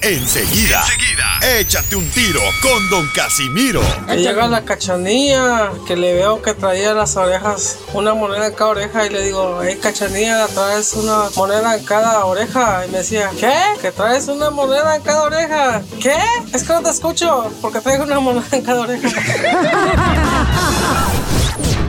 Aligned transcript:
Enseguida, 0.00 0.80
enseguida, 0.80 1.58
échate 1.58 1.96
un 1.96 2.08
tiro 2.10 2.40
con 2.62 2.88
Don 2.88 3.08
Casimiro. 3.16 3.82
Llega 4.16 4.46
la 4.46 4.64
cachanilla, 4.64 5.72
que 5.88 5.96
le 5.96 6.14
veo 6.14 6.40
que 6.40 6.54
traía 6.54 6.94
las 6.94 7.16
orejas, 7.16 7.78
una 7.94 8.14
moneda 8.14 8.46
en 8.46 8.54
cada 8.54 8.70
oreja, 8.70 9.06
y 9.06 9.10
le 9.10 9.24
digo, 9.24 9.60
hey 9.60 9.76
cachanilla, 9.82 10.46
traes 10.46 10.92
una 10.94 11.30
moneda 11.34 11.76
en 11.76 11.84
cada 11.84 12.24
oreja. 12.26 12.86
Y 12.86 12.92
me 12.92 12.98
decía, 12.98 13.28
¿qué? 13.40 13.52
¿Que 13.82 13.90
traes 13.90 14.28
una 14.28 14.50
moneda 14.50 14.94
en 14.94 15.02
cada 15.02 15.22
oreja? 15.24 15.82
¿Qué? 16.00 16.16
Es 16.52 16.62
que 16.62 16.72
no 16.74 16.82
te 16.82 16.90
escucho, 16.90 17.52
porque 17.60 17.80
traigo 17.80 18.04
una 18.04 18.20
moneda 18.20 18.46
en 18.52 18.62
cada 18.62 18.82
oreja. 18.82 19.08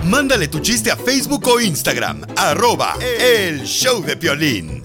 Mándale 0.03 0.47
tu 0.47 0.59
chiste 0.61 0.89
a 0.89 0.97
Facebook 0.97 1.47
o 1.47 1.59
Instagram, 1.59 2.25
arroba 2.35 2.95
el 2.99 3.65
show 3.65 4.01
de 4.01 4.17
Piolín. 4.17 4.78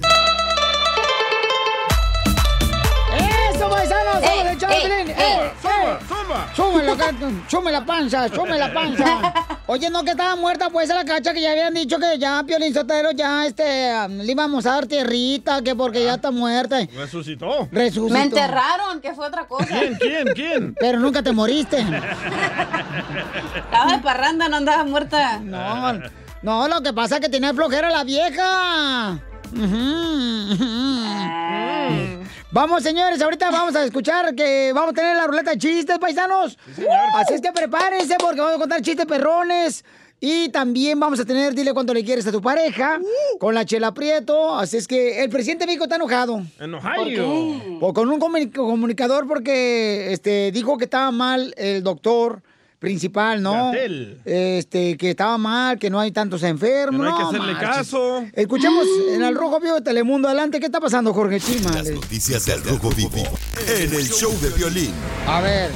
¡Sume 6.55 6.85
la, 6.85 6.97
ca- 6.97 7.13
sume 7.49 7.73
la 7.73 7.85
panza! 7.85 8.29
¡Sume 8.29 8.57
la 8.59 8.73
panza! 8.73 9.33
Oye, 9.67 9.91
no 9.91 10.05
que 10.05 10.11
estaba 10.13 10.37
muerta 10.37 10.71
pues 10.71 10.89
a 10.91 10.95
la 10.95 11.05
cacha 11.05 11.33
que 11.33 11.41
ya 11.41 11.51
habían 11.53 11.75
dicho 11.75 11.99
que 11.99 12.17
ya 12.19 12.43
Piolín 12.47 12.73
Sotero 12.73 13.11
ya 13.11 13.45
este 13.47 13.93
um, 14.07 14.19
le 14.19 14.31
íbamos 14.33 14.65
a 14.67 14.73
dar 14.75 14.87
tierrita, 14.87 15.63
que 15.63 15.75
porque 15.75 16.05
ya 16.05 16.15
está 16.15 16.31
muerta. 16.31 16.79
Resucitó. 16.95 17.69
Resucitó. 17.73 18.13
Me 18.15 18.23
enterraron, 18.23 19.01
que 19.01 19.15
fue 19.15 19.27
otra 19.27 19.47
cosa. 19.49 19.67
¿Quién, 19.67 19.95
quién, 19.97 20.29
quién? 20.35 20.75
Pero 20.79 21.01
nunca 21.01 21.23
te 21.23 21.33
moriste. 21.33 21.79
Estaba 23.57 23.93
de 23.93 23.99
parranda, 24.03 24.49
no 24.49 24.57
andaba 24.57 24.85
muerta. 24.85 25.39
No, 25.41 25.93
no, 26.43 26.69
lo 26.69 26.83
que 26.83 26.93
pasa 26.93 27.17
es 27.17 27.21
que 27.23 27.29
tenía 27.29 27.53
flojera 27.53 27.91
la 27.91 28.05
vieja. 28.05 29.19
Vamos, 32.51 32.83
señores, 32.85 33.21
ahorita 33.21 33.51
vamos 33.51 33.75
a 33.75 33.85
escuchar 33.85 34.35
que 34.35 34.73
vamos 34.73 34.91
a 34.91 34.95
tener 34.95 35.17
la 35.17 35.27
ruleta 35.27 35.51
de 35.53 35.59
chistes, 35.59 35.99
paisanos. 35.99 36.57
Así 37.17 37.35
es 37.35 37.41
que 37.41 37.51
prepárense 37.53 38.15
porque 38.19 38.41
vamos 38.41 38.57
a 38.57 38.59
contar 38.59 38.81
chistes 38.81 39.07
perrones. 39.07 39.85
Y 40.21 40.49
también 40.51 40.99
vamos 40.99 41.21
a 41.21 41.25
tener, 41.27 41.53
dile 41.55 41.75
cuánto 41.75 41.93
le 41.93 42.03
quieres 42.05 42.27
a 42.27 42.33
tu 42.33 42.41
pareja, 42.41 42.99
con 43.39 43.55
la 43.55 43.67
chela 43.67 43.93
Prieto. 43.93 44.55
Así 44.57 44.77
es 44.79 44.87
que 44.89 45.23
el 45.23 45.29
presidente 45.29 45.65
de 45.65 45.67
México 45.67 45.85
está 45.85 45.97
enojado. 45.97 46.43
En 46.61 46.73
Ohio. 46.75 47.61
O 47.81 47.93
con 47.93 48.09
un 48.09 48.19
comuni- 48.21 48.51
comunicador 48.51 49.27
porque 49.27 50.13
este, 50.13 50.51
dijo 50.53 50.79
que 50.79 50.85
estaba 50.85 51.11
mal 51.11 51.53
el 51.59 51.83
doctor 51.83 52.41
principal, 52.85 53.43
¿no? 53.43 53.73
Gatell. 53.73 54.21
Este, 54.25 54.97
que 54.97 55.11
estaba 55.11 55.39
mal, 55.39 55.79
que 55.79 55.89
no 55.89 55.99
hay 55.99 56.13
tantos 56.13 56.43
enfermos. 56.43 57.01
Que 57.01 57.07
no 57.11 57.17
hay 57.17 57.23
que 57.23 57.29
hacerle 57.29 57.53
marches. 57.55 57.77
caso. 57.77 58.25
Escuchemos 58.35 58.87
en 59.11 59.23
el 59.23 59.35
Rojo 59.35 59.59
Vivo 59.59 59.77
de 59.77 59.81
Telemundo. 59.81 60.29
Adelante, 60.29 60.61
¿qué 60.61 60.67
está 60.67 60.81
pasando, 60.81 61.15
Jorge 61.15 61.41
Chima? 61.41 61.71
Las 61.73 61.89
noticias 61.91 62.45
del 62.45 62.63
Rojo 62.63 62.91
Vivo 62.91 63.23
en 63.67 63.95
el 63.95 64.07
show 64.09 64.33
de 64.41 64.51
Piolín. 64.51 64.93
A 65.27 65.41
ver, 65.41 65.71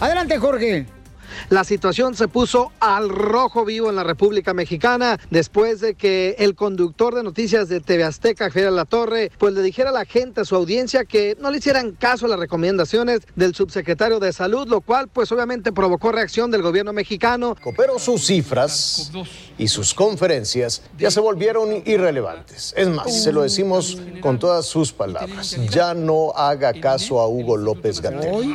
adelante, 0.00 0.38
Jorge. 0.38 0.86
La 1.50 1.64
situación 1.64 2.14
se 2.14 2.28
puso 2.28 2.72
al 2.80 3.08
rojo 3.08 3.64
vivo 3.64 3.90
en 3.90 3.96
la 3.96 4.04
República 4.04 4.54
Mexicana 4.54 5.18
después 5.30 5.80
de 5.80 5.94
que 5.94 6.36
el 6.38 6.54
conductor 6.54 7.14
de 7.14 7.22
noticias 7.22 7.68
de 7.68 7.80
TV 7.80 8.04
Azteca, 8.04 8.50
Javier 8.50 8.72
La 8.72 8.84
Torre, 8.84 9.30
pues 9.38 9.54
le 9.54 9.62
dijera 9.62 9.90
a 9.90 9.92
la 9.92 10.04
gente, 10.04 10.40
a 10.40 10.44
su 10.44 10.54
audiencia, 10.56 11.04
que 11.04 11.36
no 11.40 11.50
le 11.50 11.58
hicieran 11.58 11.92
caso 11.92 12.26
a 12.26 12.28
las 12.28 12.38
recomendaciones 12.38 13.20
del 13.36 13.54
subsecretario 13.54 14.20
de 14.20 14.32
Salud, 14.32 14.68
lo 14.68 14.80
cual 14.80 15.08
pues 15.08 15.30
obviamente 15.32 15.72
provocó 15.72 16.12
reacción 16.12 16.50
del 16.50 16.62
gobierno 16.62 16.92
mexicano. 16.92 17.56
Pero 17.76 17.98
sus 17.98 18.26
cifras 18.26 19.10
y 19.58 19.68
sus 19.68 19.94
conferencias 19.94 20.82
ya 20.98 21.10
se 21.10 21.20
volvieron 21.20 21.82
irrelevantes. 21.86 22.74
Es 22.76 22.88
más, 22.88 23.22
se 23.22 23.32
lo 23.32 23.42
decimos 23.42 23.98
con 24.20 24.38
todas 24.38 24.66
sus 24.66 24.92
palabras. 24.92 25.56
Ya 25.70 25.94
no 25.94 26.32
haga 26.34 26.72
caso 26.80 27.20
a 27.20 27.28
Hugo 27.28 27.56
López 27.56 28.00
Gatell. 28.00 28.54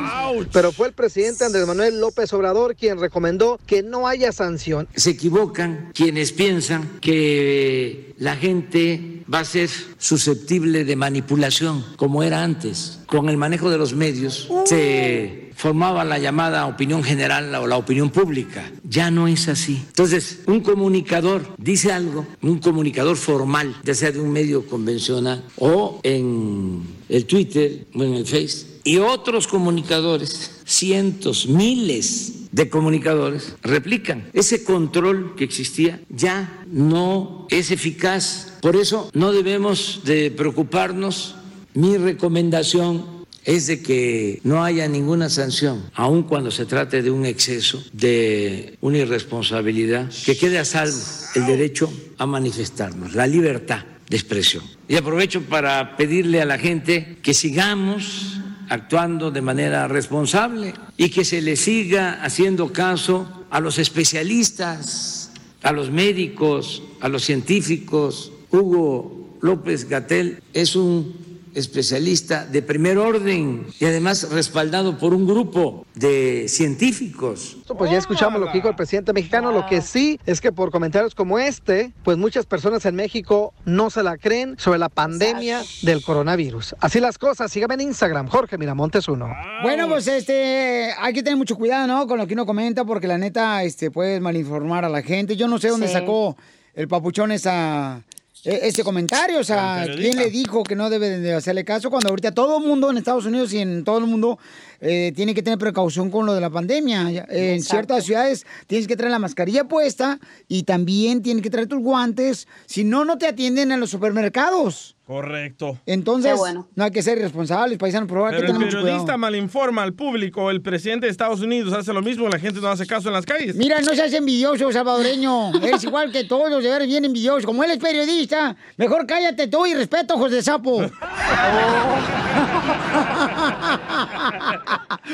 Pero 0.52 0.72
fue 0.72 0.88
el 0.88 0.92
presidente 0.92 1.44
Andrés 1.44 1.66
Manuel 1.66 2.00
López 2.00 2.32
Obrador 2.32 2.76
quien 2.76 2.98
recomendó 2.98 3.58
que 3.66 3.82
no 3.82 4.06
haya 4.06 4.32
sanción. 4.32 4.88
Se 4.94 5.10
equivocan 5.10 5.90
quienes 5.94 6.32
piensan 6.32 6.98
que 7.00 8.14
la 8.18 8.36
gente 8.36 9.24
va 9.32 9.40
a 9.40 9.44
ser 9.44 9.70
susceptible 10.00 10.84
de 10.84 10.96
manipulación 10.96 11.84
como 11.96 12.24
era 12.24 12.42
antes. 12.42 12.98
Con 13.06 13.28
el 13.28 13.36
manejo 13.36 13.70
de 13.70 13.78
los 13.78 13.94
medios 13.94 14.48
se 14.64 15.50
formaba 15.54 16.04
la 16.04 16.18
llamada 16.18 16.66
opinión 16.66 17.04
general 17.04 17.54
o 17.54 17.66
la 17.66 17.76
opinión 17.76 18.10
pública. 18.10 18.68
Ya 18.82 19.10
no 19.10 19.28
es 19.28 19.46
así. 19.46 19.82
Entonces, 19.88 20.40
un 20.46 20.60
comunicador 20.60 21.54
dice 21.58 21.92
algo, 21.92 22.26
un 22.40 22.58
comunicador 22.58 23.16
formal, 23.16 23.76
ya 23.84 23.94
sea 23.94 24.10
de 24.10 24.20
un 24.20 24.32
medio 24.32 24.66
convencional 24.66 25.44
o 25.58 26.00
en 26.02 26.82
el 27.08 27.26
Twitter 27.26 27.86
o 27.94 28.02
en 28.02 28.14
el 28.14 28.26
Face, 28.26 28.66
y 28.84 28.96
otros 28.96 29.46
comunicadores, 29.46 30.62
cientos, 30.64 31.46
miles 31.46 32.39
de 32.52 32.68
comunicadores, 32.68 33.56
replican. 33.62 34.28
Ese 34.32 34.64
control 34.64 35.34
que 35.36 35.44
existía 35.44 36.00
ya 36.08 36.64
no 36.70 37.46
es 37.50 37.70
eficaz. 37.70 38.58
Por 38.60 38.76
eso 38.76 39.10
no 39.14 39.32
debemos 39.32 40.02
de 40.04 40.30
preocuparnos. 40.30 41.36
Mi 41.74 41.96
recomendación 41.96 43.20
es 43.44 43.66
de 43.66 43.82
que 43.82 44.40
no 44.44 44.62
haya 44.62 44.86
ninguna 44.88 45.28
sanción, 45.28 45.90
aun 45.94 46.24
cuando 46.24 46.50
se 46.50 46.66
trate 46.66 47.02
de 47.02 47.10
un 47.10 47.24
exceso, 47.24 47.82
de 47.92 48.76
una 48.80 48.98
irresponsabilidad, 48.98 50.10
que 50.24 50.36
quede 50.36 50.58
a 50.58 50.64
salvo 50.64 50.98
el 51.34 51.46
derecho 51.46 51.92
a 52.18 52.26
manifestarnos, 52.26 53.14
la 53.14 53.26
libertad 53.26 53.84
de 54.08 54.16
expresión. 54.16 54.64
Y 54.88 54.96
aprovecho 54.96 55.42
para 55.42 55.96
pedirle 55.96 56.42
a 56.42 56.44
la 56.44 56.58
gente 56.58 57.18
que 57.22 57.32
sigamos 57.32 58.39
actuando 58.70 59.32
de 59.32 59.42
manera 59.42 59.88
responsable 59.88 60.72
y 60.96 61.10
que 61.10 61.24
se 61.24 61.42
le 61.42 61.56
siga 61.56 62.22
haciendo 62.22 62.72
caso 62.72 63.28
a 63.50 63.60
los 63.60 63.78
especialistas, 63.78 65.32
a 65.62 65.72
los 65.72 65.90
médicos, 65.90 66.82
a 67.00 67.08
los 67.08 67.24
científicos. 67.24 68.32
Hugo 68.52 69.36
López 69.42 69.88
Gatel 69.88 70.42
es 70.54 70.76
un 70.76 71.29
especialista 71.54 72.44
de 72.46 72.62
primer 72.62 72.98
orden 72.98 73.66
y 73.78 73.84
además 73.84 74.28
respaldado 74.30 74.98
por 74.98 75.14
un 75.14 75.26
grupo 75.26 75.86
de 75.94 76.46
científicos. 76.48 77.56
Pues 77.76 77.90
ya 77.90 77.98
escuchamos 77.98 78.40
lo 78.40 78.46
que 78.48 78.54
dijo 78.58 78.68
el 78.68 78.76
presidente 78.76 79.12
mexicano. 79.12 79.52
Lo 79.52 79.66
que 79.66 79.80
sí 79.80 80.18
es 80.26 80.40
que 80.40 80.52
por 80.52 80.70
comentarios 80.70 81.14
como 81.14 81.38
este, 81.38 81.92
pues 82.04 82.16
muchas 82.18 82.46
personas 82.46 82.84
en 82.86 82.96
México 82.96 83.52
no 83.64 83.90
se 83.90 84.02
la 84.02 84.16
creen 84.18 84.56
sobre 84.58 84.78
la 84.78 84.88
pandemia 84.88 85.62
del 85.82 86.02
coronavirus. 86.02 86.74
Así 86.80 87.00
las 87.00 87.18
cosas. 87.18 87.50
Sígame 87.52 87.74
en 87.74 87.82
Instagram, 87.82 88.28
Jorge 88.28 88.58
Miramontes 88.58 89.08
uno. 89.08 89.28
Bueno, 89.62 89.88
pues 89.88 90.06
este, 90.06 90.90
hay 90.98 91.12
que 91.12 91.22
tener 91.22 91.36
mucho 91.36 91.56
cuidado, 91.56 91.86
¿no? 91.86 92.06
Con 92.06 92.18
lo 92.18 92.26
que 92.26 92.34
uno 92.34 92.46
comenta, 92.46 92.84
porque 92.84 93.06
la 93.06 93.18
neta, 93.18 93.62
este, 93.62 93.90
puedes 93.90 94.20
malinformar 94.20 94.84
a 94.84 94.88
la 94.88 95.02
gente. 95.02 95.36
Yo 95.36 95.46
no 95.48 95.58
sé 95.58 95.68
dónde 95.68 95.86
Sí. 95.88 95.92
sacó 95.94 96.36
el 96.74 96.86
papuchón 96.88 97.32
esa, 97.32 98.02
e- 98.44 98.68
ese 98.68 98.82
comentario. 98.84 99.38
O 99.40 99.44
sea, 99.44 99.86
¿quién 99.94 100.16
le 100.16 100.30
dijo 100.30 100.62
que 100.62 100.74
no 100.74 100.90
debe 100.90 101.18
de 101.18 101.34
hacerle 101.34 101.64
caso 101.64 101.90
cuando 101.90 102.08
ahorita 102.08 102.32
todo 102.32 102.58
el 102.58 102.64
mundo 102.64 102.90
en 102.90 102.98
Estados 102.98 103.26
Unidos 103.26 103.52
y 103.52 103.58
en 103.58 103.84
todo 103.84 103.98
el 103.98 104.06
mundo 104.06 104.38
eh, 104.80 105.12
tiene 105.14 105.34
que 105.34 105.42
tener 105.42 105.58
precaución 105.58 106.10
con 106.10 106.26
lo 106.26 106.34
de 106.34 106.40
la 106.40 106.50
pandemia? 106.50 107.26
En 107.28 107.62
ciertas 107.62 108.04
ciudades 108.04 108.46
tienes 108.66 108.86
que 108.86 108.96
traer 108.96 109.12
la 109.12 109.18
mascarilla 109.18 109.64
puesta 109.64 110.18
y 110.48 110.62
también 110.62 111.22
tienes 111.22 111.42
que 111.42 111.50
traer 111.50 111.66
tus 111.66 111.80
guantes. 111.80 112.48
Si 112.66 112.84
no, 112.84 113.04
no 113.04 113.18
te 113.18 113.26
atienden 113.26 113.72
en 113.72 113.80
los 113.80 113.90
supermercados. 113.90 114.96
Correcto. 115.10 115.76
Entonces, 115.86 116.36
bueno. 116.36 116.68
no 116.76 116.84
hay 116.84 116.92
que 116.92 117.02
ser 117.02 117.18
irresponsables, 117.18 117.78
paisanos, 117.78 118.08
pero 118.08 118.26
hay 118.26 118.36
que 118.36 118.42
Pero 118.42 118.52
el 118.52 118.64
periodista 118.64 119.16
malinforma 119.16 119.82
al 119.82 119.92
público. 119.92 120.52
El 120.52 120.62
presidente 120.62 121.06
de 121.06 121.10
Estados 121.10 121.40
Unidos 121.40 121.72
hace 121.72 121.92
lo 121.92 122.00
mismo 122.00 122.28
y 122.28 122.30
la 122.30 122.38
gente 122.38 122.60
no 122.60 122.68
hace 122.68 122.86
caso 122.86 123.08
en 123.08 123.14
las 123.14 123.26
calles. 123.26 123.56
Mira, 123.56 123.80
no 123.80 123.92
seas 123.92 124.12
envidioso, 124.12 124.70
salvadoreño. 124.70 125.52
Eres 125.64 125.82
igual 125.82 126.12
que 126.12 126.22
todos, 126.22 126.62
de 126.62 126.70
ver 126.70 126.86
bien 126.86 127.04
envidioso. 127.04 127.44
Como 127.44 127.64
él 127.64 127.72
es 127.72 127.78
periodista, 127.78 128.54
mejor 128.76 129.04
cállate 129.04 129.48
tú 129.48 129.66
y 129.66 129.74
respeto, 129.74 130.14
ojos 130.14 130.30
de 130.30 130.42
sapo. 130.42 130.80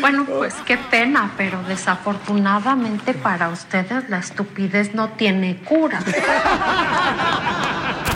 Bueno, 0.01 0.27
pues 0.27 0.55
qué 0.67 0.77
pena, 0.77 1.33
pero 1.37 1.63
desafortunadamente 1.67 3.15
para 3.15 3.49
ustedes 3.49 4.09
la 4.11 4.19
estupidez 4.19 4.95
no 4.95 5.11
tiene 5.13 5.63
cura. 5.65 6.01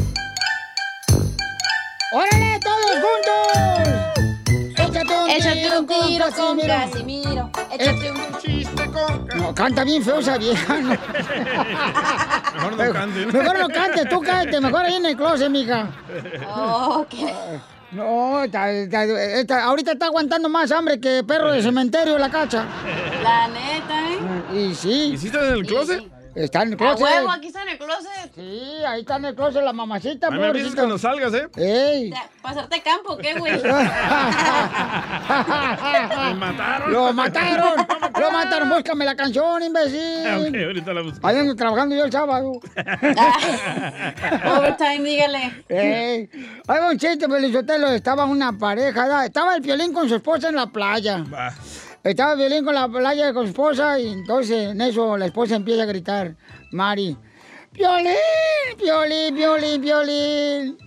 ¡Órale, 2.13 2.59
todos 2.61 2.91
juntos! 3.03 4.77
Échate 4.77 5.17
un 5.17 5.29
Échate 5.29 5.61
tiro 5.61 5.79
un 5.79 5.87
tiro 5.87 6.25
con 6.25 6.57
Casimiro. 6.59 6.67
Casimiro. 6.67 7.51
Échate 7.71 8.11
un 8.11 8.37
chiste 8.41 8.85
con 8.91 9.27
No, 9.37 9.55
canta 9.55 9.83
bien 9.83 10.03
feo 10.03 10.19
esa 10.19 10.37
vieja. 10.37 10.77
no. 10.81 10.89
Mejor 12.55 12.77
no 12.77 12.93
cante. 12.93 13.25
¿no? 13.25 13.31
Mejor 13.33 13.59
no 13.59 13.67
cante, 13.69 14.05
tú 14.05 14.19
cállate, 14.21 14.59
mejor 14.59 14.83
ahí 14.83 14.95
en 14.95 15.05
el 15.05 15.15
closet, 15.15 15.49
mija. 15.49 15.89
Ok. 16.55 17.13
No, 17.91 18.43
está- 18.43 18.71
está- 18.71 19.03
está- 19.03 19.63
ahorita 19.65 19.91
está 19.93 20.05
aguantando 20.07 20.47
más 20.49 20.71
hambre 20.71 20.99
que 20.99 21.23
perro 21.25 21.51
de 21.51 21.61
cementerio 21.61 22.17
la 22.17 22.29
cacha. 22.29 22.65
La 23.23 23.47
neta, 23.47 24.09
¿eh? 24.53 24.57
Y 24.69 24.75
sí. 24.75 25.11
¿Y 25.13 25.17
si 25.17 25.27
estás 25.27 25.43
en 25.43 25.53
el 25.55 25.65
closet? 25.65 26.03
Está 26.33 26.61
en 26.63 26.69
el 26.69 26.73
A 26.75 26.77
closet. 26.77 27.01
huevo, 27.01 27.29
aquí 27.31 27.47
está 27.47 27.63
en 27.63 27.69
el 27.69 27.77
closet. 27.77 28.31
Sí, 28.35 28.61
ahí 28.87 29.01
está 29.01 29.17
en 29.17 29.25
el 29.25 29.35
closet 29.35 29.61
la 29.63 29.73
mamacita, 29.73 30.27
Ahí 30.27 30.33
me 30.39 30.45
avisas 30.47 30.73
pobrecita. 30.73 30.81
cuando 30.81 30.97
salgas, 30.97 31.33
¿eh? 31.33 31.47
¡Ey! 31.57 32.13
¿Pasarte 32.41 32.81
campo 32.81 33.17
qué, 33.17 33.33
güey? 33.33 33.53
Me 33.61 33.67
mataron. 36.35 36.93
¡Lo 36.93 37.13
mataron! 37.13 37.73
¡Lo 38.19 38.31
mataron! 38.31 38.69
Búscame 38.69 39.05
la 39.05 39.15
canción, 39.15 39.61
imbécil. 39.63 40.47
Ok, 40.47 40.55
ahorita 40.65 40.93
la 40.93 41.01
busco. 41.01 41.27
Ahí 41.27 41.37
ando 41.37 41.55
trabajando 41.55 41.95
yo 41.95 42.05
el 42.05 42.11
sábado. 42.11 42.51
Overtime, 44.57 45.03
dígale. 45.03 45.63
Ey, 45.69 46.29
va 46.69 46.89
un 46.89 46.97
chiste, 46.97 47.27
Pelizotelo. 47.27 47.87
Estaba 47.89 48.25
una 48.25 48.57
pareja, 48.57 49.25
estaba 49.25 49.55
el 49.55 49.61
violín 49.61 49.93
con 49.93 50.07
su 50.07 50.15
esposa 50.15 50.49
en 50.49 50.55
la 50.55 50.67
playa. 50.67 51.23
Va. 51.31 51.53
Estaba 52.03 52.33
violín 52.33 52.65
con 52.65 52.73
la 52.73 52.87
playa 52.87 53.31
con 53.31 53.45
su 53.45 53.51
esposa 53.51 53.99
y 53.99 54.07
entonces 54.07 54.69
en 54.69 54.81
eso 54.81 55.15
la 55.17 55.27
esposa 55.27 55.55
empieza 55.55 55.83
a 55.83 55.85
gritar, 55.85 56.35
Mari, 56.71 57.15
violín, 57.73 58.15
violín, 58.79 59.35
violín, 59.35 59.81
violín, 59.81 60.77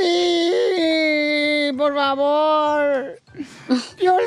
violín, 0.00 1.76
por 1.76 1.94
favor. 1.94 3.18
Violín, 3.98 4.26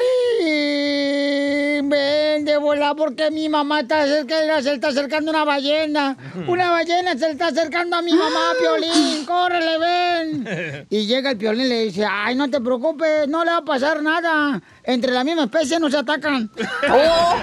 ven 1.89 2.45
de 2.45 2.57
volar 2.57 2.95
porque 2.95 3.31
mi 3.31 3.50
mamá 3.50 3.81
está 3.81 4.06
cerca, 4.06 4.62
se 4.62 4.74
está 4.74 4.89
acercando 4.89 5.31
una 5.31 5.44
ballena. 5.44 6.16
Una 6.48 6.72
ballena 6.72 7.13
se 7.13 7.25
le 7.25 7.31
está 7.31 7.48
acercando 7.48 7.98
a 7.98 8.01
mi 8.01 8.13
mamá, 8.13 8.54
Violín. 8.60 9.25
Córrele, 9.25 9.78
ven. 9.80 10.88
Y 10.89 11.06
llega 11.07 11.31
el 11.31 11.38
Piolín 11.38 11.66
y 11.66 11.69
le 11.69 11.86
dice, 11.86 12.06
ay, 12.10 12.36
no 12.36 12.50
te 12.50 12.62
preocupes, 12.62 13.27
no 13.27 13.44
le 13.44 13.51
va 13.51 13.57
a 13.57 13.66
pasar 13.66 14.01
nada. 14.04 14.62
Entre 14.84 15.12
la 15.12 15.24
misma 15.24 15.44
especie 15.45 15.80
no 15.80 15.89
se 15.89 15.98
atacan. 15.98 16.50
Viejo 16.56 17.36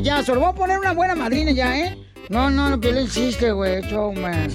payaso, 0.02 0.34
le 0.34 0.40
voy 0.40 0.48
a 0.50 0.52
poner 0.52 0.78
una 0.80 0.92
buena 0.92 1.14
madrina 1.14 1.52
ya, 1.52 1.78
¿eh? 1.78 1.96
No, 2.28 2.50
no, 2.50 2.70
no, 2.70 2.80
Piolín 2.80 3.08
chiste, 3.08 3.52
güey, 3.52 3.82
man. 4.14 4.50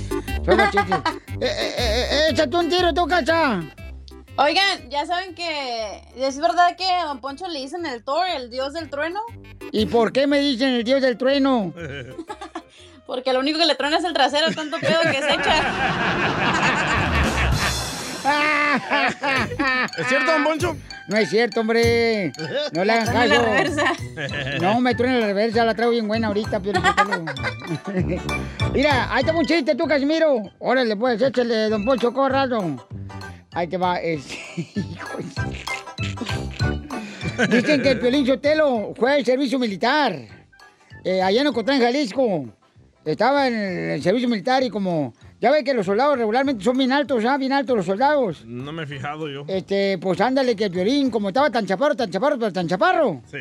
Show, 0.46 0.58
chiste. 0.72 0.94
Eh, 1.40 1.46
eh, 1.46 1.76
eh, 1.78 2.08
eh, 2.12 2.30
échate 2.32 2.58
un 2.58 2.70
tiro, 2.70 2.94
tú, 2.94 3.08
cacha. 3.08 3.62
Oigan, 4.38 4.90
ya 4.90 5.06
saben 5.06 5.34
que 5.36 6.02
es 6.18 6.38
verdad 6.40 6.76
que 6.76 6.86
a 6.86 7.06
Don 7.06 7.22
Poncho 7.22 7.48
le 7.48 7.60
dicen 7.60 7.86
el 7.86 8.04
Thor, 8.04 8.28
el 8.28 8.50
dios 8.50 8.74
del 8.74 8.90
trueno, 8.90 9.22
¿Y 9.72 9.86
por 9.86 10.12
qué 10.12 10.28
me 10.28 10.40
dicen 10.40 10.70
el 10.70 10.84
dios 10.84 11.02
del 11.02 11.18
trueno? 11.18 11.74
porque 13.08 13.32
lo 13.34 13.40
único 13.40 13.58
que 13.58 13.66
le 13.66 13.76
truena 13.76 13.98
es 13.98 14.04
el 14.04 14.14
trasero, 14.14 14.52
tanto 14.54 14.78
pedo 14.80 15.02
que 15.04 15.22
se 15.22 15.34
echa. 15.34 17.14
¿Es 19.98 20.08
cierto, 20.08 20.32
Don 20.32 20.44
Poncho? 20.44 20.78
No 21.08 21.18
es 21.18 21.30
cierto, 21.30 21.62
hombre. 21.62 22.32
No 22.74 22.84
le 22.84 22.92
hagan 22.94 23.06
la 23.06 23.14
caso. 23.14 23.46
reversa. 23.46 23.84
No, 24.62 24.80
me 24.82 24.94
truena 24.94 25.20
la 25.20 25.28
reversa, 25.28 25.64
la 25.66 25.74
traigo 25.74 25.92
bien 25.92 26.08
buena 26.08 26.28
ahorita, 26.28 26.60
pero 26.60 26.82
Mira, 28.74 29.14
ahí 29.14 29.24
tengo 29.24 29.40
un 29.40 29.46
chiste 29.46 29.74
tú, 29.76 29.88
Casimiro. 29.88 30.42
Órale, 30.60 30.96
pues, 30.98 31.22
échale, 31.22 31.70
don 31.70 31.86
Poncho, 31.86 32.14
corrado. 32.14 32.86
Ahí 33.54 33.68
te 33.68 33.78
va, 33.78 34.00
es... 34.02 34.28
Hijo 34.58 35.18
de- 35.18 35.58
Dicen 37.48 37.82
que 37.82 37.92
el 37.92 38.00
Piolín 38.00 38.26
Sotelo 38.26 38.94
fue 38.98 39.14
al 39.14 39.26
servicio 39.26 39.60
militar. 39.60 40.14
eh, 41.04 41.22
allá 41.22 41.42
en 41.42 41.48
Ocotlán, 41.48 41.80
Jalisco. 41.80 42.46
Estaba 43.06 43.48
en 43.48 43.56
el 43.92 44.04
servicio 44.04 44.28
militar 44.28 44.64
y 44.64 44.70
como... 44.70 45.14
Ya 45.40 45.52
ve 45.52 45.64
que 45.64 45.74
los 45.74 45.86
soldados 45.86 46.18
regularmente 46.18 46.64
son 46.64 46.78
bien 46.78 46.92
altos, 46.92 47.24
¿ah? 47.26 47.38
Bien 47.38 47.54
altos 47.54 47.78
los 47.78 47.86
soldados. 47.86 48.44
No 48.46 48.72
me 48.72 48.84
he 48.84 48.88
fijado 48.88 49.30
yo. 49.30 49.46
Este, 49.48 50.00
pues 50.00 50.20
ándale 50.20 50.56
que 50.56 50.66
el 50.66 50.72
Piolín, 50.72 51.12
como 51.12 51.28
estaba 51.28 51.52
tan 51.52 51.66
chaparro, 51.66 51.96
tan 51.96 52.10
chaparro, 52.10 52.40
pero 52.40 52.52
tan 52.52 52.68
chaparro. 52.68 53.22
Sí. 53.30 53.38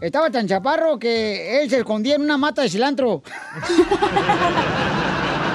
Estaba 0.00 0.28
tan 0.30 0.48
chaparro 0.48 0.98
que 0.98 1.62
él 1.62 1.70
se 1.70 1.78
escondía 1.78 2.16
en 2.16 2.22
una 2.22 2.36
mata 2.36 2.62
de 2.62 2.68
cilantro. 2.68 3.22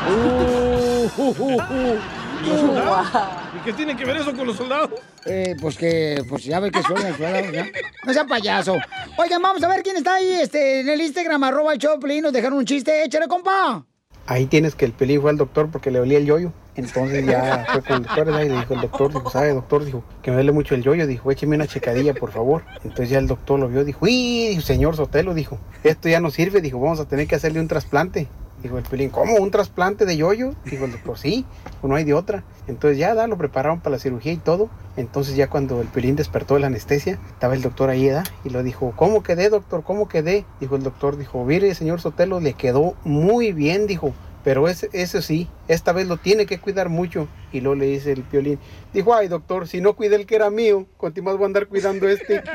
Uh, 0.01 1.09
uh, 1.15 1.35
uh, 1.37 1.55
uh. 1.55 1.99
¿Y 2.43 2.49
los 2.49 2.59
soldados? 2.59 3.07
¿Y 3.55 3.63
qué 3.63 3.73
tiene 3.73 3.95
que 3.95 4.03
ver 4.03 4.17
eso 4.17 4.35
con 4.35 4.47
los 4.47 4.57
soldados? 4.57 4.89
Eh, 5.25 5.55
pues 5.61 5.77
que, 5.77 6.23
pues 6.27 6.43
ya 6.43 6.59
ve 6.59 6.71
que 6.71 6.81
son 6.81 6.95
los 6.95 7.15
soldados, 7.15 7.51
¿ya? 7.51 7.67
No 8.03 8.13
sea 8.13 8.25
payaso. 8.25 8.77
Oigan, 9.17 9.41
vamos 9.41 9.63
a 9.63 9.67
ver 9.67 9.83
quién 9.83 9.97
está 9.97 10.15
ahí 10.15 10.27
este, 10.41 10.81
en 10.81 10.89
el 10.89 10.99
Instagram, 11.01 11.43
arroba 11.43 11.73
el 11.73 11.79
Choplin, 11.79 12.23
nos 12.23 12.33
dejaron 12.33 12.57
un 12.57 12.65
chiste. 12.65 13.03
Échale, 13.03 13.27
compa. 13.27 13.85
Ahí 14.27 14.45
tienes 14.45 14.75
que 14.75 14.85
el 14.85 14.93
pelín 14.93 15.21
fue 15.21 15.31
al 15.31 15.37
doctor 15.37 15.69
porque 15.71 15.91
le 15.91 15.99
dolía 15.99 16.17
el 16.17 16.25
yoyo. 16.25 16.53
Entonces 16.75 17.25
ya 17.25 17.65
fue 17.71 17.81
con 17.81 17.97
el 17.97 18.03
doctor 18.03 18.27
y 18.29 18.49
le 18.49 18.59
dijo 18.59 18.73
el 18.73 18.81
doctor, 18.81 19.13
dijo, 19.13 19.29
¿sabe 19.29 19.53
doctor? 19.53 19.83
Dijo, 19.83 20.03
que 20.21 20.31
me 20.31 20.37
duele 20.37 20.51
mucho 20.51 20.75
el 20.75 20.83
yoyo. 20.83 21.05
Dijo, 21.05 21.31
écheme 21.31 21.55
una 21.55 21.67
checadilla, 21.67 22.13
por 22.13 22.31
favor. 22.31 22.63
Entonces 22.83 23.09
ya 23.09 23.19
el 23.19 23.27
doctor 23.27 23.59
lo 23.59 23.67
vio, 23.67 23.83
dijo, 23.83 24.05
uy, 24.05 24.61
señor 24.63 24.95
Sotelo, 24.95 25.33
dijo, 25.33 25.57
esto 25.83 26.07
ya 26.07 26.19
no 26.19 26.31
sirve. 26.31 26.61
Dijo, 26.61 26.79
vamos 26.79 26.99
a 26.99 27.05
tener 27.05 27.27
que 27.27 27.35
hacerle 27.35 27.59
un 27.59 27.67
trasplante. 27.67 28.27
Dijo 28.63 28.77
el 28.77 28.83
pelín, 28.83 29.09
¿cómo? 29.09 29.35
¿Un 29.37 29.49
trasplante 29.49 30.05
de 30.05 30.17
yoyo? 30.17 30.53
Dijo 30.65 30.85
el 30.85 30.91
doctor, 30.91 31.17
sí, 31.17 31.45
pues 31.79 31.89
no 31.89 31.95
hay 31.95 32.03
de 32.03 32.13
otra. 32.13 32.43
Entonces 32.67 32.99
ya 32.99 33.15
da, 33.15 33.25
lo 33.27 33.37
prepararon 33.37 33.79
para 33.79 33.95
la 33.95 33.99
cirugía 33.99 34.31
y 34.33 34.37
todo. 34.37 34.69
Entonces 34.97 35.35
ya 35.35 35.49
cuando 35.49 35.81
el 35.81 35.87
pelín 35.87 36.15
despertó 36.15 36.53
de 36.53 36.59
la 36.59 36.67
anestesia, 36.67 37.17
estaba 37.33 37.55
el 37.55 37.61
doctor 37.61 37.89
ahí, 37.89 38.07
¿da? 38.07 38.23
Y 38.43 38.49
lo 38.49 38.61
dijo, 38.61 38.93
¿cómo 38.95 39.23
quedé, 39.23 39.49
doctor? 39.49 39.83
¿Cómo 39.83 40.07
quedé? 40.07 40.45
Dijo 40.59 40.75
el 40.75 40.83
doctor, 40.83 41.17
dijo, 41.17 41.43
mire, 41.43 41.73
señor 41.73 42.01
Sotelo, 42.01 42.39
le 42.39 42.53
quedó 42.53 42.95
muy 43.03 43.51
bien, 43.51 43.87
dijo. 43.87 44.13
Pero 44.43 44.67
ese, 44.67 44.89
eso 44.93 45.21
sí, 45.21 45.47
esta 45.67 45.93
vez 45.93 46.07
lo 46.07 46.17
tiene 46.17 46.45
que 46.45 46.59
cuidar 46.59 46.89
mucho. 46.89 47.27
Y 47.51 47.61
luego 47.61 47.75
le 47.75 47.85
dice 47.85 48.11
el 48.11 48.23
piolín, 48.23 48.59
dijo, 48.93 49.13
ay 49.13 49.27
doctor, 49.27 49.67
si 49.67 49.81
no 49.81 49.93
cuida 49.93 50.15
el 50.15 50.25
que 50.25 50.35
era 50.35 50.49
mío, 50.49 50.87
continuas 50.97 51.37
voy 51.37 51.43
a 51.43 51.47
andar 51.47 51.67
cuidando 51.67 52.07
este. 52.07 52.41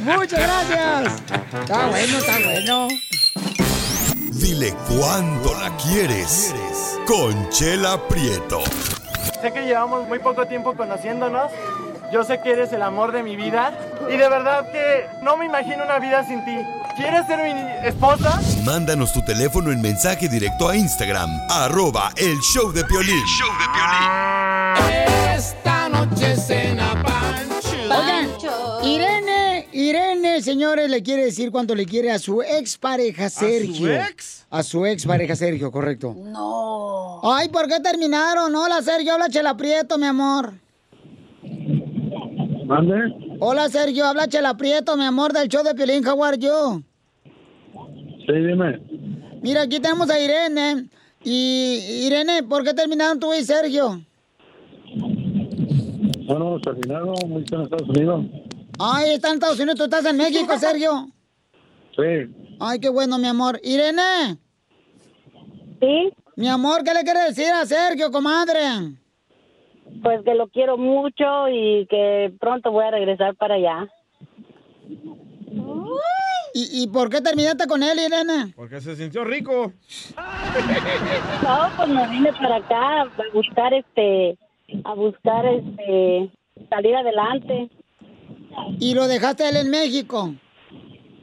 Muchas 0.00 0.40
gracias. 0.40 1.22
Está 1.60 1.86
bueno, 1.88 2.18
está 2.18 2.38
bueno. 2.38 2.88
Dile 4.32 4.74
cuándo 4.88 5.54
la 5.54 5.76
quieres. 5.76 6.54
Conchela 7.06 8.00
Prieto. 8.08 8.60
Sé 9.40 9.52
que 9.52 9.62
llevamos 9.62 10.06
muy 10.08 10.18
poco 10.18 10.46
tiempo 10.46 10.74
conociéndonos. 10.74 11.50
Yo 12.12 12.24
sé 12.24 12.40
que 12.40 12.52
eres 12.52 12.72
el 12.72 12.82
amor 12.82 13.12
de 13.12 13.22
mi 13.22 13.36
vida. 13.36 13.76
Y 14.08 14.16
de 14.16 14.28
verdad 14.28 14.70
que 14.70 15.06
no 15.22 15.36
me 15.36 15.46
imagino 15.46 15.84
una 15.84 15.98
vida 15.98 16.24
sin 16.24 16.44
ti. 16.44 16.56
¿Quieres 16.96 17.26
ser 17.26 17.42
mi 17.42 17.86
esposa? 17.86 18.40
Mándanos 18.64 19.12
tu 19.12 19.22
teléfono 19.24 19.70
en 19.70 19.82
mensaje 19.82 20.28
directo 20.28 20.68
a 20.68 20.76
Instagram, 20.76 21.28
arroba 21.50 22.10
el 22.16 22.38
show 22.40 22.72
de 22.72 22.84
Piolín. 22.84 23.22
Esta 25.36 25.88
noche 25.88 26.36
cena 26.36 27.02
Pancho. 27.02 27.68
Oigan, 27.90 28.30
Irene, 28.82 29.68
Irene, 29.72 30.40
señores, 30.42 30.88
le 30.88 31.02
quiere 31.02 31.26
decir 31.26 31.50
cuánto 31.50 31.74
le 31.74 31.84
quiere 31.84 32.10
a 32.12 32.18
su 32.18 32.40
expareja 32.40 33.28
Sergio. 33.28 33.92
ex? 33.92 34.46
A 34.48 34.62
su 34.62 34.86
expareja 34.86 35.36
Sergio, 35.36 35.70
correcto. 35.70 36.14
No. 36.16 37.20
Ay, 37.24 37.48
¿por 37.50 37.68
qué 37.68 37.78
terminaron? 37.80 38.54
Hola, 38.54 38.80
Sergio, 38.80 39.12
habla 39.12 39.28
Chela 39.28 39.56
Prieto, 39.56 39.98
mi 39.98 40.06
amor. 40.06 40.54
¿Mande? 42.66 43.36
Hola, 43.38 43.68
Sergio, 43.68 44.04
habla 44.06 44.26
Chela 44.26 44.56
Prieto, 44.56 44.96
mi 44.96 45.04
amor, 45.04 45.32
del 45.32 45.48
show 45.48 45.62
de 45.62 45.74
Piolín 45.74 46.02
Jaguar, 46.02 46.36
yo. 46.36 46.80
Sí, 48.26 48.32
dime. 48.32 48.80
Mira, 49.40 49.62
aquí 49.62 49.78
tenemos 49.78 50.10
a 50.10 50.18
Irene. 50.18 50.88
Y, 51.22 52.06
Irene, 52.06 52.42
¿por 52.42 52.64
qué 52.64 52.74
terminaron 52.74 53.20
tú 53.20 53.32
y 53.32 53.44
Sergio? 53.44 54.00
Bueno, 56.26 56.60
terminaron, 56.60 57.14
muy 57.28 57.44
en 57.50 57.60
Estados 57.60 57.88
Unidos. 57.88 58.24
Ay, 58.80 59.10
está 59.14 59.28
en 59.28 59.34
Estados 59.34 59.60
Unidos, 59.60 59.76
tú 59.76 59.84
estás 59.84 60.04
en 60.04 60.16
México, 60.16 60.52
Sergio. 60.58 61.08
Sí. 61.94 62.56
Ay, 62.58 62.80
qué 62.80 62.88
bueno, 62.88 63.16
mi 63.18 63.28
amor. 63.28 63.60
Irene. 63.62 64.38
Sí. 65.80 66.12
Mi 66.34 66.48
amor, 66.48 66.82
¿qué 66.82 66.92
le 66.92 67.04
quiere 67.04 67.20
decir 67.28 67.50
a 67.52 67.64
Sergio, 67.64 68.10
comadre? 68.10 68.60
Pues 70.02 70.22
que 70.24 70.34
lo 70.34 70.48
quiero 70.48 70.76
mucho 70.76 71.48
y 71.48 71.86
que 71.88 72.32
pronto 72.38 72.70
voy 72.70 72.84
a 72.84 72.90
regresar 72.90 73.34
para 73.36 73.54
allá. 73.54 73.88
¿Y, 76.54 76.82
y 76.82 76.86
por 76.86 77.10
qué 77.10 77.20
terminaste 77.20 77.66
con 77.66 77.82
él, 77.82 77.98
Irene? 77.98 78.54
Porque 78.56 78.80
se 78.80 78.96
sintió 78.96 79.24
rico. 79.24 79.72
No, 81.42 81.68
pues 81.76 81.88
me 81.88 82.08
vine 82.08 82.32
para 82.32 82.56
acá 82.56 83.02
a 83.02 83.08
buscar 83.34 83.74
este, 83.74 84.38
a 84.84 84.94
buscar 84.94 85.44
este, 85.44 86.30
salir 86.70 86.96
adelante. 86.96 87.70
¿Y 88.80 88.94
lo 88.94 89.06
dejaste 89.06 89.48
él 89.48 89.56
en 89.56 89.70
México? 89.70 90.34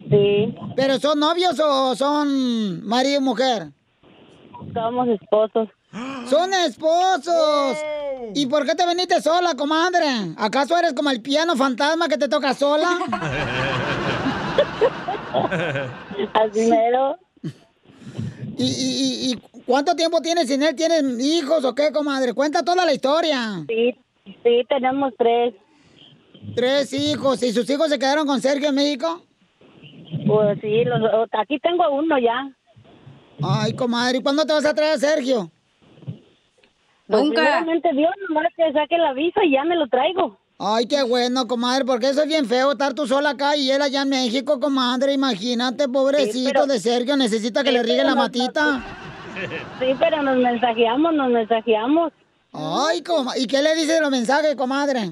Sí. 0.10 0.56
¿Pero 0.76 1.00
son 1.00 1.20
novios 1.20 1.60
o 1.60 1.96
son 1.96 2.86
marido 2.86 3.20
y 3.20 3.24
mujer? 3.24 3.70
Somos 4.74 5.08
esposos. 5.08 5.68
¡Son 6.30 6.54
esposos! 6.54 7.78
¿Y 8.34 8.46
por 8.48 8.66
qué 8.66 8.74
te 8.76 8.86
viniste 8.88 9.22
sola, 9.22 9.54
comadre? 9.56 10.34
¿Acaso 10.38 10.78
eres 10.78 10.94
como 10.94 11.10
el 11.12 11.22
piano 11.22 11.56
fantasma 11.56 12.08
que 12.08 12.18
te 12.18 12.28
toca 12.28 12.54
sola? 12.54 12.98
Así 16.34 16.70
mero. 16.70 17.18
¿Y, 18.58 18.66
y, 18.66 18.68
y- 18.68 19.32
y 19.34 19.38
cuánto 19.66 19.96
tiempo 19.96 20.22
tienes 20.22 20.48
sin 20.48 20.64
él? 20.64 20.76
¿Tienes 20.76 21.04
hijos 21.24 21.64
o 21.66 21.74
qué, 21.76 21.92
comadre? 21.92 22.34
Cuenta 22.34 22.64
toda 22.64 22.86
la 22.86 22.94
historia. 22.94 23.64
Sí, 23.68 23.96
sí, 24.26 24.64
tenemos 24.70 25.14
tres. 25.18 25.54
Tres 26.56 26.94
hijos. 26.94 27.42
¿Y 27.44 27.52
sus 27.52 27.70
hijos 27.70 27.90
se 27.90 28.00
quedaron 28.00 28.26
con 28.28 28.42
Sergio 28.42 28.70
en 28.70 28.76
México? 28.76 29.24
Pues 30.28 30.58
sí, 30.62 30.84
los, 30.86 31.02
aquí 31.34 31.60
tengo 31.60 31.84
uno 31.92 32.18
ya. 32.20 32.50
Ay, 33.42 33.74
comadre, 33.74 34.20
¿y 34.20 34.24
cuándo 34.24 34.46
te 34.46 34.54
vas 34.54 34.66
a 34.66 34.74
traer 34.74 34.94
a 34.96 35.00
Sergio? 35.00 35.52
Pues 37.14 37.26
Nunca. 37.26 37.64
Dios, 37.94 38.12
nomás 38.28 38.48
que 38.56 38.74
saque 38.74 38.98
la 38.98 39.14
visa 39.14 39.44
y 39.44 39.52
ya 39.52 39.64
me 39.64 39.76
lo 39.76 39.88
traigo. 39.88 40.36
Ay, 40.58 40.88
qué 40.88 41.04
bueno, 41.04 41.46
comadre, 41.48 41.86
porque 41.86 42.10
eso 42.10 42.24
es 42.24 42.28
bien 42.28 42.46
feo 42.48 42.72
estar 42.72 42.94
tú 42.96 43.06
sola 43.06 43.32
acá 43.32 43.56
y 43.56 43.70
él 43.70 43.82
allá 43.84 44.02
en 44.02 44.10
México, 44.10 44.60
comadre. 44.60 45.14
Imagínate, 45.14 45.88
pobrecito 45.88 46.50
pero- 46.52 46.66
de 46.66 46.80
Sergio, 46.80 47.16
necesita 47.16 47.62
que 47.64 47.70
Sí, 47.70 47.76
le 47.76 47.84
riegue 47.84 48.04
la 48.04 48.16
matita. 48.16 48.84
Sí, 49.80 49.94
pero 50.00 50.24
nos 50.24 50.38
mensajeamos, 50.38 51.14
nos 51.14 51.30
mensajeamos. 51.30 52.12
Ay, 52.52 53.04
coma- 53.04 53.38
¿y 53.38 53.46
qué 53.46 53.62
le 53.62 53.76
dice 53.76 53.94
de 53.94 54.02
los 54.02 54.10
mensajes, 54.12 54.56
comadre? 54.56 55.12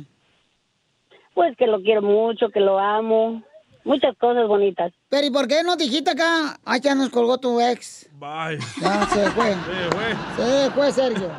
Pues 1.35 1.55
que 1.57 1.67
lo 1.67 1.81
quiero 1.81 2.01
mucho, 2.01 2.49
que 2.49 2.59
lo 2.61 2.79
amo. 2.79 3.43
Muchas 3.83 4.15
cosas 4.17 4.47
bonitas. 4.47 4.93
Pero 5.09 5.25
¿y 5.27 5.31
por 5.31 5.47
qué 5.47 5.63
no 5.63 5.75
dijiste 5.75 6.11
acá? 6.11 6.59
Ay, 6.65 6.79
ya 6.81 6.93
nos 6.95 7.09
colgó 7.09 7.37
tu 7.39 7.59
ex. 7.59 8.09
Bye. 8.19 8.59
Ya 8.81 9.05
se 9.07 9.29
fue. 9.31 9.55
Se 10.37 10.71
fue, 10.71 10.91
Sergio. 10.91 11.29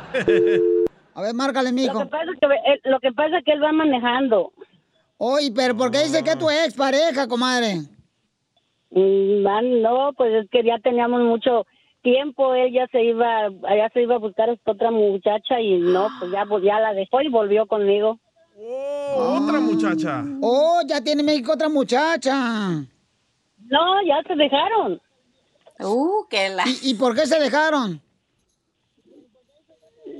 A 1.15 1.21
ver, 1.21 1.33
márcale, 1.33 1.69
Lo 1.69 1.75
mijo. 1.75 1.99
que 1.99 2.05
pasa 2.07 2.23
es 2.33 2.39
que, 2.39 2.45
él- 2.73 2.81
lo 2.91 2.99
que, 2.99 3.11
pasa 3.13 3.37
es 3.37 3.45
que 3.45 3.51
él 3.53 3.63
va 3.63 3.71
manejando. 3.71 4.51
Oye, 5.17 5.51
pero 5.55 5.77
¿por 5.77 5.91
qué 5.91 5.99
dice 5.99 6.23
que 6.23 6.31
es 6.31 6.37
tu 6.37 6.49
ex 6.49 6.73
pareja, 6.75 7.27
comadre? 7.27 7.75
Mm, 8.91 9.47
ah, 9.47 9.61
No, 9.61 10.13
pues 10.13 10.33
es 10.43 10.49
que 10.49 10.63
ya 10.63 10.79
teníamos 10.79 11.21
mucho 11.21 11.65
tiempo. 12.01 12.53
Él 12.55 12.73
ya 12.73 12.87
se 12.87 13.03
iba, 13.03 13.49
ya 13.49 13.89
se 13.93 14.01
iba 14.01 14.15
a 14.15 14.19
buscar 14.19 14.49
a 14.49 14.53
esta 14.53 14.71
otra 14.71 14.91
muchacha 14.91 15.61
y 15.61 15.77
no, 15.79 16.09
pues 16.19 16.31
ya, 16.31 16.45
pues 16.45 16.63
ya 16.63 16.79
la 16.79 16.93
dejó 16.93 17.21
y 17.21 17.29
volvió 17.29 17.67
conmigo. 17.67 18.19
Otra 18.65 19.59
muchacha. 19.59 20.23
Oh, 20.41 20.81
ya 20.85 21.01
tiene 21.01 21.21
en 21.21 21.25
México 21.25 21.53
otra 21.53 21.69
muchacha. 21.69 22.69
No, 23.65 24.03
ya 24.05 24.21
se 24.27 24.35
dejaron. 24.35 25.01
Uh, 25.79 26.25
que 26.29 26.49
la... 26.49 26.63
¿Y, 26.67 26.91
y 26.91 26.93
por 26.95 27.15
qué 27.15 27.25
se 27.25 27.39
dejaron? 27.39 28.01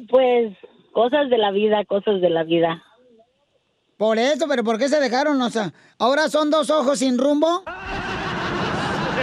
Pues 0.10 0.56
cosas 0.92 1.30
de 1.30 1.38
la 1.38 1.52
vida, 1.52 1.86
cosas 1.86 2.20
de 2.22 2.30
la 2.30 2.44
vida. 2.44 2.84
Por 3.98 4.18
eso, 4.18 4.48
pero 4.48 4.64
¿por 4.64 4.78
qué 4.78 4.90
se 4.90 5.00
dejaron? 5.00 5.42
O 5.42 5.50
sea, 5.50 5.72
¿ahora 5.98 6.28
son 6.28 6.50
dos 6.50 6.70
ojos 6.70 7.00
sin 7.00 7.18
rumbo? 7.18 7.64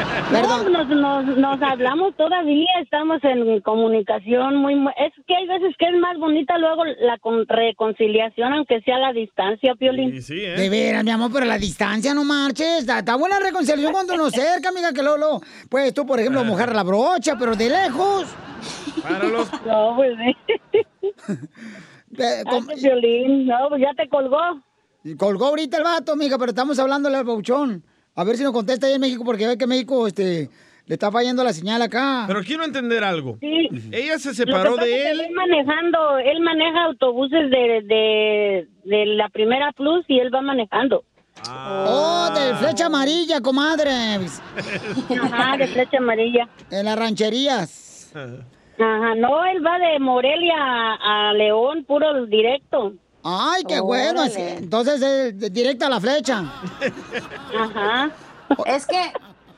No, 0.33 0.69
nos, 0.69 0.89
nos, 0.89 1.37
nos 1.39 1.63
hablamos 1.63 2.15
todavía, 2.17 2.69
estamos 2.83 3.19
en 3.25 3.61
comunicación 3.63 4.57
muy... 4.57 4.75
mu- 4.77 4.91
Es 4.91 5.13
que 5.27 5.35
hay 5.35 5.47
veces 5.47 5.75
que 5.79 5.87
es 5.87 5.95
más 6.01 6.17
bonita 6.19 6.57
luego 6.59 6.85
la 6.85 7.19
con- 7.19 7.47
reconciliación, 7.49 8.53
aunque 8.53 8.81
sea 8.83 8.97
a 8.97 9.01
la 9.01 9.13
distancia, 9.13 9.75
Piolín. 9.75 10.15
¿eh? 10.17 10.21
De 10.57 10.69
veras, 10.71 11.03
mi 11.05 11.11
amor, 11.11 11.31
pero 11.33 11.47
la 11.47 11.59
distancia 11.59 12.15
no 12.15 12.25
marches. 12.25 12.81
Está, 12.81 13.01
está 13.01 13.17
buena 13.17 13.39
reconciliación 13.41 13.93
cuando 13.93 14.15
uno 14.15 14.31
cerca, 14.31 14.69
amiga, 14.69 14.93
que 14.93 15.03
Lolo. 15.03 15.41
Pues 15.69 15.93
tú, 15.93 16.07
por 16.07 16.21
ejemplo, 16.21 16.45
mojar 16.45 16.75
la 16.75 16.83
brocha, 16.85 17.35
pero 17.39 17.57
de 17.57 17.69
lejos. 17.69 18.27
Para 19.03 19.25
los... 19.25 19.49
No, 19.67 19.95
pues 19.97 20.13
Eh, 22.19 22.43
Ay, 22.45 22.61
Piolín, 22.81 23.47
no, 23.47 23.69
pues 23.69 23.81
ya 23.83 23.95
te 23.97 24.09
colgó. 24.09 24.37
Colgó 25.17 25.47
ahorita 25.47 25.77
el 25.79 25.85
vato, 25.85 26.13
amiga, 26.13 26.37
pero 26.39 26.51
estamos 26.51 26.79
hablándole 26.79 27.17
al 27.17 27.25
bauchón. 27.25 27.85
A 28.15 28.25
ver 28.25 28.37
si 28.37 28.43
nos 28.43 28.53
contesta 28.53 28.87
ahí 28.87 28.95
en 28.95 29.01
México, 29.01 29.25
porque 29.25 29.47
ve 29.47 29.57
que 29.57 29.67
México 29.67 30.07
este, 30.07 30.51
le 30.87 30.95
está 30.95 31.11
fallando 31.11 31.45
la 31.45 31.53
señal 31.53 31.81
acá. 31.83 32.25
Pero 32.27 32.43
quiero 32.43 32.65
entender 32.65 33.05
algo. 33.05 33.39
Sí. 33.41 33.69
Ella 33.93 34.19
se 34.19 34.35
separó 34.35 34.77
de 34.77 34.85
que 34.85 35.11
él. 35.11 35.29
manejando, 35.35 36.19
él 36.19 36.41
maneja 36.41 36.85
autobuses 36.85 37.51
de, 37.51 37.83
de, 37.85 38.69
de 38.85 39.07
la 39.07 39.29
primera 39.29 39.73
plus 39.73 40.05
y 40.09 40.19
él 40.19 40.35
va 40.35 40.43
manejando. 40.43 41.05
Oh, 41.49 42.29
de 42.35 42.55
flecha 42.57 42.87
amarilla, 42.87 43.41
comadre. 43.41 43.91
Ajá, 43.91 45.57
de 45.57 45.67
flecha 45.69 45.99
amarilla. 45.99 46.49
En 46.71 46.85
las 46.85 46.99
rancherías. 46.99 48.13
Ajá, 48.15 49.15
no, 49.15 49.45
él 49.45 49.65
va 49.65 49.79
de 49.79 49.99
Morelia 50.01 50.57
a, 50.59 51.31
a 51.31 51.33
León, 51.35 51.85
puro 51.85 52.27
directo. 52.27 52.95
Ay, 53.23 53.63
qué 53.69 53.81
bueno. 53.81 54.23
Entonces, 54.25 55.03
eh, 55.03 55.33
de- 55.33 55.51
directa 55.51 55.87
a 55.87 55.91
la 55.91 56.01
flecha. 56.01 56.51
Ajá. 57.59 58.11
Es 58.67 58.87
que 58.87 59.13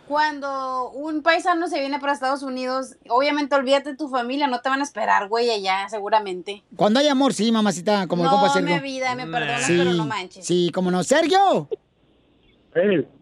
cuando 0.08 0.90
un 0.90 1.22
paisano 1.22 1.68
se 1.68 1.78
viene 1.80 1.98
para 1.98 2.12
Estados 2.12 2.42
Unidos, 2.42 2.96
obviamente 3.08 3.54
olvídate 3.54 3.90
de 3.90 3.96
tu 3.96 4.08
familia, 4.08 4.46
no 4.46 4.60
te 4.60 4.68
van 4.68 4.80
a 4.80 4.82
esperar, 4.82 5.28
güey, 5.28 5.48
allá, 5.50 5.88
seguramente. 5.88 6.62
Cuando 6.76 7.00
hay 7.00 7.08
amor, 7.08 7.32
sí, 7.32 7.50
mamacita, 7.52 8.06
como 8.08 8.24
el 8.24 8.30
no, 8.30 8.36
compa 8.36 8.52
Sergio. 8.52 8.74
mi 8.76 8.82
vida, 8.82 9.14
me 9.14 9.26
perdonas, 9.26 9.62
Sí, 9.64 9.74
pero 9.78 9.92
no 9.94 10.04
manches. 10.06 10.44
sí, 10.46 10.70
como 10.74 10.90
no. 10.90 11.02
Sergio. 11.04 11.68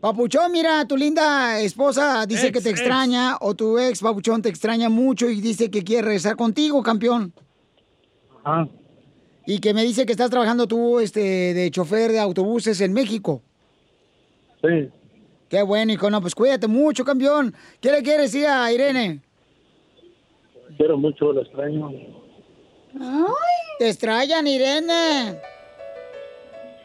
Papuchón, 0.00 0.52
mira, 0.52 0.84
tu 0.86 0.96
linda 0.96 1.58
esposa 1.60 2.24
dice 2.24 2.46
Ex, 2.48 2.52
que 2.52 2.60
te 2.62 2.70
ex. 2.70 2.80
extraña, 2.80 3.36
o 3.40 3.54
tu 3.54 3.78
ex, 3.78 4.00
Papuchón, 4.00 4.42
te 4.42 4.48
extraña 4.48 4.88
mucho 4.88 5.28
y 5.28 5.40
dice 5.40 5.70
que 5.72 5.82
quiere 5.82 6.02
regresar 6.02 6.36
contigo, 6.36 6.82
campeón. 6.84 7.32
Ajá. 8.44 8.68
Y 9.50 9.58
que 9.58 9.74
me 9.74 9.82
dice 9.82 10.06
que 10.06 10.12
estás 10.12 10.30
trabajando 10.30 10.68
tú 10.68 11.00
este, 11.00 11.18
de 11.54 11.72
chofer 11.72 12.12
de 12.12 12.20
autobuses 12.20 12.80
en 12.82 12.92
México. 12.92 13.42
Sí. 14.62 14.88
Qué 15.48 15.62
bueno, 15.62 15.92
hijo. 15.92 16.08
No, 16.08 16.20
pues 16.20 16.36
cuídate 16.36 16.68
mucho, 16.68 17.04
campeón. 17.04 17.52
¿Qué 17.80 17.90
le 17.90 18.00
quieres 18.04 18.30
decir 18.30 18.46
a 18.46 18.72
Irene? 18.72 19.22
Quiero 20.76 20.96
mucho, 20.96 21.32
lo 21.32 21.42
extraño. 21.42 21.90
Te 23.80 23.88
extrañan, 23.88 24.46
Irene. 24.46 25.40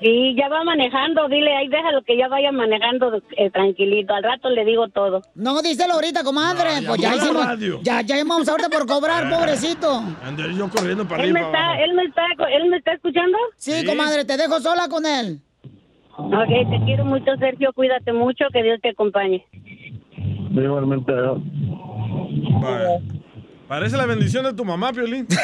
Sí, 0.02 0.36
ya 0.38 0.50
va 0.50 0.64
manejando, 0.66 1.28
dile, 1.30 1.56
ahí 1.56 1.70
déjalo 1.70 2.04
que 2.04 2.18
ya 2.18 2.28
vaya 2.28 2.52
manejando 2.52 3.22
eh, 3.38 3.50
tranquilito. 3.50 4.14
Al 4.14 4.24
rato 4.24 4.50
le 4.50 4.66
digo 4.66 4.90
todo. 4.90 5.22
No, 5.36 5.62
díselo 5.62 5.94
ahorita, 5.94 6.24
comadre. 6.24 6.82
No, 6.82 6.90
pues 6.90 7.02
ya 7.02 7.12
llamó 7.12 7.16
a 7.16 7.16
la 7.16 7.24
hicimos. 7.26 7.46
radio. 7.46 7.80
Ya, 7.82 8.02
ya 8.02 8.16
vamos 8.18 8.50
ahorita 8.50 8.70
por 8.70 8.86
cobrar, 8.86 9.30
pobrecito. 9.30 10.04
Andé 10.24 10.54
yo 10.54 10.70
corriendo 10.70 11.08
para 11.08 11.24
¿Él 11.24 11.32
me, 11.34 11.40
arriba. 11.40 11.52
está, 11.58 11.66
abajo. 11.68 11.84
él, 11.84 11.94
me 11.94 12.04
está, 12.04 12.22
¿Él 12.58 12.70
me 12.70 12.78
está 12.78 12.94
escuchando? 12.94 13.38
Sí, 13.56 13.72
Sí. 13.72 13.86
comadre, 13.86 14.26
te 14.26 14.36
dejo 14.36 14.60
sola 14.60 14.88
con 14.90 15.06
él. 15.06 15.40
Ok, 16.18 16.70
te 16.70 16.86
quiero 16.86 17.06
mucho, 17.06 17.36
Sergio. 17.40 17.72
Cuídate 17.74 18.12
mucho, 18.14 18.46
que 18.52 18.64
Dios 18.64 18.80
te 18.82 18.90
acompañe. 18.90 19.46
Igualmente. 20.52 21.12
Vaya. 22.62 23.00
Parece 23.68 23.98
la 23.98 24.06
bendición 24.06 24.46
de 24.46 24.54
tu 24.54 24.64
mamá, 24.64 24.94
Piolín. 24.94 25.28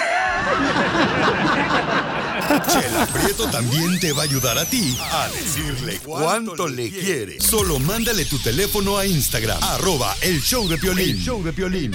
Chela 2.67 3.07
Prieto 3.07 3.47
también 3.49 3.99
te 3.99 4.11
va 4.13 4.21
a 4.21 4.25
ayudar 4.25 4.57
a 4.59 4.65
ti 4.65 4.97
a 5.11 5.27
decirle 5.29 5.99
cuánto 6.03 6.67
le 6.67 6.89
quiere. 6.91 7.39
Solo 7.39 7.79
mándale 7.79 8.25
tu 8.25 8.37
teléfono 8.39 8.97
a 8.97 9.05
Instagram, 9.05 9.57
arroba 9.63 10.15
el 10.21 10.39
show 10.41 10.67
de 10.67 10.77
Piolín. 10.77 11.15
El 11.15 11.17
show 11.17 11.41
de 11.43 11.53
Piolín. 11.53 11.93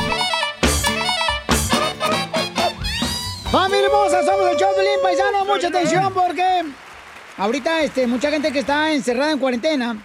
Familia 3.52 3.86
hermosa, 3.86 4.24
somos 4.24 4.50
el 4.50 4.56
Choplin 4.56 5.00
Paisano. 5.02 5.44
Mucha 5.44 5.68
atención 5.68 6.12
porque 6.12 6.64
ahorita 7.36 7.82
este, 7.82 8.06
mucha 8.08 8.30
gente 8.30 8.50
que 8.50 8.58
está 8.60 8.92
encerrada 8.92 9.30
en 9.32 9.38
cuarentena, 9.38 9.96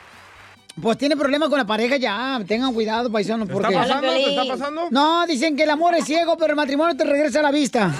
pues 0.79 0.97
tiene 0.97 1.17
problemas 1.17 1.49
con 1.49 1.57
la 1.57 1.65
pareja 1.65 1.97
ya. 1.97 2.39
Tengan 2.47 2.73
cuidado, 2.73 3.11
paisanos, 3.11 3.47
¿Te 3.47 3.53
porque... 3.53 3.73
está 3.73 3.81
pasando? 3.81 4.13
¿Te 4.13 4.29
está 4.29 4.45
pasando? 4.45 4.87
No, 4.91 5.25
dicen 5.25 5.55
que 5.55 5.63
el 5.63 5.69
amor 5.69 5.95
es 5.95 6.05
ciego, 6.05 6.37
pero 6.37 6.51
el 6.51 6.57
matrimonio 6.57 6.95
te 6.95 7.03
regresa 7.03 7.39
a 7.39 7.43
la 7.43 7.51
vista. 7.51 7.91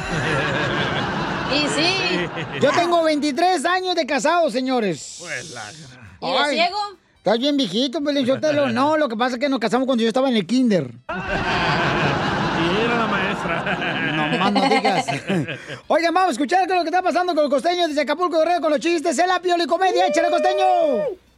Y 1.54 1.68
sí. 1.68 2.30
Yo 2.62 2.72
tengo 2.72 3.04
23 3.04 3.66
años 3.66 3.96
de 3.96 4.06
casado, 4.06 4.50
señores. 4.50 5.18
Pues 5.20 5.52
la... 5.52 5.72
¿Y 6.22 6.56
ciego? 6.56 6.78
Estás 7.18 7.40
bien 7.40 7.58
viejito, 7.58 8.02
Pelín 8.02 8.26
Sotelo. 8.26 8.70
No, 8.70 8.98
lo 8.98 9.10
que 9.10 9.16
pasa 9.18 9.36
es 9.36 9.40
que 9.40 9.50
nos 9.50 9.60
casamos 9.60 9.86
cuando 9.86 10.02
yo 10.02 10.08
estaba 10.08 10.30
en 10.30 10.38
el 10.38 10.48
kinder. 10.48 10.90
Y 10.90 12.86
era 12.86 12.98
la 12.98 13.08
maestra. 13.08 14.12
No 14.16 14.38
más 14.40 14.54
no 14.54 14.62
digas. 14.70 15.06
Oigan, 15.88 16.14
vamos 16.14 16.30
a 16.30 16.32
escuchar 16.32 16.66
qué 16.66 16.74
es 16.74 16.78
lo 16.78 16.84
que 16.84 16.90
está 16.90 17.02
pasando 17.02 17.36
con 17.36 17.44
el 17.44 17.50
costeño 17.50 17.88
desde 17.88 18.02
Acapulco 18.02 18.40
Guerrero 18.40 18.62
con 18.62 18.72
los 18.72 18.80
chistes. 18.80 19.20
¡Es 19.20 19.28
la 19.28 19.40
pioli 19.40 19.66
comedia! 19.68 20.08
¡Échale, 20.08 20.30
costeño! 20.30 21.31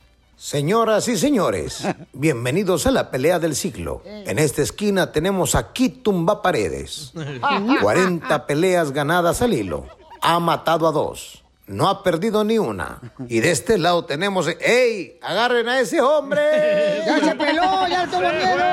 Señoras 0.43 1.07
y 1.07 1.15
señores, 1.15 1.87
bienvenidos 2.11 2.85
a 2.85 2.91
la 2.91 3.11
pelea 3.11 3.39
del 3.39 3.55
siglo. 3.55 4.01
En 4.03 4.39
esta 4.39 4.61
esquina 4.61 5.13
tenemos 5.13 5.55
aquí 5.55 5.87
Tumba 5.87 6.41
Paredes. 6.41 7.13
40 7.81 8.45
peleas 8.45 8.91
ganadas 8.91 9.41
al 9.41 9.53
hilo. 9.53 9.87
Ha 10.21 10.41
matado 10.41 10.85
a 10.85 10.91
dos. 10.91 11.45
No 11.65 11.87
ha 11.87 12.03
perdido 12.03 12.43
ni 12.43 12.57
una. 12.57 12.99
Y 13.29 13.39
de 13.39 13.51
este 13.51 13.77
lado 13.77 14.03
tenemos... 14.03 14.49
¡Ey! 14.59 15.17
¡Agarren 15.21 15.69
a 15.69 15.79
ese 15.79 16.01
hombre! 16.01 16.41
¡Ya 17.05 17.19
se 17.23 17.35
peló! 17.35 17.87
¡Ya 17.87 18.05
tuvo 18.05 18.19
miedo! 18.19 18.63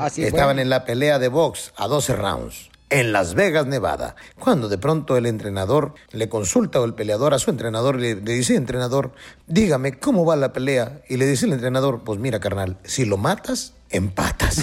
Así 0.00 0.24
Estaban 0.24 0.58
en 0.58 0.70
la 0.70 0.84
pelea 0.84 1.20
de 1.20 1.28
box 1.28 1.72
a 1.76 1.86
12 1.86 2.16
rounds. 2.16 2.73
En 2.94 3.12
Las 3.12 3.34
Vegas, 3.34 3.66
Nevada, 3.66 4.14
cuando 4.38 4.68
de 4.68 4.78
pronto 4.78 5.16
el 5.16 5.26
entrenador 5.26 5.94
le 6.12 6.28
consulta 6.28 6.80
o 6.80 6.84
el 6.84 6.94
peleador 6.94 7.34
a 7.34 7.40
su 7.40 7.50
entrenador 7.50 7.96
le, 7.96 8.14
le 8.14 8.34
dice, 8.34 8.54
entrenador, 8.54 9.10
dígame 9.48 9.98
cómo 9.98 10.24
va 10.24 10.36
la 10.36 10.52
pelea. 10.52 11.00
Y 11.08 11.16
le 11.16 11.26
dice 11.26 11.46
el 11.46 11.54
entrenador, 11.54 12.04
pues 12.04 12.20
mira, 12.20 12.38
carnal, 12.38 12.78
si 12.84 13.04
lo 13.04 13.16
matas, 13.16 13.72
empatas. 13.90 14.62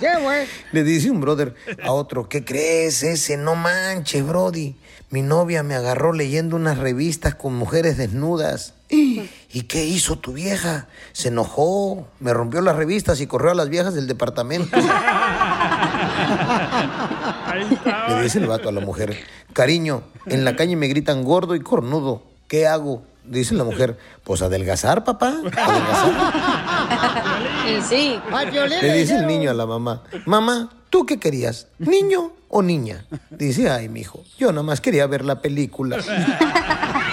¿Qué, 0.00 0.08
güey? 0.20 0.48
Le 0.72 0.82
dice 0.82 1.08
un 1.08 1.20
brother 1.20 1.54
a 1.84 1.92
otro, 1.92 2.28
¿qué 2.28 2.44
crees 2.44 3.04
ese? 3.04 3.36
No 3.36 3.54
manches, 3.54 4.26
Brody. 4.26 4.74
Mi 5.10 5.22
novia 5.22 5.62
me 5.62 5.76
agarró 5.76 6.12
leyendo 6.14 6.56
unas 6.56 6.78
revistas 6.78 7.36
con 7.36 7.54
mujeres 7.54 7.96
desnudas. 7.96 8.74
¿Y 8.88 9.62
qué 9.62 9.84
hizo 9.84 10.16
tu 10.16 10.32
vieja? 10.32 10.86
Se 11.12 11.28
enojó, 11.28 12.06
me 12.20 12.32
rompió 12.32 12.60
las 12.60 12.76
revistas 12.76 13.20
y 13.20 13.26
corrió 13.26 13.50
a 13.52 13.54
las 13.54 13.68
viejas 13.68 13.94
del 13.94 14.06
departamento. 14.06 14.76
Le 18.08 18.22
dice 18.22 18.38
el 18.38 18.46
vato 18.46 18.68
a 18.68 18.72
la 18.72 18.80
mujer, 18.80 19.16
cariño, 19.52 20.02
en 20.26 20.44
la 20.44 20.56
calle 20.56 20.76
me 20.76 20.88
gritan 20.88 21.24
gordo 21.24 21.54
y 21.54 21.60
cornudo. 21.60 22.22
¿Qué 22.48 22.66
hago? 22.66 23.02
Dice 23.24 23.54
la 23.54 23.64
mujer, 23.64 23.98
pues 24.22 24.42
adelgazar, 24.42 25.04
papá. 25.04 25.34
Y 27.68 27.82
sí. 27.82 28.20
Le 28.80 28.94
dice 28.94 29.16
el 29.16 29.26
niño 29.26 29.50
a 29.50 29.54
la 29.54 29.66
mamá, 29.66 30.02
mamá, 30.26 30.70
¿tú 30.90 31.04
qué 31.06 31.18
querías? 31.18 31.66
¿Niño 31.78 32.32
o 32.48 32.62
niña? 32.62 33.04
Dice, 33.30 33.68
ay, 33.70 33.88
mijo, 33.88 34.22
yo 34.38 34.52
nada 34.52 34.62
más 34.62 34.80
quería 34.80 35.06
ver 35.06 35.24
la 35.24 35.40
película. 35.40 35.96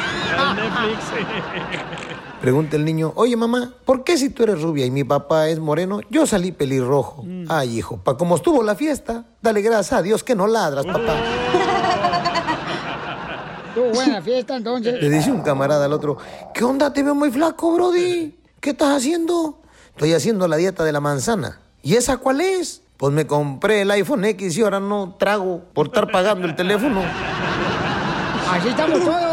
Pregunta 2.41 2.75
el 2.75 2.83
niño, 2.83 3.13
oye 3.15 3.37
mamá, 3.37 3.73
¿por 3.85 4.03
qué 4.03 4.17
si 4.17 4.29
tú 4.29 4.43
eres 4.43 4.61
rubia 4.61 4.85
y 4.85 4.91
mi 4.91 5.05
papá 5.05 5.47
es 5.47 5.59
moreno, 5.59 6.01
yo 6.09 6.27
salí 6.27 6.51
pelirrojo? 6.51 7.25
Ay, 7.47 7.77
hijo, 7.77 7.97
pa' 7.97 8.17
como 8.17 8.35
estuvo 8.35 8.61
la 8.63 8.75
fiesta, 8.75 9.25
dale 9.41 9.61
gracias 9.61 9.93
a 9.93 10.01
Dios 10.01 10.23
que 10.23 10.35
no 10.35 10.47
ladras, 10.47 10.85
papá. 10.85 11.15
Estuvo 13.69 13.89
buena 13.91 14.21
fiesta, 14.21 14.57
entonces. 14.57 15.01
Le 15.01 15.09
dice 15.09 15.31
un 15.31 15.41
camarada 15.41 15.85
al 15.85 15.93
otro, 15.93 16.17
¿qué 16.53 16.63
onda? 16.63 16.93
Te 16.93 17.01
veo 17.01 17.15
muy 17.15 17.31
flaco, 17.31 17.71
Brody. 17.71 18.35
¿Qué 18.59 18.71
estás 18.71 18.97
haciendo? 18.97 19.61
Estoy 19.91 20.13
haciendo 20.13 20.47
la 20.47 20.57
dieta 20.57 20.83
de 20.83 20.91
la 20.91 20.99
manzana. 20.99 21.59
¿Y 21.81 21.95
esa 21.95 22.17
cuál 22.17 22.41
es? 22.41 22.81
Pues 22.97 23.13
me 23.13 23.25
compré 23.25 23.81
el 23.81 23.91
iPhone 23.91 24.25
X 24.25 24.57
y 24.57 24.61
ahora 24.61 24.79
no 24.79 25.15
trago 25.17 25.61
por 25.73 25.87
estar 25.87 26.11
pagando 26.11 26.45
el 26.45 26.55
teléfono. 26.55 27.01
Así 28.51 28.67
estamos 28.67 29.03
todos. 29.03 29.32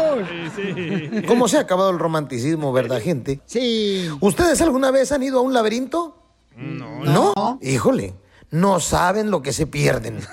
¿Cómo 1.27 1.47
se 1.47 1.57
ha 1.57 1.61
acabado 1.61 1.89
el 1.91 1.99
romanticismo, 1.99 2.71
verdad, 2.73 3.01
gente? 3.01 3.41
Sí. 3.45 4.09
¿Ustedes 4.19 4.61
alguna 4.61 4.91
vez 4.91 5.11
han 5.11 5.23
ido 5.23 5.39
a 5.39 5.41
un 5.41 5.53
laberinto? 5.53 6.17
No. 6.55 7.03
¿No? 7.03 7.59
Híjole, 7.61 8.13
no 8.51 8.79
saben 8.79 9.31
lo 9.31 9.41
que 9.41 9.53
se 9.53 9.67
pierden. 9.67 10.19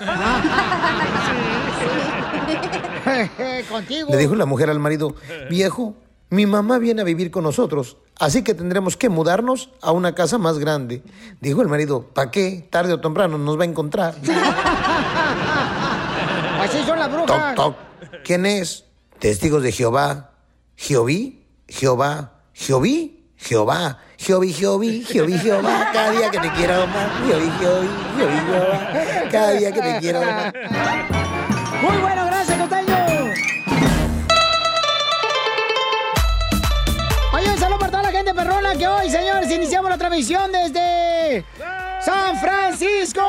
Contigo. 3.69 4.09
Le 4.11 4.17
dijo 4.17 4.35
la 4.35 4.45
mujer 4.45 4.69
al 4.69 4.79
marido, 4.79 5.15
viejo, 5.49 5.95
mi 6.29 6.45
mamá 6.45 6.77
viene 6.77 7.01
a 7.01 7.05
vivir 7.05 7.31
con 7.31 7.43
nosotros, 7.43 7.97
así 8.19 8.43
que 8.43 8.53
tendremos 8.53 8.97
que 8.97 9.09
mudarnos 9.09 9.71
a 9.81 9.91
una 9.91 10.13
casa 10.15 10.37
más 10.37 10.59
grande. 10.59 11.01
Dijo 11.41 11.61
el 11.61 11.67
marido, 11.67 12.03
¿para 12.13 12.29
qué? 12.31 12.67
Tarde 12.69 12.93
o 12.93 12.99
temprano 13.01 13.37
nos 13.37 13.57
va 13.57 13.63
a 13.63 13.67
encontrar. 13.67 14.15
Así 16.59 16.83
son 16.85 16.99
las 16.99 17.07
Toc, 17.09 17.15
brujas. 17.25 17.55
toc. 17.55 17.75
¿Quién 18.25 18.45
es? 18.45 18.83
Testigos 19.19 19.61
de 19.63 19.73
Jehová. 19.73 20.31
¿Jehoví? 20.77 21.45
Jehová. 21.67 22.31
¿Jehoví? 22.53 23.25
Jehová. 23.35 23.99
Jehoví, 24.17 24.53
Jehoví, 24.53 25.03
Jehoví, 25.03 25.37
Jehová. 25.37 25.89
Cada 25.91 26.11
día 26.11 26.31
que 26.31 26.39
te 26.39 26.49
quiero 26.51 26.87
más. 26.87 27.11
Jehoví, 27.27 27.51
Jehoví, 27.59 27.89
Jehoví, 28.17 28.37
Jehová. 28.47 29.29
Cada 29.29 29.51
día 29.51 29.71
que 29.73 29.81
te 29.81 29.99
quiero 29.99 30.21
más. 30.21 30.53
Muy 31.81 31.97
bueno, 31.97 32.25
gracias, 32.27 32.57
costeño. 32.59 32.95
Oye, 37.33 37.51
un 37.51 37.57
saludo 37.57 37.79
para 37.79 37.91
toda 37.91 38.03
la 38.03 38.11
gente 38.11 38.33
perrona 38.33 38.75
que 38.75 38.87
hoy, 38.87 39.09
señores, 39.09 39.51
iniciamos 39.51 39.89
la 39.89 39.97
transmisión 39.97 40.49
desde 40.51 41.43
San 42.01 42.39
Francisco. 42.39 43.21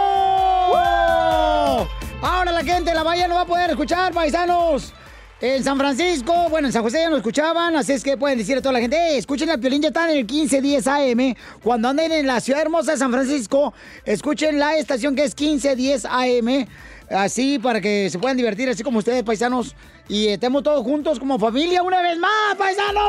Ahora 2.23 2.53
la 2.53 2.63
gente 2.63 2.91
de 2.91 2.95
la 2.95 3.03
bahía 3.03 3.27
no 3.27 3.35
va 3.35 3.41
a 3.41 3.47
poder 3.47 3.71
escuchar, 3.71 4.13
paisanos. 4.13 4.95
En 5.43 5.65
San 5.65 5.79
Francisco, 5.79 6.51
bueno, 6.51 6.69
en 6.69 6.73
San 6.73 6.83
José 6.83 6.99
ya 7.01 7.09
no 7.09 7.17
escuchaban, 7.17 7.75
así 7.75 7.93
es 7.93 8.05
que 8.05 8.19
pueden 8.19 8.37
decir 8.37 8.59
a 8.59 8.61
toda 8.61 8.75
la 8.75 8.81
gente, 8.81 8.97
"Eh, 8.97 9.17
escuchen 9.17 9.49
el 9.49 9.59
Piolín, 9.59 9.81
ya 9.81 9.89
están 9.89 10.11
en 10.11 10.19
el 10.19 10.27
1510 10.27 10.87
AM. 10.87 11.35
Cuando 11.63 11.89
anden 11.89 12.13
en 12.13 12.27
la 12.27 12.41
ciudad 12.41 12.61
hermosa 12.61 12.93
de 12.93 12.99
San 12.99 13.11
Francisco, 13.11 13.73
escuchen 14.05 14.59
la 14.59 14.77
estación 14.77 15.17
que 15.17 15.25
es 15.25 15.35
1510 15.35 16.05
AM. 16.05 16.69
Así 17.09 17.59
para 17.59 17.81
que 17.81 18.11
se 18.11 18.19
puedan 18.19 18.37
divertir, 18.37 18.69
así 18.69 18.83
como 18.83 18.99
ustedes, 18.99 19.23
paisanos. 19.23 19.75
Y 20.09 20.29
estemos 20.29 20.63
todos 20.63 20.85
juntos 20.85 21.19
como 21.19 21.39
familia 21.39 21.83
una 21.83 22.03
vez 22.03 22.19
más, 22.19 22.55
paisanos. 22.59 23.03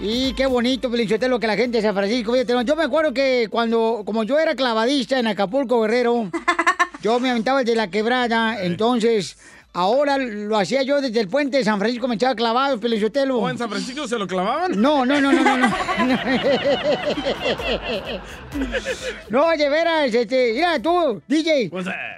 Y 0.00 0.34
qué 0.34 0.46
bonito, 0.46 0.90
lo 0.90 1.38
que 1.38 1.46
la 1.46 1.56
gente 1.56 1.78
de 1.78 1.82
San 1.82 1.94
Francisco. 1.94 2.34
Yo 2.64 2.76
me 2.76 2.82
acuerdo 2.82 3.14
que 3.14 3.46
cuando, 3.48 4.02
como 4.04 4.24
yo 4.24 4.40
era 4.40 4.56
clavadista 4.56 5.20
en 5.20 5.28
Acapulco, 5.28 5.80
Guerrero, 5.82 6.30
yo 7.02 7.20
me 7.20 7.30
aventaba 7.30 7.60
desde 7.60 7.76
la 7.76 7.88
quebrada, 7.88 8.60
entonces... 8.60 9.36
Ahora 9.74 10.18
lo 10.18 10.58
hacía 10.58 10.82
yo 10.82 11.00
desde 11.00 11.20
el 11.20 11.28
puente 11.28 11.56
de 11.56 11.64
San 11.64 11.78
Francisco, 11.78 12.06
me 12.06 12.16
echaba 12.16 12.34
clavado, 12.34 12.78
Pelichotelo. 12.78 13.38
¿O 13.38 13.48
en 13.48 13.56
San 13.56 13.70
Francisco 13.70 14.06
se 14.06 14.18
lo 14.18 14.26
clavaban? 14.26 14.78
No, 14.78 15.06
no, 15.06 15.18
no, 15.18 15.32
no, 15.32 15.42
no. 15.42 15.56
No, 15.56 15.68
no 19.30 19.46
oye, 19.46 19.70
veras, 19.70 20.12
este, 20.12 20.52
mira 20.52 20.78
tú, 20.82 21.22
DJ. 21.26 21.70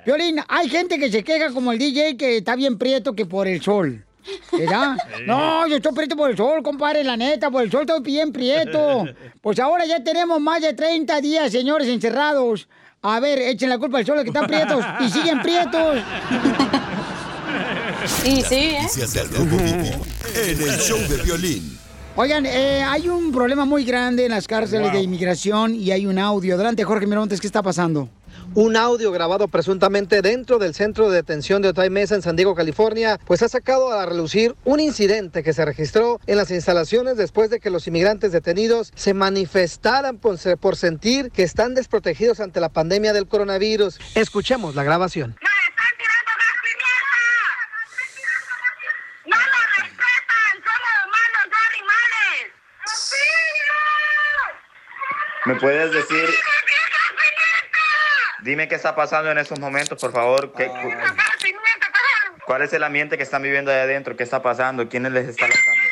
Violín, 0.04 0.40
hay 0.48 0.68
gente 0.68 0.98
que 0.98 1.12
se 1.12 1.22
queja 1.22 1.52
como 1.52 1.70
el 1.70 1.78
DJ 1.78 2.16
que 2.16 2.38
está 2.38 2.56
bien 2.56 2.76
prieto 2.76 3.14
que 3.14 3.24
por 3.24 3.46
el 3.46 3.62
sol. 3.62 4.04
¿Verdad? 4.50 4.96
Sí. 5.16 5.22
No, 5.26 5.68
yo 5.68 5.76
estoy 5.76 5.92
prieto 5.92 6.16
por 6.16 6.30
el 6.30 6.36
sol, 6.36 6.60
compadre, 6.60 7.04
la 7.04 7.16
neta, 7.16 7.52
por 7.52 7.62
el 7.62 7.70
sol 7.70 7.82
estoy 7.82 8.00
bien 8.00 8.32
prieto. 8.32 9.04
Pues 9.40 9.60
ahora 9.60 9.86
ya 9.86 10.02
tenemos 10.02 10.40
más 10.40 10.60
de 10.60 10.72
30 10.72 11.20
días, 11.20 11.52
señores, 11.52 11.86
encerrados. 11.86 12.68
A 13.02 13.20
ver, 13.20 13.38
echen 13.38 13.68
la 13.68 13.78
culpa 13.78 13.98
al 13.98 14.06
sol, 14.06 14.22
que 14.22 14.28
están 14.28 14.46
prietos 14.46 14.84
y 14.98 15.10
siguen 15.10 15.40
prietos. 15.40 15.98
Sí, 18.06 18.42
sí, 18.48 18.54
¿eh? 18.54 18.78
Noticias 18.82 19.14
del 19.14 19.28
Rojo 19.30 19.56
Vivo 19.56 20.04
en 20.34 20.60
el 20.60 20.78
show 20.78 20.98
de 21.08 21.22
violín. 21.22 21.78
Oigan, 22.16 22.46
eh, 22.46 22.82
hay 22.82 23.08
un 23.08 23.32
problema 23.32 23.64
muy 23.64 23.84
grande 23.84 24.26
en 24.26 24.30
las 24.30 24.46
cárceles 24.46 24.92
de 24.92 25.00
inmigración 25.00 25.74
y 25.74 25.90
hay 25.90 26.06
un 26.06 26.18
audio. 26.18 26.54
Adelante, 26.54 26.84
Jorge 26.84 27.06
Mirontes, 27.06 27.40
¿qué 27.40 27.46
está 27.46 27.62
pasando? 27.62 28.08
Un 28.54 28.76
audio 28.76 29.10
grabado 29.10 29.48
presuntamente 29.48 30.22
dentro 30.22 30.58
del 30.58 30.74
centro 30.74 31.08
de 31.10 31.16
detención 31.16 31.60
de 31.60 31.68
Otay 31.68 31.90
Mesa 31.90 32.14
en 32.14 32.22
San 32.22 32.36
Diego, 32.36 32.54
California, 32.54 33.18
pues 33.26 33.42
ha 33.42 33.48
sacado 33.48 33.90
a 33.90 34.06
relucir 34.06 34.54
un 34.64 34.78
incidente 34.78 35.42
que 35.42 35.52
se 35.52 35.64
registró 35.64 36.20
en 36.26 36.36
las 36.36 36.50
instalaciones 36.50 37.16
después 37.16 37.50
de 37.50 37.58
que 37.58 37.70
los 37.70 37.86
inmigrantes 37.88 38.30
detenidos 38.30 38.92
se 38.94 39.14
manifestaran 39.14 40.18
por, 40.18 40.38
por 40.58 40.76
sentir 40.76 41.30
que 41.30 41.42
están 41.42 41.74
desprotegidos 41.74 42.38
ante 42.38 42.60
la 42.60 42.68
pandemia 42.68 43.12
del 43.12 43.26
coronavirus. 43.26 43.98
Escuchemos 44.14 44.74
la 44.74 44.84
grabación. 44.84 45.36
¿Me 55.46 55.54
puedes 55.56 55.92
decir? 55.92 56.28
Dime 58.40 58.68
qué 58.68 58.74
está 58.74 58.94
pasando 58.94 59.30
en 59.30 59.38
esos 59.38 59.58
momentos, 59.58 60.00
por 60.00 60.12
favor. 60.12 60.52
¿Qué- 60.54 60.66
cu- 60.68 60.92
¿Cuál 62.44 62.62
es 62.62 62.72
el 62.74 62.82
ambiente 62.84 63.16
que 63.16 63.22
están 63.22 63.42
viviendo 63.42 63.70
ahí 63.70 63.78
adentro? 63.78 64.16
¿Qué 64.16 64.22
está 64.22 64.42
pasando? 64.42 64.88
¿Quiénes 64.88 65.12
les 65.12 65.28
están 65.28 65.48
lanzando? 65.48 65.82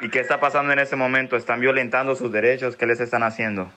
¿Y 0.00 0.08
qué 0.08 0.20
está 0.20 0.40
pasando 0.40 0.72
en 0.72 0.78
ese 0.78 0.96
momento? 0.96 1.36
¿Están 1.36 1.60
violentando 1.60 2.16
sus 2.16 2.32
derechos? 2.32 2.74
¿Qué 2.76 2.86
les 2.86 3.00
están 3.00 3.22
haciendo? 3.22 3.72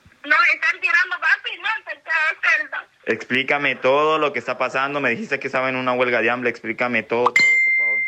Explícame 3.06 3.76
todo 3.76 4.18
lo 4.18 4.32
que 4.32 4.40
está 4.40 4.58
pasando. 4.58 5.02
Me 5.02 5.10
dijiste 5.10 5.40
que 5.40 5.48
estaba 5.48 5.70
en 5.70 5.76
una 5.76 5.94
huelga 5.94 6.22
de 6.22 6.30
hambre. 6.30 6.50
Explícame 6.50 7.04
todo, 7.04 7.26
todo, 7.34 7.46
por 7.66 7.76
favor. 7.76 8.00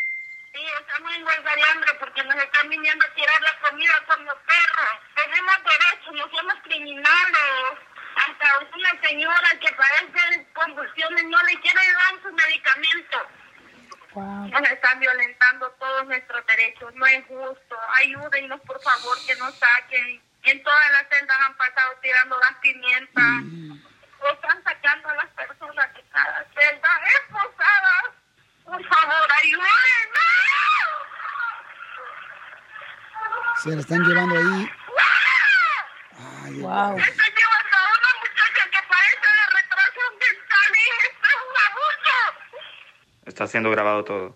criminales. 6.64 7.78
Hasta 8.16 8.35
a 8.46 8.58
una 8.58 9.08
señora 9.08 9.50
que 9.60 9.74
padece 9.74 10.46
convulsiones, 10.54 11.24
no 11.24 11.42
le 11.42 11.60
quieren 11.60 11.92
dar 11.94 12.22
su 12.22 12.32
medicamento. 12.32 13.28
Nos 14.16 14.70
están 14.70 14.98
violentando 14.98 15.70
todos 15.72 16.06
nuestros 16.06 16.46
derechos, 16.46 16.94
no 16.94 17.06
es 17.06 17.24
justo. 17.26 17.76
Ayúdennos, 17.96 18.60
por 18.62 18.80
favor, 18.82 19.18
que 19.26 19.34
nos 19.36 19.54
saquen. 19.58 20.22
En 20.44 20.62
todas 20.62 20.92
las 20.92 21.06
celdas 21.10 21.38
han 21.40 21.56
pasado 21.56 21.92
tirando 22.00 22.38
gas 22.38 22.54
pimienta. 22.62 23.20
O 24.20 24.28
están 24.32 24.62
sacando 24.64 25.08
a 25.10 25.14
las 25.16 25.26
personas 25.26 25.94
de 25.94 26.02
cada 26.10 26.46
celda 26.54 26.88
esposadas. 27.20 28.04
Por 28.64 28.84
favor, 28.86 29.28
ayúdenme. 29.42 30.26
Se 33.62 33.70
la 33.70 33.80
están 33.80 34.02
llevando 34.02 34.36
ahí. 34.36 34.72
wow. 36.60 36.98
Están 36.98 37.32
llevando 37.34 37.76
a 37.76 37.90
una 37.92 38.10
muchacha 38.20 38.70
que 38.70 38.80
padece 38.88 39.28
de 39.36 39.46
retraso 39.56 40.00
mental 40.12 40.70
y 40.72 41.06
esto 41.06 41.26
es 41.28 41.40
un 41.42 41.56
abuso. 41.66 42.18
Está 43.36 43.46
siendo 43.46 43.70
grabado 43.70 44.02
todo. 44.02 44.34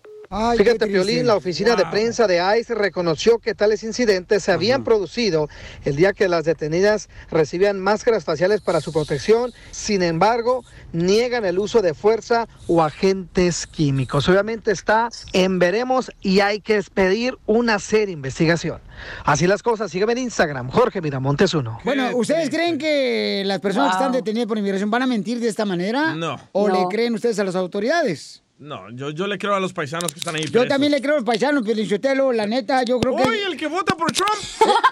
Fíjate, 0.55 0.85
Piolín, 0.85 1.25
la 1.25 1.35
oficina 1.35 1.75
de 1.75 1.85
prensa 1.87 2.27
de 2.27 2.39
ICE 2.59 2.75
reconoció 2.75 3.39
que 3.39 3.55
tales 3.55 3.81
incidentes 3.83 4.43
se 4.43 4.51
habían 4.51 4.83
producido 4.83 5.49
el 5.83 5.95
día 5.95 6.13
que 6.13 6.29
las 6.29 6.45
detenidas 6.45 7.09
recibían 7.31 7.79
máscaras 7.79 8.23
faciales 8.23 8.61
para 8.61 8.79
su 8.79 8.93
protección. 8.93 9.51
Sin 9.71 10.03
embargo, 10.03 10.63
niegan 10.93 11.45
el 11.45 11.57
uso 11.57 11.81
de 11.81 11.95
fuerza 11.95 12.47
o 12.67 12.83
agentes 12.83 13.65
químicos. 13.65 14.29
Obviamente 14.29 14.71
está 14.71 15.09
en 15.33 15.57
veremos 15.57 16.11
y 16.21 16.41
hay 16.41 16.61
que 16.61 16.79
pedir 16.93 17.39
una 17.47 17.79
seria 17.79 18.13
investigación. 18.13 18.79
Así 19.25 19.47
las 19.47 19.63
cosas. 19.63 19.89
Sígueme 19.89 20.11
en 20.13 20.19
Instagram, 20.19 20.69
Jorge 20.69 21.01
Miramontes 21.01 21.55
uno. 21.55 21.79
Bueno, 21.83 22.15
¿ustedes 22.15 22.51
creen 22.51 22.77
que 22.77 23.41
las 23.47 23.59
personas 23.59 23.89
que 23.89 23.97
están 23.97 24.11
detenidas 24.11 24.47
por 24.47 24.59
inmigración 24.59 24.91
van 24.91 25.01
a 25.01 25.07
mentir 25.07 25.39
de 25.39 25.47
esta 25.47 25.65
manera? 25.65 26.13
No. 26.13 26.37
¿O 26.51 26.69
No. 26.69 26.73
le 26.75 26.95
creen 26.95 27.15
ustedes 27.15 27.39
a 27.39 27.43
las 27.43 27.55
autoridades? 27.55 28.43
No, 28.61 28.91
yo, 28.91 29.09
yo 29.09 29.25
le 29.25 29.39
creo 29.39 29.55
a 29.55 29.59
los 29.59 29.73
paisanos 29.73 30.13
que 30.13 30.19
están 30.19 30.35
ahí. 30.35 30.43
Yo 30.45 30.51
presos. 30.51 30.67
también 30.69 30.91
le 30.91 31.01
creo 31.01 31.13
a 31.13 31.17
los 31.17 31.25
paisanos, 31.25 31.63
Pelichotelo, 31.65 32.31
la 32.31 32.45
neta, 32.45 32.83
yo 32.83 32.99
creo 32.99 33.15
que... 33.15 33.23
Oye, 33.23 33.43
el 33.43 33.57
que 33.57 33.65
vota 33.65 33.97
por 33.97 34.11
Trump. 34.11 34.29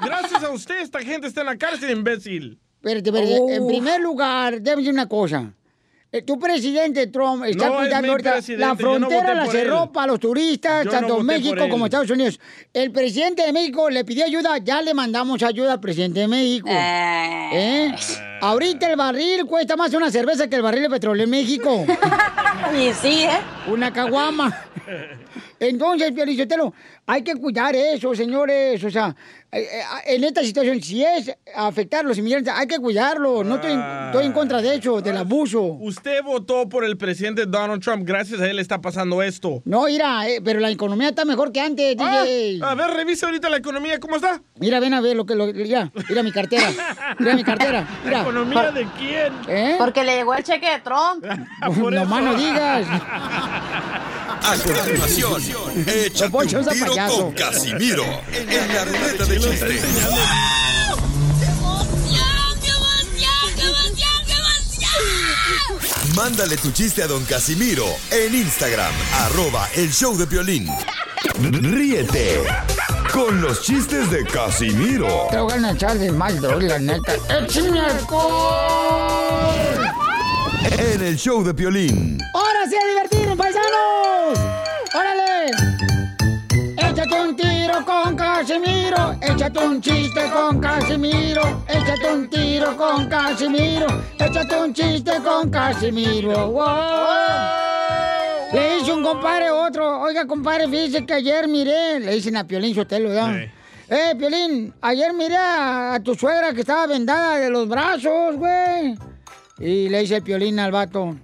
Gracias 0.03 0.43
a 0.43 0.49
usted, 0.49 0.79
esta 0.81 0.99
gente 1.01 1.27
está 1.27 1.41
en 1.41 1.45
la 1.47 1.55
cárcel, 1.57 1.91
imbécil. 1.91 2.59
Espérate, 2.81 3.09
espérate. 3.09 3.55
En 3.55 3.61
Oh. 3.63 3.67
primer 3.67 4.01
lugar, 4.01 4.59
déjame 4.59 4.81
decir 4.81 4.93
una 4.93 5.07
cosa. 5.07 5.53
Eh, 6.11 6.23
Tu 6.23 6.39
presidente 6.39 7.05
Trump 7.07 7.43
está 7.45 7.67
No 7.67 7.77
cuidando 7.77 8.11
ahorita 8.11 8.39
la 8.57 8.69
no 8.69 8.75
frontera, 8.77 9.33
la 9.35 9.45
cerró 9.45 9.91
para 9.91 10.07
los 10.07 10.19
turistas, 10.19 10.85
Yo 10.85 10.91
tanto 10.91 11.21
México 11.21 11.69
como 11.69 11.85
Estados 11.85 12.09
Unidos. 12.09 12.39
El 12.73 12.91
presidente 12.91 13.43
de 13.45 13.53
México 13.53 13.89
le 13.91 14.03
pidió 14.03 14.25
ayuda, 14.25 14.57
ya 14.57 14.81
le 14.81 14.95
mandamos 14.95 15.43
ayuda 15.43 15.73
al 15.73 15.79
presidente 15.79 16.21
de 16.21 16.27
México. 16.27 16.67
¿Eh? 16.71 17.93
Ahorita 18.41 18.89
el 18.89 18.95
barril 18.95 19.45
cuesta 19.45 19.75
más 19.75 19.93
una 19.93 20.09
cerveza 20.09 20.47
que 20.49 20.55
el 20.55 20.61
barril 20.63 20.83
de 20.83 20.89
petróleo 20.89 21.23
en 21.25 21.29
México. 21.29 21.85
Y 22.77 22.93
sí, 22.93 23.23
¿eh? 23.23 23.39
Una 23.67 23.91
caguama. 23.91 24.55
Entonces, 25.59 26.11
Piolichotelo, 26.11 26.73
hay 27.05 27.21
que 27.23 27.35
cuidar 27.35 27.75
eso, 27.75 28.15
señores. 28.15 28.83
O 28.83 28.89
sea, 28.89 29.15
eh, 29.51 29.61
eh, 29.61 29.81
en 30.15 30.23
esta 30.23 30.43
situación, 30.43 30.81
si 30.81 31.03
es 31.03 31.31
afectar 31.55 32.05
a 32.05 32.07
los 32.07 32.17
inmigrantes, 32.17 32.53
hay 32.55 32.67
que 32.67 32.77
cuidarlo. 32.79 33.43
No 33.43 33.55
estoy, 33.55 33.71
estoy 34.05 34.25
en 34.25 34.31
contra 34.33 34.61
de 34.61 34.75
eso, 34.75 35.01
del 35.01 35.17
abuso. 35.17 35.61
Usted 35.61 36.23
votó 36.23 36.69
por 36.69 36.83
el 36.85 36.97
presidente 36.97 37.45
Donald 37.45 37.81
Trump. 37.83 38.03
Gracias 38.05 38.39
a 38.39 38.49
él 38.49 38.59
está 38.59 38.79
pasando 38.79 39.21
esto. 39.21 39.61
No, 39.65 39.85
mira, 39.85 40.27
eh, 40.29 40.41
pero 40.43 40.59
la 40.59 40.69
economía 40.69 41.09
está 41.09 41.25
mejor 41.25 41.51
que 41.51 41.59
antes, 41.61 41.95
Ah, 41.99 42.23
DJ. 42.23 42.59
a 42.63 42.75
ver, 42.75 42.91
revisa 42.91 43.25
ahorita 43.25 43.49
la 43.49 43.57
economía, 43.57 43.99
¿cómo 43.99 44.15
está? 44.15 44.41
Mira, 44.59 44.79
ven 44.79 44.93
a 44.93 45.01
ver 45.01 45.15
lo 45.15 45.25
que... 45.25 45.35
Lo, 45.35 45.47
mira, 45.47 45.91
mira 46.07 46.23
mi 46.23 46.31
cartera. 46.31 46.69
Mira 47.17 47.35
mi 47.35 47.43
cartera. 47.43 47.87
Mira. 48.05 48.21
¿Economía 48.21 48.71
de 48.71 48.87
quién? 48.97 49.33
¿Eh? 49.47 49.75
Porque 49.77 50.03
le 50.03 50.15
llegó 50.15 50.35
el 50.35 50.43
cheque 50.43 50.69
de 50.69 50.79
Trump. 50.79 51.25
no 51.91 52.05
más 52.05 52.23
no 52.23 52.35
digas. 52.35 52.85
A 54.49 54.57
continuación, 54.57 55.43
Poncho 56.31 56.57
un 56.57 56.65
tiro 56.69 56.93
con 57.07 57.31
Casimiro 57.33 58.03
en 58.33 58.73
la 58.73 58.83
ruleta 58.83 59.25
de 59.25 59.39
chistes. 59.39 59.83
Mándale 66.15 66.57
tu 66.57 66.71
chiste 66.71 67.03
a 67.03 67.07
don 67.07 67.23
Casimiro 67.25 67.85
en 68.09 68.33
Instagram, 68.33 68.91
arroba 69.19 69.69
el 69.75 69.93
show 69.93 70.17
de 70.17 70.25
violín. 70.25 70.67
Ríete 71.39 72.41
con 73.13 73.41
los 73.41 73.61
chistes 73.61 74.09
de 74.09 74.25
Casimiro 74.25 75.27
Te 75.29 75.37
voy 75.37 75.63
a 75.63 75.71
echar 75.71 75.99
de 75.99 76.11
mal, 76.11 76.41
la 76.41 76.79
neta. 76.79 77.13
¡Échame 77.39 77.81
alcohol! 77.81 79.29
en 80.79 81.01
el 81.01 81.17
show 81.17 81.43
de 81.43 81.53
violín. 81.53 82.17
¡Ahora 82.33 82.48
sí 82.69 82.75
a 82.75 82.87
divertirnos, 82.87 83.37
paisanos! 83.37 84.39
¡Órale! 84.93 85.51
Échate 86.77 87.21
un 87.21 87.35
tiro 87.35 87.85
con 87.85 88.15
Casimiro, 88.15 89.15
échate 89.21 89.59
un 89.59 89.81
chiste 89.81 90.21
con 90.31 90.59
Casimiro, 90.59 91.63
échate 91.67 92.13
un 92.13 92.29
tiro 92.29 92.77
con 92.77 93.07
Casimiro, 93.07 93.87
échate 94.19 94.55
un 94.55 94.73
chiste 94.73 95.11
con 95.23 95.49
Casimiro. 95.49 96.51
¡Wow! 96.51 96.65
Le 98.53 98.75
dice 98.77 98.93
un 98.93 99.03
compadre 99.03 99.49
otro, 99.49 100.01
oiga 100.01 100.27
compadre, 100.27 100.67
fíjese 100.67 101.05
que 101.05 101.13
ayer 101.13 101.47
miré, 101.47 101.99
le 101.99 102.13
dicen 102.15 102.37
a 102.37 102.45
Piolín 102.45 102.75
Sotelo, 102.75 103.11
¿ya? 103.13 103.33
Eh, 103.89 104.15
Piolín, 104.15 104.73
ayer 104.81 105.13
miré 105.13 105.37
a, 105.37 105.95
a 105.95 105.99
tu 106.01 106.13
suegra 106.13 106.53
que 106.53 106.61
estaba 106.61 106.85
vendada 106.85 107.37
de 107.39 107.49
los 107.49 107.67
brazos, 107.67 108.35
güey. 108.35 108.95
Y 109.59 109.89
le 109.89 110.01
dice 110.01 110.17
el 110.17 110.23
Piolín 110.23 110.59
al 110.59 110.71
vato, 110.71 111.15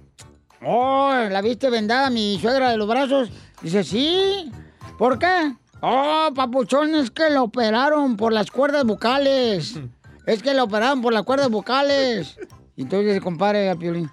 Oh, 0.68 1.14
¿la 1.30 1.40
viste 1.42 1.70
vendada 1.70 2.10
mi 2.10 2.40
suegra 2.40 2.70
de 2.70 2.76
los 2.76 2.88
brazos? 2.88 3.30
Dice, 3.62 3.84
sí. 3.84 4.50
¿Por 4.98 5.16
qué? 5.16 5.54
Oh, 5.80 6.30
papuchón, 6.34 6.92
es 6.96 7.12
que 7.12 7.30
la 7.30 7.42
operaron 7.42 8.16
por 8.16 8.32
las 8.32 8.50
cuerdas 8.50 8.84
vocales. 8.84 9.78
Es 10.26 10.42
que 10.42 10.54
la 10.54 10.64
operaron 10.64 11.02
por 11.02 11.12
las 11.12 11.22
cuerdas 11.22 11.48
vocales. 11.50 12.36
Y 12.74 12.82
entonces 12.82 13.06
dice, 13.06 13.20
compadre, 13.20 13.70
a 13.70 13.76
Piolín. 13.76 14.10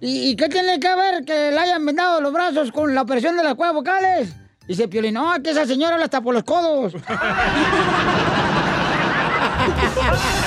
¿Y, 0.00 0.30
y 0.30 0.36
qué 0.36 0.48
tiene 0.48 0.78
que 0.78 0.94
ver 0.94 1.24
que 1.24 1.50
le 1.50 1.58
hayan 1.58 1.84
vendado 1.84 2.20
los 2.20 2.32
brazos 2.32 2.70
con 2.70 2.94
la 2.94 3.02
operación 3.02 3.36
de 3.36 3.42
las 3.42 3.56
cuerdas 3.56 3.74
vocales? 3.74 4.36
Dice 4.68 4.86
Piolín, 4.86 5.14
no, 5.14 5.32
que 5.42 5.50
esa 5.50 5.66
señora 5.66 5.94
habla 5.94 6.04
hasta 6.04 6.20
por 6.20 6.32
los 6.32 6.44
codos. 6.44 6.94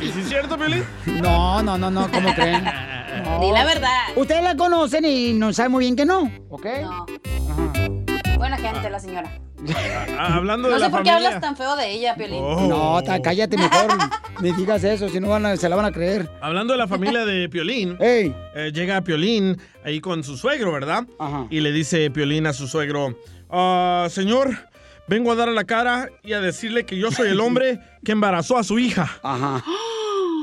¿Y 0.00 0.08
si 0.10 0.20
es 0.20 0.28
cierto, 0.28 0.56
Piolín? 0.58 0.84
No, 1.06 1.62
no, 1.62 1.78
no, 1.78 1.90
no, 1.90 2.10
¿cómo 2.10 2.34
creen? 2.34 2.64
No. 3.24 3.40
Di 3.40 3.50
la 3.52 3.64
verdad. 3.64 3.98
Ustedes 4.16 4.42
la 4.42 4.56
conocen 4.56 5.04
y 5.04 5.32
no 5.34 5.52
saben 5.52 5.72
muy 5.72 5.84
bien 5.84 5.96
que 5.96 6.04
no, 6.04 6.30
¿ok? 6.50 6.66
No. 6.82 7.06
Buena 8.38 8.56
gente 8.56 8.90
la 8.90 8.98
señora. 8.98 9.30
Ah, 10.18 10.34
hablando 10.34 10.66
de 10.66 10.74
No 10.74 10.80
la 10.80 10.86
sé 10.86 10.90
por 10.90 11.02
qué 11.04 11.10
familia. 11.10 11.28
hablas 11.28 11.40
tan 11.40 11.56
feo 11.56 11.76
de 11.76 11.88
ella, 11.92 12.16
Piolín. 12.16 12.40
No, 12.68 13.00
ta- 13.04 13.22
cállate 13.22 13.56
mejor. 13.56 13.86
Me 14.40 14.52
digas 14.52 14.82
eso, 14.82 15.08
si 15.08 15.20
no 15.20 15.28
van 15.28 15.46
a- 15.46 15.56
se 15.56 15.68
la 15.68 15.76
van 15.76 15.84
a 15.84 15.92
creer. 15.92 16.28
Hablando 16.40 16.72
de 16.72 16.78
la 16.80 16.88
familia 16.88 17.24
de 17.24 17.48
Piolín, 17.48 17.96
eh, 18.00 18.32
llega 18.74 19.00
Piolín 19.02 19.56
ahí 19.84 20.00
con 20.00 20.24
su 20.24 20.36
suegro, 20.36 20.72
¿verdad? 20.72 21.04
Y 21.50 21.60
le 21.60 21.70
dice 21.70 22.10
Piolín 22.10 22.46
a 22.48 22.52
su 22.52 22.66
suegro, 22.66 23.16
"Ah, 23.50 24.08
señor, 24.10 24.50
vengo 25.08 25.32
a 25.32 25.34
dar 25.34 25.48
a 25.48 25.52
la 25.52 25.64
cara 25.64 26.08
y 26.22 26.32
a 26.32 26.40
decirle 26.40 26.86
que 26.86 26.96
yo 26.98 27.10
soy 27.10 27.28
el 27.28 27.40
hombre 27.40 27.80
que 28.04 28.12
embarazó 28.12 28.56
a 28.58 28.64
su 28.64 28.78
hija. 28.78 29.10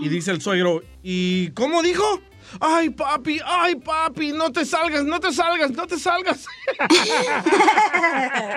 Y 0.02 0.10
dice 0.10 0.32
el 0.32 0.42
suegro, 0.42 0.82
¿y 1.04 1.52
cómo 1.52 1.82
dijo? 1.82 2.22
Ay, 2.60 2.90
papi, 2.90 3.40
ay, 3.46 3.76
papi, 3.76 4.32
no 4.32 4.52
te 4.52 4.66
salgas, 4.66 5.04
no 5.04 5.20
te 5.20 5.32
salgas, 5.32 5.70
no 5.72 5.86
te 5.86 6.00
salgas. 6.00 6.46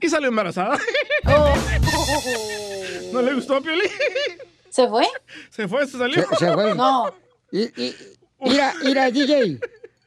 y 0.00 0.08
salió 0.08 0.28
embarazada. 0.28 0.78
¿No 3.12 3.22
le 3.22 3.34
gustó 3.34 3.56
a 3.56 3.60
Piolín? 3.60 3.90
¿Se 4.70 4.86
fue? 4.88 5.06
Se 5.50 5.66
fue, 5.66 5.86
se 5.86 5.98
salió. 5.98 6.26
Se, 6.30 6.36
se 6.46 6.52
fue. 6.52 6.74
No. 6.74 7.12
Y, 7.50 7.62
y- 7.82 7.94
mira, 8.40 8.74
mira, 8.84 9.10
DJ. 9.10 9.58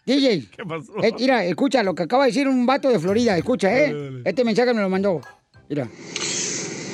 DJ. 0.05 0.47
¿Qué 0.55 0.63
pasó? 0.65 0.93
Eh, 1.03 1.13
mira, 1.17 1.43
escucha 1.45 1.83
lo 1.83 1.95
que 1.95 2.03
acaba 2.03 2.25
de 2.25 2.31
decir 2.31 2.47
un 2.47 2.65
vato 2.65 2.89
de 2.89 2.99
Florida. 2.99 3.37
Escucha, 3.37 3.75
¿eh? 3.77 4.21
Este 4.25 4.43
mensaje 4.43 4.73
me 4.73 4.81
lo 4.81 4.89
mandó. 4.89 5.21
Mira. 5.69 5.87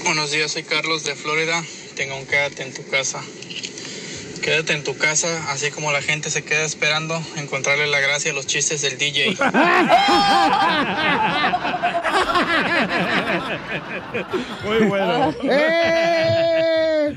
Buenos 0.03 0.31
días, 0.31 0.51
soy 0.51 0.63
Carlos 0.63 1.03
de 1.03 1.15
Florida. 1.15 1.63
Tengo 1.95 2.17
un 2.17 2.25
quédate 2.25 2.63
en 2.63 2.73
tu 2.73 2.87
casa. 2.89 3.21
Quédate 4.41 4.73
en 4.73 4.83
tu 4.83 4.97
casa, 4.97 5.51
así 5.51 5.71
como 5.71 5.91
la 5.91 6.01
gente 6.01 6.29
se 6.29 6.43
queda 6.43 6.63
esperando 6.63 7.21
encontrarle 7.35 7.87
la 7.87 7.99
gracia 7.99 8.31
a 8.31 8.33
los 8.33 8.47
chistes 8.47 8.81
del 8.81 8.97
DJ. 8.97 9.35
Muy 14.63 14.87
bueno. 14.87 15.35
¡Eh! 15.43 16.56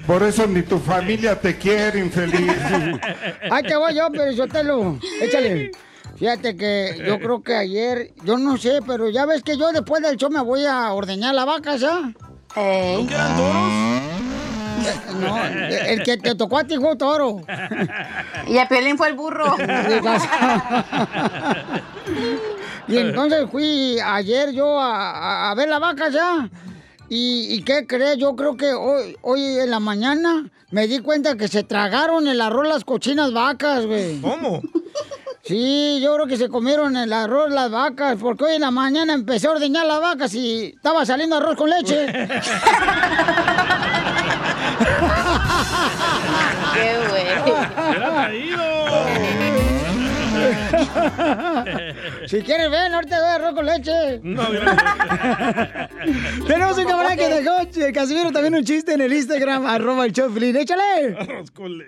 Por 0.06 0.22
eso 0.22 0.46
ni 0.46 0.62
tu 0.62 0.78
familia 0.78 1.38
te 1.40 1.56
quiere, 1.56 1.98
infeliz. 2.00 2.52
Ahí 3.50 3.62
te 3.62 3.76
voy 3.76 3.94
yo, 3.94 4.08
pero 4.10 4.32
Sotelo. 4.32 4.98
Échale. 5.20 5.70
Fíjate 6.18 6.56
que 6.56 7.02
yo 7.06 7.18
creo 7.18 7.42
que 7.42 7.54
ayer, 7.56 8.10
yo 8.24 8.36
no 8.36 8.56
sé, 8.58 8.80
pero 8.86 9.08
ya 9.08 9.24
ves 9.24 9.42
que 9.42 9.56
yo 9.56 9.72
después 9.72 10.02
del 10.02 10.16
show 10.18 10.28
me 10.30 10.40
voy 10.42 10.66
a 10.66 10.92
ordeñar 10.92 11.34
la 11.34 11.44
vaca, 11.46 11.76
¿ya? 11.76 12.12
¿Nunca 12.56 13.14
eran 13.14 13.36
toros? 13.36 13.70
No, 15.20 15.46
el 15.46 16.02
que 16.02 16.16
te 16.18 16.34
tocó 16.34 16.58
a 16.58 16.64
ti 16.64 16.76
fue 16.76 16.96
toro. 16.96 17.40
Y 18.46 18.58
a 18.58 18.66
Piolín 18.68 18.96
fue 18.98 19.08
el 19.08 19.14
burro. 19.14 19.56
Y 22.88 22.96
entonces 22.98 23.46
fui 23.50 23.98
ayer 24.04 24.50
yo 24.52 24.78
a, 24.80 25.10
a- 25.10 25.50
a 25.50 25.54
ver 25.54 25.68
la 25.68 25.78
vaca 25.78 26.08
ya. 26.08 26.48
¿Y, 27.10 27.54
y 27.54 27.62
qué 27.64 27.86
crees? 27.88 28.18
Yo 28.18 28.36
creo 28.36 28.56
que 28.56 28.72
hoy, 28.72 29.16
hoy 29.22 29.42
en 29.58 29.68
la 29.70 29.80
mañana 29.80 30.48
me 30.70 30.86
di 30.86 31.00
cuenta 31.00 31.36
que 31.36 31.48
se 31.48 31.64
tragaron 31.64 32.28
el 32.28 32.40
arroz 32.40 32.68
las 32.68 32.84
cochinas 32.84 33.32
vacas, 33.32 33.84
güey. 33.84 34.20
¿Cómo? 34.20 34.62
Sí, 35.42 35.98
yo 36.00 36.14
creo 36.14 36.28
que 36.28 36.36
se 36.36 36.48
comieron 36.48 36.96
el 36.96 37.12
arroz 37.12 37.50
las 37.50 37.68
vacas, 37.68 38.16
porque 38.20 38.44
hoy 38.44 38.54
en 38.54 38.60
la 38.60 38.70
mañana 38.70 39.12
empecé 39.12 39.48
a 39.48 39.50
ordeñar 39.50 39.86
las 39.86 40.00
vacas 40.00 40.32
y 40.34 40.66
estaba 40.76 41.04
saliendo 41.04 41.34
arroz 41.36 41.56
con 41.56 41.68
leche. 41.68 42.06
Qué 46.74 46.96
güey. 47.08 47.26
Era 47.96 48.10
traído. 48.12 48.62
si 52.26 52.42
quieres, 52.42 52.70
ven, 52.70 52.94
ahorita 52.94 53.18
doy 53.18 53.30
arroz 53.30 53.54
con 53.54 53.66
leche. 53.66 54.20
No, 54.22 54.42
Tenemos 56.46 56.78
un 56.78 56.84
camarada 56.84 57.16
que 57.16 57.28
dejó, 57.28 57.56
Casimiro, 57.92 58.32
también 58.32 58.54
un 58.54 58.64
chiste 58.64 58.94
en 58.94 59.00
el 59.00 59.12
Instagram, 59.12 59.66
arroba 59.66 60.06
el 60.06 60.12
Choplin. 60.12 60.56
¡Échale! 60.56 61.16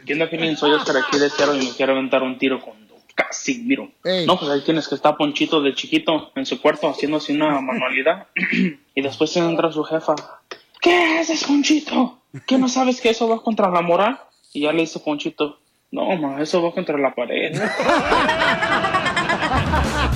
¿Qué 0.07 0.13
onda, 0.13 0.29
Piolín? 0.29 0.57
Soy 0.57 0.73
Oscar 0.73 0.97
aquí 0.97 1.19
de 1.19 1.31
Seattle 1.31 1.63
y 1.63 1.67
me 1.67 1.73
quiero 1.73 1.93
aventar 1.93 2.23
un 2.23 2.39
tiro 2.39 2.61
con 2.61 2.75
Casimiro. 3.15 3.91
No, 4.27 4.39
pues 4.39 4.51
ahí 4.51 4.61
tienes 4.63 4.89
que 4.89 4.95
estar 4.95 5.17
Ponchito 5.17 5.61
de 5.63 5.75
chiquito 5.75 6.33
en 6.35 6.47
su 6.47 6.61
cuarto 6.61 6.89
haciéndose 6.89 7.33
una 7.33 7.61
manualidad 7.61 8.27
y 8.95 9.03
después 9.03 9.37
entra 9.37 9.73
su 9.73 9.85
jefa. 9.85 10.15
¿Qué 10.81 11.19
haces, 11.19 11.45
Ponchito? 11.45 12.19
¿Qué 12.47 12.59
no 12.59 12.69
sabes 12.69 13.01
que 13.01 13.11
eso 13.11 13.29
va 13.29 13.43
contra 13.43 13.71
la 13.71 13.83
moral? 13.83 14.19
Y 14.53 14.63
ya 14.63 14.73
le 14.73 14.81
dice 14.81 14.99
Ponchito, 14.99 15.59
no, 15.91 16.17
ma, 16.17 16.43
eso 16.43 16.63
va 16.63 16.73
contra 16.73 16.99
la 16.99 17.15
pared. 17.15 17.53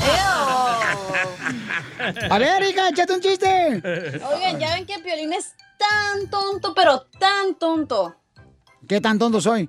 A 2.31 2.39
ver, 2.39 2.63
Rica, 2.63 2.89
échate 2.89 3.13
un 3.13 3.21
chiste. 3.21 3.83
Oigan, 4.33 4.59
ya 4.61 4.75
ven 4.75 4.87
que 4.87 4.99
Piolín 4.99 5.33
es 5.33 5.55
tan 5.79 6.29
tonto, 6.31 6.73
pero 6.75 7.03
tan 7.19 7.55
tonto, 7.57 8.17
¿Qué 8.89 9.01
tan 9.01 9.19
tonto 9.19 9.41
soy? 9.41 9.69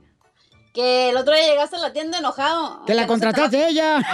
que 0.74 1.10
el 1.10 1.18
otro 1.18 1.34
día 1.34 1.48
llegaste 1.48 1.76
a 1.78 1.80
la 1.80 1.92
tienda 1.92 2.20
enojado. 2.20 2.86
Que 2.86 2.94
la 2.94 3.08
no 3.08 3.08
se 3.16 3.20
te 3.20 3.26
contrataste 3.26 3.68
ella. 3.68 3.98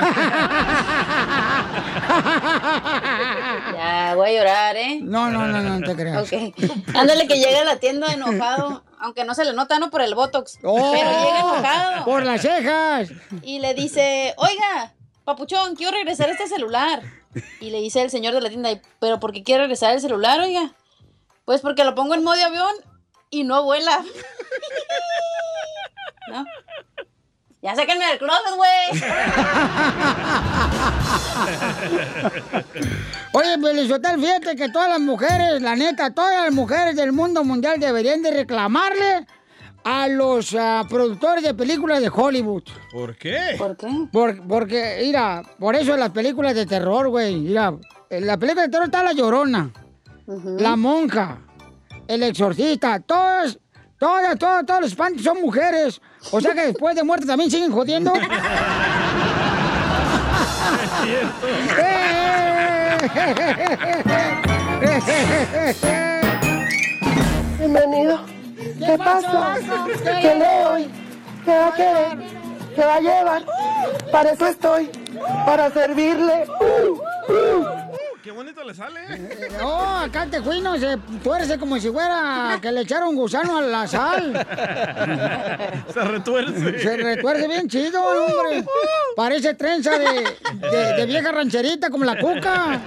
Ya, 3.76 4.14
voy 4.16 4.30
a 4.30 4.34
llorar, 4.34 4.76
¿eh? 4.78 5.00
No, 5.02 5.30
no, 5.30 5.46
no, 5.48 5.62
no, 5.62 5.80
no 5.80 5.86
te 5.86 5.96
creas. 5.96 6.24
Ok. 6.24 6.34
Ándale 6.96 7.28
que 7.28 7.36
llega 7.40 7.62
a 7.62 7.66
la 7.66 7.78
tienda 7.78 8.08
enojado, 8.14 8.84
aunque 9.00 9.26
no 9.26 9.34
se 9.36 9.44
le 9.46 9.54
nota, 9.54 9.78
no 9.80 9.90
por 9.90 10.02
el 10.02 10.16
Botox, 10.16 10.60
Oh, 10.64 10.92
pero 10.94 11.10
llega 11.12 11.40
enojado. 11.40 12.06
Por 12.06 12.24
las 12.24 12.42
cejas. 12.42 13.10
Y 13.42 13.60
le 13.60 13.74
dice, 13.74 14.34
oiga, 14.38 14.94
papuchón, 15.24 15.76
quiero 15.76 15.92
regresar 15.92 16.30
este 16.30 16.48
celular. 16.48 17.04
Y 17.60 17.72
le 17.72 17.82
dice 17.82 18.02
el 18.02 18.10
señor 18.10 18.34
de 18.34 18.42
la 18.42 18.50
tienda, 18.50 18.70
¿pero 19.00 19.20
por 19.20 19.34
qué 19.34 19.44
quiere 19.44 19.64
regresar 19.64 19.94
el 19.94 20.02
celular, 20.02 20.40
oiga? 20.40 20.72
Pues 21.46 21.62
porque 21.62 21.84
lo 21.84 21.96
pongo 21.96 22.14
en 22.14 22.24
modo 22.24 22.44
avión 22.44 22.74
y 23.30 23.44
no 23.44 23.64
vuela. 23.64 24.04
¿No? 26.30 26.46
Ya 27.62 27.76
sáquenme 27.76 28.06
del 28.06 28.20
closet, 28.20 28.56
güey. 28.58 28.72
Oye, 33.32 33.58
Belizotel, 33.58 34.20
fíjate 34.20 34.58
que 34.58 34.68
todas 34.68 34.90
las 34.90 35.00
mujeres, 35.00 35.62
la 35.62 35.74
neta, 35.76 36.14
todas 36.14 36.44
las 36.44 36.54
mujeres 36.54 36.98
del 36.98 37.14
mundo 37.14 37.46
mundial 37.46 37.80
deberían 37.80 38.22
de 38.22 38.32
reclamarle 38.32 39.26
a 39.84 40.08
los 40.08 40.56
ah, 40.58 40.84
productores 40.90 41.44
de 41.44 41.54
películas 41.54 42.02
de 42.02 42.10
Hollywood. 42.14 42.64
¿Por 42.92 43.16
qué? 43.18 43.56
¿Por 43.58 43.76
qué? 43.76 43.88
Por- 44.12 44.48
porque, 44.48 45.00
mira, 45.02 45.42
por 45.60 45.76
eso 45.76 45.96
las 45.98 46.12
películas 46.12 46.56
de 46.56 46.66
terror, 46.66 47.10
güey, 47.10 47.36
mira, 47.36 47.74
en 48.10 48.28
la 48.28 48.38
película 48.38 48.64
de 48.64 48.70
terror 48.70 48.86
está 48.86 49.04
La 49.04 49.14
Llorona, 49.14 49.72
La 50.58 50.76
Monja, 50.76 51.40
El 52.08 52.24
Exorcista, 52.24 53.00
todas, 53.00 53.58
todas, 54.00 54.38
todas, 54.38 54.66
todos 54.66 54.82
los 54.82 54.90
espantos 54.92 55.24
son 55.24 55.42
mujeres. 55.42 56.00
O 56.32 56.40
sea 56.40 56.54
que 56.54 56.68
después 56.68 56.96
de 56.96 57.04
muerte 57.04 57.26
también 57.26 57.52
siguen 57.52 57.72
jodiendo. 57.72 58.14
Bienvenido. 67.60 68.20
¿Qué 68.80 68.98
pasa? 68.98 69.56
¿Qué 70.22 70.36
lee 70.36 70.66
hoy? 70.72 70.92
¿Qué 71.46 71.52
va 71.52 71.68
a 71.68 71.74
querer? 71.74 72.18
¿Qué 72.76 72.82
va 72.82 72.96
a 72.96 73.00
llevar? 73.00 73.44
Para 74.12 74.32
eso 74.32 74.48
estoy. 74.48 74.90
Para 75.46 75.70
servirle. 75.72 76.46
Qué 78.24 78.32
bonito 78.32 78.64
le 78.64 78.74
sale. 78.74 79.02
No, 79.60 79.98
acá 80.00 80.26
te 80.32 80.40
cuino 80.40 80.78
se 80.78 80.98
tuerce 81.22 81.58
como 81.60 81.78
si 81.78 81.90
fuera 81.90 82.58
que 82.62 82.72
le 82.72 82.82
echaron 82.82 83.16
gusano 83.16 83.58
a 83.58 83.62
la 83.62 83.86
sal. 83.86 84.48
Se 85.94 86.00
retuerce. 86.00 86.80
Se 86.80 86.98
retuerce 86.98 87.48
bien 87.50 87.68
chido, 87.68 88.02
hombre. 88.02 88.64
Parece 89.18 89.54
trenza 89.56 90.00
de, 90.00 90.06
de- 90.72 90.94
de 90.98 91.06
vieja 91.06 91.34
rancherita 91.34 91.90
como 91.90 92.06
la 92.06 92.18
cuca. 92.18 92.80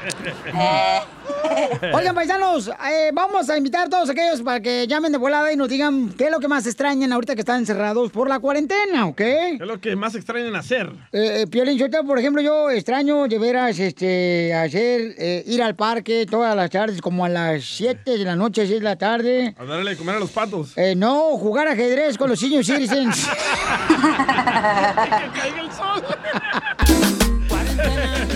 Oigan, 1.94 2.14
paisanos, 2.14 2.68
eh, 2.68 3.11
vamos 3.12 3.49
a 3.51 3.57
invitar 3.57 3.87
a 3.87 3.90
todos 3.90 4.11
aquellos 4.11 4.42
para 4.42 4.61
que 4.61 4.87
llamen 4.88 5.12
de 5.12 5.18
volada 5.18 5.53
y 5.53 5.57
nos 5.57 5.68
digan 5.68 6.12
qué 6.16 6.25
es 6.25 6.31
lo 6.31 6.40
que 6.40 6.49
más 6.49 6.66
extrañan 6.66 7.12
ahorita 7.12 7.35
que 7.35 7.40
están 7.42 7.59
encerrados 7.61 8.11
por 8.11 8.29
la 8.29 8.40
cuarentena, 8.40 9.07
¿ok? 9.07 9.20
Es 9.20 9.61
lo 9.61 9.81
que 9.81 9.94
más 9.94 10.14
extrañan 10.16 10.57
hacer. 10.57 10.88
Eh, 11.12 11.42
eh, 11.42 11.46
Piolín 11.46 11.79
Sotelo, 11.79 12.05
por 12.05 12.18
ejemplo, 12.18 12.42
yo 12.42 12.70
extraño 12.70 13.29
de 13.29 13.38
veras 13.38 13.79
este, 13.79 14.53
hacer, 14.55 15.14
eh, 15.29 15.43
ir 15.47 15.61
al 15.61 15.75
parque 15.75 16.25
todas 16.25 16.55
las 16.55 16.71
tardes, 16.71 17.01
como 17.01 17.25
a 17.25 17.29
las 17.29 17.65
7 17.65 18.17
de 18.17 18.25
la 18.25 18.37
noche, 18.37 18.65
6 18.65 18.79
de 18.79 18.85
la 18.85 18.95
tarde. 18.97 19.57
A 19.59 19.65
darle 19.65 19.91
de 19.91 19.97
comer 19.97 20.15
a 20.15 20.19
los 20.21 20.31
patos. 20.31 20.73
Eh, 20.77 20.95
no, 20.95 21.37
jugar 21.37 21.67
ajedrez 21.67 22.17
con 22.17 22.31
los 22.31 22.39
senior 22.39 22.65
citizens. 22.65 23.27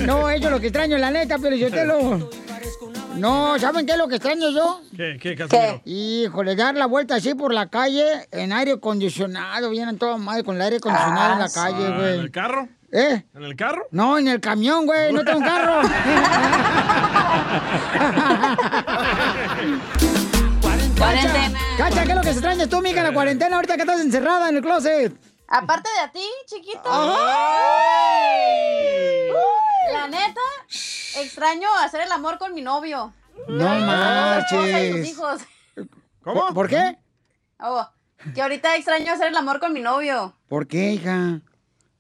No, 0.07 0.29
eso 0.31 0.46
es 0.46 0.50
lo 0.50 0.61
que 0.61 0.66
extraño, 0.68 0.96
la 0.98 1.11
neta, 1.11 1.37
pero 1.38 1.55
yo 1.55 1.70
te 1.70 1.85
lo... 1.85 2.29
No, 3.16 3.59
¿saben 3.59 3.85
qué 3.87 3.92
es 3.92 3.98
lo 3.98 4.09
que 4.09 4.16
extraño 4.16 4.50
yo? 4.50 4.81
¿Qué, 4.96 5.18
qué, 5.20 5.37
Casimiro? 5.37 5.83
Híjole, 5.85 6.57
dar 6.57 6.74
la 6.74 6.87
vuelta 6.87 7.16
así 7.16 7.35
por 7.35 7.53
la 7.53 7.68
calle 7.68 8.05
en 8.33 8.53
aire 8.53 8.72
acondicionado, 8.72 9.70
vienen 9.70 9.98
todos 9.98 10.18
madre 10.18 10.42
con 10.42 10.57
el 10.57 10.62
aire 10.62 10.76
acondicionado 10.76 11.35
en 11.35 11.38
la 11.38 11.50
calle, 11.50 11.87
Ah, 11.87 11.96
güey. 11.96 12.14
¿En 12.14 12.20
el 12.20 12.31
carro? 12.31 12.68
¿Eh? 12.92 13.24
¿En 13.35 13.42
el 13.44 13.55
carro? 13.55 13.87
No, 13.92 14.18
en 14.18 14.26
el 14.29 14.40
camión, 14.40 14.85
güey, 14.85 15.12
no 15.12 15.24
tengo 15.24 15.38
un 15.38 15.44
carro. 15.44 15.83
Cuarentena. 20.98 21.59
Cacha, 21.79 22.05
¿qué 22.05 22.11
es 22.11 22.16
lo 22.16 22.20
que 22.20 22.29
se 22.29 22.33
extraña 22.33 22.66
tú, 22.66 22.81
mija, 22.83 22.98
en 22.98 23.07
la 23.07 23.14
cuarentena 23.14 23.57
ahorita 23.57 23.76
que 23.76 23.83
estás 23.83 24.00
encerrada 24.00 24.48
en 24.48 24.57
el 24.57 24.62
closet? 24.62 25.12
Aparte 25.48 25.88
de 25.88 26.00
a 26.00 26.11
ti, 26.11 26.26
chiquito. 26.46 26.83
La 29.92 30.09
neta, 30.09 30.40
extraño 31.16 31.68
hacer 31.83 32.03
el 32.03 32.12
amor 32.12 32.38
con 32.38 32.55
mi 32.55 32.62
novio. 32.62 33.12
No 33.48 33.68
marches. 33.81 35.09
hijos. 35.09 35.42
¿Por, 36.22 36.55
por 36.55 36.68
qué? 36.68 36.98
Oh, 37.61 37.88
que 38.35 38.42
ahorita 38.42 38.76
extraño 38.76 39.12
hacer 39.12 39.29
el 39.29 39.37
amor 39.37 39.61
con 39.61 39.72
mi 39.72 39.81
novio. 39.81 40.37
¿Por 40.48 40.66
qué, 40.66 40.92
hija? 40.92 41.40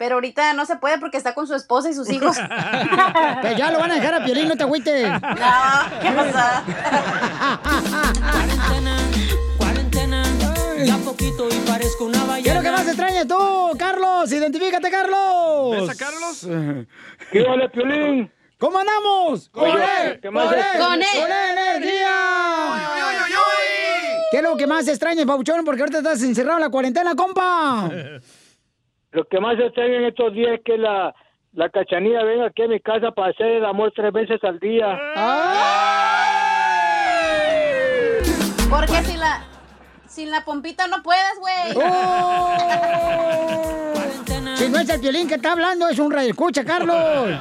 Pero 0.00 0.14
ahorita 0.14 0.54
no 0.54 0.64
se 0.64 0.76
puede 0.76 0.96
porque 0.96 1.18
está 1.18 1.34
con 1.34 1.46
su 1.46 1.54
esposa 1.54 1.90
y 1.90 1.92
sus 1.92 2.08
hijos. 2.08 2.34
Pues 3.42 3.56
ya 3.56 3.70
lo 3.70 3.78
van 3.78 3.90
a 3.90 3.94
dejar 3.96 4.14
a 4.14 4.24
Piolín, 4.24 4.48
no 4.48 4.56
te 4.56 4.62
agüites. 4.62 5.10
No, 5.10 5.20
¿qué 5.20 6.10
pasa? 6.10 6.64
Ya 10.86 10.96
poquito 11.04 11.48
y 11.50 11.54
parezco 11.68 12.06
una 12.06 12.40
¿Qué 12.42 12.48
es 12.48 12.54
lo 12.54 12.62
que 12.62 12.70
más 12.70 12.86
extrañas 12.86 13.26
tú, 13.26 13.36
Carlos? 13.78 14.32
Identifícate, 14.32 14.90
Carlos. 14.90 15.72
¿Ves 15.72 15.90
a 15.90 15.94
Carlos? 15.94 16.86
¿Qué 17.30 17.42
vale, 17.42 17.68
Piolín? 17.68 18.32
¿Cómo 18.56 18.78
andamos? 18.78 19.50
¡Con 19.50 19.68
él! 19.68 20.18
¿qué 20.22 20.30
más 20.30 20.46
¡Con 20.48 20.58
él! 20.58 20.64
¡Con 20.78 21.02
él! 21.02 21.08
¡Con 21.20 21.30
energía! 21.30 22.16
¿Qué 24.30 24.38
es 24.38 24.42
lo 24.42 24.56
que 24.56 24.66
más 24.66 24.88
extrañas, 24.88 25.26
Pabuchón? 25.26 25.62
Porque 25.62 25.82
ahorita 25.82 25.98
estás 25.98 26.22
encerrado 26.22 26.56
en 26.56 26.62
la 26.62 26.70
cuarentena, 26.70 27.14
compa. 27.14 27.90
Lo 29.12 29.24
que 29.24 29.40
más 29.40 29.58
extraño 29.58 29.94
en 29.94 30.04
estos 30.04 30.32
días 30.32 30.52
es 30.54 30.60
que 30.64 30.78
la, 30.78 31.14
la 31.52 31.68
cachanilla 31.68 32.22
venga 32.22 32.46
aquí 32.46 32.62
a 32.62 32.68
mi 32.68 32.80
casa 32.80 33.10
para 33.10 33.30
hacer 33.30 33.46
el 33.46 33.64
amor 33.64 33.92
tres 33.94 34.12
veces 34.12 34.42
al 34.44 34.60
día. 34.60 34.98
Porque 38.70 39.02
si 39.02 39.16
la, 39.16 39.44
sin 40.06 40.30
la 40.30 40.44
pompita 40.44 40.86
no 40.86 41.02
puedes, 41.02 41.38
güey. 41.40 41.72
Si 44.56 44.68
no 44.68 44.78
es 44.78 44.88
el 44.88 45.00
Piolín 45.00 45.26
que 45.26 45.34
está 45.34 45.52
hablando, 45.52 45.88
es 45.88 45.98
un 45.98 46.12
radio 46.12 46.30
escucha, 46.30 46.64
Carlos. 46.64 46.96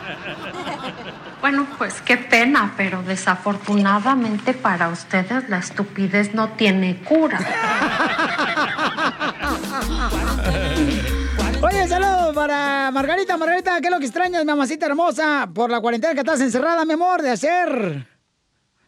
Bueno, 1.41 1.65
pues 1.77 2.01
qué 2.01 2.17
pena, 2.17 2.73
pero 2.75 3.01
desafortunadamente 3.01 4.53
para 4.53 4.89
ustedes 4.89 5.47
la 5.47 5.59
estupidez 5.59 6.33
no 6.33 6.49
tiene 6.49 6.97
cura. 6.97 7.39
para 12.49 12.89
Margarita. 12.91 13.37
Margarita, 13.37 13.79
¿qué 13.79 13.87
es 13.87 13.91
lo 13.93 13.99
que 13.99 14.05
extrañas, 14.05 14.43
mamacita 14.43 14.87
hermosa? 14.87 15.47
Por 15.53 15.69
la 15.69 15.79
cuarentena 15.81 16.13
que 16.13 16.21
estás 16.21 16.41
encerrada, 16.41 16.83
mi 16.83 16.93
amor, 16.93 17.21
de 17.21 17.29
hacer. 17.29 18.07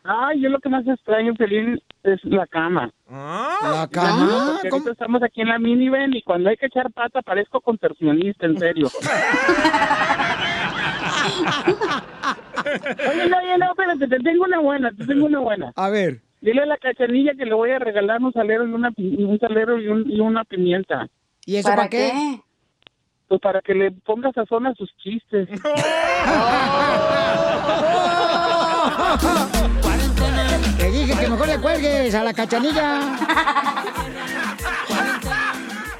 Ay, 0.04 0.42
yo 0.42 0.50
lo 0.50 0.58
que 0.60 0.68
más 0.70 0.86
extraño, 0.88 1.36
feliz, 1.36 1.80
es 2.04 2.20
la 2.24 2.48
cama. 2.48 2.90
¿La 3.08 3.88
cama? 3.92 4.54
Porque 4.54 4.70
ahorita 4.70 4.92
estamos 4.94 5.22
aquí 5.22 5.42
en 5.42 5.50
la 5.50 5.60
minivan 5.60 6.12
y 6.16 6.24
cuando 6.24 6.50
hay 6.50 6.58
que 6.58 6.66
echar 6.66 6.92
pata 6.92 7.22
parezco 7.22 7.62
contorsionista, 7.62 8.48
en 8.48 8.58
serio. 8.58 8.88
Oye, 13.12 13.30
no, 13.30 13.38
oye, 13.38 13.58
no, 13.60 13.66
espérate, 13.72 14.08
te 14.08 14.20
tengo 14.20 14.44
una 14.46 14.60
buena, 14.60 14.92
te 14.92 15.06
tengo 15.06 15.26
una 15.26 15.40
buena. 15.40 15.72
A 15.76 15.90
ver. 15.90 16.22
Dile 16.42 16.62
a 16.64 16.66
la 16.66 16.78
cachanilla 16.78 17.34
que 17.38 17.46
le 17.46 17.54
voy 17.54 17.70
a 17.72 17.80
regalar 17.80 18.22
un 18.22 18.34
salero 18.34 18.66
y 18.68 18.72
una, 18.72 18.92
un 18.98 19.40
salero 19.40 19.80
y, 19.80 19.88
un- 19.88 20.10
y 20.10 20.20
una 20.20 20.44
pimienta. 20.46 21.08
¿Y 21.46 21.58
eso 21.58 21.70
para 21.70 21.90
qué? 21.90 22.12
Pues 23.32 23.40
para 23.40 23.62
que 23.62 23.74
le 23.74 23.92
pongas 23.92 24.34
sazón 24.36 24.68
a 24.68 24.74
sus 24.74 24.94
chistes. 24.98 25.48
Te 30.78 30.92
dije 30.92 31.18
que 31.18 31.30
mejor 31.30 31.48
le 31.48 31.62
cuelgues 31.62 32.14
a 32.14 32.26
la 32.26 32.34
cachanilla. 32.34 33.16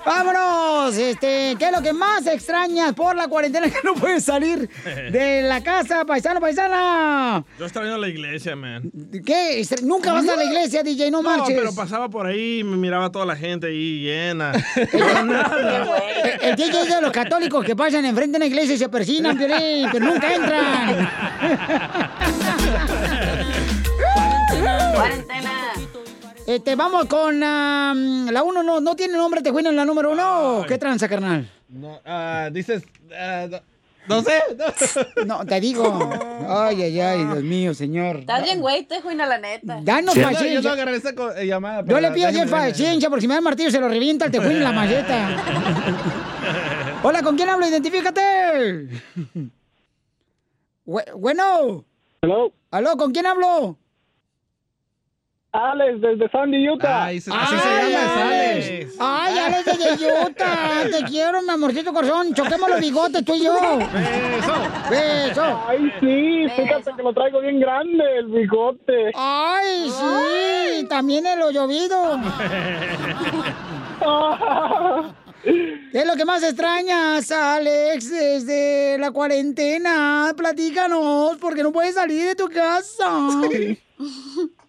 Vámonos, 0.04 0.98
este, 0.98 1.56
¿qué 1.60 1.66
es 1.66 1.72
lo 1.72 1.82
que 1.84 1.94
más 1.94 2.26
extrañas 2.26 2.92
por 2.94 3.16
la 3.16 3.28
cuarentena 3.28 3.70
que 3.70 3.78
no 3.84 3.94
puedes 3.94 4.24
salir 4.26 4.68
de 5.12 5.44
la 5.44 5.62
casa, 5.62 6.06
paisano, 6.06 6.40
paisana? 6.40 7.44
Yo 7.60 7.66
extraño 7.66 7.96
la 7.98 8.08
iglesia, 8.08 8.56
man. 8.56 8.90
¿Qué? 9.24 9.62
Estra- 9.62 9.82
Nunca 9.84 10.12
vas 10.12 10.28
a 10.28 10.36
la 10.36 10.44
iglesia, 10.44 10.82
DJ, 10.82 11.12
no, 11.12 11.22
No, 11.22 11.30
marches. 11.38 11.56
pero 11.56 11.76
pasaba 11.76 12.10
por 12.10 12.26
ahí 12.26 12.60
y 12.60 12.64
me 12.64 12.78
miraba 12.78 13.12
toda 13.12 13.28
la 13.28 13.36
gente 13.36 13.68
ahí 13.68 14.02
llena. 14.02 14.52
El, 14.82 16.50
el 16.50 16.56
DJ 16.56 16.82
es 16.82 16.90
de 16.96 17.02
los 17.02 17.12
católicos 17.12 17.64
que 17.64 17.76
pasan 17.76 18.04
enfrente 18.06 18.32
de 18.34 18.38
una 18.38 18.46
iglesia 18.48 18.76
y 18.76 18.78
se 18.78 18.90
persinan, 18.90 19.38
Piolín, 19.38 19.88
pero 19.92 20.06
nunca 20.06 20.34
entran. 20.34 21.10
Cuarentena. 24.96 25.52
Este, 26.56 26.76
vamos 26.76 27.06
con 27.06 27.40
la 27.40 28.44
uno, 28.46 28.62
no, 28.62 28.82
no 28.82 28.94
tiene 28.98 29.16
nombre, 29.16 29.42
te 29.42 29.50
en 29.50 29.74
la 29.74 29.86
número 29.86 30.12
uno. 30.12 30.66
¿Qué 30.68 30.78
tranza, 30.78 31.08
carnal? 31.08 31.50
No, 31.70 32.02
ah, 32.04 32.50
dices, 32.52 32.84
ah, 33.18 33.48
no- 33.50 33.62
no 34.10 34.22
sé. 34.22 34.34
No, 35.26 35.46
te 35.46 35.62
digo. 35.62 36.10
Ay, 36.50 36.82
ay, 36.84 37.00
ay, 37.00 37.24
Dios 37.24 37.44
mío, 37.44 37.74
señor. 37.74 38.18
Estás 38.18 38.44
bien, 38.44 38.60
güey, 38.60 38.84
te 38.84 39.00
juina 39.00 39.26
la 39.26 39.38
neta. 39.38 39.80
Danos 39.82 40.14
Yo 40.14 40.24
no- 40.24 40.28
paciencia. 40.28 40.60
Yo 40.60 40.68
no 40.68 40.74
agarré 40.74 40.98
esa 40.98 41.16
co- 41.16 41.32
eh, 41.32 41.48
llamada. 41.48 41.86
Yo 41.86 42.02
le 42.02 42.12
pido 42.12 42.28
a 42.28 42.46
paciencia 42.48 43.08
porque 43.10 43.22
si 43.22 43.28
me 43.30 43.36
da 43.36 43.38
el 43.38 43.44
martillo 43.46 43.72
se 43.72 43.80
lo 43.80 43.88
revienta 43.88 44.26
el 44.26 44.32
tejuino 44.32 44.58
en 44.58 44.64
la 44.64 44.72
maleta. 44.74 45.30
Hola, 47.04 47.24
¿con 47.24 47.38
quién 47.38 47.48
hablo? 47.48 47.66
Identifícate. 47.66 48.90
Bu- 50.86 51.14
bueno. 51.16 51.86
Hello. 52.22 52.52
Aló, 52.72 52.98
¿con 52.98 53.14
quién 53.14 53.26
hablo? 53.26 53.78
Alex, 55.54 56.00
desde 56.00 56.30
Sandy, 56.30 56.70
Utah. 56.70 57.06
Ay, 57.06 57.18
así 57.18 57.30
Ay, 57.34 57.94
Alex. 57.94 58.96
Ay, 59.00 59.38
Alex 59.38 59.66
desde 59.66 60.26
Utah. 60.26 60.84
Te 60.90 61.04
quiero, 61.04 61.42
mi 61.42 61.50
amorcito 61.50 61.94
corazón. 61.94 62.34
Choquemos 62.34 62.70
los 62.70 62.80
bigotes, 62.80 63.26
tú 63.26 63.34
y 63.36 63.44
yo. 63.44 63.54
Beso. 63.60 64.54
Beso. 64.90 65.66
Ay, 65.68 65.92
sí, 66.00 66.48
fíjate 66.56 66.92
que 66.96 67.04
lo 67.04 67.14
traigo 67.14 67.42
bien 67.42 67.60
grande, 67.60 68.04
el 68.20 68.28
bigote. 68.28 69.12
Ay, 69.14 69.90
sí. 69.90 70.88
También 70.88 71.26
en 71.26 71.40
lo 71.40 71.52
llovido. 71.52 72.18
¿Qué 75.44 76.00
es 76.00 76.08
lo 76.08 76.16
que 76.16 76.24
más 76.24 76.44
extrañas, 76.44 77.30
Alex, 77.30 78.10
desde 78.10 78.98
la 78.98 79.12
cuarentena? 79.12 80.34
Platícanos, 80.38 81.36
porque 81.42 81.62
no 81.62 81.74
puedes 81.74 81.96
salir 81.96 82.26
de 82.26 82.36
tu 82.36 82.48
casa. 82.48 83.10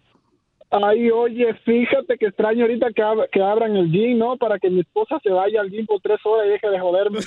Ay, 0.81 1.11
oye, 1.11 1.53
fíjate 1.65 2.17
que 2.17 2.25
extraño 2.27 2.63
ahorita 2.63 2.87
que, 2.95 3.03
ab- 3.03 3.29
que 3.31 3.39
abran 3.43 3.75
el 3.75 3.91
gym, 3.91 4.17
¿no? 4.17 4.37
Para 4.37 4.57
que 4.57 4.71
mi 4.71 4.79
esposa 4.79 5.19
se 5.21 5.29
vaya 5.29 5.61
al 5.61 5.69
gym 5.69 5.85
por 5.85 6.01
tres 6.01 6.17
horas 6.25 6.47
y 6.47 6.49
deje 6.49 6.67
de 6.67 6.79
joderme. 6.79 7.19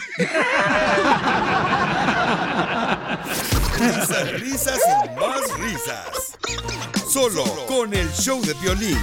Risas, 3.79 4.41
risas 4.41 4.81
y 5.05 5.21
más 5.21 5.59
risas. 5.61 6.39
Solo 7.09 7.45
con 7.69 7.95
el 7.95 8.09
show 8.11 8.41
de 8.43 8.55
violín. 8.55 8.99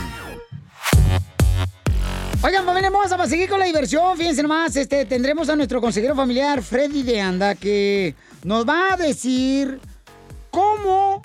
Oigan, 2.43 2.65
familia 2.65 2.87
hermosa, 2.87 3.15
para 3.15 3.29
seguir 3.29 3.47
con 3.49 3.59
la 3.59 3.65
diversión, 3.65 4.17
fíjense 4.17 4.43
nomás, 4.43 4.75
este, 4.75 5.05
tendremos 5.05 5.47
a 5.47 5.55
nuestro 5.55 5.79
consejero 5.79 6.13
familiar, 6.15 6.61
Freddy 6.61 7.01
de 7.03 7.21
Anda, 7.21 7.55
que 7.55 8.13
nos 8.43 8.67
va 8.67 8.93
a 8.93 8.97
decir 8.97 9.79
cómo 10.51 11.21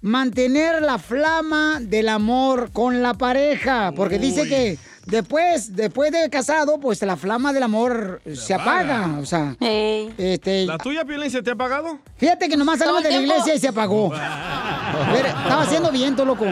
mantener 0.00 0.82
la 0.82 0.98
flama 0.98 1.78
del 1.80 2.08
amor 2.08 2.70
con 2.72 3.02
la 3.02 3.14
pareja. 3.14 3.92
Porque 3.94 4.18
dice 4.18 4.48
que 4.48 4.78
después, 5.06 5.74
después 5.74 6.12
de 6.12 6.28
casado, 6.30 6.78
pues 6.78 7.02
la 7.02 7.16
flama 7.16 7.52
del 7.52 7.62
amor 7.64 8.20
se, 8.34 8.54
apaga. 8.54 9.04
apaga. 9.04 9.20
O 9.20 9.26
sea, 9.26 9.56
este, 9.60 10.66
¿La 10.66 10.78
tuya, 10.78 11.04
Piolín, 11.04 11.30
se 11.30 11.42
te 11.42 11.50
ha 11.50 11.54
apagado? 11.54 11.98
fíjate 12.16 12.48
que 12.48 12.56
nomás 12.56 12.78
salimos 12.78 13.02
de 13.02 13.10
la 13.10 13.20
iglesia 13.20 13.54
y 13.54 13.58
se 13.58 13.68
apagó. 13.68 14.12
Estaba 15.14 15.62
haciendo 15.62 15.90
viento, 15.90 16.24
loco. 16.24 16.44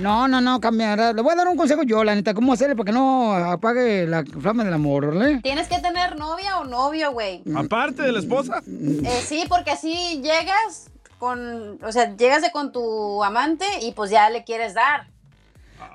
No, 0.00 0.28
no, 0.28 0.40
no, 0.40 0.60
cambiará. 0.60 1.12
Le 1.12 1.22
voy 1.22 1.32
a 1.32 1.36
dar 1.36 1.48
un 1.48 1.56
consejo 1.56 1.82
yo, 1.82 2.02
la 2.04 2.14
neta, 2.14 2.34
cómo 2.34 2.52
hacerle 2.52 2.76
para 2.76 2.86
que 2.86 2.92
no 2.92 3.32
apague 3.32 4.06
la 4.06 4.24
flama 4.24 4.64
del 4.64 4.74
amor, 4.74 5.14
¿vale? 5.14 5.40
Tienes 5.42 5.68
que 5.68 5.78
tener 5.78 6.16
novia 6.18 6.58
o 6.58 6.64
novio, 6.64 7.12
güey. 7.12 7.42
Aparte 7.54 8.02
de 8.02 8.12
la 8.12 8.18
esposa. 8.18 8.62
Eh, 8.66 9.22
sí, 9.24 9.44
porque 9.48 9.70
así 9.70 10.20
llegas 10.22 10.90
con, 11.18 11.78
o 11.84 11.92
sea, 11.92 12.16
llegas 12.16 12.42
de 12.42 12.50
con 12.52 12.72
tu 12.72 13.22
amante 13.24 13.66
y 13.82 13.92
pues 13.92 14.10
ya 14.10 14.30
le 14.30 14.44
quieres 14.44 14.74
dar. 14.74 15.08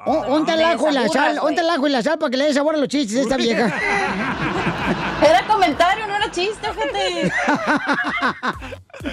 O- 0.06 0.12
Onta 0.12 0.54
el 0.54 0.60
Te 0.60 0.66
ajo 0.66 0.90
y 0.90 0.94
la 0.94 1.08
sal, 1.10 1.38
ajo 1.38 1.88
y 1.88 1.90
la 1.92 2.02
sal 2.02 2.18
para 2.20 2.30
que 2.30 2.38
le 2.38 2.46
dé 2.46 2.54
sabor 2.54 2.76
a 2.76 2.78
los 2.78 2.88
chistes 2.88 3.18
a 3.18 3.22
esta 3.22 3.38
vieja. 3.38 3.66
Era 5.22 5.46
comentario, 5.48 6.06
no 6.08 6.16
era 6.18 6.30
chiste, 6.32 6.68
gente. 6.74 7.32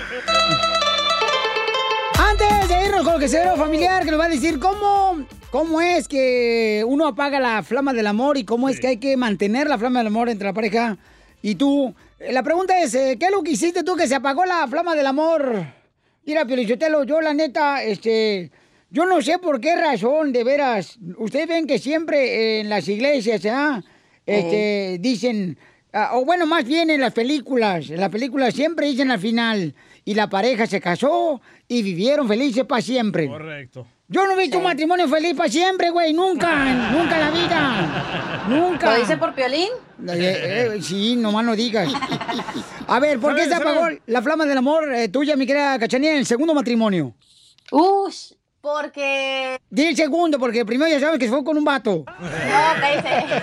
Antes 2.18 2.68
de 2.68 2.85
irnos 2.87 3.03
con 3.05 3.14
el 3.14 3.20
quesero 3.20 3.57
familiar 3.57 4.05
que 4.05 4.11
nos 4.11 4.20
va 4.20 4.25
a 4.25 4.29
decir 4.29 4.59
cómo, 4.59 5.25
cómo 5.51 5.81
es 5.81 6.07
que 6.09 6.85
uno 6.87 7.07
apaga 7.07 7.40
la 7.40 7.62
flama 7.62 7.92
del 7.92 8.07
amor 8.07 8.37
y 8.37 8.44
cómo 8.44 8.68
es 8.68 8.79
que 8.81 8.88
hay 8.88 8.96
que 8.99 9.16
mantener 9.16 9.68
la 9.68 9.79
flama 9.79 10.01
del 10.01 10.09
amor 10.09 10.29
entre 10.29 10.46
la 10.49 10.53
pareja 10.53 10.96
y 11.42 11.55
tú. 11.55 11.94
Eh, 12.18 12.33
La 12.33 12.42
pregunta 12.42 12.79
es, 12.81 12.94
eh, 12.94 13.16
¿qué 13.18 13.27
es 13.27 13.33
lo 13.33 13.42
que 13.42 13.53
hiciste 13.53 13.83
tú 13.85 13.96
que 13.96 14.07
se 14.09 14.14
apagó 14.14 14.44
la 14.44 14.66
flama 14.68 14.94
del 14.94 15.07
amor? 15.07 15.64
Mira, 16.24 16.44
Piolichotelo, 16.44 17.04
yo 17.04 17.20
la 17.20 17.35
neta, 17.35 17.83
este, 17.83 18.50
yo 18.90 19.06
no 19.06 19.22
sé 19.22 19.38
por 19.38 19.61
qué 19.61 19.76
razón, 19.76 20.33
de 20.33 20.44
veras. 20.44 20.98
Ustedes 21.18 21.48
ven 21.48 21.66
que 21.66 21.78
siempre 21.78 22.61
en 22.61 22.68
las 22.68 22.88
iglesias, 22.88 23.44
¿ah? 23.46 23.83
Este, 24.26 24.98
dicen, 25.00 25.59
ah, 25.92 26.12
o 26.14 26.24
bueno, 26.24 26.46
más 26.46 26.64
bien 26.64 26.90
en 26.90 27.00
las 27.00 27.12
películas, 27.12 27.90
en 27.90 28.00
las 28.00 28.11
películas 28.11 28.54
siempre 28.54 28.87
dicen 28.87 29.11
al 29.11 29.18
final, 29.18 29.74
y 30.04 30.14
la 30.14 30.28
pareja 30.28 30.66
se 30.66 30.80
casó 30.80 31.40
y 31.66 31.83
vivieron 31.83 32.28
felices 32.28 32.64
para 32.64 32.83
siempre. 32.83 33.26
Correcto. 33.26 33.87
Yo 34.12 34.27
no 34.27 34.33
he 34.33 34.37
visto 34.37 34.59
un 34.59 34.64
matrimonio 34.64 35.07
feliz 35.09 35.35
para 35.37 35.49
siempre, 35.49 35.88
güey, 35.90 36.12
nunca, 36.12 36.64
nunca 36.90 37.14
en 37.14 37.20
la 37.20 37.31
vida. 37.31 38.44
Nunca. 38.49 38.92
¿Lo 38.92 38.99
dice 38.99 39.16
por 39.16 39.33
Piolín? 39.37 39.68
Eh, 40.09 40.73
eh, 40.77 40.83
sí, 40.83 41.14
nomás 41.14 41.44
no 41.44 41.55
digas. 41.55 41.88
A 42.88 42.99
ver, 42.99 43.20
¿por 43.20 43.37
qué 43.37 43.44
se 43.44 43.51
¿Sabe- 43.51 43.70
apagó 43.70 43.87
la 44.07 44.20
flama 44.20 44.46
del 44.46 44.59
amor 44.59 44.92
eh, 44.92 45.09
tuya, 45.09 45.37
mi 45.37 45.46
querida 45.46 45.79
Cachanía, 45.79 46.11
en 46.11 46.16
el 46.18 46.27
segundo 46.27 46.55
matrimonio? 46.55 47.14
Ush, 47.70 48.33
porque... 48.61 49.61
Di 49.70 49.87
el 49.87 49.96
segundo, 49.96 50.38
porque 50.38 50.64
primero 50.64 50.90
ya 50.90 51.01
sabes 51.01 51.18
que 51.18 51.29
fue 51.29 51.42
con 51.44 51.57
un 51.57 51.64
vato. 51.64 52.05
No, 52.50 52.81
cállate. 52.81 53.42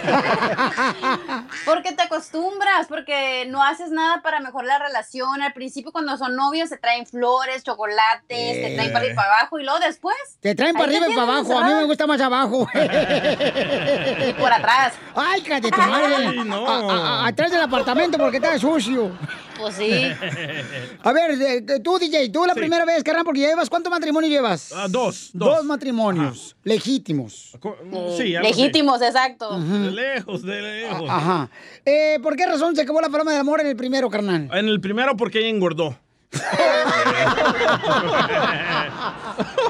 Porque 1.65 1.91
te 1.93 2.03
acostumbras, 2.03 2.87
porque 2.87 3.45
no 3.49 3.63
haces 3.63 3.89
nada 3.91 4.21
para 4.21 4.39
mejorar 4.39 4.67
la 4.67 4.79
relación. 4.87 5.41
Al 5.41 5.53
principio, 5.53 5.91
cuando 5.91 6.17
son 6.17 6.35
novios, 6.35 6.69
se 6.69 6.77
traen 6.77 7.05
flores, 7.05 7.63
chocolates, 7.63 8.27
te 8.27 8.73
traen 8.75 8.91
para 8.91 8.99
arriba 9.05 9.13
y 9.13 9.15
para 9.15 9.33
abajo, 9.39 9.59
y 9.59 9.63
luego 9.63 9.79
después. 9.79 10.15
Te 10.41 10.55
traen 10.55 10.73
para 10.75 10.87
te 10.89 10.97
arriba 10.97 11.11
y 11.11 11.15
para 11.15 11.31
abajo. 11.31 11.57
A 11.57 11.63
mí 11.67 11.73
me 11.73 11.83
gusta 11.85 12.07
más 12.07 12.21
abajo. 12.21 12.67
Y 12.73 14.33
por 14.33 14.51
atrás. 14.51 14.93
Ay, 15.15 15.41
cállate 15.41 15.71
tu 15.71 15.77
madre. 15.81 16.15
Ay, 16.27 16.39
no. 16.45 16.67
A- 16.67 16.93
a- 16.93 17.23
a- 17.23 17.27
atrás 17.27 17.51
del 17.51 17.61
apartamento 17.61 18.17
porque 18.17 18.37
está 18.37 18.57
sucio. 18.59 19.11
Pues 19.57 19.75
sí. 19.75 19.91
A 21.03 21.11
ver, 21.11 21.37
de- 21.37 21.61
de- 21.61 21.79
tú, 21.79 21.97
DJ, 21.99 22.29
tú 22.29 22.45
la 22.45 22.53
primera 22.53 22.85
vez, 22.85 23.03
carnal, 23.03 23.23
porque 23.25 23.41
ya 23.41 23.47
llevas, 23.49 23.69
¿cuántos 23.69 23.89
matrimonios 23.91 24.31
llevas? 24.31 24.71
Ah, 24.75 24.87
dos, 24.89 25.29
Dos, 25.33 25.57
dos. 25.57 25.65
matrimonios 25.65 26.55
legítimos. 26.63 27.53
Sí. 28.17 28.33
Legítimos, 28.41 29.01
exacto. 29.01 29.59
De 29.59 29.91
lejos, 29.91 30.41
de 30.43 30.61
lejos. 30.61 31.09
Ajá. 31.09 31.49
Eh, 31.85 32.19
¿Por 32.21 32.35
qué 32.35 32.45
razón 32.45 32.75
se 32.75 32.81
acabó 32.83 33.01
la 33.01 33.09
flama 33.09 33.31
del 33.31 33.41
amor 33.41 33.61
en 33.61 33.67
el 33.67 33.75
primero, 33.75 34.09
carnal? 34.09 34.49
En 34.53 34.67
el 34.67 34.79
primero 34.81 35.15
porque 35.17 35.39
ella 35.39 35.49
engordó. 35.49 35.97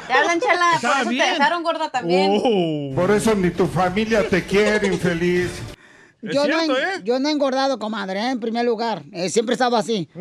Te 0.07 0.13
hablan, 0.13 0.39
chela. 0.39 0.71
Está 0.75 0.89
Por 0.89 1.01
eso 1.01 1.09
bien. 1.09 1.25
te 1.25 1.31
dejaron 1.33 1.63
gorda 1.63 1.89
también. 1.89 2.41
Por 2.95 3.11
eso 3.11 3.35
ni 3.35 3.51
tu 3.51 3.67
familia 3.67 4.27
te 4.27 4.43
quiere, 4.45 4.87
infeliz. 4.87 5.49
Yo, 6.21 6.47
no 6.47 6.59
he, 6.61 7.03
yo 7.03 7.19
no 7.19 7.29
he 7.29 7.31
engordado, 7.31 7.77
comadre, 7.79 8.19
¿eh? 8.19 8.29
en 8.31 8.39
primer 8.39 8.65
lugar. 8.65 9.03
Eh, 9.11 9.29
siempre 9.29 9.53
he 9.53 9.55
estado 9.55 9.75
así. 9.77 10.09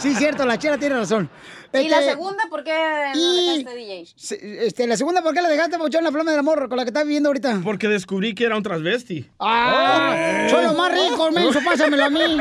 sí, 0.00 0.14
cierto, 0.14 0.44
la 0.46 0.58
chela 0.58 0.78
tiene 0.78 0.96
razón. 0.96 1.28
¿Y 1.72 1.88
la 1.90 1.98
Este, 1.98 2.12
segunda 2.12 2.44
por 2.48 2.64
qué 2.64 2.72
no 3.14 3.20
y- 3.20 3.58
dejaste 3.64 3.76
DJ? 3.78 4.66
Este, 4.66 4.86
la 4.86 4.96
segunda, 4.96 5.20
¿por 5.20 5.34
qué 5.34 5.42
la 5.42 5.48
dejaste, 5.50 5.76
Papuchón, 5.76 6.04
la 6.04 6.10
flama 6.12 6.30
del 6.30 6.40
amor 6.40 6.68
con 6.70 6.78
la 6.78 6.84
que 6.84 6.88
estás 6.88 7.04
viviendo 7.04 7.28
ahorita? 7.28 7.60
Porque 7.62 7.86
descubrí 7.86 8.34
que 8.34 8.44
era 8.46 8.56
un 8.56 8.62
transvesti. 8.62 9.28
¡Ah! 9.40 10.46
Son 10.48 10.62
los 10.64 10.74
más 10.74 10.90
ricos, 10.92 11.32
menso, 11.34 11.58
pásamelo 11.62 12.04
a 12.06 12.08
mí. 12.10 12.38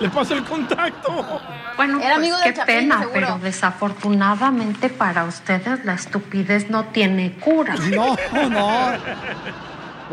Le 0.00 0.08
paso 0.08 0.34
el 0.34 0.42
contacto. 0.44 1.40
Bueno, 1.76 2.00
Era 2.00 2.16
pues, 2.16 2.16
amigo 2.16 2.36
qué 2.42 2.52
Chapín, 2.54 2.74
pena, 2.74 2.98
seguro. 2.98 3.12
pero 3.14 3.38
desafortunadamente 3.38 4.88
para 4.88 5.24
ustedes 5.24 5.84
la 5.84 5.94
estupidez 5.94 6.68
no 6.68 6.86
tiene 6.86 7.38
cura. 7.38 7.76
No, 7.76 8.16
no. 8.48 8.92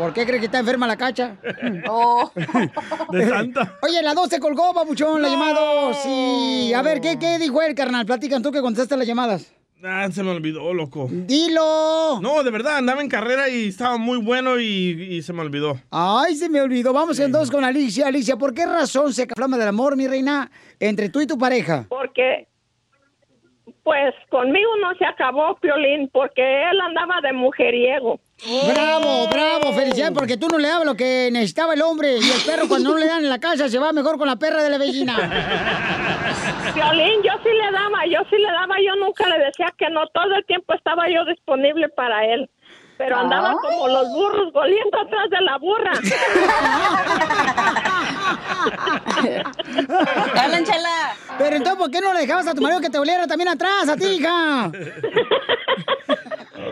¿Por 0.00 0.14
qué 0.14 0.24
cree 0.24 0.40
que 0.40 0.46
está 0.46 0.60
enferma 0.60 0.86
la 0.86 0.96
cacha? 0.96 1.36
Oh. 1.86 2.30
De 3.12 3.26
tanta. 3.26 3.76
Oye, 3.82 4.02
la 4.02 4.14
2 4.14 4.30
se 4.30 4.40
colgó, 4.40 4.72
papuchón, 4.72 5.20
la 5.20 5.28
llamada. 5.28 5.92
Sí. 5.92 6.72
A 6.74 6.80
ver, 6.80 7.02
¿qué, 7.02 7.18
¿qué 7.18 7.38
dijo 7.38 7.60
él, 7.60 7.74
carnal? 7.74 8.06
Platican 8.06 8.42
tú 8.42 8.50
que 8.50 8.62
contestaste 8.62 8.96
las 8.96 9.06
llamadas. 9.06 9.54
Ah, 9.84 10.08
se 10.10 10.22
me 10.22 10.30
olvidó, 10.30 10.72
loco. 10.72 11.06
¡Dilo! 11.10 12.18
No, 12.22 12.42
de 12.42 12.50
verdad, 12.50 12.78
andaba 12.78 13.02
en 13.02 13.08
carrera 13.10 13.50
y 13.50 13.68
estaba 13.68 13.98
muy 13.98 14.18
bueno 14.18 14.58
y, 14.58 14.64
y 15.10 15.22
se 15.22 15.34
me 15.34 15.42
olvidó. 15.42 15.78
Ay, 15.90 16.34
se 16.34 16.48
me 16.48 16.62
olvidó. 16.62 16.94
Vamos 16.94 17.18
entonces 17.20 17.50
con 17.50 17.64
Alicia. 17.64 18.06
Alicia, 18.06 18.36
¿por 18.36 18.54
qué 18.54 18.64
razón 18.64 19.12
se 19.12 19.26
flama 19.26 19.58
del 19.58 19.68
amor, 19.68 19.96
mi 19.96 20.06
reina, 20.06 20.50
entre 20.78 21.10
tú 21.10 21.20
y 21.20 21.26
tu 21.26 21.36
pareja? 21.36 21.84
Porque, 21.90 22.46
pues 23.82 24.14
conmigo 24.30 24.70
no 24.80 24.94
se 24.96 25.04
acabó, 25.04 25.56
Piolín, 25.60 26.08
porque 26.10 26.42
él 26.70 26.80
andaba 26.80 27.20
de 27.22 27.34
mujeriego. 27.34 28.18
Bravo, 28.42 29.28
bravo, 29.28 29.72
felicidades, 29.74 30.16
porque 30.16 30.38
tú 30.38 30.48
no 30.48 30.58
le 30.58 30.68
dabas 30.68 30.86
lo 30.86 30.96
que 30.96 31.28
necesitaba 31.30 31.74
el 31.74 31.82
hombre 31.82 32.16
y 32.18 32.30
el 32.30 32.40
perro 32.46 32.68
cuando 32.68 32.92
no 32.92 32.98
le 32.98 33.06
dan 33.06 33.22
en 33.22 33.28
la 33.28 33.38
casa 33.38 33.68
se 33.68 33.78
va 33.78 33.92
mejor 33.92 34.16
con 34.16 34.26
la 34.28 34.36
perra 34.36 34.62
de 34.62 34.70
la 34.70 34.78
vecina. 34.78 35.14
Piolín, 36.74 37.22
yo 37.22 37.32
sí 37.42 37.50
le 37.50 37.70
daba, 37.70 38.06
yo 38.06 38.20
sí 38.30 38.36
le 38.38 38.50
daba, 38.50 38.76
yo 38.84 38.96
nunca 38.96 39.28
le 39.28 39.44
decía 39.44 39.66
que 39.76 39.90
no, 39.90 40.06
todo 40.08 40.34
el 40.34 40.44
tiempo 40.46 40.72
estaba 40.72 41.08
yo 41.10 41.24
disponible 41.26 41.90
para 41.90 42.24
él. 42.24 42.48
Pero 43.00 43.16
andaba 43.16 43.50
Ay. 43.52 43.56
como 43.62 43.88
los 43.88 44.08
burros 44.08 44.52
goliendo 44.52 45.00
atrás 45.00 45.30
de 45.30 45.40
la 45.40 45.56
burra. 45.56 45.92
Hablan, 50.38 50.64
chela. 50.66 51.16
Pero 51.38 51.56
entonces, 51.56 51.78
¿por 51.78 51.90
qué 51.90 52.02
no 52.02 52.12
le 52.12 52.20
dejabas 52.20 52.46
a 52.46 52.54
tu 52.54 52.60
marido 52.60 52.82
que 52.82 52.90
te 52.90 52.98
oliera 52.98 53.26
también 53.26 53.48
atrás, 53.48 53.88
a 53.88 53.96
ti, 53.96 54.04
hija? 54.04 54.70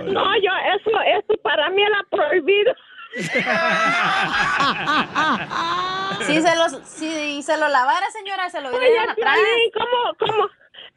No, 0.05 0.37
yo, 0.37 0.53
eso, 0.77 0.91
eso 1.01 1.33
para 1.43 1.71
mí 1.71 1.83
era 1.83 2.05
prohibido. 2.11 2.75
Si 6.27 6.43
se, 6.43 6.57
los, 6.57 6.73
si 6.85 7.43
se 7.43 7.57
lo 7.57 7.69
lavara, 7.69 8.11
señora, 8.11 8.51
se 8.51 8.61
lo 8.61 8.71
dieran 8.71 9.11
atrás. 9.11 9.39
¿cómo, 9.73 10.15
cómo? 10.19 10.49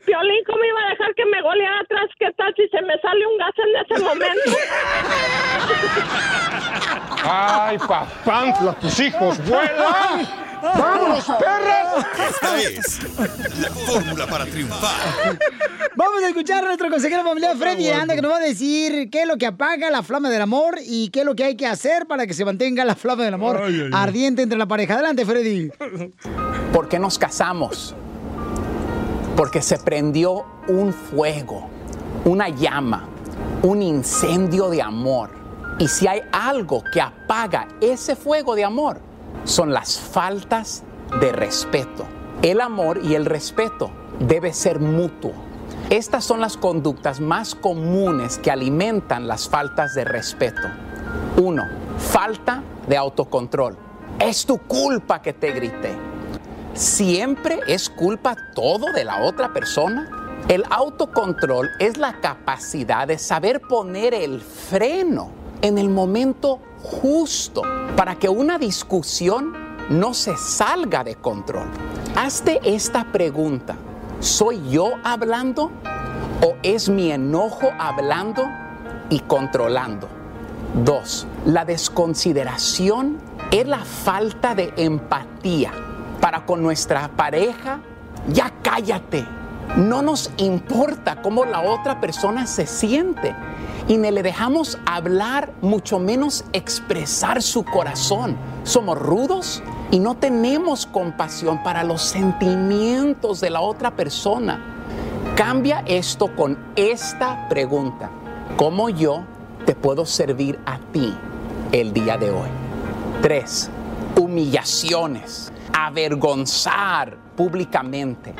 Piolín, 0.06 0.43
¿cómo 0.47 0.64
iba 0.64 0.80
a 0.88 0.89
dejar 0.91 1.14
que 1.16 1.26
me 1.26 1.41
goleara 1.41 1.80
atrás? 1.82 2.10
¿Qué 2.18 2.28
tal 2.38 2.54
si 2.56 2.68
se 2.70 2.82
me 2.82 2.97
sale 3.02 3.26
un 3.28 3.38
gas 3.38 3.54
en 3.58 3.95
ese 3.95 4.04
momento? 4.04 4.52
Ay, 7.24 7.78
papá, 7.78 8.76
tus 8.82 8.99
hijos 8.99 9.38
vuelan. 9.47 10.28
¡Vámonos, 10.62 11.26
perras! 11.39 12.06
Esta 12.30 12.62
es 12.62 13.60
la 13.60 13.70
fórmula 13.70 14.28
para 14.28 14.45
triunfar. 14.45 15.38
Vamos 15.95 16.24
a 16.24 16.28
escuchar 16.28 16.64
a 16.64 16.68
nuestro 16.68 16.89
consejero 16.89 17.24
familiar 17.24 17.56
Freddy 17.58 17.89
Anda 17.89 18.16
que 18.16 18.22
nos 18.22 18.32
va 18.32 18.38
a 18.38 18.41
decir 18.41 19.10
qué 19.10 19.24
es 19.24 19.28
lo 19.28 19.38
que 19.38 19.47
apaga 19.47 19.89
la 19.89 20.04
flama 20.04 20.30
del 20.30 20.41
amor 20.41 20.78
y 20.86 21.10
qué 21.10 21.22
es 21.22 21.26
lo 21.26 21.36
que 21.36 21.45
hay 21.45 21.56
que 21.56 21.66
hacer 21.66 22.06
para 22.06 22.28
que 22.28 22.34
se 22.36 22.45
mantenga 22.45 22.86
la 22.86 22.95
flama 22.95 23.24
del 23.24 23.34
amor 23.34 23.58
Ay, 23.64 23.74
ay, 23.74 23.82
ay. 23.86 23.89
ardiente 23.93 24.43
entre 24.43 24.58
la 24.58 24.68
pareja. 24.68 24.93
Adelante, 24.93 25.26
Freddy. 25.26 25.72
¿Por 26.72 26.88
qué 26.88 26.99
nos 26.99 27.18
casamos? 27.18 27.95
Porque 29.42 29.64
se 29.64 29.80
prendió 29.80 30.46
un 30.68 30.94
fuego, 30.94 31.68
una 32.26 32.50
llama, 32.50 33.08
un 33.64 33.82
incendio 33.82 34.70
de 34.70 34.84
amor. 34.84 35.32
Y 35.80 35.88
si 35.88 36.06
hay 36.06 36.22
algo 36.32 36.84
que 36.94 37.02
apaga 37.02 37.68
ese 37.82 38.16
fuego 38.16 38.54
de 38.54 38.64
amor, 38.64 39.00
son 39.44 39.74
las 39.74 40.00
faltas 40.00 40.84
de 41.20 41.32
respeto. 41.32 42.06
El 42.44 42.62
amor 42.62 43.00
y 43.04 43.16
el 43.16 43.26
respeto 43.26 43.89
debe 44.20 44.54
ser 44.54 44.80
mutuo. 44.80 45.34
Estas 45.89 46.24
son 46.24 46.39
las 46.39 46.56
conductas 46.56 47.20
más 47.20 47.56
comunes 47.56 48.38
que 48.38 48.52
alimentan 48.52 49.28
las 49.28 49.50
faltas 49.50 49.96
de 49.96 50.04
respeto. 50.04 50.68
Uno, 51.38 51.66
falta 51.98 52.62
de 52.88 52.96
autocontrol. 52.96 53.76
Es 54.20 54.46
tu 54.46 54.60
culpa 54.60 55.20
que 55.20 55.34
te 55.34 55.52
grité. 55.52 56.12
¿Siempre 56.74 57.59
es 57.67 57.89
culpa 57.89 58.36
todo 58.55 58.93
de 58.93 59.03
la 59.03 59.24
otra 59.24 59.51
persona? 59.51 60.09
El 60.47 60.63
autocontrol 60.69 61.69
es 61.80 61.97
la 61.97 62.22
capacidad 62.22 63.07
de 63.07 63.17
saber 63.17 63.59
poner 63.59 64.13
el 64.13 64.39
freno 64.39 65.30
en 65.61 65.78
el 65.78 65.89
momento 65.89 66.59
justo 66.82 67.61
para 67.97 68.15
que 68.15 68.30
una 68.30 68.57
discusión 68.57 69.53
no 69.89 70.13
se 70.13 70.38
salga 70.38 71.03
de 71.03 71.15
control. 71.15 71.67
Hazte 72.15 72.61
esta 72.63 73.11
pregunta. 73.11 73.76
¿Soy 74.22 74.61
yo 74.69 74.93
hablando 75.03 75.72
o 76.41 76.55
es 76.63 76.88
mi 76.88 77.11
enojo 77.11 77.69
hablando 77.78 78.43
y 79.09 79.19
controlando? 79.19 80.07
Dos, 80.86 81.28
la 81.45 81.65
desconsideración 81.65 83.17
es 83.51 83.67
la 83.67 83.84
falta 83.84 84.55
de 84.55 84.74
empatía 84.78 85.74
para 86.22 86.45
con 86.45 86.63
nuestra 86.63 87.09
pareja. 87.09 87.82
Ya 88.30 88.53
cállate. 88.61 89.26
No 89.76 90.01
nos 90.01 90.32
importa 90.38 91.22
cómo 91.22 91.45
la 91.45 91.61
otra 91.61 91.99
persona 91.99 92.45
se 92.45 92.67
siente 92.67 93.36
y 93.88 93.97
ni 93.97 94.11
le 94.11 94.22
dejamos 94.22 94.78
hablar, 94.86 95.53
mucho 95.61 95.97
menos 95.99 96.45
expresar 96.53 97.41
su 97.41 97.63
corazón. 97.63 98.38
Somos 98.63 98.97
rudos 98.97 99.63
y 99.89 99.99
no 99.99 100.15
tenemos 100.15 100.86
compasión 100.86 101.63
para 101.63 101.84
los 101.84 102.01
sentimientos 102.01 103.41
de 103.41 103.49
la 103.49 103.61
otra 103.61 103.91
persona. 103.91 104.59
Cambia 105.36 105.84
esto 105.88 106.36
con 106.36 106.57
esta 106.76 107.47
pregunta. 107.49 108.09
¿Cómo 108.57 108.89
yo 108.89 109.24
te 109.65 109.74
puedo 109.74 110.05
servir 110.05 110.59
a 110.65 110.78
ti 110.91 111.13
el 111.72 111.93
día 111.93 112.17
de 112.17 112.30
hoy? 112.30 112.49
Tres, 113.22 113.69
humillaciones, 114.17 115.51
avergonzar 115.74 117.15
públicamente, 117.36 118.34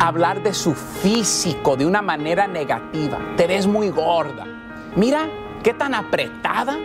hablar 0.00 0.42
de 0.42 0.54
su 0.54 0.74
físico 0.74 1.76
de 1.76 1.86
una 1.86 2.02
manera 2.02 2.46
negativa. 2.46 3.18
Te 3.36 3.46
ves 3.46 3.66
muy 3.66 3.90
gorda. 3.90 4.44
Mira 4.96 5.28
qué 5.62 5.74
tan 5.74 5.94
apretada 5.94 6.76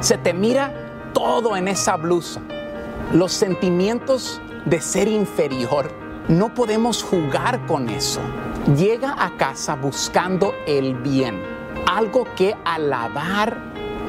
se 0.00 0.18
te 0.18 0.34
mira 0.34 0.72
todo 1.12 1.56
en 1.56 1.68
esa 1.68 1.96
blusa. 1.96 2.40
Los 3.12 3.32
sentimientos 3.32 4.40
de 4.64 4.80
ser 4.80 5.08
inferior, 5.08 5.90
no 6.28 6.54
podemos 6.54 7.02
jugar 7.02 7.66
con 7.66 7.88
eso. 7.88 8.20
Llega 8.76 9.14
a 9.18 9.36
casa 9.36 9.74
buscando 9.74 10.54
el 10.66 10.94
bien, 10.94 11.40
algo 11.86 12.26
que 12.36 12.56
alabar 12.64 13.58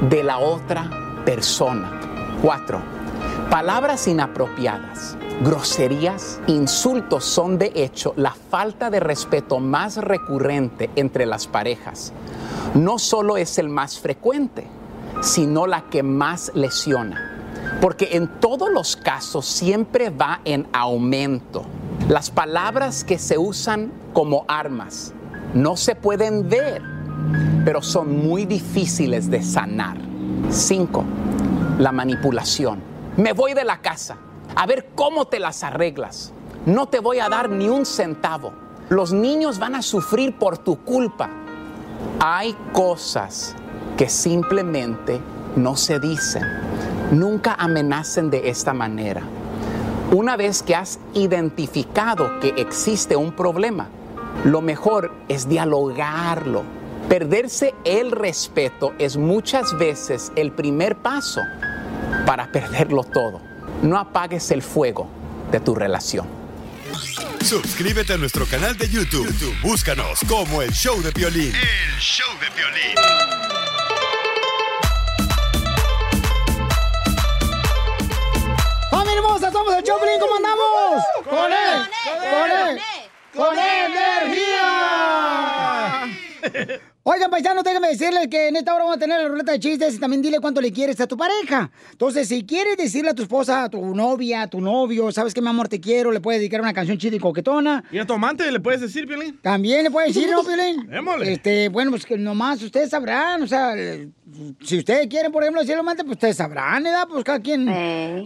de 0.01 0.24
la 0.24 0.38
otra 0.38 0.89
persona. 1.26 1.99
Cuatro, 2.41 2.82
palabras 3.50 4.08
inapropiadas, 4.08 5.18
groserías, 5.44 6.39
insultos 6.48 7.26
son 7.26 7.58
de 7.58 7.72
hecho 7.76 8.14
la 8.16 8.32
falta 8.32 8.89
de 8.89 9.00
respeto 9.00 9.60
más 9.60 9.98
recurrente 9.98 10.89
entre 10.96 11.26
las 11.26 11.48
parejas. 11.48 12.14
No 12.74 13.00
solo 13.00 13.38
es 13.38 13.58
el 13.60 13.70
más 13.70 14.00
frecuente, 14.00 14.68
sino 15.22 15.68
la 15.68 15.89
que 15.89 16.04
más 16.04 16.52
lesiona. 16.56 17.30
Porque 17.82 18.10
en 18.14 18.28
todos 18.39 18.70
los 18.70 18.96
casos 18.96 19.46
siempre 19.46 20.10
va 20.10 20.41
en 20.46 20.68
aumento. 20.74 21.66
Las 22.10 22.32
palabras 22.32 23.04
que 23.04 23.18
se 23.18 23.38
usan 23.38 23.91
como 24.14 24.46
armas 24.48 25.14
no 25.54 25.78
se 25.78 25.96
pueden 25.96 26.50
ver, 26.50 26.82
pero 27.66 27.82
son 27.82 28.26
muy 28.26 28.46
difíciles 28.46 29.30
de 29.30 29.41
sanar. 29.44 29.98
5. 30.50 31.04
La 31.80 31.91
manipulación. 31.91 32.93
Me 33.16 33.34
voy 33.34 33.53
de 33.53 33.64
la 33.64 33.80
casa. 33.80 34.18
A 34.55 34.66
ver 34.66 34.89
cómo 34.95 35.26
te 35.26 35.39
las 35.39 35.64
arreglas. 35.64 36.34
No 36.66 36.88
te 36.88 36.99
voy 36.99 37.20
a 37.20 37.30
dar 37.30 37.47
ni 37.47 37.70
un 37.70 37.86
centavo. 37.86 38.53
Los 38.89 39.14
niños 39.14 39.59
van 39.59 39.76
a 39.76 39.84
sufrir 39.84 40.39
por 40.39 40.57
tu 40.57 40.84
culpa. 40.84 41.30
Hay 42.20 42.57
cosas 42.72 43.55
que 43.97 44.09
simplemente 44.09 45.22
no 45.55 45.76
se 45.76 45.99
dicen. 45.99 46.43
Nunca 47.11 47.53
amenacen 47.53 48.32
de 48.32 48.49
esta 48.49 48.74
manera. 48.74 49.22
Una 50.11 50.36
vez 50.36 50.64
que 50.64 50.76
has 50.76 50.99
identificado 51.14 52.39
que 52.39 52.55
existe 52.57 53.16
un 53.16 53.32
problema, 53.32 53.89
lo 54.43 54.61
mejor 54.61 55.11
es 55.28 55.47
dialogarlo. 55.47 56.64
Perderse 57.09 57.76
el 57.84 58.11
respeto 58.11 58.93
es 58.97 59.18
muchas 59.18 59.78
veces 59.78 60.32
el 60.36 60.51
primer 60.51 60.95
paso 60.95 61.41
para 62.26 62.51
perderlo 62.51 63.03
todo. 63.03 63.41
No 63.82 63.97
apagues 63.97 64.51
el 64.51 64.61
fuego 64.61 65.09
de 65.51 65.59
tu 65.59 65.76
relación. 65.76 66.28
Suscríbete 67.43 68.13
a 68.13 68.17
nuestro 68.17 68.45
canal 68.45 68.78
de 68.78 68.88
YouTube. 68.89 69.28
YouTube, 69.28 69.55
Búscanos 69.61 70.19
como 70.28 70.61
el 70.61 70.71
show 70.71 71.01
de 71.01 71.11
violín. 71.11 71.53
El 71.53 71.99
show 71.99 72.30
de 72.39 72.49
violín. 72.55 72.95
¡Familia 78.89 79.17
hermosa! 79.17 79.51
¡Somos 79.51 79.76
el 79.76 79.84
Choplin! 79.84 80.19
¿Cómo 80.19 80.36
andamos? 80.36 81.03
¡Con 81.30 81.51
él! 81.51 81.89
¡Con 82.32 82.51
él! 82.51 82.82
¡Con 83.36 83.57
energía! 83.59 84.84
Oigan, 87.06 87.30
paisanos, 87.30 87.66
déjenme 87.66 87.89
decirles 87.89 88.30
que 88.30 88.47
en 88.47 88.56
esta 88.56 88.74
hora 88.74 88.86
vamos 88.86 88.95
a 88.95 88.99
tener 88.99 89.22
la 89.22 89.28
ruleta 89.28 89.51
de 89.51 89.60
chistes 89.60 89.95
y 89.95 89.99
también 89.99 90.22
dile 90.22 90.39
cuánto 90.39 90.62
le 90.62 90.72
quieres 90.72 91.01
a 91.01 91.06
tu 91.06 91.18
pareja. 91.18 91.70
Entonces, 91.91 92.30
si 92.30 92.45
quieres 92.45 92.78
decirle 92.78 93.10
a 93.10 93.14
tu 93.14 93.24
esposa, 93.24 93.66
a 93.66 93.70
tu 93.70 93.93
novia, 93.93 94.43
a 94.43 94.47
tu 94.47 94.62
novio, 94.62 95.12
sabes 95.12 95.34
que 95.34 95.41
mi 95.41 95.49
amor 95.49 95.68
te 95.68 95.82
quiero, 95.82 96.14
le 96.14 96.22
puedes 96.22 96.39
dedicar 96.39 96.62
una 96.62 96.72
canción 96.72 96.97
chida 96.97 97.18
y 97.18 97.20
coquetona. 97.20 97.84
¿Y 97.91 97.97
a 97.97 98.06
tu 98.06 98.14
amante 98.14 98.49
le 98.49 98.62
puedes 98.62 98.80
decir, 98.80 99.06
Piolín? 99.06 99.38
También 99.41 99.84
le 99.84 99.91
puedes 99.91 100.16
decir, 100.16 100.32
¿no, 100.32 100.43
Piolín? 100.45 100.88
Démosle. 100.88 101.34
Este, 101.34 101.68
bueno, 101.68 101.91
pues 101.91 102.06
que 102.06 102.18
nomás 102.18 102.62
ustedes 102.62 102.89
sabrán, 102.91 103.43
o 103.43 103.47
sea, 103.47 103.76
si 104.62 104.80
ustedes 104.80 105.08
quieren, 105.08 105.32
por 105.32 105.44
ejemplo, 105.44 105.62
un 105.62 105.72
amante, 105.80 106.04
pues 106.04 106.16
ustedes 106.16 106.38
sabrán, 106.38 106.82
¿verdad? 106.84 107.08
Pues 107.10 107.24
cada 107.24 107.40
quien 107.40 107.70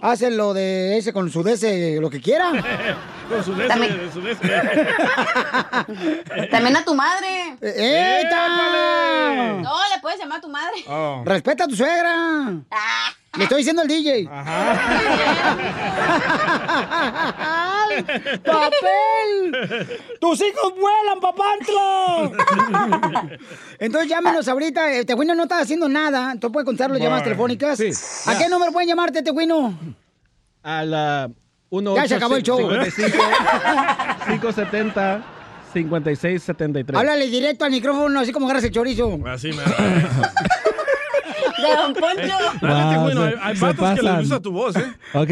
hace 0.01 0.31
lo 0.31 0.53
de 0.53 0.97
ese 0.97 1.13
con 1.13 1.29
su 1.29 1.43
de 1.43 1.53
ese, 1.53 1.99
lo 1.99 2.09
que 2.09 2.21
quiera. 2.21 2.51
Con 3.27 3.43
su 3.43 3.53
También. 3.67 4.09
su. 4.13 4.21
También 6.49 6.77
a 6.77 6.85
tu 6.85 6.95
madre. 6.95 7.57
¡Eta! 7.59 8.47
No, 9.61 9.73
le 9.93 9.99
puedes 10.01 10.17
llamar 10.17 10.37
a 10.37 10.41
tu 10.41 10.47
madre. 10.47 10.75
Oh. 10.87 11.23
Respeta 11.25 11.65
a 11.65 11.67
tu 11.67 11.75
suegra. 11.75 12.53
Le 13.37 13.43
estoy 13.43 13.59
diciendo 13.59 13.81
al 13.83 13.87
DJ. 13.87 14.27
¡Ay, 17.39 18.03
¡Papel! 18.43 19.99
¡Tus 20.19 20.41
hijos 20.41 20.73
vuelan, 20.79 21.19
papantlo! 21.21 22.31
Entonces 23.79 24.09
llámenos 24.09 24.47
ahorita. 24.47 24.93
Eh, 24.93 25.05
Tehuino 25.05 25.35
no 25.35 25.43
está 25.43 25.59
haciendo 25.59 25.87
nada. 25.87 26.35
Tú 26.39 26.51
puedes 26.51 26.65
contar 26.65 26.89
las 26.91 26.99
llamadas 26.99 27.23
telefónicas. 27.23 27.77
sí. 27.77 27.91
¿A 28.25 28.37
qué 28.37 28.49
número 28.49 28.71
pueden 28.71 28.89
llamarte, 28.89 29.21
Tehuino? 29.21 29.77
A 30.63 30.83
la 30.83 31.29
1 31.69 31.95
Ya 31.95 32.07
se 32.07 32.15
acabó 32.15 32.35
el 32.35 32.43
show. 32.43 32.57
55 32.59 33.17
570 34.27 35.23
5673. 35.73 36.97
Háblale 36.99 37.27
directo 37.27 37.65
al 37.65 37.71
micrófono, 37.71 38.19
así 38.19 38.31
como 38.31 38.47
agarras 38.47 38.63
el 38.63 38.71
chorizo. 38.71 39.19
Así 39.27 39.51
me. 39.51 39.61
De 41.61 41.75
Don 41.75 41.93
Poncho. 41.93 42.37
Wow, 42.61 43.01
bueno, 43.03 43.21
se- 43.21 43.27
hay, 43.27 43.33
hay 43.41 43.55
se 43.55 43.61
vatos 43.65 43.95
que 43.95 44.01
les 44.03 44.17
gusta 44.19 44.39
tu 44.39 44.51
voz, 44.51 44.75
¿eh? 44.75 44.93
Ok. 45.13 45.29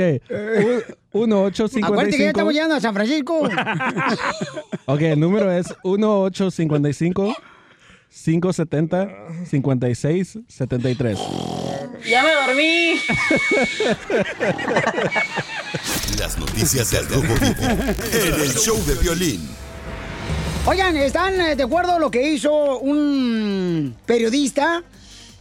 1 1.12 1.44
8 1.44 1.66
Acuérdate 1.84 2.18
que 2.18 2.24
ya 2.24 2.30
estamos 2.30 2.52
55 2.52 2.52
llegando 2.52 2.76
a 2.76 2.80
San 2.82 2.94
Francisco. 2.94 3.50
Ok, 4.88 5.02
el 5.02 5.20
número 5.20 5.52
es 5.52 5.74
1 5.84 6.22
8 6.22 6.52
55 6.52 7.36
570 8.24 9.10
56 9.50 10.40
73. 10.48 11.20
Ya 12.08 12.22
me 12.24 12.32
dormí. 12.34 13.00
Las 16.20 16.38
noticias 16.38 16.92
del 16.92 17.08
Rojo 17.08 17.34
Vivo 17.42 17.64
en 18.14 18.34
el 18.42 18.54
show 18.54 18.78
de 18.86 18.96
violín. 18.96 19.50
Oigan, 20.66 20.96
¿están 20.98 21.40
eh, 21.42 21.56
de 21.56 21.64
acuerdo 21.64 22.00
lo 22.00 22.10
que 22.10 22.28
hizo 22.30 22.80
un 22.80 23.96
periodista? 24.06 24.84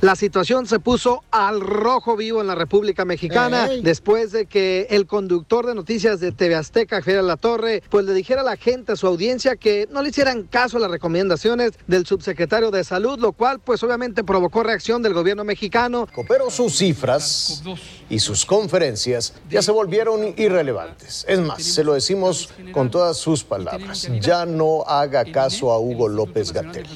La 0.00 0.16
situación 0.16 0.66
se 0.66 0.78
puso 0.80 1.22
al 1.30 1.60
rojo 1.60 2.16
vivo 2.16 2.40
en 2.40 2.46
la 2.46 2.54
República 2.54 3.04
Mexicana 3.04 3.68
después 3.82 4.32
de 4.32 4.46
que 4.46 4.86
el 4.90 5.06
conductor 5.06 5.66
de 5.66 5.74
noticias 5.74 6.20
de 6.20 6.32
TV 6.32 6.54
Azteca, 6.54 7.02
Javier 7.02 7.24
La 7.24 7.36
Torre, 7.36 7.82
pues 7.88 8.04
le 8.04 8.14
dijera 8.14 8.42
a 8.42 8.44
la 8.44 8.56
gente, 8.56 8.92
a 8.92 8.96
su 8.96 9.06
audiencia, 9.06 9.56
que 9.56 9.88
no 9.90 10.02
le 10.02 10.10
hicieran 10.10 10.44
caso 10.44 10.76
a 10.76 10.80
las 10.80 10.90
recomendaciones 10.90 11.72
del 11.86 12.06
subsecretario 12.06 12.70
de 12.70 12.84
Salud, 12.84 13.18
lo 13.18 13.32
cual 13.32 13.60
pues 13.60 13.82
obviamente 13.82 14.24
provocó 14.24 14.62
reacción 14.62 15.02
del 15.02 15.14
gobierno 15.14 15.44
mexicano. 15.44 16.08
Pero 16.28 16.50
sus 16.50 16.76
cifras 16.76 17.62
y 18.08 18.18
sus 18.18 18.44
conferencias 18.44 19.34
ya 19.50 19.62
se 19.62 19.70
volvieron 19.70 20.34
irrelevantes. 20.36 21.24
Es 21.28 21.40
más, 21.40 21.62
se 21.62 21.84
lo 21.84 21.94
decimos 21.94 22.50
con 22.72 22.90
todas 22.90 23.16
sus 23.16 23.44
palabras. 23.44 24.08
Ya 24.20 24.46
no 24.46 24.82
haga 24.86 25.24
caso 25.24 25.72
a 25.72 25.78
Hugo 25.78 26.08
López 26.08 26.52
Gatel. 26.52 26.86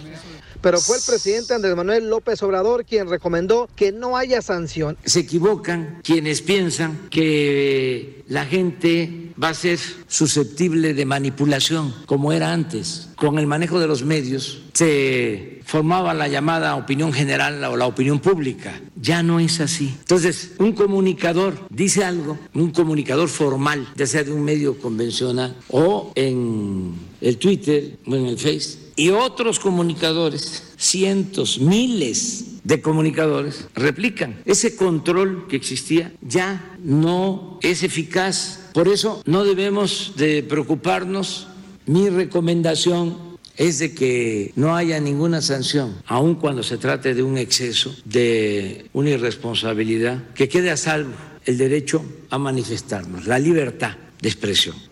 Pero 0.61 0.81
fue 0.81 0.97
el 0.97 1.03
presidente 1.07 1.55
Andrés 1.55 1.77
Manuel 1.77 2.09
López 2.11 2.43
Obrador 2.43 2.85
quien 2.85 3.09
recomendó 3.09 3.69
que 3.77 3.93
no 3.93 4.17
haya 4.17 4.43
sanción. 4.43 4.97
Se 5.05 5.21
equivocan 5.21 6.01
quienes 6.03 6.43
piensan 6.43 7.09
que 7.11 8.25
la 8.29 8.45
gente 8.45 9.33
va 9.43 9.51
a 9.51 9.55
ser 9.55 9.79
susceptible 10.09 10.95
de 10.95 11.05
manipulación 11.05 11.95
como 12.07 12.33
era 12.33 12.53
antes. 12.53 13.09
Con 13.17 13.39
el 13.39 13.47
manejo 13.47 13.79
de 13.81 13.87
los 13.87 14.05
medios 14.05 14.63
se 14.73 15.61
formaba 15.65 16.15
la 16.15 16.29
llamada 16.29 16.77
opinión 16.77 17.13
general 17.13 17.63
o 17.65 17.77
la 17.77 17.87
opinión 17.87 18.21
pública. 18.21 18.81
Ya 18.97 19.23
no 19.23 19.41
es 19.41 19.61
así. 19.61 19.95
Entonces, 19.99 20.53
un 20.59 20.73
comunicador 20.73 21.67
dice 21.71 22.05
algo, 22.05 22.39
un 22.55 22.71
comunicador 22.71 23.29
formal, 23.29 23.89
ya 23.97 24.07
sea 24.07 24.25
de 24.25 24.33
un 24.33 24.45
medio 24.45 24.79
convencional 24.79 25.57
o 25.69 26.13
en 26.15 26.95
el 27.21 27.39
Twitter 27.39 27.97
o 28.07 28.15
en 28.15 28.27
el 28.27 28.39
Face, 28.39 28.79
y 28.97 29.11
otros 29.11 29.59
comunicadores, 29.59 30.65
cientos, 30.77 31.61
miles 31.61 32.65
de 32.65 32.81
comunicadores, 32.81 33.67
replican. 33.75 34.41
Ese 34.45 34.77
control 34.77 35.47
que 35.49 35.57
existía 35.57 36.13
ya 36.21 36.77
no 36.83 37.59
es 37.63 37.83
eficaz. 37.83 38.71
Por 38.75 38.89
eso 38.89 39.23
no 39.25 39.45
debemos 39.45 40.15
de 40.17 40.43
preocuparnos. 40.43 41.47
Mi 41.87 42.09
recomendación 42.11 43.17
es 43.57 43.79
de 43.79 43.95
que 43.95 44.53
no 44.57 44.77
haya 44.77 45.01
ninguna 45.01 45.43
sanción, 45.43 45.97
aun 46.07 46.35
cuando 46.35 46.63
se 46.63 46.77
trate 46.77 47.15
de 47.15 47.23
un 47.23 47.39
exceso, 47.39 47.95
de 48.05 48.87
una 48.93 49.11
irresponsabilidad, 49.11 50.33
que 50.35 50.49
quede 50.49 50.71
a 50.71 50.77
salvo 50.77 51.15
el 51.45 51.57
derecho 51.57 52.05
a 52.31 52.39
manifestarnos, 52.39 53.27
la 53.27 53.39
libertad 53.39 53.97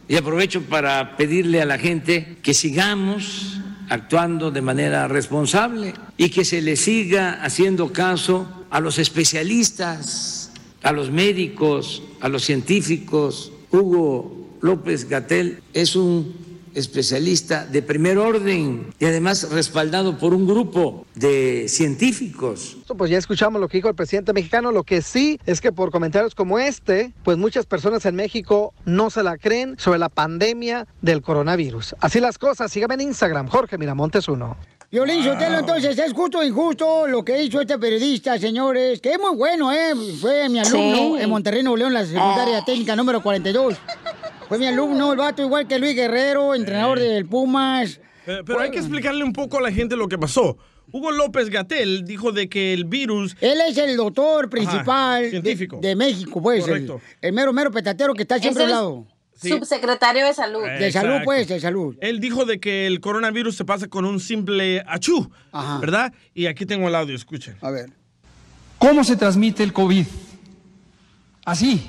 Y 0.09 0.17
aprovecho 0.17 0.63
para 0.63 1.17
pedirle 1.17 1.61
a 1.61 1.65
la 1.65 1.79
gente 1.79 2.37
que 2.43 2.55
sigamos 2.55 3.61
actuando 3.89 4.51
de 4.51 4.63
manera 4.63 5.09
responsable 5.09 5.95
y 6.17 6.31
que 6.31 6.45
se 6.45 6.63
le 6.63 6.77
siga 6.77 7.43
haciendo 7.43 7.93
caso 7.93 8.65
a 8.71 8.81
los 8.81 8.99
especialistas, 8.99 10.53
a 10.83 10.93
los 10.93 11.11
médicos, 11.11 12.03
a 12.21 12.29
los 12.29 12.45
científicos. 12.45 13.53
Hugo 13.71 14.59
López 14.61 15.09
Gatel 15.09 15.61
es 15.73 15.97
un 15.97 16.46
especialista 16.77 17.65
de 17.67 17.83
primer 17.83 18.19
orden 18.19 18.95
y 18.99 19.05
además 19.07 19.51
respaldado 19.51 20.19
por 20.19 20.35
un 20.35 20.47
grupo 20.47 21.07
de 21.15 21.67
científicos. 21.69 22.77
Pues 22.97 23.11
ya 23.11 23.19
escuchamos 23.19 23.61
lo 23.61 23.69
que 23.69 23.79
dijo 23.79 23.89
el 23.89 23.95
presidente 23.95 24.33
mexicano. 24.33 24.71
Lo 24.73 24.85
que 24.85 25.03
sí 25.03 25.41
es 25.47 25.61
que 25.61 25.73
por 25.73 25.91
comentarios 25.91 26.35
como 26.35 26.59
este, 26.59 27.13
pues 27.25 27.37
muchas 27.39 27.67
personas 27.67 28.05
en 28.07 28.15
México 28.15 28.75
no 28.85 29.11
se 29.11 29.23
la 29.23 29.39
creen 29.39 29.77
sobre 29.79 29.99
la 29.99 30.09
pandemia 30.09 30.87
del 31.03 31.23
coronavirus. 31.23 31.97
Así 32.01 32.21
las 32.21 32.39
cosas. 32.39 32.71
Sígame 32.71 32.95
en 32.95 33.01
Instagram, 33.03 33.49
Jorge 33.49 33.79
Miramontes 33.79 34.29
1. 34.29 34.57
Violín 34.89 35.25
Sotelo, 35.25 35.59
entonces, 35.59 35.99
¿es 35.99 36.13
justo 36.13 36.39
o 36.39 36.43
injusto 36.45 37.09
lo 37.09 37.25
que 37.25 37.43
hizo 37.43 37.61
este 37.61 37.77
periodista, 37.77 38.39
señores? 38.39 39.01
Que 39.01 39.15
es 39.15 39.19
muy 39.19 39.35
bueno, 39.37 39.73
¿eh? 39.73 39.93
Fue 40.21 40.49
mi 40.49 40.61
alumno 40.61 41.17
Sí. 41.17 41.23
en 41.23 41.29
Monterrey, 41.29 41.63
Nuevo 41.65 41.77
León, 41.77 41.93
la 41.93 42.07
secundaria 42.07 42.65
técnica 42.65 42.95
número 42.95 43.21
42. 43.21 43.75
Fue 44.49 44.59
mi 44.59 44.67
alumno, 44.67 45.13
el 45.13 45.19
vato, 45.19 45.43
igual 45.43 45.67
que 45.67 45.79
Luis 45.79 45.95
Guerrero, 45.95 46.55
entrenador 46.55 46.99
del 47.01 47.27
Pumas. 47.27 48.01
Eh, 48.27 48.43
pero 48.45 48.61
hay 48.61 48.71
que 48.71 48.79
explicarle 48.79 49.25
un 49.25 49.33
poco 49.33 49.59
a 49.59 49.61
la 49.61 49.73
gente 49.73 49.97
lo 49.97 50.09
que 50.09 50.19
pasó. 50.19 50.57
Hugo 50.93 51.11
López 51.11 51.51
Gatel 51.51 52.05
dijo 52.05 52.31
de 52.33 52.49
que 52.49 52.73
el 52.73 52.85
virus... 52.85 53.37
Él 53.41 53.59
es 53.69 53.77
el 53.77 53.97
doctor 53.97 54.49
principal 54.49 55.23
de- 55.25 55.31
científico. 55.31 55.79
De, 55.83 55.97
México, 55.97 56.41
pues. 56.41 56.65
Correcto. 56.65 57.01
el 57.21 57.33
mero, 57.33 57.53
mero 57.53 57.71
petatero 57.71 58.15
que 58.15 58.23
está 58.23 58.39
siempre 58.39 58.65
Es 58.65 58.69
al 58.69 58.75
lado. 58.75 59.07
Subsecretario 59.35 60.25
de 60.27 60.33
Salud. 60.33 60.63
De 60.63 60.91
salud, 60.91 61.19
pues, 61.25 61.49
de 61.49 61.61
salud. 61.61 61.97
Él 62.01 62.21
dijo 62.21 62.47
de 62.47 62.59
que 62.59 62.87
el 62.87 63.01
coronavirus 63.01 63.55
se 63.57 63.65
pasa 63.65 63.87
con 63.89 64.07
un 64.07 64.19
simple 64.19 64.83
achú, 64.87 65.31
¿verdad? 65.81 66.13
Y 66.35 66.47
aquí 66.47 66.65
tengo 66.65 66.89
el 66.89 66.95
audio, 66.95 67.15
escuchen. 67.15 67.57
A 67.61 67.71
ver. 67.71 67.91
¿Cómo 68.79 69.05
se 69.05 69.17
transmite 69.17 69.63
el 69.63 69.73
COVID? 69.75 70.07
Así. 71.45 71.83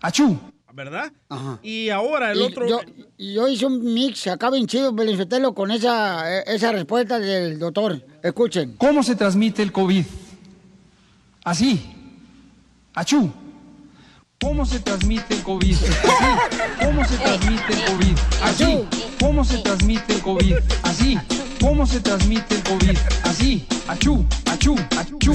Achú. 0.00 0.38
¿Verdad? 0.72 1.12
Ajá. 1.28 1.58
Y 1.62 1.90
ahora 1.90 2.32
el 2.32 2.38
Y 2.38 2.42
otro... 2.42 2.66
Yo, 3.18 3.48
hice 3.48 3.66
un 3.66 3.94
mix 3.94 4.26
acá 4.26 4.50
bien 4.50 4.66
chido, 4.66 4.92
Belinfetelo, 4.92 5.54
con 5.54 5.70
esa, 5.70 6.38
eh, 6.38 6.44
esa 6.46 6.72
respuesta 6.72 7.18
del 7.18 7.58
doctor. 7.58 8.04
Escuchen. 8.22 8.76
¿Cómo 8.78 9.02
se 9.02 9.14
transmite 9.14 9.62
el 9.62 9.72
COVID? 9.72 10.04
Así. 11.44 11.94
Achú. 12.94 13.30
¿Cómo 14.40 14.66
se 14.66 14.80
transmite 14.80 15.34
el 15.34 15.42
COVID? 15.42 15.74
Así. 15.74 16.84
¿Cómo 16.84 17.04
se 17.04 17.16
transmite 17.16 17.72
el 17.72 17.84
COVID? 17.84 18.18
Así. 18.42 18.88
¿Cómo 19.20 19.44
se 19.44 19.58
transmite 19.58 20.14
el 20.14 20.20
COVID? 20.20 20.56
Así. 20.82 21.18
¿Cómo 21.60 21.86
se 21.86 22.00
transmite 22.00 22.54
el 22.56 22.62
COVID? 22.64 22.98
Así. 23.22 23.66
Achú, 23.86 24.24
achú, 24.46 24.74
achú. 24.96 25.32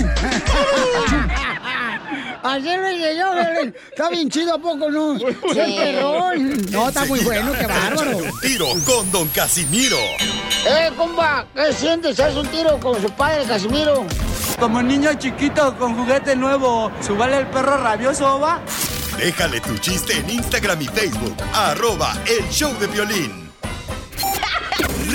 Así 2.43 2.63
lo 2.75 2.91
hice 2.91 3.17
yo, 3.17 3.33
Belén. 3.33 3.75
Está 3.89 4.09
bien 4.09 4.29
chido, 4.29 4.55
¿a 4.55 4.57
poco 4.59 4.89
no? 4.89 5.17
¡Qué 5.17 5.33
perrón! 5.77 6.65
No, 6.71 6.87
está 6.87 7.05
muy 7.05 7.19
bueno, 7.21 7.51
qué 7.59 7.65
bárbaro. 7.67 8.17
Un 8.17 8.39
tiro 8.41 8.67
con 8.85 9.11
Don 9.11 9.27
Casimiro. 9.29 9.97
¡Eh, 10.67 10.91
compa! 10.95 11.45
¿Qué 11.55 11.73
sientes? 11.73 12.19
¿Haz 12.19 12.35
un 12.35 12.47
tiro 12.47 12.79
con 12.79 13.01
su 13.01 13.09
padre, 13.11 13.43
Casimiro? 13.45 14.05
Como 14.59 14.81
niño 14.81 15.13
chiquito 15.15 15.77
con 15.77 15.95
juguete 15.95 16.35
nuevo, 16.35 16.91
¿subale 17.05 17.37
el 17.37 17.47
perro 17.47 17.77
rabioso, 17.77 18.39
va? 18.39 18.59
Déjale 19.17 19.61
tu 19.61 19.77
chiste 19.77 20.13
en 20.17 20.29
Instagram 20.29 20.81
y 20.81 20.85
Facebook. 20.85 21.35
Arroba 21.53 22.13
El 22.25 22.47
Show 22.49 22.73
de 22.79 22.87
Violín. 22.87 23.46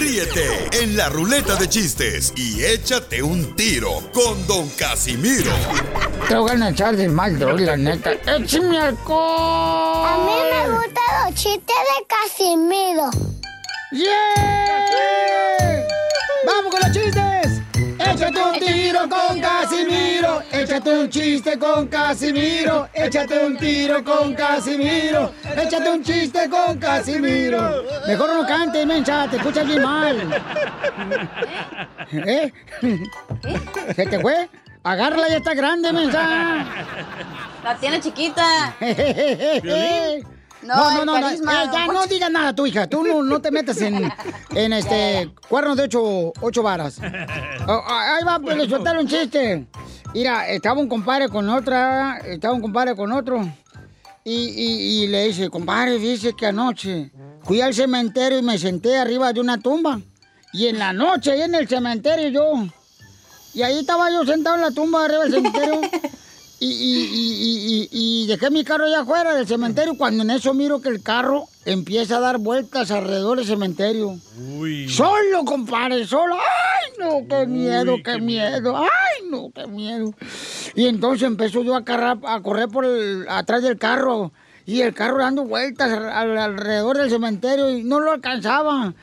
Ríete 0.02 0.82
en 0.82 0.96
la 0.96 1.08
ruleta 1.10 1.54
de 1.54 1.68
chistes 1.68 2.32
y 2.34 2.64
échate 2.64 3.22
un 3.22 3.54
tiro 3.54 4.02
con 4.12 4.44
Don 4.48 4.68
Casimiro. 4.70 5.52
Te 6.28 6.34
voy 6.34 6.60
a 6.60 6.70
echar 6.70 6.96
de 6.96 7.08
mal, 7.08 7.38
la 7.64 7.76
neta. 7.76 8.10
¡Échame 8.26 8.80
alcohol! 8.80 10.04
A 10.04 10.18
mí 10.26 10.34
me 10.50 10.74
gustan 10.74 11.24
los 11.24 11.34
chistes 11.36 11.76
de 11.76 12.06
Casimiro. 12.08 13.10
¡Yeah! 13.92 15.86
Échate 20.72 20.98
un 20.98 21.10
chiste 21.10 21.58
con 21.58 21.86
Casimiro, 21.86 22.88
échate 22.94 23.44
un 23.44 23.58
tiro 23.58 24.02
con 24.02 24.34
Casimiro, 24.34 25.30
échate 25.54 25.90
un 25.90 26.02
chiste 26.02 26.48
con 26.48 26.78
Casimiro. 26.78 27.84
Mejor 28.06 28.32
no 28.32 28.46
cantes, 28.46 28.86
mencha, 28.86 29.28
te 29.28 29.36
escuchas 29.36 29.66
bien 29.66 29.82
mal. 29.82 30.16
¿Eh? 32.10 32.50
¿Se 33.94 34.06
te 34.06 34.18
fue? 34.18 34.48
Agárrala, 34.82 35.28
ya 35.28 35.36
está 35.36 35.52
grande, 35.52 35.92
mensa. 35.92 36.64
La 37.62 37.76
tiene 37.78 38.00
chiquita. 38.00 38.74
No, 40.62 41.04
no, 41.04 41.04
no, 41.04 41.18
no, 41.18 41.28
eh, 41.28 41.38
ya 41.72 41.86
no 41.86 41.92
Poncho. 41.92 42.06
digas 42.08 42.30
nada 42.30 42.54
tu 42.54 42.66
hija. 42.66 42.86
Tú 42.86 43.04
no, 43.04 43.22
no 43.22 43.40
te 43.40 43.50
metas 43.50 43.80
en, 43.80 44.08
en 44.54 44.72
este 44.72 45.32
cuernos 45.48 45.76
de 45.76 45.84
ocho, 45.84 46.32
ocho 46.40 46.62
varas. 46.62 47.00
Oh, 47.64 47.80
ah, 47.86 48.16
ahí 48.16 48.24
va, 48.24 48.40
pues 48.40 48.56
le 48.56 48.68
soltaron 48.68 49.02
un 49.02 49.08
chiste. 49.08 49.68
Mira, 50.14 50.48
estaba 50.48 50.80
un 50.80 50.88
compadre 50.88 51.28
con 51.28 51.48
otra, 51.48 52.18
estaba 52.26 52.54
un 52.54 52.60
compadre 52.60 52.94
con 52.94 53.12
otro. 53.12 53.48
Y, 54.24 54.34
y- 54.34 55.04
y 55.04 55.06
le 55.08 55.26
dice, 55.28 55.48
compadre, 55.50 55.98
dice 55.98 56.34
que 56.36 56.46
anoche 56.46 57.10
fui 57.42 57.60
al 57.60 57.74
cementerio 57.74 58.38
y 58.38 58.42
me 58.42 58.58
senté 58.58 58.98
arriba 58.98 59.32
de 59.32 59.40
una 59.40 59.58
tumba. 59.58 60.00
Y 60.52 60.66
en 60.66 60.78
la 60.78 60.92
noche, 60.92 61.32
ahí 61.32 61.40
en 61.42 61.54
el 61.54 61.66
cementerio 61.66 62.28
yo. 62.28 62.66
Y 63.54 63.62
ahí 63.62 63.80
estaba 63.80 64.10
yo 64.10 64.24
sentado 64.24 64.56
en 64.56 64.62
la 64.62 64.70
tumba 64.70 65.04
arriba 65.04 65.24
del 65.24 65.32
cementerio. 65.32 65.80
Y, 66.64 66.68
y- 66.68 67.88
y- 67.90 68.22
y- 68.22 68.26
dejé 68.28 68.50
mi 68.50 68.62
carro 68.62 68.84
allá 68.84 69.00
afuera 69.00 69.34
del 69.34 69.46
cementerio. 69.48 69.96
Cuando 69.96 70.22
en 70.22 70.30
eso 70.30 70.54
miro 70.54 70.80
que 70.80 70.88
el 70.90 71.02
carro 71.02 71.48
empieza 71.64 72.18
a 72.18 72.20
dar 72.20 72.38
vueltas 72.38 72.90
alrededor 72.92 73.38
del 73.38 73.46
cementerio. 73.46 74.16
Solo, 74.88 75.44
compadre, 75.44 76.06
solo. 76.06 76.36
¡Ay, 76.36 76.92
no, 77.00 77.26
qué 77.28 77.46
miedo, 77.46 77.96
qué, 78.04 78.20
miedo! 78.20 78.76
¡Ay, 78.76 79.28
no, 79.28 79.50
qué 79.54 79.66
miedo! 79.66 80.14
Y 80.76 80.86
entonces 80.86 81.26
empezó 81.26 81.62
yo 81.64 81.74
a, 81.74 81.84
carrar- 81.84 82.20
a 82.26 82.40
correr 82.42 82.68
por 82.68 82.84
el- 82.84 83.26
atrás 83.28 83.62
del 83.62 83.76
carro. 83.78 84.32
Y 84.64 84.82
el 84.82 84.94
carro 84.94 85.18
dando 85.18 85.44
vueltas 85.44 85.90
al- 85.90 86.08
al- 86.08 86.38
alrededor 86.38 86.96
del 86.96 87.10
cementerio 87.10 87.70
y 87.70 87.82
no 87.82 87.98
lo 87.98 88.12
alcanzaba. 88.12 88.94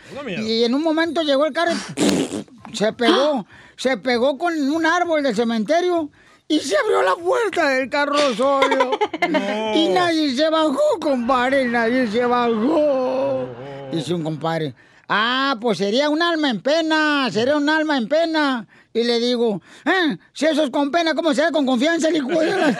Y 0.41 0.63
en 0.63 0.73
un 0.73 0.81
momento 0.81 1.21
llegó 1.23 1.45
el 1.45 1.51
carro 1.51 1.73
y 1.97 2.73
se 2.73 2.93
pegó. 2.93 3.45
Se 3.75 3.97
pegó 3.97 4.37
con 4.37 4.53
un 4.71 4.85
árbol 4.85 5.23
del 5.23 5.35
cementerio 5.35 6.09
y 6.49 6.59
se 6.59 6.75
abrió 6.75 7.01
la 7.03 7.15
puerta 7.15 7.69
del 7.69 7.89
carro 7.89 8.17
solo. 8.35 8.91
Y 9.75 9.89
nadie 9.89 10.35
se 10.35 10.49
bajó, 10.49 10.79
compadre, 10.99 11.65
nadie 11.65 12.07
se 12.07 12.25
bajó. 12.25 13.47
Dice 13.91 14.13
un 14.15 14.23
compadre, 14.23 14.73
ah, 15.07 15.55
pues 15.61 15.77
sería 15.77 16.09
un 16.09 16.21
alma 16.21 16.49
en 16.49 16.61
pena, 16.61 17.29
sería 17.31 17.55
un 17.55 17.69
alma 17.69 17.97
en 17.97 18.07
pena. 18.07 18.67
Y 18.91 19.03
le 19.03 19.19
digo, 19.19 19.61
"Eh, 19.85 20.17
si 20.33 20.47
eso 20.47 20.63
es 20.63 20.71
con 20.71 20.89
pena, 20.89 21.13
¿cómo 21.13 21.33
será 21.33 21.51
con 21.51 21.65
confianza, 21.65 22.07
el 22.09 22.17
hijo 22.17 22.29
de 22.29 22.47
la-?" 22.47 22.79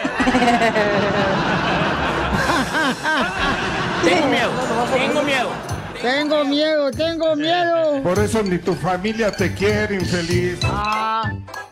Tengo 4.04 4.26
miedo, 4.26 4.50
tengo 4.92 5.22
miedo. 5.22 5.69
Tengo 6.02 6.44
miedo, 6.44 6.90
tengo 6.90 7.36
miedo. 7.36 8.02
Por 8.02 8.18
eso 8.18 8.42
ni 8.42 8.58
tu 8.58 8.74
familia 8.74 9.30
te 9.30 9.52
quiere, 9.52 9.96
infeliz. 9.96 10.58
Ah, 10.64 11.30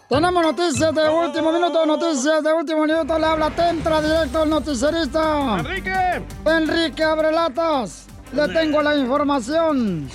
tenemos 0.09 0.43
noticias 0.43 0.95
de 0.95 1.09
último 1.09 1.51
minuto, 1.51 1.87
noticias 1.87 2.43
de 2.43 2.53
último 2.53 2.83
minuto. 2.85 3.19
Le 3.19 3.27
habla 3.27 3.51
Tentra 3.51 4.03
directo 4.03 4.43
al 4.43 4.51
noticierista. 4.51 5.59
¡Enrique! 5.61 6.23
Enrique 6.45 7.03
Abrelatas. 7.03 8.07
Le 8.33 8.49
tengo 8.49 8.83
la 8.83 8.97
información. 8.97 10.09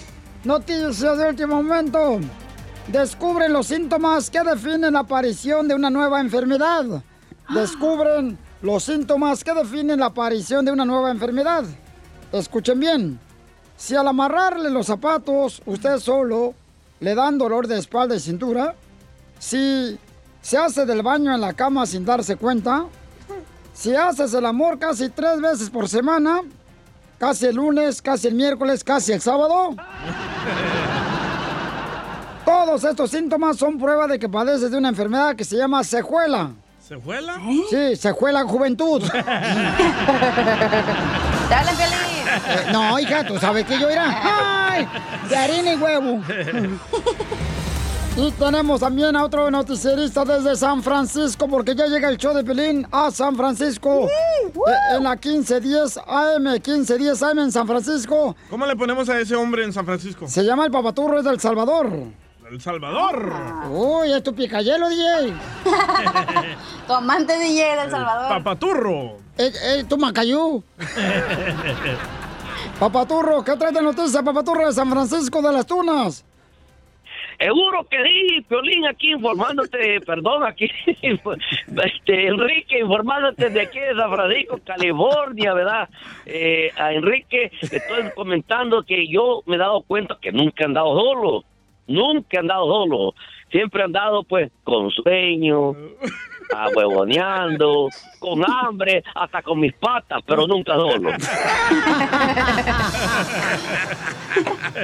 Noticias 0.43 1.17
de 1.17 1.29
último 1.29 1.63
momento. 1.63 2.19
Descubren 2.87 3.51
los 3.51 3.67
síntomas 3.67 4.29
que 4.29 4.43
definen 4.43 4.93
la 4.93 4.99
aparición 4.99 5.67
de 5.67 5.73
una 5.73 5.89
nueva 5.89 6.21
enfermedad. 6.21 6.85
Descubren 7.49 8.37
los 8.61 8.83
síntomas 8.83 9.43
que 9.43 9.53
definen 9.53 9.99
la 9.99 10.07
aparición 10.07 10.65
de 10.65 10.71
una 10.71 10.85
nueva 10.85 11.09
enfermedad. 11.09 11.63
Escuchen 12.31 12.79
bien. 12.79 13.19
Si 13.83 13.95
al 13.97 14.07
amarrarle 14.07 14.69
los 14.69 14.85
zapatos, 14.85 15.61
usted 15.65 15.97
solo 15.97 16.53
le 17.01 17.13
dan 17.15 17.37
dolor 17.37 17.67
de 17.67 17.77
espalda 17.77 18.15
y 18.15 18.19
cintura, 18.21 18.75
si 19.39 19.99
se 20.41 20.57
hace 20.57 20.85
del 20.85 21.01
baño 21.01 21.35
en 21.35 21.41
la 21.41 21.51
cama 21.51 21.85
sin 21.85 22.05
darse 22.05 22.37
cuenta, 22.37 22.85
si 23.73 23.93
haces 23.93 24.33
el 24.35 24.45
amor 24.45 24.79
casi 24.79 25.09
tres 25.09 25.41
veces 25.41 25.69
por 25.69 25.89
semana, 25.89 26.43
casi 27.17 27.47
el 27.47 27.55
lunes, 27.55 28.01
casi 28.01 28.29
el 28.29 28.35
miércoles, 28.35 28.85
casi 28.85 29.11
el 29.11 29.19
sábado, 29.19 29.75
todos 32.45 32.85
estos 32.85 33.11
síntomas 33.11 33.57
son 33.57 33.77
prueba 33.77 34.07
de 34.07 34.17
que 34.17 34.29
padeces 34.29 34.71
de 34.71 34.77
una 34.77 34.87
enfermedad 34.87 35.35
que 35.35 35.43
se 35.43 35.57
llama 35.57 35.83
sejuela. 35.83 36.51
¿Sejuela? 36.87 37.37
Sí, 37.69 37.97
sejuela 37.97 38.45
juventud. 38.45 39.03
Dale, 41.49 41.71
Piolín. 41.75 42.22
Eh, 42.35 42.65
no, 42.71 42.99
hija, 42.99 43.25
tú 43.25 43.37
sabes 43.37 43.65
que 43.65 43.79
yo 43.79 43.89
era. 43.89 44.05
¡Ay! 44.71 44.87
De 45.29 45.35
harina 45.35 45.73
y 45.73 45.77
huevo. 45.77 46.21
Y 48.15 48.29
tenemos 48.33 48.79
también 48.79 49.15
a 49.15 49.23
otro 49.23 49.49
noticierista 49.49 50.23
desde 50.23 50.55
San 50.55 50.83
Francisco, 50.83 51.47
porque 51.47 51.73
ya 51.73 51.87
llega 51.87 52.09
el 52.09 52.17
show 52.17 52.31
de 52.31 52.43
Pelín 52.43 52.85
a 52.91 53.09
San 53.09 53.35
Francisco. 53.35 54.07
Eh, 54.07 54.51
En 54.95 55.03
la 55.03 55.15
1510 55.15 55.97
AM, 56.05 56.43
1510 56.43 57.23
AM 57.23 57.39
en 57.39 57.51
San 57.51 57.65
Francisco. 57.65 58.35
¿Cómo 58.51 58.67
le 58.67 58.75
ponemos 58.75 59.09
a 59.09 59.19
ese 59.19 59.35
hombre 59.35 59.63
en 59.63 59.73
San 59.73 59.83
Francisco? 59.83 60.27
Se 60.27 60.43
llama 60.43 60.63
el 60.65 60.71
Papaturro, 60.71 61.17
es 61.17 61.25
del 61.25 61.39
Salvador. 61.39 61.89
El 62.51 62.61
Salvador. 62.61 63.33
Uy, 63.71 64.11
es 64.13 64.21
tu 64.21 64.35
picayelo, 64.35 64.89
DJ. 64.89 65.33
Tu 66.85 66.93
amante 66.93 67.35
DJ 67.39 67.63
de 67.77 67.81
El 67.85 67.89
Salvador. 67.89 68.29
Papaturro. 68.29 69.17
Es, 69.37 69.55
es 69.59 69.87
tu 69.87 69.97
macayú. 69.97 70.63
Papaturro, 72.83 73.45
¿qué 73.45 73.55
traes 73.55 73.73
de 73.73 73.81
noticias, 73.81 74.21
Papaturro 74.21 74.65
de 74.65 74.73
San 74.73 74.89
Francisco 74.89 75.41
de 75.41 75.53
las 75.53 75.65
Tunas? 75.65 76.25
Seguro 77.39 77.87
que 77.89 77.95
sí, 78.03 78.41
Piolín 78.41 78.85
aquí 78.85 79.11
informándote, 79.11 80.01
perdón, 80.05 80.43
aquí, 80.43 80.69
este, 80.85 82.27
Enrique 82.27 82.79
informándote 82.79 83.51
de 83.51 83.61
aquí 83.61 83.79
de 83.79 83.95
San 83.95 84.11
Francisco, 84.11 84.59
California, 84.65 85.53
¿verdad? 85.53 85.89
Eh, 86.25 86.71
a 86.75 86.91
Enrique 86.91 87.53
estoy 87.61 88.11
comentando 88.13 88.83
que 88.83 89.07
yo 89.07 89.43
me 89.45 89.55
he 89.55 89.59
dado 89.59 89.83
cuenta 89.83 90.17
que 90.21 90.33
nunca 90.33 90.63
he 90.63 90.65
andado 90.65 90.93
solo, 90.99 91.45
nunca 91.87 92.35
he 92.35 92.39
andado 92.39 92.65
solo, 92.65 93.15
siempre 93.49 93.79
he 93.79 93.85
andado 93.85 94.25
pues 94.25 94.51
con 94.65 94.91
sueño, 94.91 95.71
ahuevoneando, 96.55 97.89
con 98.19 98.43
hambre, 98.49 99.03
hasta 99.15 99.41
con 99.41 99.59
mis 99.59 99.73
patas, 99.73 100.21
pero 100.25 100.47
nunca 100.47 100.75
solo. 100.75 101.09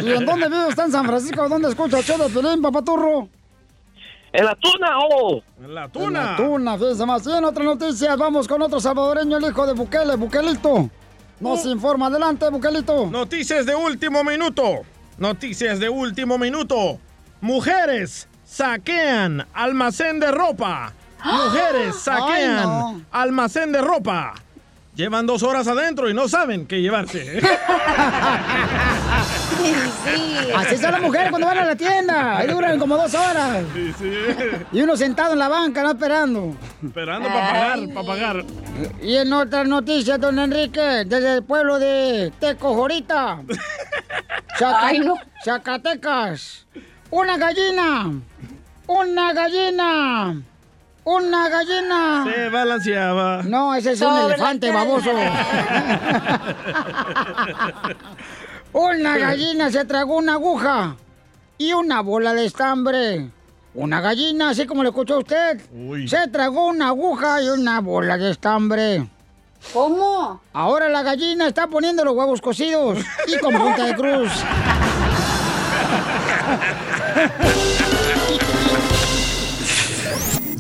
¿Y 0.02 0.12
en 0.12 0.26
dónde 0.26 0.48
vive 0.48 0.68
usted 0.68 0.84
en 0.84 0.92
San 0.92 1.06
Francisco? 1.06 1.50
¿Dónde 1.50 1.70
escucha 1.70 2.00
el 2.00 2.04
show 2.04 2.18
de 2.18 2.30
Pelín, 2.30 2.62
Papaturro? 2.62 3.28
En 4.32 4.46
la 4.46 4.56
tuna, 4.56 5.00
oh. 5.00 5.42
En 5.60 5.74
la 5.74 5.90
En 5.94 6.14
la 6.14 6.36
tuna, 6.36 6.78
fíjense 6.78 7.06
más. 7.06 7.26
Y 7.26 7.32
en 7.32 7.44
otras 7.44 7.66
noticias, 7.66 8.16
vamos 8.18 8.48
con 8.48 8.62
otro 8.62 8.80
salvadoreño, 8.80 9.38
el 9.38 9.46
hijo 9.46 9.66
de 9.66 9.74
Bukele, 9.74 10.16
Bukelito. 10.16 10.90
Nos 11.40 11.66
informa. 11.66 12.08
Adelante, 12.08 12.50
Bucalito. 12.50 13.08
Noticias 13.08 13.66
de 13.66 13.74
último 13.76 14.24
minuto. 14.24 14.82
Noticias 15.18 15.80
de 15.80 15.90
último 15.90 16.38
minuto. 16.38 17.00
Mujeres 17.42 18.28
saquean 18.44 19.48
almacén 19.54 20.20
de 20.20 20.32
ropa. 20.32 20.94
Mujeres 21.24 21.96
saquean 22.02 22.58
Ay, 22.60 22.64
no. 22.66 23.02
almacén 23.12 23.72
de 23.72 23.82
ropa. 23.82 24.34
Llevan 24.96 25.26
dos 25.26 25.44
horas 25.44 25.66
adentro 25.68 26.10
y 26.10 26.14
no 26.14 26.28
saben 26.28 26.66
qué 26.68 26.82
llevarse. 26.82 27.42
Así 30.56 30.78
son 30.78 30.92
las 30.92 31.02
mujeres 31.02 31.30
cuando 31.30 31.48
van 31.48 31.58
a 31.60 31.66
la 31.66 31.76
tienda. 31.76 32.38
Ahí 32.38 32.48
duran 32.48 32.78
como 32.80 32.98
dos 32.98 33.14
horas. 33.14 33.64
Sí, 33.74 33.94
sí. 33.98 34.12
Y 34.74 34.82
uno 34.82 34.98
sentado 34.98 35.34
en 35.34 35.40
la 35.40 35.48
banca, 35.48 35.84
no 35.84 35.92
esperando. 35.92 36.56
Esperando 36.84 37.30
para 37.30 37.50
pagar, 37.52 37.80
para 37.94 38.08
pagar. 38.08 38.46
Y 39.02 39.16
en 39.16 39.32
otras 39.32 39.68
noticias, 39.68 40.20
don 40.20 40.38
Enrique, 40.40 40.82
desde 41.06 41.36
el 41.36 41.44
pueblo 41.44 41.80
de 41.80 42.34
Tecojorita. 42.40 43.40
Zaca- 44.58 44.92
Zacatecas. 45.46 46.66
Una 47.12 47.38
gallina. 47.38 48.12
Una 48.88 49.34
gallina. 49.34 50.42
Una 51.10 51.50
gallina. 51.50 52.24
Se 52.24 52.50
balanceaba. 52.50 53.42
No, 53.42 53.74
ese 53.74 53.94
es 53.94 54.02
un 54.02 54.10
Sobre 54.10 54.26
elefante, 54.26 54.70
baboso. 54.70 55.10
Una 58.74 59.18
gallina 59.18 59.72
se 59.72 59.86
tragó 59.86 60.18
una 60.18 60.34
aguja 60.34 60.98
y 61.58 61.74
una 61.74 62.02
bola 62.02 62.36
de 62.36 62.46
estambre. 62.46 63.32
Una 63.74 64.02
gallina, 64.02 64.52
así 64.52 64.68
como 64.68 64.84
lo 64.84 64.90
escuchó 64.90 65.18
usted, 65.18 65.60
se 66.06 66.28
tragó 66.28 66.68
una 66.68 66.90
aguja 66.90 67.42
y 67.42 67.50
una 67.50 67.82
bola 67.82 68.16
de 68.16 68.30
estambre. 68.30 69.10
¿Cómo? 69.74 70.42
Ahora 70.54 70.90
la 70.90 71.02
gallina 71.02 71.48
está 71.48 71.66
poniendo 71.66 72.06
los 72.06 72.14
huevos 72.14 72.40
cocidos 72.40 73.00
y 73.26 73.36
con 73.40 73.56
punta 73.56 73.84
de 73.86 73.96
cruz. 73.96 74.32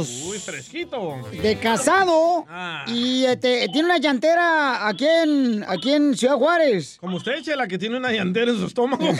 años. 0.00 0.22
Uy, 0.26 0.38
fresquito. 0.38 1.16
De 1.30 1.58
casado. 1.58 2.44
Ah. 2.48 2.84
Y 2.86 3.24
este, 3.24 3.68
tiene 3.72 3.86
una 3.86 3.98
llantera 3.98 4.86
aquí 4.86 5.06
en, 5.06 5.64
aquí 5.66 5.92
en 5.92 6.16
Ciudad 6.16 6.36
Juárez. 6.36 6.98
Como 7.00 7.16
usted, 7.16 7.42
Chela, 7.42 7.66
que 7.66 7.78
tiene 7.78 7.96
una 7.96 8.12
llantera 8.12 8.50
en 8.50 8.58
su 8.58 8.66
estómago. 8.66 9.04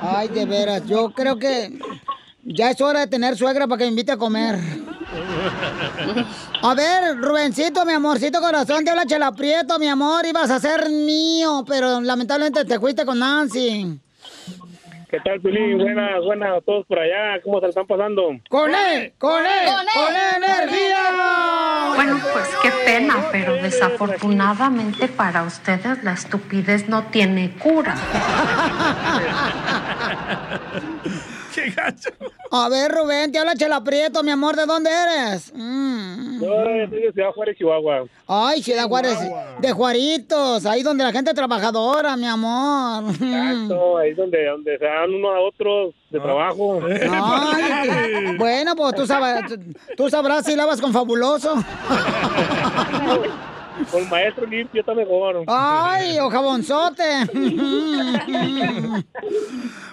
Ay, 0.00 0.28
de 0.28 0.46
veras, 0.46 0.86
yo 0.86 1.10
creo 1.10 1.38
que 1.38 1.78
ya 2.44 2.70
es 2.70 2.80
hora 2.80 3.00
de 3.00 3.06
tener 3.06 3.36
suegra 3.36 3.66
para 3.66 3.78
que 3.78 3.84
me 3.84 3.90
invite 3.90 4.12
a 4.12 4.16
comer. 4.16 4.58
A 6.62 6.74
ver, 6.74 7.16
Rubencito, 7.18 7.84
mi 7.84 7.92
amorcito 7.92 8.40
corazón, 8.40 8.84
te 8.84 8.90
habla 8.90 9.04
Chela 9.04 9.32
Prieto, 9.32 9.78
mi 9.78 9.86
amor, 9.88 10.24
ibas 10.26 10.50
a 10.50 10.58
ser 10.58 10.88
mío, 10.88 11.64
pero 11.66 12.00
lamentablemente 12.00 12.64
te 12.64 12.80
fuiste 12.80 13.04
con 13.04 13.18
Nancy. 13.18 14.00
¿Qué 15.12 15.20
tal, 15.20 15.38
Pilín? 15.42 15.76
Buenas, 15.76 16.24
buenas 16.24 16.56
a 16.56 16.60
todos 16.62 16.86
por 16.86 16.98
allá. 16.98 17.38
¿Cómo 17.42 17.58
se 17.58 17.64
la 17.64 17.68
están 17.68 17.86
pasando? 17.86 18.30
¡Con 18.48 18.74
él! 18.74 19.12
¡Con 19.18 19.44
él! 19.44 19.68
¡Con 19.92 20.42
energía! 20.42 21.92
Bueno, 21.94 22.18
pues 22.32 22.48
qué 22.62 22.70
pena, 22.86 23.16
pero 23.30 23.52
desafortunadamente 23.56 25.08
para 25.08 25.42
ustedes 25.42 26.02
la 26.02 26.12
estupidez 26.12 26.88
no 26.88 27.02
tiene 27.08 27.50
cura. 27.58 27.94
¡Qué 31.62 31.70
gacho! 31.70 32.10
A 32.50 32.68
ver, 32.68 32.90
Rubén, 32.90 33.30
te 33.30 33.38
habla 33.38 33.54
Chela 33.54 33.82
Prieto, 33.82 34.22
mi 34.22 34.30
amor, 34.30 34.56
¿de 34.56 34.66
dónde 34.66 34.90
eres? 34.90 35.52
Mm. 35.54 36.42
Yo 36.42 36.64
soy 36.88 37.00
de 37.00 37.12
Ciudad 37.12 37.30
Juárez, 37.30 37.56
Chihuahua. 37.56 38.04
Ay, 38.26 38.62
Ciudad 38.62 38.88
Juárez, 38.88 39.16
de 39.60 39.72
Juaritos, 39.72 40.66
ahí 40.66 40.82
donde 40.82 41.04
la 41.04 41.12
gente 41.12 41.30
es 41.30 41.36
trabajadora, 41.36 42.16
mi 42.16 42.26
amor. 42.26 43.04
Exacto, 43.10 43.98
ahí 43.98 44.10
es 44.10 44.16
donde, 44.16 44.44
donde 44.44 44.76
se 44.76 44.84
dan 44.84 45.14
unos 45.14 45.36
a 45.36 45.40
otros 45.40 45.94
de 46.10 46.20
trabajo. 46.20 46.80
Ay, 47.10 48.36
bueno, 48.36 48.74
pues 48.74 48.96
tú 48.96 49.06
sabrás, 49.06 49.52
tú 49.96 50.10
sabrás 50.10 50.44
si 50.44 50.56
lavas 50.56 50.80
con 50.80 50.92
fabuloso. 50.92 51.54
Con 53.90 54.08
maestro 54.08 54.46
limpio 54.46 54.80
está 54.80 54.94
mejor. 54.94 55.44
Ay, 55.46 56.18
o 56.20 56.30
jabonzote. 56.30 57.02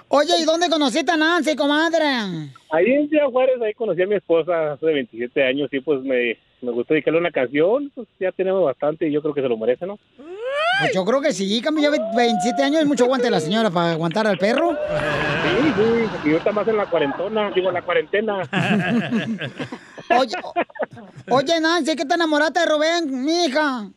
Oye, 0.09 0.33
¿y 0.39 0.45
dónde 0.45 0.69
conociste 0.69 1.11
a 1.11 1.17
Nancy, 1.17 1.55
comadre? 1.55 2.05
Ahí 2.71 2.91
en 2.91 3.09
Ciudad 3.09 3.27
Juárez, 3.27 3.61
ahí 3.61 3.73
conocí 3.73 4.01
a 4.01 4.07
mi 4.07 4.15
esposa 4.15 4.73
hace 4.73 4.85
27 4.85 5.43
años 5.43 5.69
y 5.71 5.79
pues 5.79 6.01
me, 6.01 6.37
me 6.61 6.71
gustó 6.71 6.93
dedicarle 6.93 7.19
una 7.19 7.31
canción. 7.31 7.91
Pues 7.95 8.07
ya 8.19 8.31
tenemos 8.31 8.63
bastante 8.63 9.07
y 9.07 9.11
yo 9.11 9.21
creo 9.21 9.33
que 9.33 9.41
se 9.41 9.47
lo 9.49 9.57
merece, 9.57 9.85
¿no? 9.85 9.97
Pues 10.81 10.93
yo 10.93 11.03
creo 11.03 11.21
que 11.21 11.33
sí, 11.33 11.61
cambio, 11.61 11.83
ya 11.83 11.89
ve- 11.89 12.01
27 12.15 12.63
años, 12.63 12.81
es 12.81 12.87
mucho 12.87 13.03
aguante 13.03 13.29
la 13.29 13.39
señora 13.41 13.69
para 13.69 13.91
aguantar 13.91 14.25
al 14.27 14.37
perro. 14.37 14.71
Sí, 14.71 15.73
sí, 15.75 16.29
y 16.29 16.31
ahorita 16.31 16.51
más 16.53 16.67
en 16.67 16.77
la 16.77 16.85
cuarentona, 16.85 17.51
digo, 17.51 17.67
en 17.67 17.73
la 17.73 17.81
cuarentena. 17.81 18.41
Oye, 20.17 20.33
oye, 21.29 21.59
Nancy, 21.59 21.95
¿qué 21.95 22.03
te 22.05 22.15
enamoraste 22.15 22.61
de 22.61 22.65
Rubén, 22.65 23.23
mi 23.25 23.45
hija? 23.45 23.89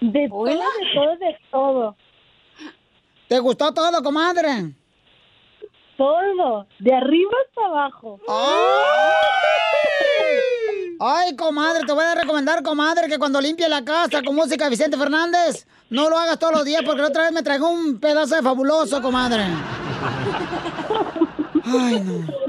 De 0.00 0.28
todo, 0.28 0.44
de 0.46 0.56
todo, 0.94 1.16
de 1.16 1.36
todo. 1.50 1.96
¿Te 3.28 3.38
gustó 3.38 3.72
todo, 3.74 4.02
comadre? 4.02 4.72
Todo, 5.96 6.66
de 6.78 6.94
arriba 6.94 7.32
hasta 7.46 7.66
abajo. 7.66 8.18
Ay, 11.00 11.34
comadre, 11.36 11.84
te 11.84 11.92
voy 11.92 12.04
a 12.04 12.14
recomendar, 12.14 12.62
comadre, 12.62 13.08
que 13.08 13.18
cuando 13.18 13.40
limpie 13.40 13.68
la 13.68 13.84
casa 13.84 14.22
con 14.22 14.36
música 14.36 14.64
de 14.64 14.70
Vicente 14.70 14.96
Fernández, 14.96 15.66
no 15.90 16.08
lo 16.08 16.16
hagas 16.16 16.38
todos 16.38 16.52
los 16.54 16.64
días 16.64 16.82
porque 16.84 17.02
la 17.02 17.08
otra 17.08 17.24
vez 17.24 17.32
me 17.32 17.42
traigo 17.42 17.68
un 17.68 17.98
pedazo 17.98 18.36
de 18.36 18.42
fabuloso, 18.42 19.02
comadre. 19.02 19.44
Ay, 21.64 22.00
no. 22.00 22.42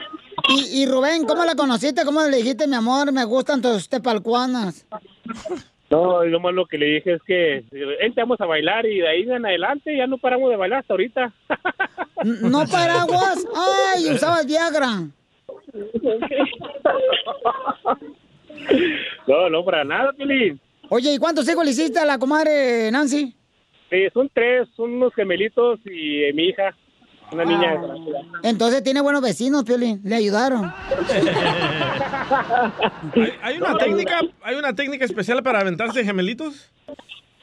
Y, 0.49 0.85
Rubén, 0.85 1.25
¿cómo 1.25 1.45
la 1.45 1.55
conociste? 1.55 2.03
¿Cómo 2.05 2.21
le 2.21 2.37
dijiste, 2.37 2.67
mi 2.67 2.75
amor? 2.75 3.11
Me 3.11 3.23
gustan 3.23 3.61
tus 3.61 3.87
tepalcuanas. 3.89 4.85
No, 5.93 6.23
lo 6.25 6.39
más 6.39 6.55
lo 6.55 6.65
que 6.65 6.79
le 6.79 6.87
dije 6.87 7.13
es 7.13 7.21
que 7.21 7.63
te 7.69 8.21
vamos 8.21 8.41
a 8.41 8.47
bailar 8.47 8.83
y 8.87 8.97
de 8.97 9.07
ahí 9.07 9.21
en 9.29 9.45
adelante 9.45 9.95
ya 9.95 10.07
no 10.07 10.17
paramos 10.17 10.49
de 10.49 10.55
bailar 10.55 10.79
hasta 10.79 10.93
ahorita. 10.93 11.31
¿No 12.41 12.65
paraguas? 12.71 13.45
Ay, 13.55 14.09
usabas 14.11 14.47
Viagra. 14.47 14.87
No, 19.27 19.49
no, 19.49 19.65
para 19.65 19.83
nada, 19.83 20.13
Pili. 20.13 20.57
Oye, 20.89 21.13
¿y 21.13 21.17
cuántos 21.17 21.49
hijos 21.49 21.65
le 21.65 21.71
hiciste 21.71 21.99
a 21.99 22.05
la 22.05 22.17
comadre 22.17 22.89
Nancy? 22.91 23.33
Sí, 23.89 24.07
son 24.13 24.29
tres, 24.33 24.69
son 24.75 24.93
unos 24.93 25.13
gemelitos 25.13 25.79
y 25.85 26.23
eh, 26.23 26.33
mi 26.33 26.45
hija, 26.45 26.75
una 27.33 27.45
niña. 27.45 27.81
Entonces 28.43 28.83
tiene 28.83 29.01
buenos 29.01 29.21
vecinos, 29.21 29.63
Piolín. 29.63 30.01
Le 30.03 30.15
ayudaron. 30.15 30.73
¿Hay, 33.15 33.33
hay 33.41 33.57
una 33.57 33.77
técnica, 33.77 34.21
¿Hay 34.43 34.55
una 34.55 34.73
técnica 34.73 35.05
especial 35.05 35.43
para 35.43 35.59
aventarse 35.59 36.03
gemelitos? 36.03 36.71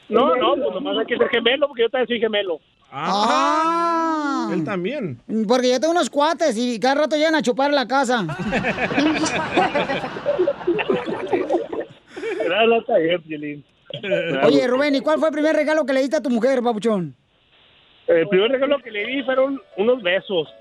No, 0.09 0.35
no, 0.35 0.55
pues 0.55 0.73
nomás 0.75 0.97
hay 0.97 1.05
que 1.05 1.17
ser 1.17 1.29
gemelo 1.29 1.67
porque 1.67 1.83
yo 1.83 1.89
también 1.89 2.07
soy 2.07 2.19
gemelo. 2.19 2.59
Ah. 2.91 4.49
Él 4.51 4.65
también. 4.65 5.21
Porque 5.47 5.69
yo 5.69 5.79
tengo 5.79 5.93
unos 5.93 6.09
cuates 6.09 6.57
y 6.57 6.77
cada 6.79 6.95
rato 6.95 7.15
llegan 7.15 7.35
a 7.35 7.41
chupar 7.41 7.71
la 7.71 7.87
casa. 7.87 8.25
Piolín. 13.25 13.63
Oye, 14.43 14.67
Rubén, 14.67 14.95
¿y 14.95 15.01
cuál 15.01 15.19
fue 15.19 15.29
el 15.29 15.33
primer 15.33 15.55
regalo 15.55 15.85
que 15.85 15.93
le 15.93 16.01
diste 16.01 16.17
a 16.17 16.21
tu 16.21 16.29
mujer, 16.29 16.61
papuchón? 16.61 17.15
El 18.11 18.27
primer 18.27 18.51
regalo 18.51 18.77
que 18.79 18.91
le 18.91 19.05
di 19.05 19.23
fueron 19.23 19.61
unos 19.77 20.03
besos. 20.03 20.53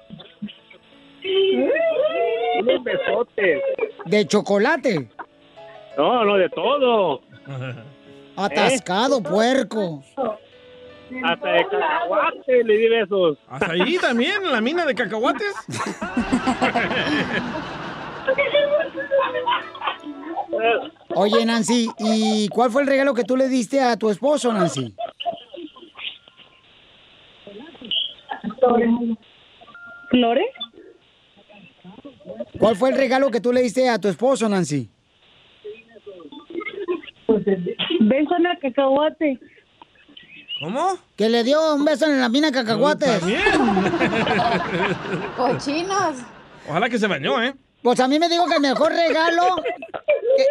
Unos 2.61 2.85
besotes. 2.85 3.61
¿De 4.07 4.27
chocolate? 4.27 5.09
No, 5.97 6.25
no, 6.25 6.37
de 6.37 6.49
todo. 6.51 7.21
Atascado, 8.37 9.21
puerco. 9.21 10.03
Hasta 11.25 11.53
de 11.53 11.65
cacahuate 11.65 12.65
le 12.65 12.77
di 12.77 12.89
besos. 12.89 13.39
¿Hasta 13.49 13.73
ahí 13.73 13.99
también, 13.99 14.45
en 14.45 14.53
la 14.53 14.61
mina 14.61 14.87
de 14.87 14.95
cacahuates? 14.95 15.55
Oye, 21.17 21.45
Nancy, 21.45 21.91
¿y 21.99 22.49
cuál 22.49 22.71
fue 22.71 22.83
el 22.83 22.89
regalo 22.89 23.13
que 23.13 23.25
tú 23.25 23.37
le 23.37 23.49
diste 23.49 23.81
a 23.81 23.97
tu 23.97 24.09
esposo, 24.09 24.53
Nancy? 24.53 24.95
¿Flores? 30.11 30.47
¿Cuál 32.59 32.77
fue 32.77 32.91
el 32.91 32.97
regalo 32.97 33.31
que 33.31 33.41
tú 33.41 33.53
le 33.53 33.63
diste 33.63 33.89
a 33.89 33.99
tu 33.99 34.09
esposo, 34.09 34.49
Nancy? 34.49 34.89
Beso 37.29 38.37
en 38.37 38.47
el 38.47 38.59
cacahuate. 38.61 39.39
¿Cómo? 40.61 40.99
Que 41.17 41.29
le 41.29 41.43
dio 41.43 41.75
un 41.75 41.85
beso 41.85 42.07
en 42.07 42.21
la 42.21 42.29
mina 42.29 42.49
de 42.49 42.53
cacahuates. 42.53 43.23
Cochinos. 45.37 46.17
Ojalá 46.69 46.89
que 46.91 46.99
se 46.99 47.07
bañó, 47.07 47.43
¿eh? 47.43 47.55
Pues 47.83 47.99
a 48.01 48.09
mí 48.09 48.19
me 48.19 48.29
dijo 48.29 48.47
que 48.47 48.57
el 48.57 48.61
mejor 48.61 48.93
regalo. 48.93 49.43
que- 50.37 50.47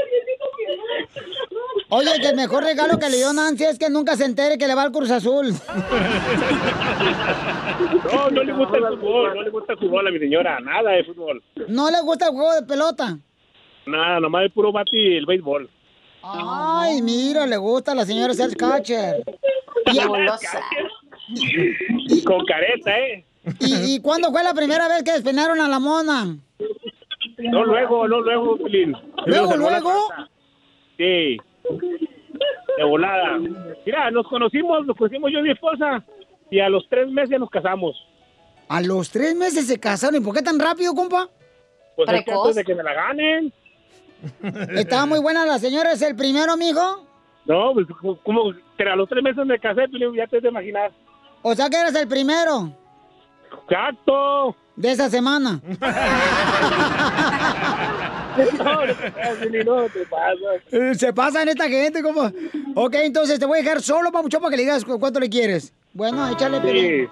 Oye, 1.92 2.12
que 2.22 2.28
el 2.30 2.36
mejor 2.36 2.64
regalo 2.64 3.00
que 3.00 3.10
le 3.10 3.18
dio 3.18 3.34
Nancy 3.34 3.64
es 3.66 3.80
que 3.80 3.90
nunca 3.90 4.16
se 4.16 4.26
entere 4.26 4.58
que 4.58 4.68
le 4.68 4.76
va 4.76 4.84
al 4.84 4.92
Cruz 4.92 5.10
Azul. 5.12 5.54
No, 8.12 8.30
no 8.30 8.44
le 8.44 8.54
gusta 8.54 8.78
el 8.78 8.84
fútbol, 9.00 9.36
no 9.36 9.42
le 9.44 9.50
gusta 9.50 9.74
el 9.74 9.80
fútbol 9.80 10.08
a 10.08 10.12
mi 10.12 10.20
señora, 10.20 10.60
nada 10.60 10.92
de 10.92 11.04
fútbol. 11.04 11.42
No 11.68 11.90
le 11.90 12.02
gusta 12.02 12.26
el 12.26 12.32
juego 12.32 12.54
de 12.56 12.64
pelota. 12.64 13.18
Nada, 13.86 14.20
nomás 14.20 14.44
el 14.44 14.52
puro 14.52 14.72
bate 14.72 14.90
y 14.98 15.18
el 15.18 15.26
béisbol. 15.26 15.70
Ay, 16.22 17.02
mira, 17.02 17.46
le 17.48 17.58
gusta 17.58 17.94
a 17.94 17.96
la 17.96 18.06
señora 18.06 18.34
ser 18.34 18.56
catcher. 18.58 19.24
Y 22.08 22.24
con 22.24 22.46
careta, 22.46 22.98
¿eh? 23.00 23.26
¿Y, 23.60 23.96
¿Y 23.96 24.00
cuándo 24.02 24.32
fue 24.32 24.44
la 24.44 24.54
primera 24.54 24.88
vez 24.88 25.04
que 25.04 25.12
despeinaron 25.14 25.60
a 25.62 25.68
la 25.70 25.80
mona? 25.80 26.38
No 27.40 27.64
luego, 27.64 28.08
no 28.08 28.22
luego, 28.22 28.58
Pilín. 28.58 28.96
¿Luego, 29.26 29.56
luego? 29.56 29.92
Sí. 30.98 31.38
De 32.78 32.84
volada. 32.84 33.40
Mira, 33.86 34.12
nos 34.12 34.28
conocimos, 34.28 34.86
nos 34.86 34.98
conocimos 34.98 35.32
yo 35.32 35.40
y 35.40 35.44
mi 35.44 35.52
esposa. 35.52 36.04
Y 36.52 36.60
a 36.60 36.70
los 36.70 36.88
tres 36.90 37.10
meses 37.10 37.40
nos 37.40 37.50
casamos. 37.50 37.96
A 38.68 38.82
los 38.82 39.10
tres 39.10 39.36
meses 39.36 39.68
se 39.68 39.80
casaron. 39.80 40.22
¿Y 40.22 40.26
por 40.26 40.36
qué 40.36 40.42
tan 40.42 40.60
rápido, 40.60 40.94
compa? 40.94 41.30
Pues 41.96 42.10
es 42.12 42.24
que 42.26 42.32
antes 42.32 42.56
de 42.56 42.64
que 42.64 42.76
me 42.76 42.84
la 42.84 42.94
ganen. 42.94 43.54
Estaba 44.76 45.06
muy 45.06 45.20
buena 45.20 45.46
la 45.46 45.60
señora. 45.60 45.94
¿Es 45.94 46.02
el 46.02 46.16
primero, 46.16 46.58
mijo? 46.58 47.08
No, 47.46 47.74
pues 47.74 47.88
como 48.24 48.54
que 48.78 48.84
a 48.84 48.96
los 48.96 49.10
tres 49.10 49.24
meses 49.24 49.46
me 49.46 49.60
casé, 49.60 49.86
ya 50.16 50.28
te 50.28 50.42
de 50.42 50.50
imaginar. 50.50 50.92
O 51.42 51.56
sea 51.56 51.70
que 51.70 51.78
eres 51.78 51.96
el 51.96 52.08
primero. 52.08 52.72
Exacto. 53.70 54.56
De 54.76 54.92
esa 54.92 55.10
semana. 55.10 55.60
No, 59.66 59.86
te. 59.90 60.08
Eh, 60.72 60.96
Se 60.96 61.12
pasan 61.14 61.50
esta 61.50 61.68
gente, 61.68 62.02
como. 62.02 62.32
Ok, 62.76 62.96
entonces 63.04 63.38
te 63.40 63.46
voy 63.46 63.60
a 63.60 63.62
dejar 63.64 63.82
solo, 63.82 64.12
papuchón, 64.12 64.40
para 64.42 64.52
que 64.52 64.58
le 64.58 64.64
digas 64.64 64.86
cu- 64.86 65.00
cuánto 65.00 65.20
le 65.20 65.30
quieres. 65.30 65.74
Bueno, 65.94 66.30
échale, 66.30 66.62
Sí. 66.62 67.08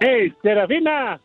¡Hey, 0.00 0.32
Serafina! 0.42 1.20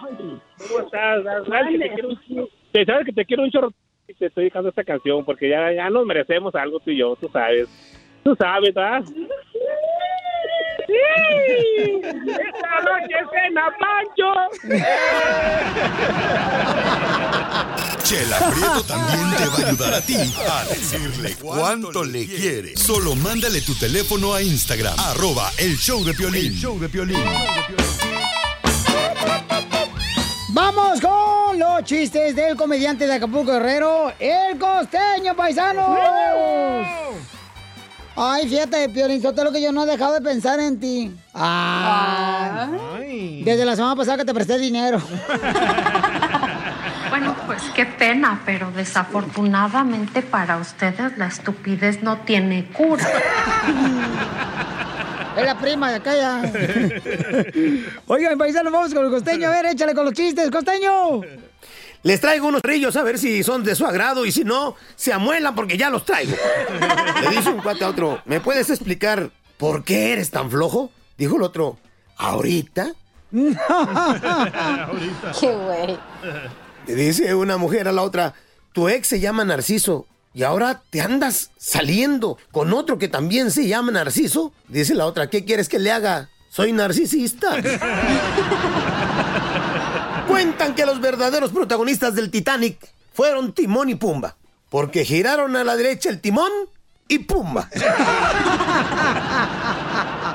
¿Cómo 0.00 0.80
estás? 0.84 1.22
¿Sabes 1.48 1.68
que 1.70 1.78
te 1.78 1.90
quiero 1.94 2.08
un, 2.08 2.48
te- 2.72 2.84
sabes 2.86 3.06
que 3.06 3.12
te 3.12 3.24
quiero 3.24 3.42
un 3.44 3.50
chorro? 3.50 3.72
Y 4.08 4.14
Te 4.14 4.26
estoy 4.26 4.44
dedicando 4.44 4.70
esta 4.70 4.84
canción 4.84 5.24
porque 5.24 5.48
ya, 5.50 5.72
ya 5.72 5.90
nos 5.90 6.06
merecemos 6.06 6.54
algo 6.54 6.80
tú 6.80 6.90
y 6.90 6.98
yo, 6.98 7.14
tú 7.16 7.28
sabes. 7.32 7.68
Tú 8.24 8.34
sabes, 8.36 8.74
¿verdad? 8.74 9.02
¡Sí! 10.86 12.00
¡Esta 12.02 12.80
noche 12.84 13.18
cena 13.32 13.64
Pancho! 13.80 14.30
Chela 18.04 18.38
Prieto 18.50 18.82
también 18.84 19.36
te 19.36 19.46
va 19.48 19.54
a 19.56 19.68
ayudar 19.68 19.94
a 19.94 20.00
ti 20.00 20.16
a 20.48 20.64
decirle 20.68 21.34
cuánto 21.40 22.04
le 22.04 22.26
quiere. 22.26 22.76
Solo 22.76 23.16
mándale 23.16 23.60
tu 23.62 23.74
teléfono 23.74 24.32
a 24.32 24.42
Instagram, 24.42 24.94
arroba 24.98 25.50
el 25.58 25.76
show 25.76 26.04
de 26.04 26.14
Piolín. 26.14 26.52
El 26.52 26.54
show 26.54 26.78
de 26.78 26.88
Piolín. 26.88 27.18
Vamos 30.50 31.00
con 31.00 31.58
los 31.58 31.82
chistes 31.84 32.34
del 32.36 32.56
comediante 32.56 33.06
de 33.06 33.14
Acapulco 33.14 33.52
Guerrero, 33.52 34.12
el 34.18 34.56
costeño, 34.58 35.34
paisanos. 35.36 37.05
Ay, 38.16 38.48
fíjate, 38.48 38.88
Piolín, 38.88 39.22
lo 39.22 39.52
que 39.52 39.60
yo 39.60 39.72
no 39.72 39.84
he 39.84 39.86
dejado 39.86 40.14
de 40.14 40.22
pensar 40.22 40.58
en 40.58 40.80
ti. 40.80 41.12
Ay. 41.34 43.42
Desde 43.44 43.64
la 43.64 43.76
semana 43.76 43.94
pasada 43.94 44.18
que 44.18 44.24
te 44.24 44.34
presté 44.34 44.58
dinero. 44.58 45.00
Bueno, 47.08 47.36
pues 47.46 47.62
qué 47.74 47.86
pena, 47.86 48.42
pero 48.44 48.70
desafortunadamente 48.72 50.22
para 50.22 50.58
ustedes 50.58 51.16
la 51.16 51.28
estupidez 51.28 52.02
no 52.02 52.18
tiene 52.18 52.66
cura. 52.72 53.06
Es 55.36 55.44
la 55.44 55.56
prima 55.56 55.90
de 55.90 55.96
acá 55.96 56.14
ya. 56.14 56.42
Oigan, 58.06 58.36
paisanos, 58.36 58.72
vamos 58.72 58.92
con 58.92 59.04
el 59.04 59.10
costeño. 59.10 59.48
A 59.48 59.50
ver, 59.50 59.66
échale 59.66 59.94
con 59.94 60.04
los 60.04 60.14
chistes, 60.14 60.50
costeño. 60.50 61.22
Les 62.06 62.20
traigo 62.20 62.46
unos 62.46 62.62
rillos 62.62 62.94
a 62.94 63.02
ver 63.02 63.18
si 63.18 63.42
son 63.42 63.64
de 63.64 63.74
su 63.74 63.84
agrado 63.84 64.26
y 64.26 64.30
si 64.30 64.44
no, 64.44 64.76
se 64.94 65.12
amuelan 65.12 65.56
porque 65.56 65.76
ya 65.76 65.90
los 65.90 66.04
traigo. 66.04 66.36
Le 67.20 67.30
dice 67.36 67.50
un 67.50 67.60
cuate 67.60 67.82
a 67.82 67.88
otro, 67.88 68.22
¿me 68.26 68.38
puedes 68.38 68.70
explicar 68.70 69.32
por 69.56 69.82
qué 69.82 70.12
eres 70.12 70.30
tan 70.30 70.48
flojo? 70.48 70.92
Dijo 71.18 71.34
el 71.34 71.42
otro, 71.42 71.78
¿ahorita? 72.16 72.92
Qué 73.32 73.56
güey. 75.52 75.98
Le 76.86 76.94
dice 76.94 77.34
una 77.34 77.56
mujer 77.56 77.88
a 77.88 77.92
la 77.92 78.02
otra, 78.02 78.34
tu 78.72 78.88
ex 78.88 79.08
se 79.08 79.18
llama 79.18 79.44
Narciso 79.44 80.06
y 80.32 80.44
ahora 80.44 80.82
te 80.90 81.00
andas 81.00 81.50
saliendo 81.56 82.38
con 82.52 82.72
otro 82.72 82.98
que 82.98 83.08
también 83.08 83.50
se 83.50 83.66
llama 83.66 83.90
Narciso. 83.90 84.52
Dice 84.68 84.94
la 84.94 85.06
otra, 85.06 85.28
¿qué 85.28 85.44
quieres 85.44 85.68
que 85.68 85.80
le 85.80 85.90
haga? 85.90 86.28
Soy 86.50 86.72
narcisista. 86.72 87.56
Cuentan 90.36 90.74
que 90.74 90.84
los 90.84 91.00
verdaderos 91.00 91.50
protagonistas 91.50 92.14
del 92.14 92.30
Titanic 92.30 92.76
fueron 93.14 93.54
Timón 93.54 93.88
y 93.88 93.94
Pumba, 93.94 94.36
porque 94.68 95.02
giraron 95.02 95.56
a 95.56 95.64
la 95.64 95.76
derecha 95.76 96.10
el 96.10 96.20
timón 96.20 96.52
y 97.08 97.20
Pumba. 97.20 97.70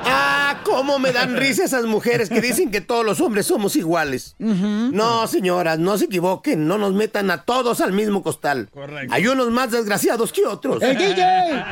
Ah, 0.04 0.58
cómo 0.64 0.98
me 0.98 1.12
dan 1.12 1.36
risa 1.36 1.64
esas 1.64 1.84
mujeres 1.84 2.28
que 2.28 2.40
dicen 2.40 2.72
que 2.72 2.80
todos 2.80 3.06
los 3.06 3.20
hombres 3.20 3.46
somos 3.46 3.76
iguales. 3.76 4.34
No, 4.40 5.28
señoras, 5.28 5.78
no 5.78 5.96
se 5.96 6.06
equivoquen, 6.06 6.66
no 6.66 6.76
nos 6.76 6.92
metan 6.92 7.30
a 7.30 7.44
todos 7.44 7.80
al 7.80 7.92
mismo 7.92 8.24
costal. 8.24 8.68
Correcto. 8.74 9.14
Hay 9.14 9.28
unos 9.28 9.50
más 9.52 9.70
desgraciados 9.70 10.32
que 10.32 10.44
otros. 10.44 10.82
¡El 10.82 10.98
DJ! 10.98 11.64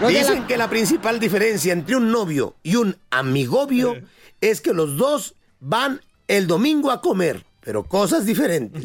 Dicen 0.08 0.46
que 0.48 0.56
la 0.56 0.68
principal 0.68 1.20
diferencia 1.20 1.72
entre 1.72 1.94
un 1.94 2.10
novio 2.10 2.56
y 2.64 2.74
un 2.74 2.96
amigobio 3.10 3.94
es 4.40 4.60
que 4.60 4.72
los 4.72 4.96
dos 4.96 5.36
van 5.60 6.00
el 6.28 6.46
domingo 6.46 6.90
a 6.90 7.00
comer, 7.00 7.44
pero 7.60 7.84
cosas 7.84 8.26
diferentes. 8.26 8.84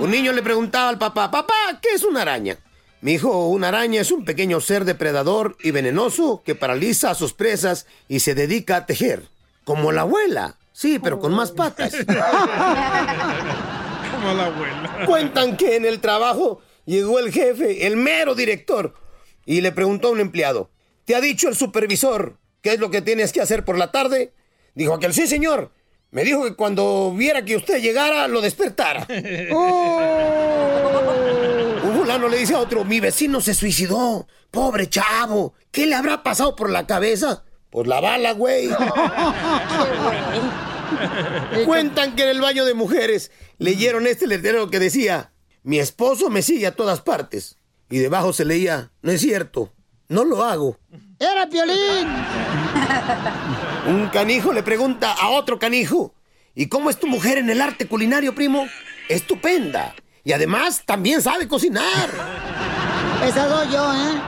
Un 0.00 0.10
niño 0.10 0.32
le 0.32 0.42
preguntaba 0.42 0.88
al 0.88 0.98
papá, 0.98 1.30
papá, 1.30 1.78
¿qué 1.80 1.90
es 1.94 2.02
una 2.04 2.22
araña? 2.22 2.58
Mi 3.02 3.12
hijo, 3.12 3.48
una 3.48 3.68
araña 3.68 4.00
es 4.00 4.10
un 4.10 4.24
pequeño 4.24 4.60
ser 4.60 4.84
depredador 4.84 5.56
y 5.62 5.70
venenoso 5.70 6.42
que 6.44 6.54
paraliza 6.54 7.10
a 7.10 7.14
sus 7.14 7.32
presas 7.32 7.86
y 8.08 8.20
se 8.20 8.34
dedica 8.34 8.76
a 8.76 8.86
tejer. 8.86 9.28
Como 9.64 9.90
la 9.92 10.02
abuela. 10.02 10.56
Sí, 10.72 10.98
pero 10.98 11.18
con 11.18 11.32
más 11.34 11.50
patas. 11.52 11.94
Como 12.04 12.14
la 14.34 14.46
abuela. 14.46 15.04
Cuentan 15.06 15.56
que 15.56 15.76
en 15.76 15.86
el 15.86 16.00
trabajo 16.00 16.60
llegó 16.84 17.18
el 17.18 17.32
jefe, 17.32 17.86
el 17.86 17.96
mero 17.96 18.34
director, 18.34 18.94
y 19.46 19.60
le 19.60 19.72
preguntó 19.72 20.08
a 20.08 20.12
un 20.12 20.20
empleado, 20.20 20.70
¿te 21.04 21.14
ha 21.14 21.20
dicho 21.20 21.48
el 21.48 21.56
supervisor 21.56 22.39
qué 22.62 22.74
es 22.74 22.80
lo 22.80 22.90
que 22.90 23.02
tienes 23.02 23.32
que 23.32 23.40
hacer 23.40 23.64
por 23.64 23.78
la 23.78 23.90
tarde? 23.92 24.32
Dijo 24.74 24.94
aquel, 24.94 25.12
sí, 25.12 25.26
señor. 25.26 25.72
Me 26.10 26.24
dijo 26.24 26.44
que 26.44 26.54
cuando 26.54 27.12
viera 27.14 27.44
que 27.44 27.56
usted 27.56 27.80
llegara, 27.80 28.26
lo 28.26 28.40
despertara. 28.40 29.06
Un 31.82 31.96
fulano 31.96 32.28
le 32.28 32.38
dice 32.38 32.54
a 32.54 32.58
otro, 32.58 32.84
mi 32.84 32.98
vecino 32.98 33.40
se 33.40 33.54
suicidó. 33.54 34.26
Pobre 34.50 34.88
chavo. 34.88 35.54
¿Qué 35.70 35.86
le 35.86 35.94
habrá 35.94 36.22
pasado 36.22 36.56
por 36.56 36.68
la 36.70 36.86
cabeza? 36.86 37.44
Por 37.70 37.86
la 37.86 38.00
bala, 38.00 38.32
güey. 38.32 38.68
Cuentan 41.64 42.16
que 42.16 42.24
en 42.24 42.30
el 42.30 42.40
baño 42.40 42.64
de 42.64 42.74
mujeres 42.74 43.30
leyeron 43.58 44.08
este 44.08 44.26
letrero 44.26 44.68
que 44.70 44.80
decía, 44.80 45.30
mi 45.62 45.78
esposo 45.78 46.30
me 46.30 46.42
sigue 46.42 46.66
a 46.66 46.74
todas 46.74 47.00
partes. 47.00 47.56
Y 47.88 47.98
debajo 47.98 48.32
se 48.32 48.44
leía, 48.44 48.90
no 49.02 49.12
es 49.12 49.20
cierto, 49.20 49.72
no 50.10 50.24
lo 50.24 50.44
hago. 50.44 50.76
¡Era 51.18 51.48
Piolín! 51.48 52.08
Un 53.86 54.08
canijo 54.08 54.52
le 54.52 54.62
pregunta 54.62 55.12
a 55.12 55.30
otro 55.30 55.58
canijo, 55.58 56.12
¿y 56.54 56.66
cómo 56.66 56.90
es 56.90 56.98
tu 56.98 57.06
mujer 57.06 57.38
en 57.38 57.48
el 57.48 57.60
arte 57.60 57.86
culinario, 57.86 58.34
primo? 58.34 58.66
Estupenda. 59.08 59.94
Y 60.24 60.32
además 60.32 60.82
también 60.84 61.22
sabe 61.22 61.48
cocinar. 61.48 62.10
Esa 63.24 63.48
soy 63.48 63.72
yo, 63.72 63.92
¿eh? 63.94 64.20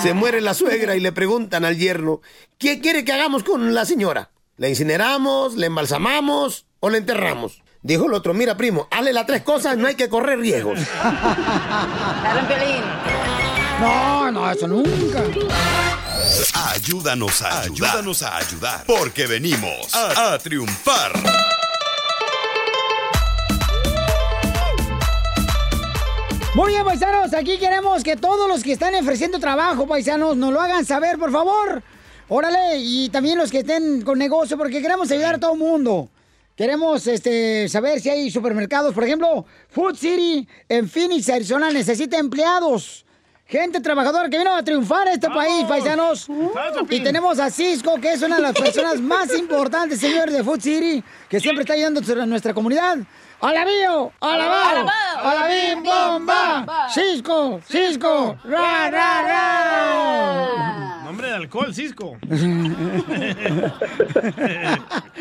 Se 0.00 0.14
muere 0.14 0.40
la 0.40 0.54
suegra 0.54 0.94
y 0.96 1.00
le 1.00 1.12
preguntan 1.12 1.64
al 1.64 1.76
yerno, 1.76 2.20
¿qué 2.58 2.80
quiere 2.80 3.04
que 3.04 3.12
hagamos 3.12 3.42
con 3.42 3.74
la 3.74 3.84
señora? 3.84 4.30
¿La 4.56 4.68
incineramos, 4.68 5.56
la 5.56 5.66
embalsamamos 5.66 6.66
o 6.80 6.90
la 6.90 6.98
enterramos? 6.98 7.62
Dijo 7.82 8.06
el 8.06 8.14
otro, 8.14 8.32
mira 8.32 8.56
primo, 8.56 8.86
hazle 8.90 9.12
las 9.12 9.26
tres 9.26 9.42
cosas, 9.42 9.76
no 9.76 9.86
hay 9.86 9.94
que 9.94 10.08
correr 10.08 10.38
riesgos. 10.38 10.78
No, 13.80 14.30
no, 14.30 14.50
eso 14.50 14.66
nunca. 14.68 15.22
Ayúdanos 16.72 17.42
a 17.42 17.62
ayudar. 17.62 17.90
Ayúdanos 17.90 18.22
a 18.22 18.36
ayudar. 18.36 18.84
Porque 18.86 19.26
venimos 19.26 19.94
a, 19.94 20.34
a 20.34 20.38
triunfar. 20.38 21.12
Muy 26.54 26.72
bien, 26.72 26.84
paisanos, 26.84 27.34
aquí 27.34 27.58
queremos 27.58 28.04
que 28.04 28.16
todos 28.16 28.48
los 28.48 28.62
que 28.62 28.72
están 28.72 28.94
ofreciendo 28.94 29.40
trabajo, 29.40 29.88
paisanos, 29.88 30.36
nos 30.36 30.52
lo 30.52 30.60
hagan 30.60 30.84
saber, 30.84 31.18
por 31.18 31.32
favor. 31.32 31.82
Órale, 32.28 32.78
y 32.78 33.08
también 33.08 33.38
los 33.38 33.50
que 33.50 33.58
estén 33.58 34.02
con 34.02 34.18
negocio, 34.18 34.56
porque 34.56 34.80
queremos 34.80 35.10
ayudar 35.10 35.34
a 35.34 35.38
todo 35.38 35.54
el 35.54 35.58
mundo. 35.58 36.08
Queremos 36.56 37.08
este, 37.08 37.68
saber 37.68 38.00
si 38.00 38.08
hay 38.08 38.30
supermercados. 38.30 38.94
Por 38.94 39.02
ejemplo, 39.02 39.44
Food 39.70 39.96
City 39.96 40.46
en 40.68 40.88
Phoenix, 40.88 41.28
Arizona, 41.28 41.72
necesita 41.72 42.16
empleados. 42.18 43.04
Gente 43.46 43.78
trabajadora 43.80 44.30
que 44.30 44.38
vino 44.38 44.54
a 44.54 44.62
triunfar 44.62 45.06
a 45.06 45.12
este 45.12 45.28
país, 45.28 45.66
paisanos. 45.68 46.26
Y 46.88 47.00
tenemos 47.02 47.38
a 47.38 47.50
Cisco, 47.50 48.00
que 48.00 48.14
es 48.14 48.22
una 48.22 48.36
de 48.36 48.42
las 48.42 48.54
personas 48.54 48.98
más 49.00 49.34
importantes, 49.38 50.00
señores, 50.00 50.34
de 50.34 50.42
Food 50.42 50.60
City, 50.60 51.04
que 51.28 51.38
siempre 51.40 51.60
está 51.62 51.74
ayudando 51.74 52.00
a 52.22 52.26
nuestra 52.26 52.54
comunidad. 52.54 52.98
¡Alabío! 53.42 54.12
¡Alabao! 54.20 54.88
¡Alabim, 55.22 55.82
bomba! 55.82 56.88
¡Cisco! 56.88 57.60
¡Cisco! 57.68 58.38
¡Ra, 58.44 58.90
ra, 58.90 59.22
ra! 59.22 61.02
Nombre 61.04 61.28
de 61.28 61.34
alcohol, 61.34 61.74
Cisco. 61.74 62.16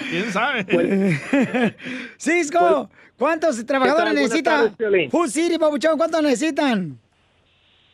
¿Quién 0.09 0.31
sabe? 0.31 1.75
Cisco, 2.17 2.89
¿cuántos 3.17 3.65
trabajadores 3.65 4.05
¿Qué 4.05 4.05
tal? 4.05 4.13
Buenas 4.13 4.15
necesita 4.15 4.51
tardes, 4.51 4.75
Piolín. 4.77 5.11
Food 5.11 5.27
City, 5.29 5.57
Pabuchón? 5.57 5.97
¿Cuántos 5.97 6.23
necesitan? 6.23 7.02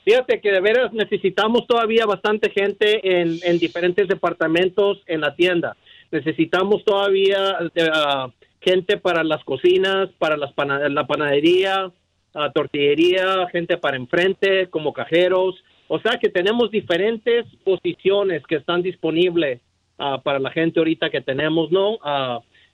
Fíjate 0.10 0.42
que 0.42 0.52
de 0.52 0.60
veras 0.60 0.92
necesitamos 0.92 1.68
todavía 1.68 2.08
bastante 2.08 2.50
gente 2.50 3.22
en, 3.22 3.38
en 3.44 3.60
diferentes 3.60 4.08
departamentos 4.08 5.04
en 5.06 5.22
la 5.22 5.36
tienda. 5.36 5.78
Necesitamos 6.10 6.84
todavía 6.84 7.60
eh, 7.76 7.90
ah, 7.94 8.32
gente 8.60 8.98
para 8.98 9.24
las 9.24 9.44
cocinas, 9.44 10.10
para 10.18 10.36
las 10.36 10.52
la 10.90 11.06
panadería, 11.06 11.92
ah, 12.34 12.52
tortillería, 12.52 13.48
gente 13.52 13.78
para 13.78 13.98
enfrente, 13.98 14.68
como 14.72 14.94
cajeros. 14.94 15.64
O 15.88 16.00
sea 16.00 16.18
que 16.18 16.30
tenemos 16.30 16.72
diferentes 16.72 17.46
posiciones 17.64 18.42
que 18.48 18.56
están 18.56 18.82
disponibles 18.82 19.62
ah, 20.00 20.20
para 20.24 20.40
la 20.40 20.50
gente 20.50 20.80
ahorita 20.80 21.12
que 21.12 21.22
tenemos, 21.22 21.72
¿no? 21.72 22.00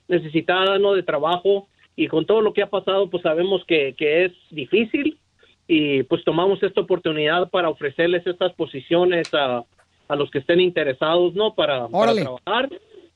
Necesitada, 0.08 0.78
¿no? 0.78 0.94
De 0.94 1.02
trabajo. 1.02 1.68
Y 1.96 2.08
con 2.08 2.24
todo 2.24 2.40
lo 2.40 2.54
que 2.54 2.62
ha 2.62 2.70
pasado, 2.70 3.10
pues 3.10 3.22
sabemos 3.22 3.62
que, 3.66 3.94
que 3.94 4.24
es 4.24 4.32
difícil 4.50 5.18
y 5.68 6.02
pues 6.04 6.22
tomamos 6.24 6.62
esta 6.62 6.80
oportunidad 6.80 7.50
para 7.50 7.68
ofrecerles 7.68 8.26
estas 8.26 8.52
posiciones 8.54 9.28
a, 9.34 9.64
a 10.08 10.16
los 10.16 10.30
que 10.30 10.38
estén 10.38 10.60
interesados, 10.60 11.34
¿no? 11.34 11.54
Para, 11.54 11.88
para 11.88 12.14
trabajar. 12.14 12.68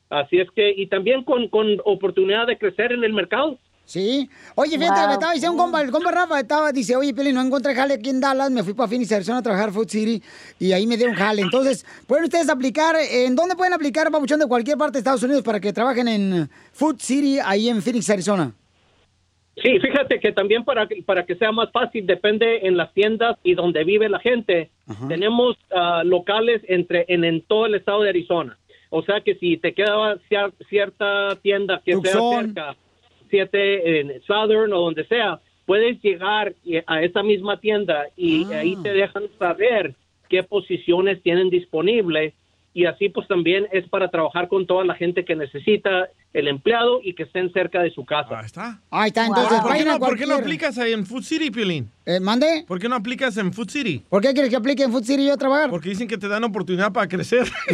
Así 0.09 0.39
es 0.39 0.49
que, 0.51 0.71
y 0.77 0.89
también 0.89 1.23
con, 1.23 1.49
con 1.49 1.67
oportunidad 1.85 2.47
de 2.49 2.59
crecer 2.59 2.91
en 2.93 3.05
el 3.05 3.13
mercado. 3.13 3.57
Sí. 3.85 4.29
Oye, 4.55 4.79
fíjate, 4.79 5.01
Wow. 5.01 5.09
me 5.09 5.13
estaba 5.15 5.33
diciendo 5.33 5.53
un 5.57 5.59
compa, 5.59 5.81
el 5.83 5.91
compa 5.91 6.11
Rafa 6.13 6.39
estaba, 6.41 6.71
dice, 6.73 6.95
oye, 6.95 7.13
Peli, 7.13 7.33
no 7.33 7.41
encontré 7.43 7.75
jale 7.75 7.95
aquí 7.95 8.11
en 8.11 8.21
Dallas, 8.21 8.51
me 8.51 8.63
fui 8.63 8.73
para 8.73 8.89
Phoenix, 8.89 9.11
Arizona 9.11 9.39
a 9.39 9.43
trabajar 9.43 9.73
Food 9.73 9.89
City 9.89 10.23
y 10.61 10.73
ahí 10.73 10.87
me 10.87 10.97
dieron 10.97 11.15
jale. 11.17 11.43
Entonces, 11.43 11.85
¿pueden 12.07 12.25
ustedes 12.25 12.49
aplicar? 12.49 12.95
¿En 13.11 13.35
dónde 13.35 13.57
pueden 13.57 13.73
aplicar, 13.73 14.09
Pabuchón, 14.11 14.39
de 14.41 14.47
cualquier 14.47 14.77
parte 14.79 14.95
de 14.95 14.99
Estados 14.99 15.23
Unidos 15.25 15.43
para 15.43 15.59
que 15.59 15.73
trabajen 15.73 16.07
en 16.07 16.49
Food 16.73 16.99
City, 17.01 17.39
ahí 17.45 17.69
en 17.69 17.83
Phoenix, 17.83 18.09
Arizona? 18.11 18.53
Sí, 19.63 19.79
fíjate 19.79 20.21
que 20.21 20.33
también 20.33 20.65
para, 20.65 20.87
que- 20.87 21.03
para 21.03 21.27
que 21.27 21.35
sea 21.37 21.53
más 21.53 21.71
fácil, 21.71 22.07
depende 22.07 22.67
en 22.67 22.77
las 22.77 22.93
tiendas 22.95 23.37
y 23.43 23.55
donde 23.55 23.85
vive 23.85 24.09
la 24.09 24.19
gente. 24.21 24.71
Tenemos 25.09 25.57
ah, 25.71 26.03
locales 26.05 26.63
entre 26.69 27.05
en, 27.09 27.25
en 27.25 27.43
todo 27.43 27.67
el 27.67 27.75
estado 27.75 28.03
de 28.03 28.09
Arizona. 28.11 28.57
O 28.89 29.03
sea 29.03 29.21
que 29.21 29.35
si 29.37 29.57
te 29.57 29.73
queda 29.75 30.17
cier- 30.31 30.53
cierta 30.69 31.37
tienda 31.43 31.81
que 31.85 31.93
sea 31.93 32.13
Tucson. 32.13 32.45
cerca, 32.47 32.75
siete 33.29 34.01
en 34.01 34.21
Southern 34.23 34.73
o 34.73 34.81
donde 34.81 35.05
sea, 35.05 35.41
puedes 35.67 36.01
llegar 36.03 36.55
a 36.87 37.03
esa 37.03 37.23
misma 37.23 37.61
tienda 37.61 38.07
y 38.17 38.51
ahí 38.53 38.77
te 38.83 38.93
dejan 38.93 39.25
saber 39.39 39.95
qué 40.29 40.43
posiciones 40.43 41.23
tienen 41.23 41.51
disponible 41.51 42.35
y 42.75 42.87
así 42.87 43.09
pues 43.09 43.29
también 43.29 43.67
es 43.73 43.89
para 43.89 44.09
trabajar 44.09 44.49
con 44.49 44.67
toda 44.67 44.85
la 44.85 44.95
gente 44.95 45.25
que 45.25 45.37
necesita 45.37 46.09
el 46.33 46.47
empleado 46.49 47.01
y 47.03 47.15
que 47.15 47.25
estén 47.25 47.53
cerca 47.53 47.81
de 47.83 47.91
su 47.91 48.05
casa. 48.05 48.39
Ahí 48.39 48.47
está. 48.47 48.81
Ahí 48.91 49.09
está, 49.09 49.27
entonces, 49.27 49.61
¿Por, 49.61 49.63
qué 49.63 49.69
vayan 49.69 49.89
a 49.89 49.93
no, 49.95 49.99
por 49.99 50.17
qué 50.17 50.27
no 50.27 50.35
aplicas 50.37 50.79
ahí 50.79 50.93
en 50.93 51.05
Food 51.05 51.25
City, 51.25 51.51
Piolín? 51.51 51.91
Eh, 52.07 52.21
¿Mande? 52.21 52.65
¿Por 52.67 52.79
qué 52.79 52.89
no 52.89 52.97
aplicas 52.97 53.37
en 53.37 53.53
Food 53.53 53.71
City? 53.71 54.05
¿Por 54.09 54.23
qué 54.23 54.33
quieres 54.33 54.51
que 54.51 54.57
aplique 54.57 54.83
en 54.83 54.93
Food 54.93 55.05
City 55.05 55.23
y 55.23 55.27
yo 55.27 55.35
a 55.35 55.37
trabajar? 55.37 55.71
Porque 55.71 55.89
dicen 55.89 56.09
que 56.09 56.19
te 56.19 56.29
dan 56.29 56.43
oportunidad 56.45 56.93
para 56.93 57.09
crecer. 57.09 57.51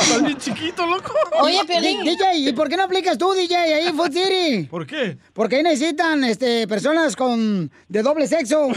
Estás 0.00 0.22
bien 0.22 0.38
chiquito, 0.38 0.86
loco. 0.86 1.12
Di- 1.46 2.10
DJ, 2.10 2.34
¿y 2.48 2.52
por 2.52 2.68
qué 2.68 2.76
no 2.76 2.84
aplicas 2.84 3.16
tú, 3.18 3.32
DJ, 3.32 3.56
ahí 3.56 3.86
en 3.86 3.96
Food 3.96 4.12
City? 4.12 4.64
¿Por 4.70 4.86
qué? 4.86 5.16
Porque 5.32 5.56
ahí 5.56 5.62
necesitan 5.62 6.22
este, 6.24 6.66
personas 6.68 7.16
con 7.16 7.70
de 7.88 8.02
doble 8.02 8.26
sexo. 8.26 8.68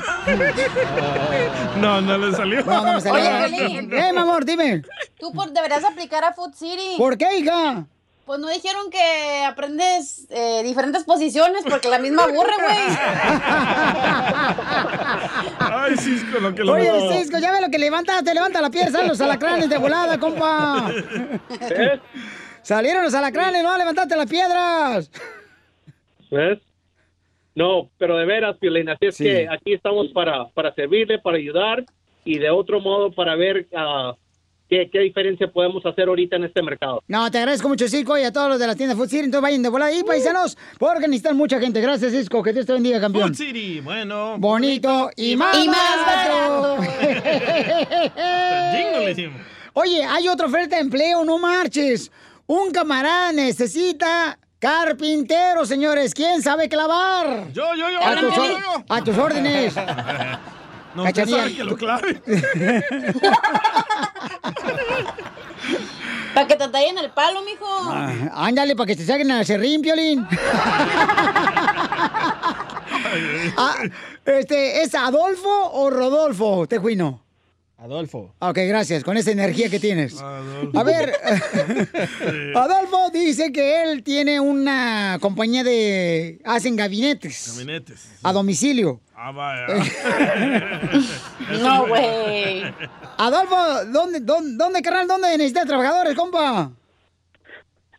No, 1.79 2.01
no 2.01 2.17
le 2.17 2.35
salió. 2.35 2.63
No, 2.63 2.85
no 2.85 2.93
me 2.93 3.01
salió. 3.01 3.47
Oye, 3.47 3.49
Piolín. 3.49 3.93
Eh, 3.93 4.13
mi 4.13 4.19
amor, 4.19 4.45
dime. 4.45 4.81
Tú 5.19 5.31
por- 5.33 5.51
deberías 5.51 5.83
aplicar 5.83 6.23
a 6.23 6.33
Food 6.33 6.53
City. 6.53 6.95
¿Por 6.97 7.17
qué, 7.17 7.37
hija? 7.39 7.85
Pues 8.25 8.39
no 8.41 8.49
dijeron 8.49 8.89
que 8.91 9.43
aprendes 9.45 10.27
eh, 10.29 10.61
diferentes 10.63 11.05
posiciones 11.05 11.63
porque 11.63 11.87
la 11.87 11.97
misma 11.97 12.23
aburre, 12.23 12.51
güey. 12.61 12.77
Ay, 15.59 15.95
Cisco, 15.95 16.39
lo 16.39 16.53
que 16.53 16.63
lo 16.63 16.73
Oye, 16.73 16.91
Cisco, 17.13 17.37
ya 17.39 17.53
ve 17.53 17.61
lo 17.61 17.69
que 17.69 17.79
levantas, 17.79 18.21
te 18.25 18.33
levanta 18.33 18.59
la 18.61 18.69
piel, 18.69 18.91
salen 18.91 19.07
los 19.07 19.21
alacranes 19.21 19.69
de 19.69 19.77
volada, 19.77 20.19
compa. 20.19 20.91
Salieron 22.61 23.03
los 23.03 23.13
alacranes, 23.13 23.63
no 23.63 23.77
levantaste 23.77 24.15
las 24.17 24.29
piedras. 24.29 25.09
¿Ves? 26.29 26.59
No, 27.55 27.89
pero 27.97 28.17
de 28.17 28.25
veras, 28.25 28.57
Piolín, 28.57 28.89
así 28.89 29.05
es 29.05 29.15
Sí. 29.15 29.23
que 29.23 29.47
aquí 29.49 29.73
estamos 29.73 30.07
para, 30.09 30.49
para 30.49 30.73
servirle, 30.75 31.17
para 31.19 31.37
ayudar 31.37 31.85
y 32.25 32.37
de 32.39 32.49
otro 32.49 32.81
modo 32.81 33.09
para 33.11 33.35
ver 33.35 33.67
ah, 33.73 34.13
qué, 34.69 34.89
qué 34.91 34.99
diferencia 34.99 35.47
podemos 35.51 35.85
hacer 35.85 36.07
ahorita 36.07 36.35
en 36.35 36.45
este 36.45 36.61
mercado. 36.61 37.03
No, 37.07 37.29
te 37.31 37.37
agradezco 37.37 37.69
mucho, 37.69 37.87
Cisco, 37.87 38.17
y 38.17 38.23
a 38.23 38.31
todos 38.31 38.49
los 38.49 38.59
de 38.59 38.67
la 38.67 38.75
tienda 38.75 38.95
Food 38.95 39.09
City. 39.09 39.25
Entonces 39.25 39.41
vayan 39.41 39.63
de 39.63 39.69
volada 39.69 39.91
ahí, 39.91 40.03
paisanos, 40.03 40.57
porque 40.77 41.07
necesitan 41.07 41.37
mucha 41.37 41.59
gente. 41.59 41.81
Gracias, 41.81 42.11
Cisco. 42.11 42.43
Que 42.43 42.53
Dios 42.53 42.65
te 42.65 42.73
bendiga, 42.73 42.99
campeón. 42.99 43.29
Food 43.29 43.37
City, 43.37 43.79
bueno. 43.81 44.35
Bonito 44.37 45.09
y 45.15 45.35
más, 45.35 45.57
Y 45.57 45.67
más 45.67 46.05
barato. 46.05 46.77
Oye, 49.73 50.03
hay 50.03 50.27
otra 50.27 50.47
oferta 50.47 50.75
de 50.75 50.81
empleo, 50.81 51.23
no 51.23 51.37
marches. 51.37 52.11
Un 52.47 52.71
camarada 52.71 53.31
necesita 53.31 54.39
carpintero, 54.59 55.65
señores. 55.65 56.13
¿Quién 56.13 56.41
sabe 56.41 56.67
clavar? 56.67 57.51
Yo, 57.53 57.75
yo, 57.75 57.89
yo. 57.91 57.99
A 58.01 58.15
yo, 58.15 58.27
tus, 58.27 58.35
yo, 58.35 58.47
yo. 58.47 58.83
a 58.89 59.03
tus 59.03 59.17
órdenes. 59.17 59.75
No, 60.97 61.03
usted 61.03 61.25
Cachanilla. 61.25 61.37
sabe 61.43 61.55
que 61.55 61.63
lo 61.63 61.77
clave. 61.77 62.21
Para 66.33 66.47
que 66.47 66.55
te 66.55 66.67
tallen 66.69 66.97
el 66.97 67.11
palo, 67.11 67.41
mijo. 67.43 67.65
Ah, 67.69 68.13
Ándale, 68.33 68.75
para 68.75 68.87
que 68.87 68.95
te 68.95 69.05
saquen 69.05 69.29
al 69.31 69.45
serrín, 69.45 69.81
Piolín. 69.81 70.27
Ah, 73.57 73.75
este, 74.25 74.81
¿Es 74.83 74.93
Adolfo 74.93 75.49
o 75.71 75.89
Rodolfo, 75.89 76.67
Tejuino? 76.67 77.23
Adolfo. 77.77 78.33
Ok, 78.39 78.57
gracias, 78.67 79.03
con 79.03 79.15
esa 79.17 79.31
energía 79.31 79.69
que 79.69 79.79
tienes. 79.79 80.19
Adolfo. 80.19 80.77
A 80.79 80.83
ver, 80.83 81.13
Adolfo 82.55 83.09
dice 83.13 83.51
que 83.53 83.83
él 83.83 84.03
tiene 84.03 84.39
una 84.39 85.17
compañía 85.21 85.63
de... 85.63 86.41
hacen 86.43 86.75
gabinetes 86.75 87.53
Gabinetes. 87.53 88.09
a 88.23 88.33
domicilio. 88.33 88.99
Ah, 89.19 89.31
vaya. 89.31 89.65
No, 91.61 91.87
güey. 91.87 92.63
Adolfo, 93.17 93.55
¿dónde, 93.91 94.19
dónde, 94.19 94.55
dónde, 94.57 94.81
carnal, 94.81 95.07
dónde 95.07 95.29
necesitas 95.37 95.65
trabajadores, 95.65 96.13
compa? 96.15 96.69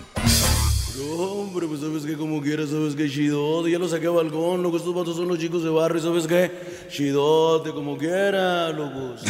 Hombre, 1.13 1.67
pues 1.67 1.81
sabes 1.81 2.03
que 2.05 2.15
como 2.15 2.41
quieras, 2.41 2.69
sabes 2.69 2.95
que 2.95 3.09
chidote, 3.09 3.69
ya 3.69 3.77
lo 3.77 3.89
saqué 3.89 4.07
a 4.07 4.11
balcón, 4.11 4.63
loco, 4.63 4.77
estos 4.77 4.95
vatos 4.95 5.17
son 5.17 5.27
los 5.27 5.37
chicos 5.37 5.61
de 5.63 5.69
barrio, 5.69 6.01
¿sabes 6.01 6.25
qué? 6.25 6.49
Chidote, 6.89 7.71
como 7.71 7.97
quiera, 7.97 8.69
locos. 8.69 9.21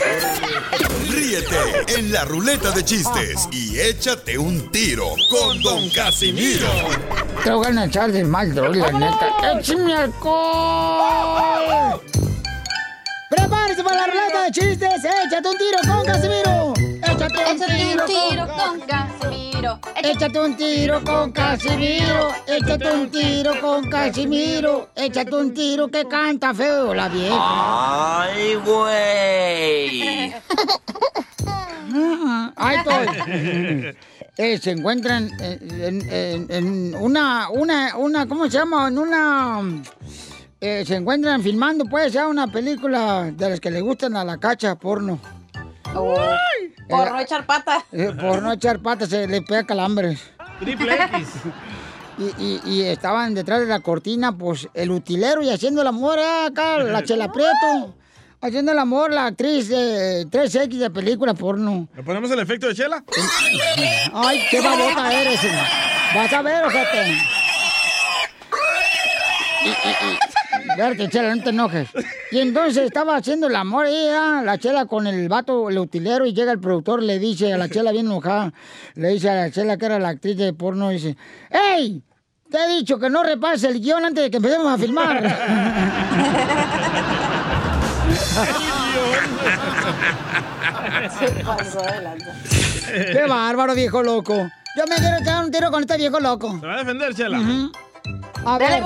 Ríete 1.10 1.98
en 1.98 2.12
la 2.12 2.24
ruleta 2.26 2.70
de 2.72 2.86
chistes 2.86 3.48
y 3.52 3.80
échate 3.80 4.38
un 4.38 4.72
tiro 4.72 5.08
con 5.30 5.62
Don 5.62 5.90
Casimiro. 5.90 6.68
Te 7.44 7.52
voy 7.52 7.76
a 7.76 7.86
echar 7.86 8.12
de 8.12 8.24
mal, 8.24 8.54
droga, 8.54 8.92
la 8.92 9.00
neta. 9.00 9.60
¡Échame 9.60 9.96
alcohol! 9.96 11.42
¡Prepárese 13.32 13.84
para 13.84 13.96
la 14.02 14.08
ruleta 14.08 14.44
de 14.44 14.52
chistes! 14.52 15.04
¡Échate 15.26 15.50
un 15.50 15.58
tiro 15.58 15.78
con 15.88 16.06
Casimiro! 16.06 16.74
¡Échate 17.04 17.60
un 17.60 18.06
tiro, 18.06 18.46
con 18.48 18.82
Casimiro. 18.82 19.80
Échate 20.04 20.40
un 20.40 20.56
tiro 20.58 21.04
con 21.04 21.32
Casimiro, 21.32 22.30
échate 22.48 22.92
un 22.92 23.10
tiro 23.12 23.62
con 23.62 23.90
Casimiro, 23.90 24.90
échate 24.96 25.36
un 25.36 25.54
tiro 25.54 25.88
que 25.88 26.08
canta 26.08 26.54
feo 26.54 26.94
la 26.94 27.08
vieja. 27.10 27.38
¡Ay, 28.24 28.56
güey! 28.66 30.34
Ahí 32.56 32.78
estoy. 32.78 33.96
Eh, 34.38 34.58
se 34.58 34.72
encuentran 34.72 35.30
en, 35.40 36.02
en- 36.12 36.48
en 36.50 36.96
una, 36.96 37.50
una, 37.50 37.96
una, 37.98 38.26
¿cómo 38.28 38.46
se 38.46 38.52
llama? 38.52 38.88
En 38.88 38.98
una, 38.98 39.62
eh, 40.62 40.84
se 40.86 40.96
encuentran 40.96 41.42
filmando, 41.42 41.86
pues, 41.86 42.14
ya 42.14 42.28
una 42.28 42.48
película 42.48 43.32
de 43.32 43.50
las 43.50 43.60
que 43.60 43.72
le 43.72 43.82
gustan 43.82 44.16
a 44.16 44.24
la 44.24 44.38
cacha 44.38 44.76
porno. 44.76 45.20
Por 45.94 46.18
Eh, 47.08 47.12
no 47.12 47.20
echar 47.20 47.46
pata. 47.46 47.84
eh, 47.92 48.12
por 48.20 48.42
no 48.42 48.52
echar 48.54 48.80
patas 48.80 49.10
se 49.10 49.28
le 49.28 49.42
pega 49.42 49.64
calambres. 49.66 50.22
Triple 50.60 50.94
X. 50.94 51.28
Y, 52.18 52.44
y- 52.44 52.62
y 52.66 52.82
estaban 52.84 53.34
detrás 53.34 53.62
de 53.62 53.66
la 53.66 53.80
cortina, 53.80 54.38
pues, 54.38 54.68
el 54.76 54.92
utilero 54.92 55.42
y 55.42 55.50
haciendo 55.50 55.82
el 55.82 55.88
amor 55.88 56.20
ah, 56.20 56.46
acá, 56.48 56.78
la 56.80 57.04
chela 57.06 57.32
Prieto. 57.32 57.96
Haciendo 58.42 58.74
el 58.74 58.80
amor, 58.80 59.12
la 59.12 59.28
actriz 59.28 59.70
de 59.70 60.28
3X 60.28 60.78
de 60.78 60.90
película 60.92 61.34
porno. 61.34 61.88
¿Le 61.96 62.04
ponemos 62.04 62.30
el 62.30 62.40
efecto 62.40 62.68
de 62.68 62.76
chela? 62.76 63.04
Ay, 64.14 64.42
qué 64.52 64.62
babota 64.62 65.22
eres. 65.22 65.40
Vas 66.14 66.34
a 66.34 66.42
ver, 66.44 66.66
ojete. 66.66 67.08
Y, 69.64 69.68
y, 69.70 69.72
y, 69.72 70.20
verte, 70.78 71.10
chela, 71.10 71.36
no 71.36 71.44
te 71.44 71.50
enojes. 71.50 71.90
Y 72.32 72.40
entonces 72.40 72.86
estaba 72.86 73.16
haciendo 73.16 73.48
el 73.48 73.56
amor 73.56 73.86
ella, 73.88 74.42
la 74.44 74.58
chela 74.58 74.86
con 74.86 75.08
el 75.08 75.28
vato, 75.30 75.70
el 75.70 75.78
utilero, 75.78 76.26
y 76.26 76.34
llega 76.34 76.52
el 76.52 76.60
productor, 76.60 77.04
le 77.04 77.20
dice 77.20 77.54
a 77.54 77.58
la 77.58 77.70
chela 77.70 77.92
bien 77.92 78.08
enojada, 78.08 78.54
le 78.96 79.10
dice 79.10 79.30
a 79.30 79.36
la 79.36 79.52
chela 79.52 79.78
que 79.78 79.86
era 79.86 80.00
la 80.00 80.10
actriz 80.10 80.38
de 80.38 80.54
porno, 80.54 80.90
dice, 80.90 81.16
¡Ey! 81.50 82.04
Te 82.50 82.58
he 82.58 82.68
dicho 82.76 83.00
que 83.00 83.10
no 83.10 83.24
repases 83.24 83.64
el 83.64 83.80
guion 83.80 84.04
antes 84.04 84.26
de 84.26 84.32
que 84.32 84.38
empecemos 84.38 84.74
a 84.74 84.78
filmar. 84.78 85.24
¡Qué 93.12 93.26
bárbaro, 93.28 93.74
viejo 93.74 94.04
loco! 94.04 94.34
Yo 94.78 94.84
me 94.88 94.96
quiero 94.96 95.18
echar 95.18 95.44
un 95.44 95.52
tiro 95.52 95.72
con 95.72 95.82
este 95.82 95.98
viejo 95.98 96.20
loco. 96.20 96.60
¿Se 96.60 96.68
va 96.68 96.76
a 96.76 96.78
defender, 96.80 97.14
chela? 97.14 97.40
A 98.46 98.58
Dale, 98.58 98.76
ver. 98.76 98.84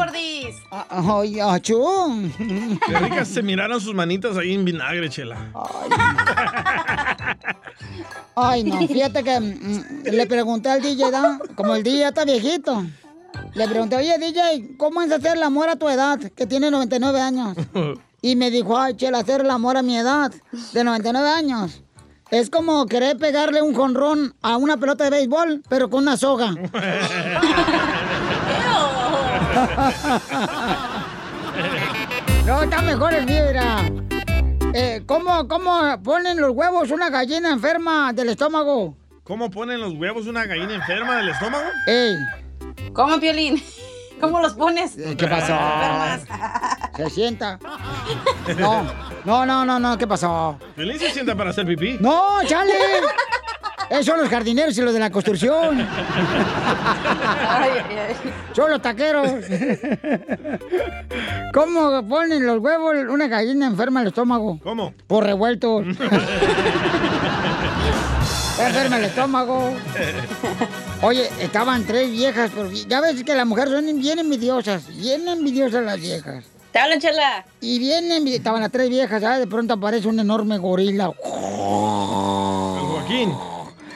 Gordis. 0.90 1.38
Ay, 1.38 1.40
achú. 1.40 2.32
Qué 2.86 3.00
ricas 3.00 3.28
se 3.28 3.42
miraron 3.42 3.80
sus 3.80 3.94
manitas 3.94 4.38
ahí 4.38 4.54
en 4.54 4.66
vinagre, 4.66 5.10
chela. 5.10 5.38
Ay, 8.36 8.64
no, 8.64 8.88
fíjate 8.88 9.24
que 9.24 9.40
mm, 9.40 10.04
le 10.12 10.26
pregunté 10.28 10.70
al 10.70 10.82
DJ, 10.82 11.12
¿da? 11.12 11.40
como 11.56 11.76
el 11.76 11.84
DJ 11.84 12.08
está 12.08 12.26
viejito. 12.26 12.86
Le 13.54 13.68
pregunté, 13.68 13.96
oye, 13.96 14.18
DJ, 14.18 14.76
¿cómo 14.78 15.02
es 15.02 15.12
hacer 15.12 15.38
el 15.38 15.44
amor 15.44 15.70
a 15.70 15.76
tu 15.76 15.88
edad, 15.88 16.20
que 16.20 16.46
tiene 16.46 16.72
99 16.72 17.22
años? 17.22 17.56
Y 18.22 18.36
me 18.36 18.50
dijo, 18.52 18.78
ay, 18.78 18.96
chela, 18.96 19.20
hacer 19.20 19.42
el 19.42 19.52
amor 19.52 19.78
a 19.78 19.82
mi 19.82 19.98
edad, 19.98 20.32
de 20.74 20.84
99 20.84 21.30
años. 21.30 21.82
Es 22.32 22.50
como 22.50 22.86
querer 22.88 23.18
pegarle 23.18 23.62
un 23.62 23.76
jonrón 23.76 24.34
a 24.42 24.58
una 24.58 24.78
pelota 24.78 25.04
de 25.04 25.12
béisbol, 25.12 25.62
pero 25.70 25.90
con 25.90 26.02
una 26.04 26.18
soga. 26.18 26.56
No, 32.46 32.62
está 32.62 32.82
mejor 32.82 33.14
el 33.14 33.26
mira. 33.26 33.86
Eh, 34.74 35.04
¿cómo, 35.06 35.48
¿Cómo 35.48 36.02
ponen 36.04 36.40
los 36.40 36.52
huevos 36.52 36.92
una 36.92 37.10
gallina 37.10 37.52
enferma 37.52 38.12
del 38.14 38.30
estómago? 38.30 38.98
¿Cómo 39.24 39.50
ponen 39.50 39.80
los 39.82 39.94
huevos 39.94 40.28
una 40.28 40.46
gallina 40.46 40.76
enferma 40.76 41.18
del 41.18 41.30
estómago? 41.30 41.66
¡Ey! 41.88 42.16
¿Cómo, 42.94 43.20
Piolín? 43.20 43.64
¿Cómo 44.20 44.40
los 44.42 44.54
pones? 44.54 44.98
Eh, 44.98 45.16
¿Qué 45.18 45.28
pasó? 45.28 45.58
Se 46.96 47.10
sienta. 47.10 47.58
No, 48.58 48.84
no, 49.26 49.46
no, 49.46 49.66
no, 49.66 49.80
no, 49.80 49.98
¿qué 49.98 50.06
pasó? 50.06 50.60
Piolín 50.76 51.00
se 51.00 51.10
sienta 51.12 51.36
para 51.36 51.50
hacer 51.50 51.66
pipí. 51.66 51.98
¡No, 52.00 52.44
chale! 52.46 52.74
Esos 53.90 54.06
son 54.06 54.20
los 54.20 54.30
jardineros 54.30 54.78
y 54.78 54.82
los 54.82 54.94
de 54.94 55.00
la 55.00 55.10
construcción. 55.12 55.88
Son 58.54 58.70
los 58.72 58.82
taqueros. 58.82 59.30
¿Cómo 61.54 62.08
ponen 62.08 62.46
los 62.46 62.60
huevos 62.60 62.96
una 63.10 63.28
gallina 63.28 63.68
enferma 63.68 64.02
el 64.02 64.08
estómago? 64.08 64.60
¿Cómo? 64.64 64.94
Por 65.08 65.24
revueltos. 65.26 65.86
Enferma 68.58 68.98
el 69.00 69.04
estómago. 69.06 69.74
Oye, 71.02 71.30
estaban 71.42 71.84
tres 71.86 72.10
viejas, 72.10 72.52
ya 72.88 73.02
ves 73.02 73.22
que 73.24 73.36
las 73.36 73.46
mujeres 73.46 73.72
son 73.74 73.86
bien 74.00 74.18
envidiosas, 74.20 74.88
bien 74.96 75.28
envidiosas 75.28 75.84
las 75.84 76.00
viejas. 76.00 76.46
Te 76.72 76.80
hablan, 76.80 77.00
chela. 77.02 77.46
Y 77.60 77.80
bien 77.80 78.06
envi- 78.10 78.36
estaban 78.36 78.62
las 78.62 78.72
tres 78.72 78.90
viejas, 78.90 79.22
¿sabes? 79.22 79.40
De 79.40 79.48
pronto 79.48 79.74
aparece 79.74 80.08
un 80.08 80.20
enorme 80.22 80.58
gorila. 80.58 81.12
Joaquín. 82.88 83.34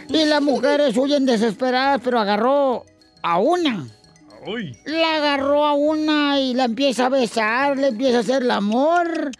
Y 0.10 0.26
las 0.26 0.41
mujeres 0.41 0.98
huyen 0.98 1.26
desesperadas, 1.26 2.02
pero 2.03 2.19
agarró 2.19 2.86
a 3.22 3.40
una. 3.40 3.88
Uy. 4.48 4.76
La 4.86 5.18
agarró 5.18 5.65
a 5.65 5.73
una 5.73 6.40
y 6.40 6.53
la 6.53 6.65
empieza 6.65 7.06
a 7.06 7.10
besar, 7.10 7.77
le 7.77 7.88
empieza 7.90 8.18
a 8.18 8.22
hacer 8.22 8.44
el 8.44 8.52
amor. 8.52 9.31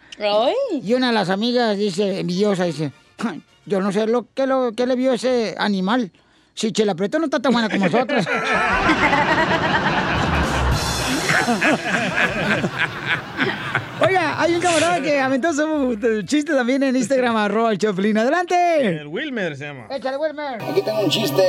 Y 0.82 0.94
una 0.94 1.08
de 1.08 1.12
las 1.14 1.30
amigas 1.30 1.76
dice, 1.76 2.20
envidiosa, 2.20 2.64
dice, 2.64 2.92
"Ay, 3.18 3.42
yo 3.66 3.80
no 3.80 3.90
sé 3.92 4.06
lo 4.06 4.26
que, 4.32 4.46
lo 4.46 4.72
que 4.72 4.86
le 4.86 4.94
vio 4.94 5.12
ese 5.12 5.54
animal. 5.58 6.12
Si 6.54 6.72
Chela 6.72 6.94
Prieto 6.94 7.18
no 7.18 7.24
está 7.24 7.40
tan 7.40 7.52
buena 7.52 7.68
como 7.68 7.86
nosotros. 7.86 8.26
Oiga, 14.02 14.40
hay 14.40 14.54
un 14.54 14.60
camarada 14.62 15.02
que 15.02 15.20
aventó 15.20 15.52
su 15.52 16.22
chiste 16.24 16.54
también 16.54 16.82
en 16.82 16.96
Instagram, 16.96 17.36
arroba 17.36 17.72
el 17.72 17.78
Choplin. 17.78 18.16
¡Adelante! 18.16 18.86
El 18.86 19.06
Wilmer 19.08 19.54
se 19.56 19.66
llama. 19.66 19.86
Échale, 19.90 20.16
Wilmer. 20.16 20.62
Aquí 20.62 20.80
tengo 20.80 21.00
un 21.00 21.10
chiste. 21.10 21.42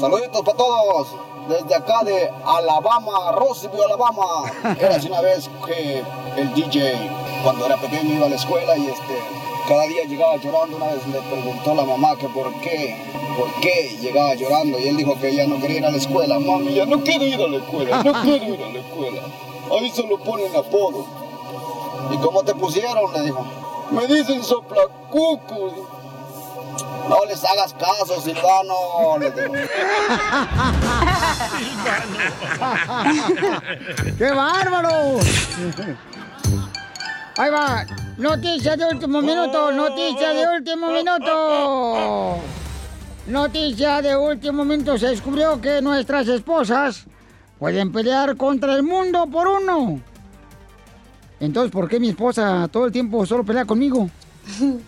Saluditos 0.00 0.42
para 0.42 0.56
todos. 0.56 1.08
Desde 1.48 1.74
acá 1.74 2.02
de 2.04 2.28
Alabama, 2.44 3.32
Roseville, 3.38 3.84
Alabama. 3.86 4.50
Era 4.80 4.96
así 4.96 5.06
una 5.06 5.20
vez 5.20 5.48
que 5.66 6.02
el 6.40 6.54
DJ, 6.54 6.94
cuando 7.44 7.66
era 7.66 7.76
pequeño, 7.76 8.14
iba 8.14 8.26
a 8.26 8.30
la 8.30 8.36
escuela 8.36 8.76
y 8.76 8.86
este, 8.86 9.14
cada 9.68 9.86
día 9.86 10.04
llegaba 10.08 10.36
llorando. 10.36 10.76
Una 10.76 10.86
vez 10.86 11.06
le 11.06 11.20
preguntó 11.20 11.70
a 11.70 11.74
la 11.76 11.84
mamá 11.84 12.16
que 12.18 12.28
por 12.28 12.52
qué, 12.60 12.96
por 13.38 13.60
qué 13.60 13.96
llegaba 14.00 14.34
llorando. 14.34 14.80
Y 14.80 14.88
él 14.88 14.96
dijo 14.96 15.16
que 15.20 15.28
ella 15.28 15.46
no 15.46 15.60
quería 15.60 15.78
ir 15.78 15.86
a 15.86 15.90
la 15.92 15.98
escuela. 15.98 16.40
Mami, 16.40 16.74
ya 16.74 16.86
no 16.86 17.04
quiero 17.04 17.24
ir 17.24 17.40
a 17.40 17.46
la 17.46 17.58
escuela, 17.58 18.02
no 18.02 18.12
quiero 18.22 18.54
ir 18.54 18.62
a 18.62 18.68
la 18.72 18.80
escuela. 18.80 19.22
Ahí 19.78 19.90
se 19.90 20.02
lo 20.08 20.18
ponen 20.18 20.54
apodo. 20.56 21.23
¿Y 22.10 22.18
cómo 22.18 22.44
te 22.44 22.54
pusieron? 22.54 23.12
Le 23.12 23.22
dijo. 23.22 23.44
Me 23.90 24.06
dicen 24.06 24.42
soplacuco. 24.42 25.88
No 27.08 27.24
les 27.28 27.44
hagas 27.44 27.74
caso, 27.74 28.20
Silvano. 28.20 29.18
Le 29.20 29.30
digo. 29.30 29.54
¡Qué 34.18 34.32
bárbaro! 34.32 35.18
Ahí 37.36 37.50
va. 37.50 37.84
Noticia 38.16 38.76
de 38.76 38.86
último 38.86 39.20
minuto. 39.20 39.72
Noticia 39.72 40.30
de 40.30 40.46
último 40.56 40.90
minuto. 40.90 42.38
Noticia 43.26 44.02
de 44.02 44.16
último 44.16 44.64
minuto. 44.64 44.98
Se 44.98 45.08
descubrió 45.08 45.60
que 45.60 45.82
nuestras 45.82 46.26
esposas 46.28 47.04
pueden 47.58 47.92
pelear 47.92 48.36
contra 48.36 48.74
el 48.74 48.82
mundo 48.82 49.26
por 49.26 49.48
uno. 49.48 50.00
Entonces, 51.44 51.70
¿por 51.70 51.88
qué 51.88 52.00
mi 52.00 52.08
esposa 52.08 52.68
todo 52.72 52.86
el 52.86 52.92
tiempo 52.92 53.24
solo 53.26 53.44
pelea 53.44 53.64
conmigo? 53.64 54.10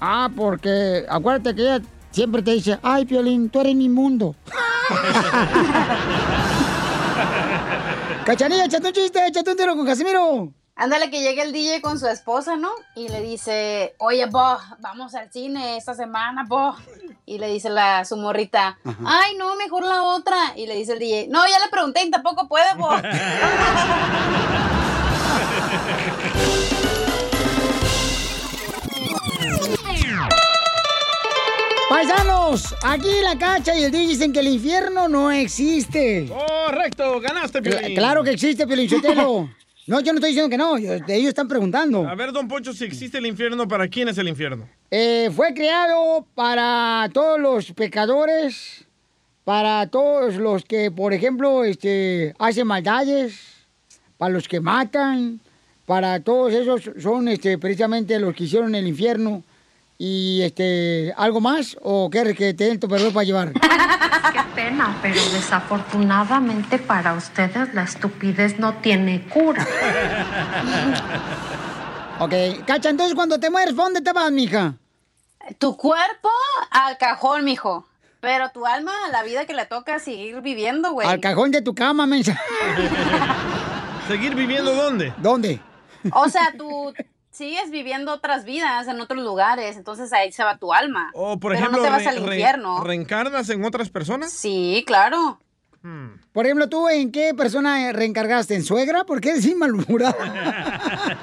Ah, 0.00 0.30
porque 0.36 1.04
acuérdate 1.08 1.56
que 1.56 1.62
ella 1.62 1.80
siempre 2.12 2.40
te 2.40 2.52
dice, 2.52 2.78
ay, 2.84 3.04
Piolín, 3.04 3.50
tú 3.50 3.60
eres 3.60 3.74
mi 3.74 3.88
mundo. 3.88 4.36
Cachanilla, 8.24 8.66
échate 8.66 8.86
un 8.86 8.92
chiste, 8.92 9.26
échate 9.26 9.50
un 9.50 9.56
tiro 9.56 9.74
con 9.74 9.84
Casimiro. 9.84 10.52
Ándale 10.76 11.10
que 11.10 11.20
llegue 11.20 11.42
el 11.42 11.52
DJ 11.52 11.82
con 11.82 11.98
su 11.98 12.06
esposa, 12.06 12.56
¿no? 12.56 12.70
Y 12.94 13.08
le 13.08 13.20
dice, 13.22 13.96
oye, 13.98 14.26
bo, 14.26 14.56
vamos 14.78 15.16
al 15.16 15.32
cine 15.32 15.76
esta 15.76 15.94
semana, 15.94 16.44
bo. 16.46 16.76
Y 17.26 17.38
le 17.38 17.48
dice 17.48 17.68
la 17.68 18.04
su 18.04 18.16
morrita, 18.16 18.78
ay, 19.04 19.34
no, 19.36 19.56
mejor 19.56 19.84
la 19.84 20.04
otra. 20.04 20.36
Y 20.54 20.68
le 20.68 20.76
dice 20.76 20.92
el 20.92 21.00
DJ, 21.00 21.26
no, 21.28 21.44
ya 21.48 21.58
le 21.58 21.68
pregunté 21.72 22.04
y 22.04 22.10
tampoco 22.12 22.46
puede, 22.46 22.72
bo. 22.76 22.90
Paisanos, 31.88 32.74
aquí 32.82 33.08
la 33.22 33.38
cacha 33.38 33.76
y 33.78 33.84
el 33.84 33.90
DJ 33.90 34.06
dicen 34.08 34.32
que 34.32 34.40
el 34.40 34.48
infierno 34.48 35.08
no 35.08 35.30
existe. 35.32 36.28
Correcto, 36.28 37.18
ganaste, 37.20 37.60
Cla- 37.62 37.78
Piolín. 37.78 37.96
claro 37.96 38.22
que 38.22 38.30
existe, 38.30 38.66
Piolichotelo. 38.66 39.48
No, 39.88 40.00
yo 40.00 40.12
no 40.12 40.18
estoy 40.18 40.32
diciendo 40.32 40.50
que 40.50 40.58
no, 40.58 40.76
ellos 40.76 41.28
están 41.28 41.48
preguntando. 41.48 42.06
A 42.06 42.14
ver, 42.14 42.30
don 42.30 42.46
Poncho, 42.46 42.74
si 42.74 42.84
existe 42.84 43.16
el 43.16 43.24
infierno, 43.24 43.66
¿para 43.66 43.88
quién 43.88 44.06
es 44.08 44.18
el 44.18 44.28
infierno? 44.28 44.68
Eh, 44.90 45.30
fue 45.34 45.54
creado 45.54 46.26
para 46.34 47.08
todos 47.10 47.40
los 47.40 47.72
pecadores, 47.72 48.84
para 49.44 49.86
todos 49.86 50.34
los 50.34 50.62
que, 50.66 50.90
por 50.90 51.14
ejemplo, 51.14 51.64
este, 51.64 52.34
hacen 52.38 52.66
maldades, 52.66 53.40
para 54.18 54.30
los 54.34 54.46
que 54.46 54.60
matan, 54.60 55.40
para 55.88 56.20
todos 56.20 56.52
esos 56.52 56.82
son 57.02 57.28
este, 57.28 57.56
precisamente 57.56 58.20
los 58.20 58.34
que 58.34 58.44
hicieron 58.44 58.74
el 58.74 58.86
infierno. 58.86 59.42
Y 59.96 60.42
este, 60.42 61.14
¿algo 61.16 61.40
más? 61.40 61.78
¿O 61.82 62.10
quieres 62.10 62.36
que 62.36 62.52
te 62.52 62.64
den 62.64 62.78
tu 62.78 62.88
perro 62.88 63.10
para 63.10 63.24
llevar? 63.24 63.52
Qué 63.54 64.40
pena, 64.54 64.98
pero 65.00 65.18
desafortunadamente 65.32 66.78
para 66.78 67.14
ustedes 67.14 67.72
la 67.72 67.84
estupidez 67.84 68.58
no 68.58 68.74
tiene 68.74 69.22
cura. 69.28 69.66
ok, 72.20 72.34
Cacha, 72.66 72.90
entonces 72.90 73.14
cuando 73.14 73.40
te 73.40 73.48
mueres, 73.48 73.72
¿pa' 73.72 73.84
¿dónde 73.84 74.02
te 74.02 74.12
vas, 74.12 74.30
mija? 74.30 74.74
Tu 75.56 75.74
cuerpo 75.74 76.28
al 76.70 76.98
cajón, 76.98 77.46
mijo. 77.46 77.86
Pero 78.20 78.50
tu 78.50 78.66
alma 78.66 78.92
a 79.06 79.10
la 79.10 79.22
vida 79.22 79.46
que 79.46 79.54
le 79.54 79.64
toca 79.64 80.00
seguir 80.00 80.42
viviendo, 80.42 80.92
güey. 80.92 81.08
Al 81.08 81.20
cajón 81.20 81.50
de 81.50 81.62
tu 81.62 81.74
cama, 81.74 82.04
mensa. 82.04 82.38
¿Seguir 84.08 84.34
viviendo 84.34 84.74
dónde? 84.74 85.14
¿Dónde? 85.16 85.62
O 86.12 86.28
sea, 86.28 86.54
tú 86.56 86.92
sigues 87.30 87.70
viviendo 87.70 88.12
otras 88.12 88.44
vidas 88.44 88.88
en 88.88 89.00
otros 89.00 89.22
lugares, 89.22 89.76
entonces 89.76 90.12
ahí 90.12 90.32
se 90.32 90.42
va 90.44 90.56
tu 90.58 90.72
alma. 90.72 91.10
O, 91.14 91.38
por 91.38 91.52
Pero 91.52 91.60
ejemplo, 91.66 91.78
no 91.78 91.84
te 91.84 91.90
vas 91.90 92.04
re- 92.04 92.08
al 92.10 92.16
re- 92.16 92.22
infierno. 92.36 92.82
¿reencarnas 92.82 93.48
en 93.50 93.64
otras 93.64 93.90
personas? 93.90 94.32
Sí, 94.32 94.82
claro. 94.86 95.38
Por 96.32 96.44
ejemplo, 96.44 96.68
¿tú 96.68 96.86
en 96.90 97.10
qué 97.12 97.32
persona 97.34 97.92
reencargaste? 97.92 98.54
¿En 98.54 98.62
suegra? 98.62 99.04
¿Por 99.04 99.22
qué 99.22 99.30
eres 99.30 99.56
malhumorada? 99.56 100.14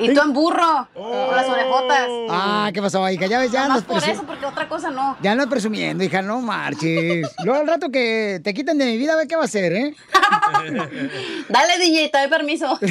Y 0.00 0.14
tú 0.14 0.20
en 0.20 0.32
burro, 0.32 0.88
con 0.94 1.36
las 1.36 1.48
orejotas. 1.48 2.08
Ah, 2.30 2.70
¿qué 2.72 2.80
pasó, 2.80 3.08
hija? 3.10 3.26
Ya 3.26 3.38
ves, 3.38 3.52
ya 3.52 3.62
Nomás 3.68 3.82
andas, 3.82 4.02
por 4.02 4.10
eso, 4.10 4.22
porque 4.24 4.46
otra 4.46 4.68
cosa 4.68 4.90
no. 4.90 5.16
ya 5.22 5.32
andas 5.32 5.46
presumiendo, 5.48 6.02
hija, 6.02 6.22
no 6.22 6.40
marches. 6.40 7.28
Luego 7.44 7.60
al 7.60 7.66
rato 7.66 7.90
que 7.90 8.40
te 8.42 8.54
quiten 8.54 8.78
de 8.78 8.86
mi 8.86 8.96
vida, 8.96 9.12
a 9.12 9.16
ver 9.16 9.28
qué 9.28 9.36
va 9.36 9.42
a 9.42 9.44
hacer, 9.46 9.72
¿eh? 9.72 9.94
Dale, 11.48 11.78
DJ, 11.78 12.08
te 12.10 12.18
doy 12.18 12.28
permiso. 12.28 12.78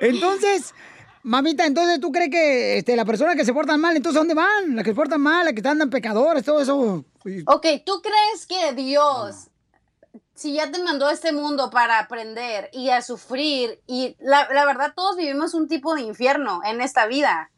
Entonces, 0.00 0.74
mamita, 1.22 1.64
entonces 1.66 2.00
tú 2.00 2.12
crees 2.12 2.30
que 2.30 2.78
este, 2.78 2.96
la 2.96 3.04
persona 3.04 3.34
que 3.34 3.44
se 3.44 3.52
portan 3.54 3.80
mal, 3.80 3.96
entonces 3.96 4.16
¿a 4.16 4.20
dónde 4.20 4.34
van? 4.34 4.74
Las 4.76 4.84
que 4.84 4.90
se 4.90 4.94
portan 4.94 5.20
mal, 5.20 5.44
las 5.44 5.54
que 5.54 5.66
andan 5.66 5.90
pecadores, 5.90 6.44
todo 6.44 6.60
eso. 6.60 7.04
Ok, 7.46 7.66
¿tú 7.86 8.02
crees 8.02 8.46
que 8.46 8.72
Dios, 8.74 9.48
si 10.34 10.54
ya 10.54 10.70
te 10.70 10.82
mandó 10.82 11.06
a 11.06 11.12
este 11.12 11.32
mundo 11.32 11.70
para 11.70 11.98
aprender 11.98 12.68
y 12.72 12.90
a 12.90 13.02
sufrir, 13.02 13.80
y 13.86 14.16
la, 14.20 14.48
la 14.52 14.64
verdad 14.64 14.92
todos 14.94 15.16
vivimos 15.16 15.54
un 15.54 15.68
tipo 15.68 15.94
de 15.94 16.02
infierno 16.02 16.60
en 16.64 16.80
esta 16.80 17.06
vida, 17.06 17.50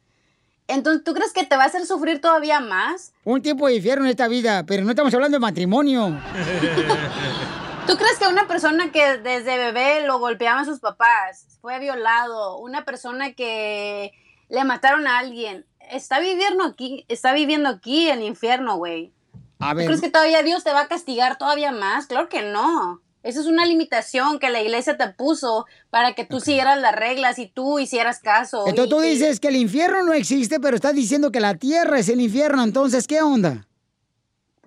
entonces 0.67 1.03
¿tú 1.03 1.13
crees 1.13 1.33
que 1.33 1.45
te 1.45 1.55
va 1.55 1.63
a 1.63 1.67
hacer 1.67 1.85
sufrir 1.85 2.19
todavía 2.21 2.59
más? 2.59 3.13
Un 3.23 3.41
tipo 3.41 3.67
de 3.67 3.75
infierno 3.75 4.05
en 4.05 4.11
esta 4.11 4.27
vida, 4.27 4.65
pero 4.65 4.83
no 4.83 4.89
estamos 4.89 5.13
hablando 5.13 5.35
de 5.35 5.39
matrimonio. 5.39 6.07
¿Tú 7.87 7.95
crees 7.95 8.19
que 8.19 8.27
una 8.27 8.47
persona 8.47 8.91
que 8.91 9.17
desde 9.17 9.57
bebé 9.57 10.05
lo 10.05 10.19
golpeaban 10.19 10.65
sus 10.65 10.79
papás, 10.79 11.57
fue 11.61 11.79
violado, 11.79 12.57
una 12.57 12.83
persona 12.83 13.31
que 13.31 14.11
le 14.49 14.63
mataron 14.65 15.07
a 15.07 15.19
alguien, 15.19 15.65
está 15.89 16.19
viviendo 16.19 16.65
aquí, 16.65 17.05
está 17.07 17.33
viviendo 17.33 17.69
aquí 17.69 18.09
el 18.09 18.23
infierno, 18.23 18.75
güey? 18.75 19.13
A 19.59 19.71
¿Tú 19.71 19.77
ver, 19.77 19.85
crees 19.87 20.01
que 20.01 20.09
todavía 20.09 20.43
Dios 20.43 20.63
te 20.63 20.71
va 20.71 20.81
a 20.81 20.87
castigar 20.87 21.37
todavía 21.37 21.71
más? 21.71 22.07
Claro 22.07 22.29
que 22.29 22.41
no. 22.43 23.01
Eso 23.23 23.41
es 23.41 23.47
una 23.47 23.65
limitación 23.65 24.39
que 24.39 24.49
la 24.49 24.61
iglesia 24.61 24.95
te 24.95 25.09
puso 25.09 25.65
para 25.89 26.13
que 26.13 26.23
tú 26.23 26.39
siguieras 26.39 26.79
las 26.79 26.95
reglas 26.95 27.39
y 27.39 27.47
tú 27.47 27.77
hicieras 27.79 28.19
caso. 28.19 28.63
entonces 28.67 28.87
y- 28.87 28.89
tú 28.89 28.99
dices 29.01 29.39
que 29.41 29.49
el 29.49 29.57
infierno 29.57 30.03
no 30.03 30.13
existe, 30.13 30.59
pero 30.59 30.75
estás 30.75 30.93
diciendo 30.95 31.31
que 31.31 31.39
la 31.41 31.55
tierra 31.55 31.99
es 31.99 32.07
el 32.07 32.21
infierno, 32.21 32.63
entonces, 32.63 33.05
¿qué 33.07 33.21
onda? 33.21 33.66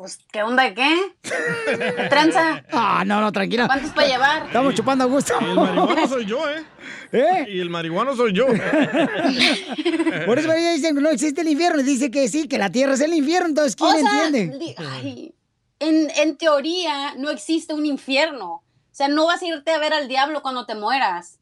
Pues, 0.00 0.18
¿qué 0.32 0.42
onda 0.42 0.72
qué? 0.72 0.96
¿Qué 1.20 2.06
tranza? 2.08 2.64
Ah, 2.72 3.02
no, 3.04 3.20
no, 3.20 3.30
tranquila. 3.32 3.66
¿Cuántos 3.66 3.90
para 3.90 4.08
llevar? 4.08 4.46
Estamos 4.46 4.74
chupando 4.74 5.04
a 5.04 5.06
gusto. 5.06 5.38
El 5.38 5.54
marihuano 5.54 6.08
soy 6.08 6.24
yo, 6.24 6.38
¿eh? 6.48 6.64
¿Eh? 7.12 7.44
Y 7.50 7.60
el 7.60 7.68
marihuano 7.68 8.16
soy 8.16 8.32
yo. 8.32 8.46
Por 10.26 10.38
eso 10.38 10.50
ella 10.54 10.72
dice 10.72 10.94
que 10.94 11.00
no 11.02 11.10
existe 11.10 11.42
el 11.42 11.48
infierno. 11.48 11.82
Dice 11.82 12.10
que 12.10 12.28
sí, 12.28 12.48
que 12.48 12.56
la 12.56 12.70
tierra 12.70 12.94
es 12.94 13.02
el 13.02 13.12
infierno. 13.12 13.48
Entonces, 13.48 13.76
¿quién 13.76 13.90
O 13.90 14.08
sea, 14.08 14.26
entiende? 14.28 14.74
ay, 14.78 15.34
en, 15.80 16.08
en 16.16 16.38
teoría 16.38 17.12
no 17.18 17.28
existe 17.28 17.74
un 17.74 17.84
infierno. 17.84 18.52
O 18.52 18.64
sea, 18.92 19.08
no 19.08 19.26
vas 19.26 19.42
a 19.42 19.46
irte 19.48 19.70
a 19.70 19.78
ver 19.78 19.92
al 19.92 20.08
diablo 20.08 20.40
cuando 20.40 20.64
te 20.64 20.76
mueras. 20.76 21.39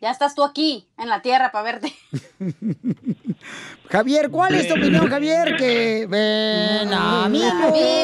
Ya 0.00 0.10
estás 0.10 0.34
tú 0.34 0.42
aquí, 0.42 0.88
en 0.96 1.10
la 1.10 1.20
tierra, 1.20 1.52
para 1.52 1.64
verte. 1.64 1.92
Javier, 3.90 4.30
¿cuál 4.30 4.54
es 4.54 4.66
tu 4.66 4.74
opinión, 4.74 5.08
Javier? 5.08 5.56
Que 5.56 6.06
ven 6.08 6.92
a 6.92 7.28
mi 7.28 7.42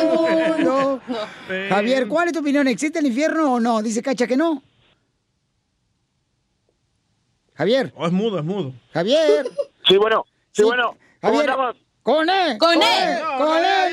mundo. 0.05 1.01
Javier, 1.71 2.07
¿cuál 2.07 2.27
es 2.27 2.35
tu 2.35 2.41
opinión? 2.41 2.69
¿Existe 2.69 2.99
el 2.99 3.07
infierno 3.07 3.55
o 3.55 3.61
no? 3.61 3.81
Dice 3.81 4.03
Cacha 4.03 4.27
que 4.27 4.37
no. 4.37 4.63
Javier. 7.55 7.95
Oh, 7.97 8.07
es 8.07 8.13
mudo, 8.13 8.39
es 8.39 8.45
mudo. 8.45 8.75
Javier. 8.93 9.47
Sí, 9.89 9.97
bueno. 9.97 10.27
Sí, 10.53 10.65
bueno. 10.65 10.97
¿Cómo 11.23 11.39
Javier. 11.39 11.77
¡Con 12.03 12.31
él! 12.31 12.57
¡Con 12.59 12.81
él! 12.81 13.19
¡Con 13.37 13.59
él! 13.59 13.93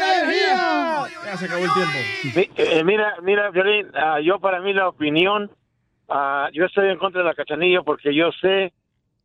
Ya 1.26 1.36
se 1.36 1.46
acabó 1.46 1.64
el 1.64 1.72
tiempo. 1.74 2.54
Eh, 2.58 2.84
mira, 2.84 3.16
mira, 3.24 3.50
Violín, 3.50 3.88
ah, 3.96 4.20
yo 4.24 4.40
para 4.40 4.62
mí 4.62 4.72
la 4.72 4.90
opinión, 4.90 5.50
ah, 6.10 6.50
yo 6.54 6.66
estoy 6.66 6.90
en 6.90 6.98
contra 6.98 7.22
de 7.22 7.28
la 7.28 7.34
cachanilla 7.36 7.82
porque 7.82 8.14
yo 8.14 8.32
sé 8.42 8.74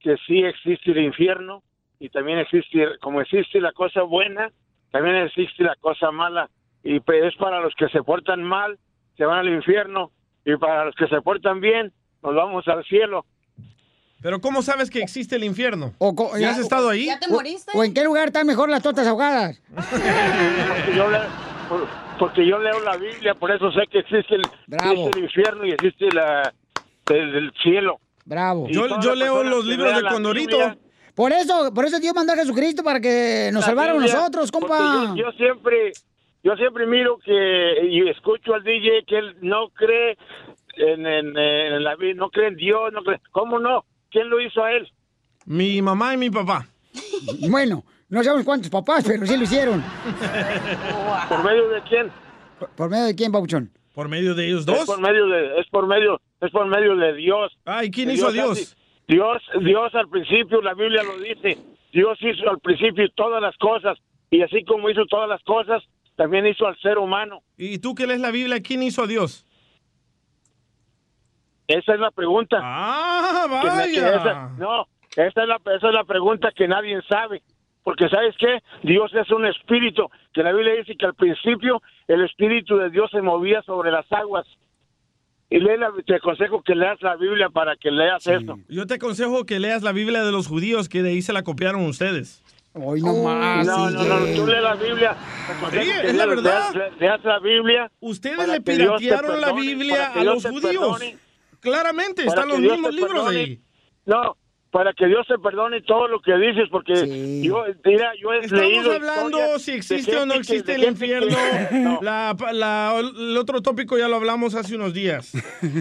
que 0.00 0.16
sí 0.26 0.42
existe 0.44 0.90
el 0.92 0.98
infierno 1.04 1.62
y 2.00 2.08
también 2.10 2.38
existe, 2.38 2.98
como 3.00 3.20
existe 3.20 3.60
la 3.60 3.72
cosa 3.72 4.02
buena, 4.02 4.50
también 4.92 5.16
existe 5.16 5.64
la 5.64 5.74
cosa 5.76 6.10
mala. 6.12 6.48
Y 6.84 7.00
pues, 7.00 7.24
es 7.24 7.34
para 7.36 7.60
los 7.60 7.74
que 7.74 7.88
se 7.88 8.02
portan 8.02 8.42
mal, 8.42 8.78
se 9.16 9.24
van 9.24 9.38
al 9.40 9.48
infierno, 9.48 10.12
y 10.44 10.56
para 10.56 10.84
los 10.84 10.94
que 10.94 11.08
se 11.08 11.20
portan 11.20 11.60
bien, 11.60 11.92
nos 12.22 12.34
vamos 12.34 12.66
al 12.68 12.84
cielo. 12.84 13.26
Pero 14.22 14.40
¿cómo 14.40 14.62
sabes 14.62 14.90
que 14.90 15.00
existe 15.00 15.36
el 15.36 15.44
infierno? 15.44 15.92
O 15.98 16.14
¿Ya 16.38 16.50
has 16.50 16.58
estado 16.58 16.88
ahí? 16.88 17.06
¿Ya 17.06 17.18
te 17.18 17.28
moriste? 17.28 17.72
¿O 17.74 17.82
en 17.84 17.92
qué 17.94 18.04
lugar 18.04 18.28
están 18.28 18.46
mejor 18.46 18.68
las 18.68 18.82
tortas 18.82 19.06
ahogadas? 19.06 19.60
Porque 19.74 20.94
yo, 20.96 21.10
le- 21.10 21.18
porque 22.18 22.46
yo 22.46 22.58
leo 22.58 22.80
la 22.80 22.96
Biblia, 22.96 23.34
por 23.34 23.50
eso 23.50 23.70
sé 23.72 23.82
que 23.90 23.98
existe 24.00 24.34
el, 24.36 24.42
existe 24.72 25.10
el 25.18 25.24
infierno 25.24 25.66
y 25.66 25.70
existe 25.72 26.10
la, 26.12 26.52
el, 27.10 27.34
el 27.34 27.52
cielo. 27.62 27.98
Bravo. 28.24 28.66
Y 28.68 28.72
todas 28.74 28.90
las 28.90 28.98
personas 28.98 29.18
que 29.18 29.24
lean 29.24 29.50
la 30.02 30.32
Biblia- 30.32 30.78
Por 31.14 31.32
eso, 31.32 31.72
por 31.74 31.84
eso 31.84 31.98
Dios 31.98 32.14
mandó 32.14 32.32
a 32.32 32.36
Jesucristo 32.36 32.82
para 32.84 33.00
que 33.00 33.50
nos 33.52 33.64
salvara 33.64 33.90
a 33.90 33.94
Biblia, 33.94 34.14
nosotros, 34.14 34.50
compa. 34.52 35.14
Yo, 35.16 35.16
yo 35.16 35.32
siempre, 35.32 35.92
yo 36.44 36.54
siempre 36.56 36.86
miro 36.86 37.18
que 37.24 37.86
y 37.90 38.08
escucho 38.08 38.54
al 38.54 38.62
DJ 38.62 39.04
que 39.06 39.18
él 39.18 39.36
no 39.40 39.70
cree 39.70 40.16
en, 40.76 41.06
en, 41.06 41.36
en 41.36 41.82
la 41.82 41.96
vida, 41.96 42.14
no 42.14 42.28
cree 42.30 42.48
en 42.48 42.56
Dios, 42.56 42.92
no 42.92 43.02
cree. 43.02 43.20
¿Cómo 43.32 43.58
no? 43.58 43.84
¿Quién 44.10 44.28
lo 44.30 44.40
hizo 44.40 44.62
a 44.62 44.72
él? 44.72 44.88
Mi 45.46 45.80
mamá 45.82 46.14
y 46.14 46.16
mi 46.18 46.30
papá. 46.30 46.66
Bueno, 47.50 47.84
no 48.08 48.22
sabemos 48.22 48.44
cuántos 48.44 48.70
papás, 48.70 49.04
pero 49.06 49.26
sí 49.26 49.36
lo 49.36 49.42
hicieron. 49.44 49.82
¿Por 51.28 51.44
medio 51.44 51.68
de 51.68 51.82
quién? 51.82 52.10
¿Por, 52.58 52.68
por 52.70 52.90
medio 52.90 53.04
de 53.06 53.14
quién, 53.16 53.32
Pauchón? 53.32 53.70
¿Por 53.94 54.08
medio 54.08 54.34
de 54.34 54.46
ellos 54.46 54.60
Es 54.60 54.66
dos? 54.66 54.84
por 54.86 55.00
medio 55.00 55.26
de, 55.26 55.60
es 55.60 55.66
por 55.70 55.86
medio, 55.86 56.20
es 56.40 56.50
por 56.50 56.66
medio 56.66 56.96
de 56.96 57.14
Dios. 57.14 57.56
Ay, 57.64 57.90
¿quién 57.90 58.10
hizo 58.10 58.28
a 58.28 58.32
Dios? 58.32 58.50
así. 58.52 58.74
Dios, 59.08 59.42
Dios 59.62 59.94
al 59.94 60.08
principio, 60.08 60.60
la 60.62 60.74
Biblia 60.74 61.02
lo 61.02 61.18
dice. 61.18 61.58
Dios 61.92 62.18
hizo 62.20 62.50
al 62.50 62.58
principio 62.60 63.08
todas 63.14 63.40
las 63.40 63.56
cosas 63.56 63.98
y 64.30 64.42
así 64.42 64.62
como 64.64 64.90
hizo 64.90 65.06
todas 65.06 65.28
las 65.28 65.42
cosas, 65.42 65.82
también 66.16 66.46
hizo 66.46 66.66
al 66.66 66.76
ser 66.80 66.98
humano. 66.98 67.40
¿Y 67.56 67.78
tú 67.78 67.94
que 67.94 68.06
lees 68.06 68.20
la 68.20 68.30
Biblia, 68.30 68.60
quién 68.60 68.82
hizo 68.82 69.02
a 69.04 69.06
Dios? 69.06 69.46
Esa 71.66 71.94
es 71.94 72.00
la 72.00 72.10
pregunta. 72.10 72.58
Ah, 72.62 73.44
Que- 73.62 73.66
vaya. 73.68 73.86
que 73.86 74.16
esa- 74.16 74.48
no, 74.58 74.86
esa 75.16 75.42
es, 75.42 75.48
la, 75.48 75.56
esa 75.76 75.88
es 75.88 75.94
la 75.94 76.04
pregunta 76.04 76.50
que 76.54 76.66
nadie 76.68 77.00
sabe. 77.08 77.42
Porque 77.82 78.08
¿sabes 78.08 78.34
qué? 78.38 78.58
Dios 78.82 79.12
es 79.14 79.30
un 79.30 79.46
espíritu, 79.46 80.10
que 80.34 80.42
la 80.42 80.52
Biblia 80.52 80.74
dice 80.74 80.94
que 80.96 81.06
al 81.06 81.14
principio 81.14 81.80
el 82.06 82.22
espíritu 82.24 82.76
de 82.76 82.90
Dios 82.90 83.10
se 83.10 83.22
movía 83.22 83.62
sobre 83.62 83.90
las 83.90 84.10
aguas. 84.12 84.46
Y 85.50 85.58
lee 85.60 85.78
la- 85.78 85.92
te 86.06 86.16
aconsejo 86.16 86.62
que 86.62 86.74
leas 86.74 87.00
la 87.00 87.16
Biblia 87.16 87.48
para 87.48 87.74
que 87.76 87.90
leas 87.90 88.26
eso. 88.26 88.58
Yo 88.68 88.86
te 88.86 88.94
aconsejo 88.94 89.44
que 89.46 89.58
leas 89.58 89.82
la 89.82 89.92
Biblia 89.92 90.22
de 90.24 90.30
los 90.32 90.46
judíos, 90.46 90.88
que 90.88 91.02
de 91.02 91.10
ahí 91.10 91.22
se 91.22 91.32
la 91.32 91.42
copiaron 91.42 91.86
ustedes. 91.86 92.42
Hoy 92.74 93.00
no 93.00 93.14
más. 93.24 93.66
No, 93.66 93.90
no, 93.90 94.02
no, 94.04 94.16
tú 94.36 94.46
lees 94.46 94.62
la 94.62 94.74
Biblia. 94.74 95.16
te 95.70 95.82
Sí, 95.82 95.90
es 96.04 96.14
la 96.14 96.26
leas- 96.26 96.28
verdad. 96.28 96.74
leas- 96.74 97.00
Leas 97.00 97.24
la 97.24 97.38
Biblia. 97.40 97.90
Ustedes 98.00 98.46
le 98.46 98.60
piratearon 98.60 99.40
la 99.40 99.52
Biblia 99.52 100.06
a 100.14 100.22
los 100.24 100.44
judíos. 100.44 100.98
perdone. 100.98 101.16
Claramente, 101.60 102.24
están 102.24 102.48
los 102.48 102.60
mismos 102.60 102.94
libros 102.94 103.12
perdone. 103.14 103.38
ahí. 103.38 103.60
No, 104.06 104.36
para 104.70 104.92
que 104.92 105.06
Dios 105.06 105.26
te 105.26 105.38
perdone 105.38 105.80
todo 105.82 106.08
lo 106.08 106.20
que 106.20 106.36
dices, 106.36 106.68
porque 106.70 107.40
yo, 107.42 107.64
mira, 107.84 108.12
yo 108.20 108.32
he 108.32 108.40
Estamos 108.40 108.62
leído 108.64 108.92
hablando 108.92 109.58
si 109.58 109.72
existe 109.72 110.14
o 110.16 110.26
no 110.26 110.34
que- 110.34 110.40
existe 110.40 110.74
el 110.74 110.82
gente 110.82 111.06
que- 111.06 111.12
infierno. 111.16 111.36
No. 111.72 111.98
La- 112.02 112.36
la- 112.52 112.98
el 112.98 113.36
otro 113.38 113.62
tópico 113.62 113.96
ya 113.96 114.08
lo 114.08 114.16
hablamos 114.16 114.54
hace 114.54 114.74
unos 114.76 114.92
días. 114.94 115.32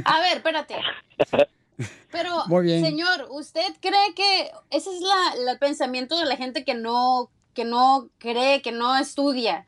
A 0.05 0.19
ver, 0.21 0.37
espérate. 0.37 0.75
Pero, 2.11 2.29
Muy 2.47 2.63
bien. 2.65 2.83
señor, 2.83 3.27
¿usted 3.29 3.65
cree 3.81 4.13
que 4.15 4.49
ese 4.69 4.89
es 4.95 5.01
la, 5.01 5.43
la- 5.43 5.51
el 5.53 5.59
pensamiento 5.59 6.17
de 6.17 6.25
la 6.25 6.35
gente 6.37 6.63
que 6.63 6.73
no, 6.73 7.29
que 7.53 7.65
no 7.65 8.09
cree, 8.17 8.61
que 8.61 8.71
no 8.71 8.97
estudia? 8.97 9.65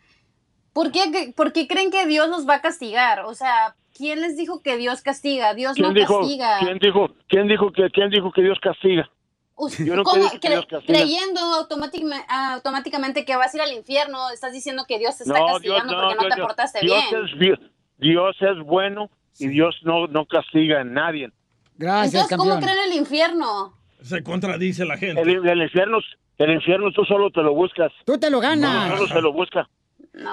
¿Por 0.74 0.92
qué, 0.92 1.34
¿Por 1.36 1.52
qué 1.52 1.68
creen 1.68 1.92
que 1.92 2.06
Dios 2.06 2.30
los 2.30 2.48
va 2.48 2.56
a 2.56 2.62
castigar? 2.62 3.22
O 3.26 3.34
sea, 3.36 3.76
¿quién 4.00 4.22
les 4.22 4.36
dijo 4.38 4.62
que 4.64 4.78
Dios 4.78 5.02
castiga? 5.02 5.54
Dios 5.54 5.78
no 5.78 5.92
¿Quién 5.92 5.94
dijo, 5.94 6.20
castiga. 6.22 6.58
¿quién 6.60 6.80
dijo, 6.80 7.10
quién 7.28 7.48
dijo 7.50 7.72
que, 7.72 7.90
quién 7.92 8.10
dijo 8.10 8.32
que 8.32 8.42
Dios 8.42 8.58
castiga? 8.62 9.12
Yo 9.78 9.96
nunca 9.98 10.12
¿cómo? 10.12 10.24
dije 10.24 10.40
que 10.40 10.48
Cre- 10.48 10.52
Dios 10.52 10.66
castiga. 10.68 11.00
creyendo 11.00 11.42
automáticamente, 11.42 12.26
automáticamente 12.30 13.26
que 13.26 13.36
vas 13.36 13.54
a 13.54 13.58
ir 13.58 13.62
al 13.64 13.74
infierno, 13.74 14.30
estás 14.34 14.54
diciendo 14.54 14.86
que 14.88 14.98
Dios 15.00 15.18
te 15.18 15.24
está 15.24 15.38
No, 15.38 15.46
Dios 15.60 15.78
castigando 15.84 15.94
no, 15.94 16.02
porque 16.02 16.16
no 16.16 16.22
Dios 16.24 16.34
te 16.36 16.40
no. 16.42 16.48
portaste 16.48 16.80
Dios 16.82 17.04
bien. 17.38 17.54
es, 17.54 17.60
Dios 17.98 18.36
es 18.40 18.66
bueno 18.66 19.10
y 19.38 19.48
Dios 19.50 19.76
no, 19.84 20.08
no 20.08 20.26
castiga 20.26 20.80
a 20.80 20.84
nadie. 20.86 21.30
Gracias, 21.76 22.14
Entonces, 22.24 22.38
¿cómo 22.38 22.60
creen 22.62 22.78
el 22.92 22.94
infierno? 22.98 23.74
Se 24.02 24.24
contradice 24.24 24.86
la 24.86 24.96
gente. 24.98 25.22
El, 25.22 25.46
el 25.48 25.62
infierno, 25.62 25.98
el 26.38 26.52
infierno 26.54 26.92
tú 26.94 27.04
solo 27.04 27.30
te 27.32 27.42
lo 27.42 27.54
buscas. 27.54 27.92
Tú 28.06 28.18
te 28.18 28.30
lo 28.30 28.40
ganas. 28.40 28.98
Solo 28.98 29.08
se 29.10 29.22
lo 29.22 29.34
busca. 29.34 29.70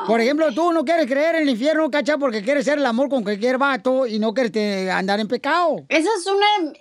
Por 0.06 0.20
ejemplo, 0.20 0.50
tú 0.52 0.72
no 0.72 0.84
quieres 0.84 1.06
creer 1.06 1.36
en 1.36 1.42
el 1.42 1.50
infierno, 1.50 1.90
cacha, 1.90 2.16
porque 2.18 2.42
quieres 2.42 2.64
ser 2.64 2.78
el 2.78 2.86
amor 2.86 3.08
con 3.08 3.22
cualquier 3.22 3.58
vato 3.58 4.06
y 4.06 4.18
no 4.18 4.32
quieres 4.34 4.50
te- 4.52 4.90
andar 4.90 5.20
en 5.20 5.28
pecado. 5.28 5.84
Esa 5.88 6.08
es 6.18 6.26
una 6.26 6.72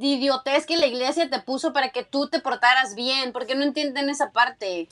idiotez 0.00 0.66
que 0.66 0.76
la 0.76 0.86
iglesia 0.86 1.28
te 1.28 1.40
puso 1.40 1.72
para 1.72 1.90
que 1.90 2.04
tú 2.04 2.28
te 2.28 2.40
portaras 2.40 2.94
bien, 2.94 3.32
porque 3.32 3.54
no 3.54 3.62
entienden 3.62 4.08
esa 4.08 4.32
parte. 4.32 4.88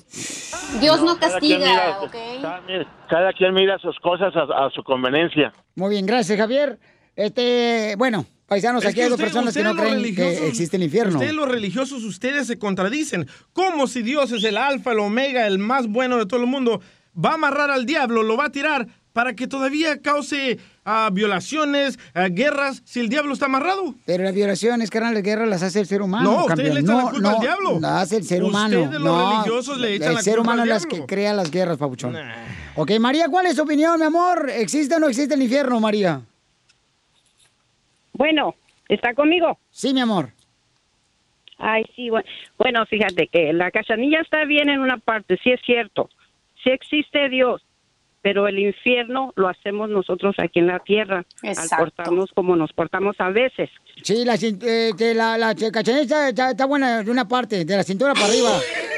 Dios 0.81 1.01
no, 1.01 1.19
quien 1.19 1.31
castiga, 1.31 1.59
mira- 1.59 2.01
¿ok? 2.03 2.15
Cada, 2.43 2.63
cada 3.09 3.33
quien 3.33 3.55
mira 3.55 3.79
sus 3.79 3.99
cosas 4.01 4.33
a, 4.37 4.67
a 4.67 4.71
su 4.71 4.83
conveniencia. 4.85 5.53
Muy 5.75 5.91
bien, 5.91 6.07
gracias, 6.07 6.39
Javier. 6.39 6.79
Este, 7.17 7.95
bueno, 7.99 8.25
paisanos, 8.47 8.85
Es 8.85 8.91
aquí 8.91 9.01
hay 9.01 9.09
dos 9.09 9.19
personas 9.21 9.53
que 9.55 9.63
no 9.65 9.75
creen 9.75 10.15
que 10.15 10.47
existe 10.47 10.77
el 10.77 10.85
infierno. 10.85 11.15
Ustedes 11.15 11.35
los 11.35 11.49
religiosos, 11.49 12.05
ustedes 12.05 12.47
se 12.47 12.59
contradicen. 12.59 13.27
Como 13.53 13.87
si 13.89 14.03
Dios 14.03 14.31
es 14.33 14.45
el 14.45 14.57
alfa, 14.57 14.93
el 14.93 15.01
omega, 15.01 15.47
el 15.47 15.59
más 15.59 15.89
bueno 15.89 16.19
de 16.19 16.27
todo 16.27 16.41
el 16.41 16.47
mundo, 16.47 16.81
va 17.23 17.31
a 17.31 17.35
amarrar 17.35 17.71
al 17.71 17.87
diablo, 17.87 18.23
lo 18.23 18.37
va 18.37 18.47
a 18.47 18.53
tirar 18.53 18.87
para 19.13 19.35
que 19.35 19.49
todavía 19.49 20.01
cause 20.01 20.59
ah, 20.85 21.11
violaciones, 21.13 21.99
ah, 22.15 22.29
guerras, 22.29 22.83
si 22.85 23.01
el 23.01 23.09
diablo 23.09 23.33
está 23.33 23.47
amarrado. 23.47 23.95
Pero 24.07 24.23
las 24.23 24.35
violaciones, 24.35 24.91
carnal, 24.91 25.15
de 25.15 25.23
guerra 25.23 25.47
las 25.47 25.63
hace 25.63 25.81
el 25.81 25.87
ser 25.87 26.03
humano. 26.03 26.31
No, 26.31 26.45
ustedes 26.47 26.69
campeón. 26.71 26.75
le 26.75 26.81
echan 26.81 26.97
la 26.97 27.03
no, 27.03 27.11
culpa 27.11 27.29
no, 27.31 27.35
al 27.37 27.41
diablo. 27.41 27.81
las 27.81 28.03
hace 28.03 28.17
el 28.19 28.25
ser 28.25 28.43
Ustedes, 28.45 28.65
humano. 28.69 28.93
los 28.93 29.01
no, 29.03 29.31
religiosos, 29.33 29.79
le 29.79 29.95
echan 29.95 30.09
el 30.11 30.15
la 30.15 30.23
ser 30.23 30.37
culpa 30.37 30.43
humano 30.53 30.63
al 30.63 30.69
es 30.69 30.75
las 30.75 30.83
diablo. 30.89 31.07
que 31.07 31.15
crea 31.15 31.33
las 31.35 31.51
guerras, 31.51 31.79
papuchón. 31.79 32.17
Ok, 32.77 32.93
María, 33.01 33.29
¿cuál 33.29 33.47
es 33.47 33.57
tu 33.57 33.63
opinión, 33.63 33.99
mi 33.99 34.07
amor? 34.07 34.51
¿Existe 34.51 34.95
o 34.95 34.99
no 35.01 35.09
existe 35.09 35.35
el 35.35 35.43
infierno, 35.43 35.81
María? 35.81 36.21
Bueno, 38.13 38.55
¿está 38.89 39.15
conmigo? 39.15 39.59
Sí, 39.71 39.93
mi 39.95 40.01
amor. 40.01 40.31
Ay, 41.59 41.85
sí, 41.97 42.09
bueno, 42.09 42.29
bueno, 42.57 42.87
fíjate 42.87 43.27
que 43.27 43.53
la 43.53 43.73
cachanilla 43.73 44.21
está 44.21 44.45
bien 44.45 44.69
en 44.69 44.79
una 44.79 44.99
parte, 44.99 45.37
sí 45.43 45.51
es 45.51 45.61
cierto, 45.67 46.09
sí 46.69 46.75
existe 46.75 47.29
Dios, 47.29 47.63
pero 48.23 48.49
el 48.49 48.59
infierno 48.59 49.33
lo 49.37 49.49
hacemos 49.49 49.89
nosotros 49.89 50.35
aquí 50.39 50.59
en 50.59 50.67
la 50.67 50.81
tierra, 50.81 51.25
Exacto. 51.43 51.75
al 51.75 51.81
portarnos 51.81 52.31
como 52.35 52.57
nos 52.57 52.73
portamos 52.73 53.17
a 53.21 53.31
veces. 53.31 53.71
Sí, 54.03 54.25
la, 54.25 54.35
eh, 54.35 54.91
que 54.99 55.15
la, 55.15 55.39
la 55.39 55.55
ch- 55.55 55.71
cachanilla 55.71 56.03
está, 56.03 56.29
está- 56.29 56.51
está 56.51 56.67
buena 56.67 57.03
de 57.03 57.11
una 57.11 57.27
parte, 57.27 57.65
de 57.65 57.77
la 57.77 57.83
cintura 57.83 58.13
para 58.15 58.27
arriba. 58.27 58.51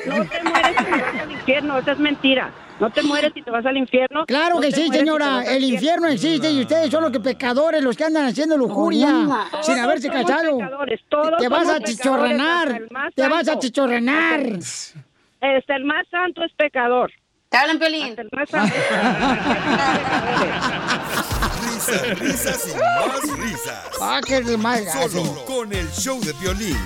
No 0.07 0.25
te 0.25 0.43
mueres 0.43 0.77
si 0.77 0.85
te 0.85 0.91
vas 0.91 1.21
al 1.23 1.31
infierno, 1.33 1.79
esa 1.79 1.93
es 1.93 1.99
mentira. 1.99 2.51
No 2.81 2.91
te 2.91 3.03
mueres 3.03 3.33
si 3.35 3.43
te 3.43 3.51
vas 3.51 3.67
al 3.67 3.77
infierno. 3.77 4.25
Claro 4.25 4.55
No 4.55 4.61
que 4.63 4.73
sí, 4.73 4.89
si 4.91 4.99
señora. 4.99 5.43
El 5.45 5.65
infierno 5.65 6.09
existe 6.09 6.51
y 6.51 6.63
ustedes 6.63 6.91
son 6.91 7.03
los 7.03 7.13
que 7.13 7.21
pecadores, 7.21 7.83
los 7.83 7.95
que 7.95 8.05
andan 8.05 8.25
haciendo 8.25 8.57
lujuria 8.57 9.09
sin 9.61 9.79
haberse 9.79 10.09
todos 11.11 11.37
Te 11.39 11.49
vas 11.49 11.69
a 11.69 11.81
chichorrenar. 11.81 12.83
Te 13.15 13.29
vas 13.29 13.49
a 13.49 13.59
chichorrenar. 13.59 14.41
Hasta 15.43 15.77
el 15.77 15.85
más 15.85 16.07
santo 16.09 16.43
es 16.43 16.53
pecador. 16.55 17.13
Te 17.51 17.57
hablan, 17.57 17.81
Piolín. 17.81 18.17
Risas, 21.67 22.19
risas 22.21 22.69
y 22.69 22.75
más 22.77 23.23
risas. 23.39 23.85
Ah, 24.01 24.21
más 24.57 25.11
Solo 25.11 25.45
con 25.47 25.73
el 25.73 25.91
show 25.91 26.21
de 26.21 26.33
violín. 26.35 26.79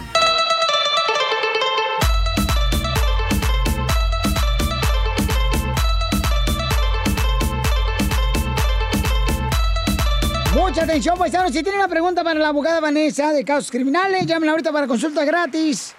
Mucha 10.55 10.85
atención, 10.85 11.19
paisanos. 11.19 11.53
Si 11.53 11.63
tienen 11.63 11.81
una 11.81 11.89
pregunta 11.89 12.25
para 12.25 12.41
la 12.41 12.49
abogada 12.49 12.81
Vanessa 12.81 13.35
de 13.35 13.45
casos 13.45 13.71
criminales, 13.71 14.25
llamen 14.25 14.49
ahorita 14.49 14.73
para 14.73 14.87
consulta 14.87 15.27
gratis 15.27 15.95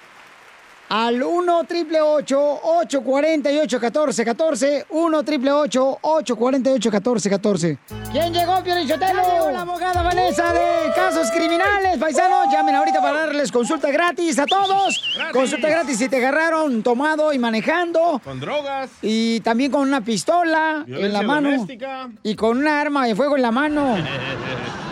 al 0.90 1.22
1 1.22 1.64
triple 1.66 2.02
848 2.02 3.80
1414 3.80 4.86
1 4.90 5.24
triple 5.24 5.52
848 5.52 6.90
1414 6.92 7.78
¿Quién 8.12 8.34
llegó, 8.34 8.64
Piorichotelo? 8.64 9.22
Llegó 9.22 9.52
la 9.52 9.62
abogada 9.62 10.02
Vanessa 10.02 10.54
de 10.54 10.92
casos 10.96 11.30
criminales, 11.32 11.98
paisanos. 11.98 12.48
Llamen 12.52 12.76
ahorita 12.76 13.02
para 13.02 13.26
darles 13.26 13.52
consulta 13.52 13.92
gratis 13.92 14.40
a 14.40 14.46
todos. 14.46 15.02
Consulta 15.34 15.68
gratis 15.68 15.98
si 15.98 16.08
te 16.08 16.18
agarraron 16.18 16.82
tomado 16.84 17.34
y 17.34 17.40
manejando. 17.40 18.22
Con 18.24 18.40
drogas. 18.40 18.90
Y 19.02 19.40
también 19.42 19.72
con 19.72 19.82
una 19.82 20.02
pistola 20.02 20.86
en 20.88 21.12
la 21.12 21.22
mano. 21.24 21.52
doméstica. 21.52 22.10
Y 22.24 22.36
con 22.36 22.58
una 22.58 22.80
arma 22.80 23.06
de 23.06 23.16
fuego 23.16 23.36
en 23.36 23.42
la 23.42 23.52
mano. 23.52 23.96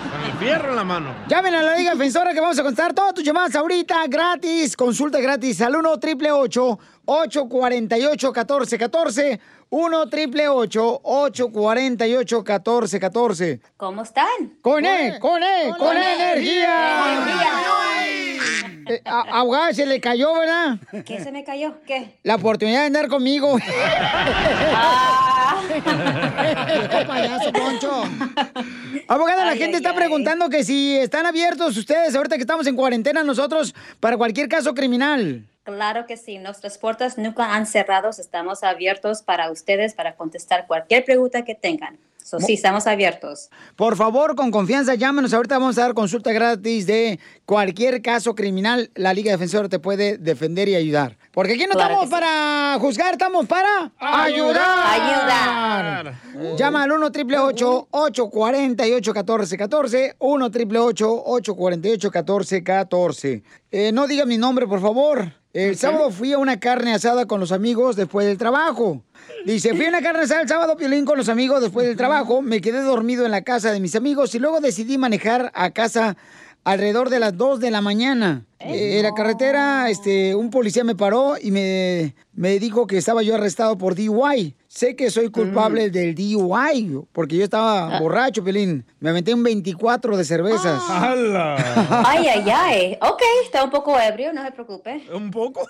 Con 0.44 0.50
fierro 0.50 0.70
en 0.72 0.76
la 0.76 0.84
mano. 0.84 1.16
Llamen 1.30 1.56
a 1.56 1.64
la 1.64 1.78
Liga 1.78 1.92
Defensora 1.92 2.34
que 2.34 2.42
vamos 2.42 2.60
a 2.60 2.64
contestar 2.64 2.94
todas 2.94 3.14
tus 3.14 3.24
llamadas 3.24 3.56
ahorita 3.56 4.06
gratis. 4.08 4.76
Consulta 4.76 5.22
gratis 5.22 5.62
al 5.62 5.74
1 5.74 6.00
triple 6.02 6.34
848 6.34 8.28
1414 8.34 9.40
1 9.70 10.10
triple 10.10 10.50
848 10.50 12.44
1414 12.44 13.62
¿Cómo 13.78 14.02
están? 14.02 14.58
Con 14.62 14.86
E, 14.86 15.18
con 15.20 15.42
E, 15.42 15.74
con, 15.78 15.96
E 15.96 16.14
energía. 16.16 18.13
Eh, 18.88 19.02
a- 19.06 19.40
abogada, 19.40 19.74
se 19.74 19.86
le 19.86 20.00
cayó, 20.02 20.34
¿verdad? 20.34 20.78
¿Qué 21.06 21.24
se 21.24 21.32
me 21.32 21.44
cayó? 21.44 21.76
¿Qué? 21.86 22.16
La 22.24 22.36
oportunidad 22.36 22.82
de 22.82 22.86
andar 22.88 23.08
conmigo. 23.08 23.58
Viejo 26.68 27.08
payaso, 27.08 27.52
Poncho. 27.54 28.04
Abogada, 29.08 29.46
la 29.46 29.52
Ay, 29.52 29.58
gente 29.60 29.78
ay, 29.78 29.82
está 29.84 29.90
ay. 29.92 29.96
preguntando 29.96 30.50
que 30.50 30.64
si 30.64 30.98
están 30.98 31.26
abiertos 31.26 31.78
ustedes, 31.78 32.16
ahorita 32.16 32.36
que 32.36 32.42
estamos 32.42 32.68
en 32.68 32.76
cuarentena 32.76 33.24
nosotros, 33.24 33.74
para 34.00 34.18
cualquier 34.18 34.48
caso 34.50 34.74
criminal. 34.74 35.44
Claro 35.64 36.06
que 36.06 36.18
sí, 36.18 36.38
nuestras 36.40 36.78
puertas 36.78 37.18
nunca 37.18 37.56
han 37.56 37.66
cerrado, 37.66 38.10
estamos 38.10 38.64
abiertos 38.64 39.22
para 39.22 39.50
ustedes 39.50 39.94
para 39.94 40.16
contestar 40.16 40.68
cualquier 40.68 41.06
pregunta 41.06 41.44
que 41.46 41.56
tengan. 41.56 41.98
So, 42.34 42.40
sí, 42.40 42.54
estamos 42.54 42.88
abiertos. 42.88 43.52
Por 43.76 43.96
favor, 43.96 44.36
con 44.36 44.50
confianza, 44.50 44.96
llámenos. 44.96 45.36
Ahorita 45.36 45.60
vamos 45.60 45.78
a 45.78 45.82
dar 45.82 45.94
consulta 45.94 46.32
gratis 46.32 46.88
de 46.88 47.20
cualquier 47.46 48.02
caso 48.02 48.34
criminal. 48.34 48.90
La 48.96 49.14
Liga 49.14 49.32
Defensora 49.32 49.70
te 49.70 49.78
puede 49.78 50.18
defender 50.18 50.68
y 50.68 50.74
ayudar. 50.74 51.16
Porque 51.32 51.54
aquí 51.54 51.66
no 51.66 51.74
Claro 51.74 51.94
estamos 51.94 52.10
para 52.10 52.78
juzgar, 52.80 53.12
estamos 53.12 53.46
para 53.46 53.92
ayudar. 54.00 55.00
Ayudar. 55.00 56.16
Llama 56.58 56.82
al 56.82 56.94
1 56.94 57.06
888 57.06 57.88
848 57.92 59.12
1414 59.14 60.16
1 60.18 60.46
888 60.46 61.24
848 61.26 62.08
1414 62.08 63.44
eh, 63.70 63.92
No 63.92 64.08
diga 64.08 64.26
mi 64.26 64.40
nombre, 64.40 64.66
por 64.66 64.82
favor. 64.82 65.34
El 65.54 65.78
sábado 65.78 66.10
fui 66.10 66.34
a 66.34 66.40
una 66.40 66.60
carne 66.60 66.96
asada 66.96 67.28
con 67.28 67.40
los 67.40 67.52
amigos 67.52 67.96
después 67.96 68.26
del 68.26 68.40
trabajo. 68.40 69.04
Dice, 69.46 69.76
fui 69.76 69.86
a 69.86 69.90
una 69.90 70.02
carne 70.02 70.22
el 70.22 70.48
sábado, 70.48 70.78
Piolín, 70.78 71.04
con 71.04 71.18
los 71.18 71.28
amigos 71.28 71.62
después 71.62 71.86
del 71.86 71.98
trabajo. 71.98 72.42
Me 72.42 72.62
quedé 72.62 72.82
dormido 72.82 73.26
en 73.26 73.32
la 73.32 73.42
casa 73.42 73.74
de 73.74 73.82
mis 73.82 73.94
amigos 73.94 74.34
y 74.36 74.40
luego 74.40 74.62
decidí 74.62 74.98
manejar 74.98 75.52
a 75.54 75.72
casa 75.72 76.16
alrededor 76.64 77.10
de 77.10 77.20
las 77.20 77.36
2 77.36 77.60
de 77.60 77.70
la 77.70 77.82
mañana. 77.82 78.46
Eh, 78.60 79.00
en 79.00 79.04
la 79.04 79.14
carretera, 79.14 79.90
este, 79.90 80.34
un 80.34 80.50
policía 80.50 80.86
me 80.86 80.96
paró 80.96 81.36
y 81.42 81.52
me, 81.52 82.16
me 82.34 82.58
dijo 82.58 82.88
que 82.88 82.98
estaba 82.98 83.22
yo 83.22 83.36
arrestado 83.36 83.78
por 83.78 83.96
DUI. 83.96 84.56
Sé 84.76 84.96
que 84.96 85.12
soy 85.12 85.30
culpable 85.30 85.92
del 85.92 86.16
DUI, 86.16 87.06
porque 87.12 87.38
yo 87.38 87.44
estaba 87.44 87.96
Ah. 87.96 88.00
borracho, 88.00 88.44
Pelín. 88.44 88.84
Me 89.00 89.12
aventé 89.12 89.32
un 89.32 89.44
24 89.44 90.18
de 90.18 90.24
cervezas. 90.26 90.82
Ay, 90.90 92.26
ay, 92.28 92.50
ay. 92.52 92.98
Ok, 93.00 93.22
está 93.46 93.64
un 93.64 93.70
poco 93.70 94.00
ebrio, 94.00 94.34
no 94.34 94.44
se 94.44 94.52
preocupe. 94.52 95.04
¿Un 95.14 95.30
poco? 95.30 95.62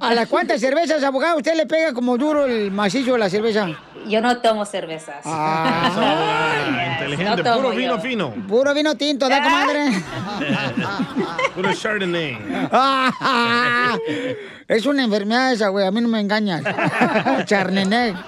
¿A 0.00 0.14
las 0.14 0.28
cuántas 0.28 0.60
cervezas, 0.60 1.02
abogado, 1.02 1.36
usted 1.38 1.56
le 1.56 1.66
pega 1.66 1.92
como 1.92 2.16
duro 2.16 2.46
el 2.46 2.70
macizo 2.70 3.14
de 3.14 3.18
la 3.18 3.28
cerveza? 3.28 3.70
Yo 4.08 4.20
no 4.20 4.38
tomo 4.40 4.64
cervezas. 4.64 5.16
Ah, 5.24 6.92
inteligente, 6.92 7.30
No 7.36 7.42
tomo 7.42 7.56
puro 7.56 7.70
vino 7.70 7.96
yo. 7.96 8.00
fino. 8.00 8.34
Puro 8.46 8.72
vino 8.72 8.94
tinto, 8.94 9.28
¿da, 9.28 9.42
comadre? 9.42 9.80
puro 11.56 11.72
Chardonnay. 11.74 12.38
es 14.68 14.86
una 14.86 15.02
enfermedad 15.02 15.52
esa, 15.52 15.68
güey, 15.70 15.84
a 15.84 15.90
mí 15.90 16.00
no 16.00 16.06
me 16.08 16.20
engañas. 16.20 16.62
Charnenek. 17.46 18.27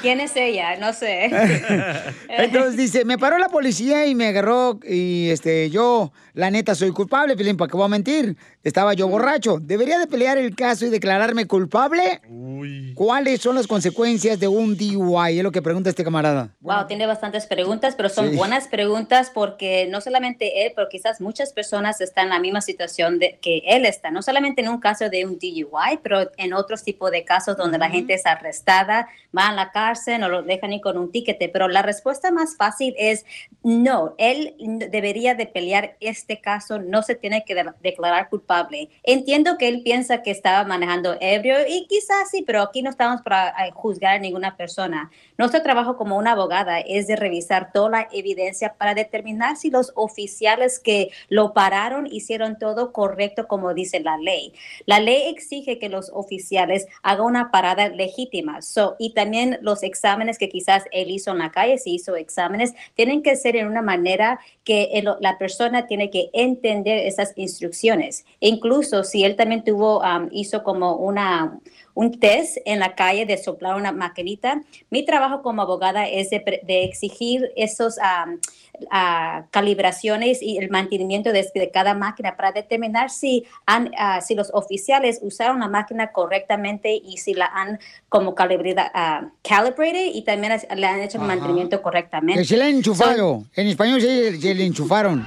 ¿Quién 0.00 0.20
es 0.20 0.36
ella? 0.36 0.76
No 0.76 0.92
sé. 0.92 1.30
Entonces 2.28 2.76
dice, 2.76 3.04
me 3.04 3.18
paró 3.18 3.38
la 3.38 3.48
policía 3.48 4.06
y 4.06 4.14
me 4.14 4.28
agarró 4.28 4.78
y 4.86 5.28
este 5.30 5.70
yo, 5.70 6.12
la 6.34 6.50
neta, 6.50 6.74
soy 6.74 6.90
culpable, 6.92 7.36
Pilín, 7.36 7.56
¿para 7.56 7.70
qué 7.70 7.76
voy 7.76 7.86
a 7.86 7.88
mentir? 7.88 8.36
Estaba 8.62 8.94
yo 8.94 9.08
borracho. 9.08 9.58
¿Debería 9.60 9.98
de 9.98 10.06
pelear 10.06 10.38
el 10.38 10.54
caso 10.56 10.86
y 10.86 10.90
declararme 10.90 11.46
culpable? 11.46 12.20
¿Cuáles 12.94 13.40
son 13.40 13.54
las 13.54 13.66
consecuencias 13.66 14.40
de 14.40 14.48
un 14.48 14.76
DUI? 14.76 15.38
Es 15.38 15.42
lo 15.44 15.52
que 15.52 15.62
pregunta 15.62 15.88
este 15.90 16.02
camarada. 16.04 16.50
Wow, 16.60 16.86
tiene 16.88 17.06
bastantes 17.06 17.46
preguntas, 17.46 17.94
pero 17.96 18.08
son 18.08 18.30
Sí. 18.30 18.36
buenas 18.36 18.66
preguntas 18.66 19.30
porque 19.32 19.86
no 19.90 20.00
solamente 20.00 20.66
él, 20.66 20.72
pero 20.74 20.88
quizás 20.88 21.20
muchas 21.20 21.52
personas 21.52 22.00
están 22.00 22.24
en 22.24 22.30
la 22.30 22.40
misma 22.40 22.60
situación 22.60 23.18
de 23.18 23.38
que 23.40 23.62
él 23.66 23.86
está. 23.86 24.10
No 24.10 24.20
solamente 24.22 24.62
en 24.62 24.68
un 24.68 24.80
caso 24.80 25.08
de 25.08 25.24
un 25.24 25.38
DUI, 25.38 26.00
pero 26.02 26.30
en 26.36 26.52
otros 26.52 26.82
tipos 26.82 27.10
de 27.12 27.24
casos 27.24 27.56
donde 27.56 27.78
la 27.78 27.88
gente 27.88 28.14
es 28.14 28.26
arrestada, 28.26 29.08
va 29.36 29.48
a 29.48 29.52
la 29.52 29.70
no 30.18 30.28
lo 30.28 30.42
dejan 30.42 30.70
ni 30.70 30.80
con 30.80 30.98
un 30.98 31.12
tiquete. 31.12 31.48
Pero 31.48 31.68
la 31.68 31.82
respuesta 31.82 32.30
más 32.30 32.56
fácil 32.56 32.94
es 32.98 33.24
no. 33.62 34.14
Él 34.18 34.54
debería 34.90 35.34
de 35.34 35.46
pelear 35.46 35.96
este 36.00 36.40
caso, 36.40 36.78
no 36.78 37.02
se 37.02 37.14
tiene 37.14 37.44
que 37.44 37.54
de- 37.54 37.72
declarar 37.82 38.28
culpable. 38.28 38.88
Entiendo 39.02 39.58
que 39.58 39.68
él 39.68 39.82
piensa 39.82 40.22
que 40.22 40.30
estaba 40.30 40.64
manejando 40.64 41.16
ebrio 41.20 41.56
y 41.66 41.86
quizás 41.86 42.30
sí, 42.30 42.42
pero 42.46 42.62
aquí 42.62 42.82
no 42.82 42.90
estamos 42.90 43.22
para 43.22 43.50
eh, 43.66 43.70
juzgar 43.74 44.16
a 44.16 44.18
ninguna 44.18 44.56
persona. 44.56 45.10
Nuestro 45.38 45.62
trabajo 45.62 45.96
como 45.96 46.16
una 46.16 46.32
abogada 46.32 46.80
es 46.80 47.06
de 47.06 47.16
revisar 47.16 47.72
toda 47.72 47.90
la 47.90 48.08
evidencia 48.12 48.74
para 48.74 48.94
determinar 48.94 49.56
si 49.56 49.70
los 49.70 49.92
oficiales 49.94 50.78
que 50.78 51.10
lo 51.28 51.52
pararon 51.52 52.06
hicieron 52.10 52.58
todo 52.58 52.92
correcto 52.92 53.46
como 53.48 53.74
dice 53.74 54.00
la 54.00 54.16
ley. 54.16 54.52
La 54.86 55.00
ley 55.00 55.28
exige 55.28 55.78
que 55.78 55.88
los 55.88 56.10
oficiales 56.12 56.86
hagan 57.02 57.26
una 57.26 57.50
parada 57.50 57.88
legítima. 57.88 58.62
So, 58.62 58.96
y 58.98 59.12
también 59.14 59.58
los 59.62 59.75
exámenes 59.82 60.38
que 60.38 60.48
quizás 60.48 60.84
él 60.92 61.10
hizo 61.10 61.30
en 61.32 61.38
la 61.38 61.50
calle, 61.50 61.78
si 61.78 61.94
hizo 61.94 62.16
exámenes, 62.16 62.74
tienen 62.94 63.22
que 63.22 63.36
ser 63.36 63.56
en 63.56 63.66
una 63.66 63.82
manera 63.82 64.40
que 64.64 65.02
la 65.20 65.38
persona 65.38 65.86
tiene 65.86 66.10
que 66.10 66.30
entender 66.32 67.06
esas 67.06 67.32
instrucciones. 67.36 68.24
Incluso 68.40 69.04
si 69.04 69.24
él 69.24 69.36
también 69.36 69.64
tuvo, 69.64 70.00
um, 70.00 70.28
hizo 70.32 70.62
como 70.62 70.96
una 70.96 71.58
un 71.96 72.20
test 72.20 72.58
en 72.66 72.78
la 72.78 72.94
calle 72.94 73.24
de 73.24 73.38
soplar 73.38 73.74
una 73.74 73.90
maquinita. 73.90 74.60
Mi 74.90 75.02
trabajo 75.06 75.40
como 75.40 75.62
abogada 75.62 76.06
es 76.06 76.28
de, 76.28 76.60
de 76.62 76.84
exigir 76.84 77.50
esos 77.56 77.98
am, 77.98 78.38
ah, 78.90 79.46
calibraciones 79.50 80.42
y 80.42 80.58
el 80.58 80.68
mantenimiento 80.68 81.32
de, 81.32 81.50
de 81.54 81.70
cada 81.70 81.94
máquina 81.94 82.36
para 82.36 82.52
determinar 82.52 83.08
si, 83.08 83.46
han, 83.64 83.92
ah, 83.98 84.20
si 84.20 84.34
los 84.34 84.50
oficiales 84.52 85.20
usaron 85.22 85.58
la 85.60 85.68
máquina 85.68 86.12
correctamente 86.12 86.94
y 86.94 87.16
si 87.16 87.32
la 87.32 87.46
han 87.46 87.78
como 88.10 88.34
calibrada, 88.34 88.90
ah, 88.94 89.28
calibrated 89.42 90.10
y 90.12 90.20
también 90.22 90.52
le 90.76 90.86
han 90.86 91.00
hecho 91.00 91.16
el 91.18 91.24
mantenimiento 91.26 91.80
correctamente. 91.80 92.42
Que 92.42 92.46
se 92.46 92.58
le 92.58 92.64
han 92.64 92.74
enchufado. 92.76 93.16
So, 93.16 93.46
en 93.60 93.68
español 93.68 94.02
se, 94.02 94.38
se 94.38 94.54
le 94.54 94.66
enchufaron. 94.66 95.26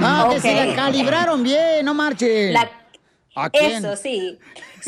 No, 0.00 0.30
que 0.30 0.40
se 0.40 0.52
la 0.52 0.74
calibraron 0.74 1.44
bien, 1.44 1.84
no 1.84 1.94
marche. 1.94 2.50
La- 2.50 2.68
¿A 3.36 3.50
quién? 3.50 3.84
Eso 3.84 3.94
sí. 3.94 4.36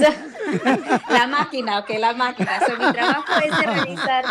La 1.10 1.26
máquina, 1.26 1.78
ok, 1.80 1.90
la 1.98 2.12
máquina. 2.12 2.60
So, 2.66 2.76
mi 2.76 2.92
trabajo 2.92 3.24
es 3.44 3.56
de 3.56 3.66
revisar 3.66 4.24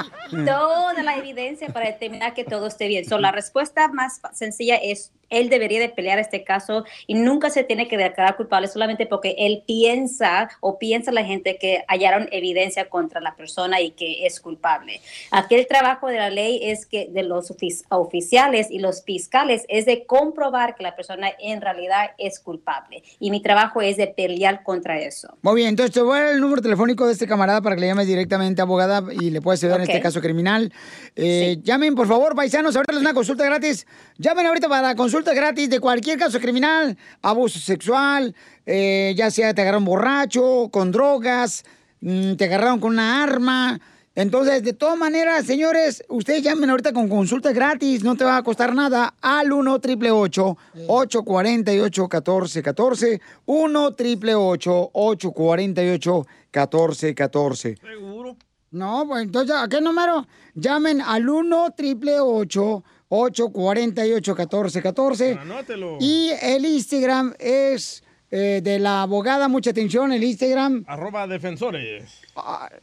toda 0.46 1.02
la 1.04 1.16
evidencia 1.16 1.70
para 1.70 1.88
determinar 1.88 2.34
que 2.34 2.44
todo 2.44 2.68
esté 2.68 2.88
bien. 2.88 3.06
So, 3.06 3.20
la 3.20 3.32
respuesta 3.32 3.88
más 3.90 4.20
sencilla 4.34 4.76
es, 4.76 5.12
él 5.30 5.50
debería 5.50 5.80
de 5.80 5.90
pelear 5.90 6.18
este 6.18 6.44
caso 6.44 6.84
y 7.06 7.14
nunca 7.14 7.50
se 7.52 7.64
tiene 7.64 7.88
que 7.88 7.98
declarar 7.98 8.36
culpable 8.36 8.68
solamente 8.68 9.06
porque 9.06 9.36
él 9.38 9.64
piensa 9.68 10.50
o 10.60 10.80
piensa 10.80 11.12
la 11.12 11.24
gente 11.24 11.58
que 11.58 11.84
hallaron 11.88 12.28
evidencia 12.32 12.90
contra 12.90 13.22
la 13.22 13.36
persona 13.36 13.80
y 13.80 13.92
que 13.92 14.26
es 14.26 14.40
culpable. 14.40 15.02
Aquí 15.32 15.56
el 15.56 15.68
trabajo 15.68 16.08
de 16.08 16.18
la 16.18 16.30
ley 16.32 16.60
es 16.64 16.86
que 16.88 17.08
de 17.10 17.24
los 17.24 17.52
ofici- 17.52 17.86
oficiales 17.90 18.72
y 18.72 18.80
los 18.80 19.04
fiscales 19.04 19.66
es 19.70 19.86
de 19.86 20.06
comprobar 20.06 20.76
que 20.76 20.84
la 20.84 20.96
persona 20.96 21.32
en 21.40 21.62
realidad 21.62 22.12
es 22.18 22.40
culpable. 22.40 23.04
Y 23.20 23.30
mi 23.30 23.42
trabajo 23.42 23.82
es 23.82 23.98
de 23.98 24.08
pelear 24.08 24.64
contra 24.64 24.98
eso. 25.00 25.38
Muy 25.44 25.59
bien, 25.60 25.70
entonces 25.70 25.94
te 25.94 26.02
voy 26.02 26.18
a 26.18 26.24
dar 26.24 26.34
el 26.34 26.40
número 26.40 26.62
telefónico 26.62 27.06
de 27.06 27.12
este 27.12 27.28
camarada 27.28 27.62
para 27.62 27.76
que 27.76 27.82
le 27.82 27.88
llames 27.88 28.08
directamente 28.08 28.62
abogada 28.62 29.04
y 29.14 29.30
le 29.30 29.42
puedas 29.42 29.62
ayudar 29.62 29.82
en 29.82 29.88
este 29.90 30.02
caso 30.02 30.22
criminal. 30.22 30.72
Eh, 31.18 31.60
Llamen, 31.64 31.96
por 31.96 32.08
favor, 32.08 32.34
paisanos, 32.34 32.76
ahorita 32.76 32.94
les 32.94 33.02
una 33.02 33.14
consulta 33.14 33.44
gratis. 33.44 33.86
Llamen 34.18 34.46
ahorita 34.46 34.70
para 34.70 34.96
consulta 34.96 35.34
gratis 35.34 35.70
de 35.70 35.82
cualquier 35.82 36.18
caso 36.18 36.40
criminal, 36.40 36.98
abuso 37.22 37.60
sexual, 37.60 38.34
eh, 38.66 39.14
ya 39.18 39.30
sea 39.32 39.54
te 39.54 39.62
agarraron 39.62 39.84
borracho, 39.84 40.70
con 40.72 40.94
drogas, 40.94 41.64
mm, 42.00 42.36
te 42.36 42.46
agarraron 42.46 42.80
con 42.80 42.94
una 42.94 43.22
arma. 43.22 43.82
Entonces, 44.20 44.64
de 44.64 44.74
todas 44.74 44.98
maneras, 44.98 45.46
señores, 45.46 46.04
ustedes 46.10 46.44
llamen 46.44 46.70
ahorita 46.70 46.92
con 46.92 47.08
consulta 47.08 47.54
gratis, 47.54 48.04
no 48.04 48.18
te 48.18 48.26
va 48.26 48.36
a 48.36 48.44
costar 48.44 48.76
nada, 48.76 49.14
al 49.22 49.54
1 49.54 49.76
888 49.76 50.58
848 50.88 52.02
1414 52.02 53.22
1 53.46 53.86
888 53.86 54.90
848 54.92 56.26
1414 56.52 57.78
¿Seguro? 57.78 58.36
No, 58.72 59.06
pues 59.08 59.24
entonces, 59.24 59.56
¿a 59.56 59.70
qué 59.70 59.80
número? 59.80 60.28
Llamen 60.54 61.00
al 61.00 61.30
1 61.30 61.66
888 61.68 62.84
848 63.08 64.36
1414 64.36 65.32
Anótelo. 65.40 65.98
Y 66.02 66.32
el 66.42 66.66
Instagram 66.66 67.36
es 67.40 68.04
eh, 68.32 68.62
de 68.64 68.80
la 68.80 69.02
abogada, 69.04 69.48
mucha 69.48 69.72
atención, 69.72 70.12
el 70.14 70.24
Instagram. 70.24 70.84
Arroba 70.88 71.26
defensores. 71.28 72.22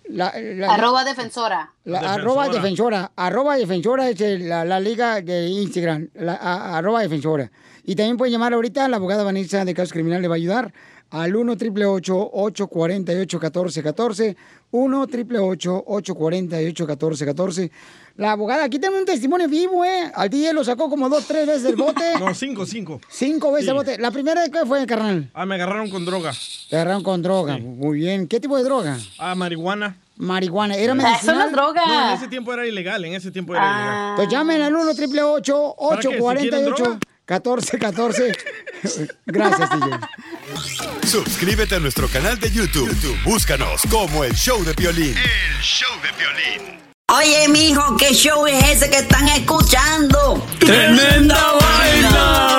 la- 0.09 0.33
la- 0.39 0.75
Arroba 0.75 1.05
defensora. 1.05 1.73
la- 1.85 2.01
Defensora. 2.01 2.15
arroba 2.23 2.49
defensora. 2.49 3.13
Arroba 3.17 3.57
defensora 3.57 4.09
es 4.11 4.21
el- 4.21 4.49
la, 4.49 4.65
la 4.65 4.81
liga 4.81 5.21
de 5.21 5.47
Instagram. 5.49 6.09
la- 6.15 6.35
a- 6.35 6.77
arroba 6.79 7.01
defensora. 7.03 7.51
Y 7.85 7.95
también 7.95 8.17
pueden 8.17 8.33
llamar 8.33 8.53
ahorita, 8.53 8.89
la 8.89 8.97
abogada 8.97 9.23
Vanessa 9.23 9.65
de 9.65 9.73
Casos 9.75 9.93
Criminales 9.93 10.23
le 10.23 10.29
va 10.29 10.35
a 10.35 10.37
ayudar 10.37 10.73
al 11.11 11.37
1 11.37 11.53
888 11.53 12.31
848 12.33 13.39
1414 13.39 14.37
1 14.73 15.01
888 15.01 15.85
848 15.87 16.87
1414 16.87 17.71
La 18.17 18.33
abogada, 18.33 18.65
aquí 18.65 18.79
tenemos 18.79 19.01
un 19.01 19.07
testimonio 19.07 19.49
vivo, 19.49 19.85
¿eh? 19.85 20.11
Al 20.15 20.29
día 20.31 20.53
lo 20.53 20.65
sacó 20.65 20.89
como 20.89 21.09
dos, 21.09 21.27
tres 21.27 21.47
veces 21.47 21.63
del 21.65 21.77
bote. 21.77 22.03
No, 22.19 22.35
cinco, 22.35 22.65
cinco. 22.67 23.01
Cinco 23.09 23.53
veces 23.53 23.67
Sí. 23.67 23.71
el 23.71 23.77
bote. 23.77 23.99
¿La 23.99 24.11
primera 24.11 24.43
de 24.43 24.51
qué 24.51 24.65
fue, 24.67 24.85
carnal? 24.87 25.31
Ah, 25.35 25.45
me 25.47 25.55
agarraron 25.57 25.91
con 25.91 26.05
droga. 26.07 26.33
Te 26.71 26.77
agarraron 26.77 27.03
con 27.03 27.23
droga. 27.23 27.59
Muy 27.59 27.99
bien. 27.99 28.27
¿Qué 28.27 28.41
tipo 28.41 28.57
de 28.57 28.65
droga? 28.65 28.99
Ah, 29.19 29.35
marihuana. 29.35 29.97
Marihuana. 30.17 30.77
¿Era 30.77 30.95
Sí. 30.95 31.03
medicinal? 31.03 31.53
No, 31.53 31.73
en 32.09 32.15
ese 32.17 32.29
tiempo 32.29 32.53
era 32.55 32.67
ilegal, 32.67 33.05
en 33.05 33.15
ese 33.15 33.31
tiempo 33.31 33.55
era 33.55 33.65
ilegal. 33.65 34.17
Pues 34.17 34.29
llamen 34.31 34.63
al 34.63 34.75
1 34.75 34.91
888 34.91 35.77
¿Para 35.79 36.01
qué? 36.01 36.09
Si 36.09 36.09
quieren 36.09 36.23
848 36.23 36.83
droga. 36.85 36.99
1414. 37.27 38.33
Gracias, 39.27 39.71
DJ. 39.71 41.09
Suscríbete 41.09 41.75
a 41.75 41.81
nuestro 41.81 42.09
canal 42.09 42.39
de 42.39 42.51
YouTube. 42.51 42.89
YouTube, 42.89 43.19
Búscanos 43.25 43.83
como 43.91 44.23
El 44.25 44.35
Show 44.35 44.63
de 44.65 44.75
Piolín. 44.75 45.17
El 45.17 45.63
Show 45.63 45.91
de 46.03 46.13
Piolín. 46.13 46.77
Oye, 47.09 47.49
mijo, 47.49 47.97
¿qué 47.97 48.13
show 48.13 48.47
es 48.47 48.65
ese 48.65 48.91
que 48.91 48.99
están 48.99 49.29
escuchando? 49.29 50.45
¡Tremenda 50.59 51.53
vaina! 51.61 52.59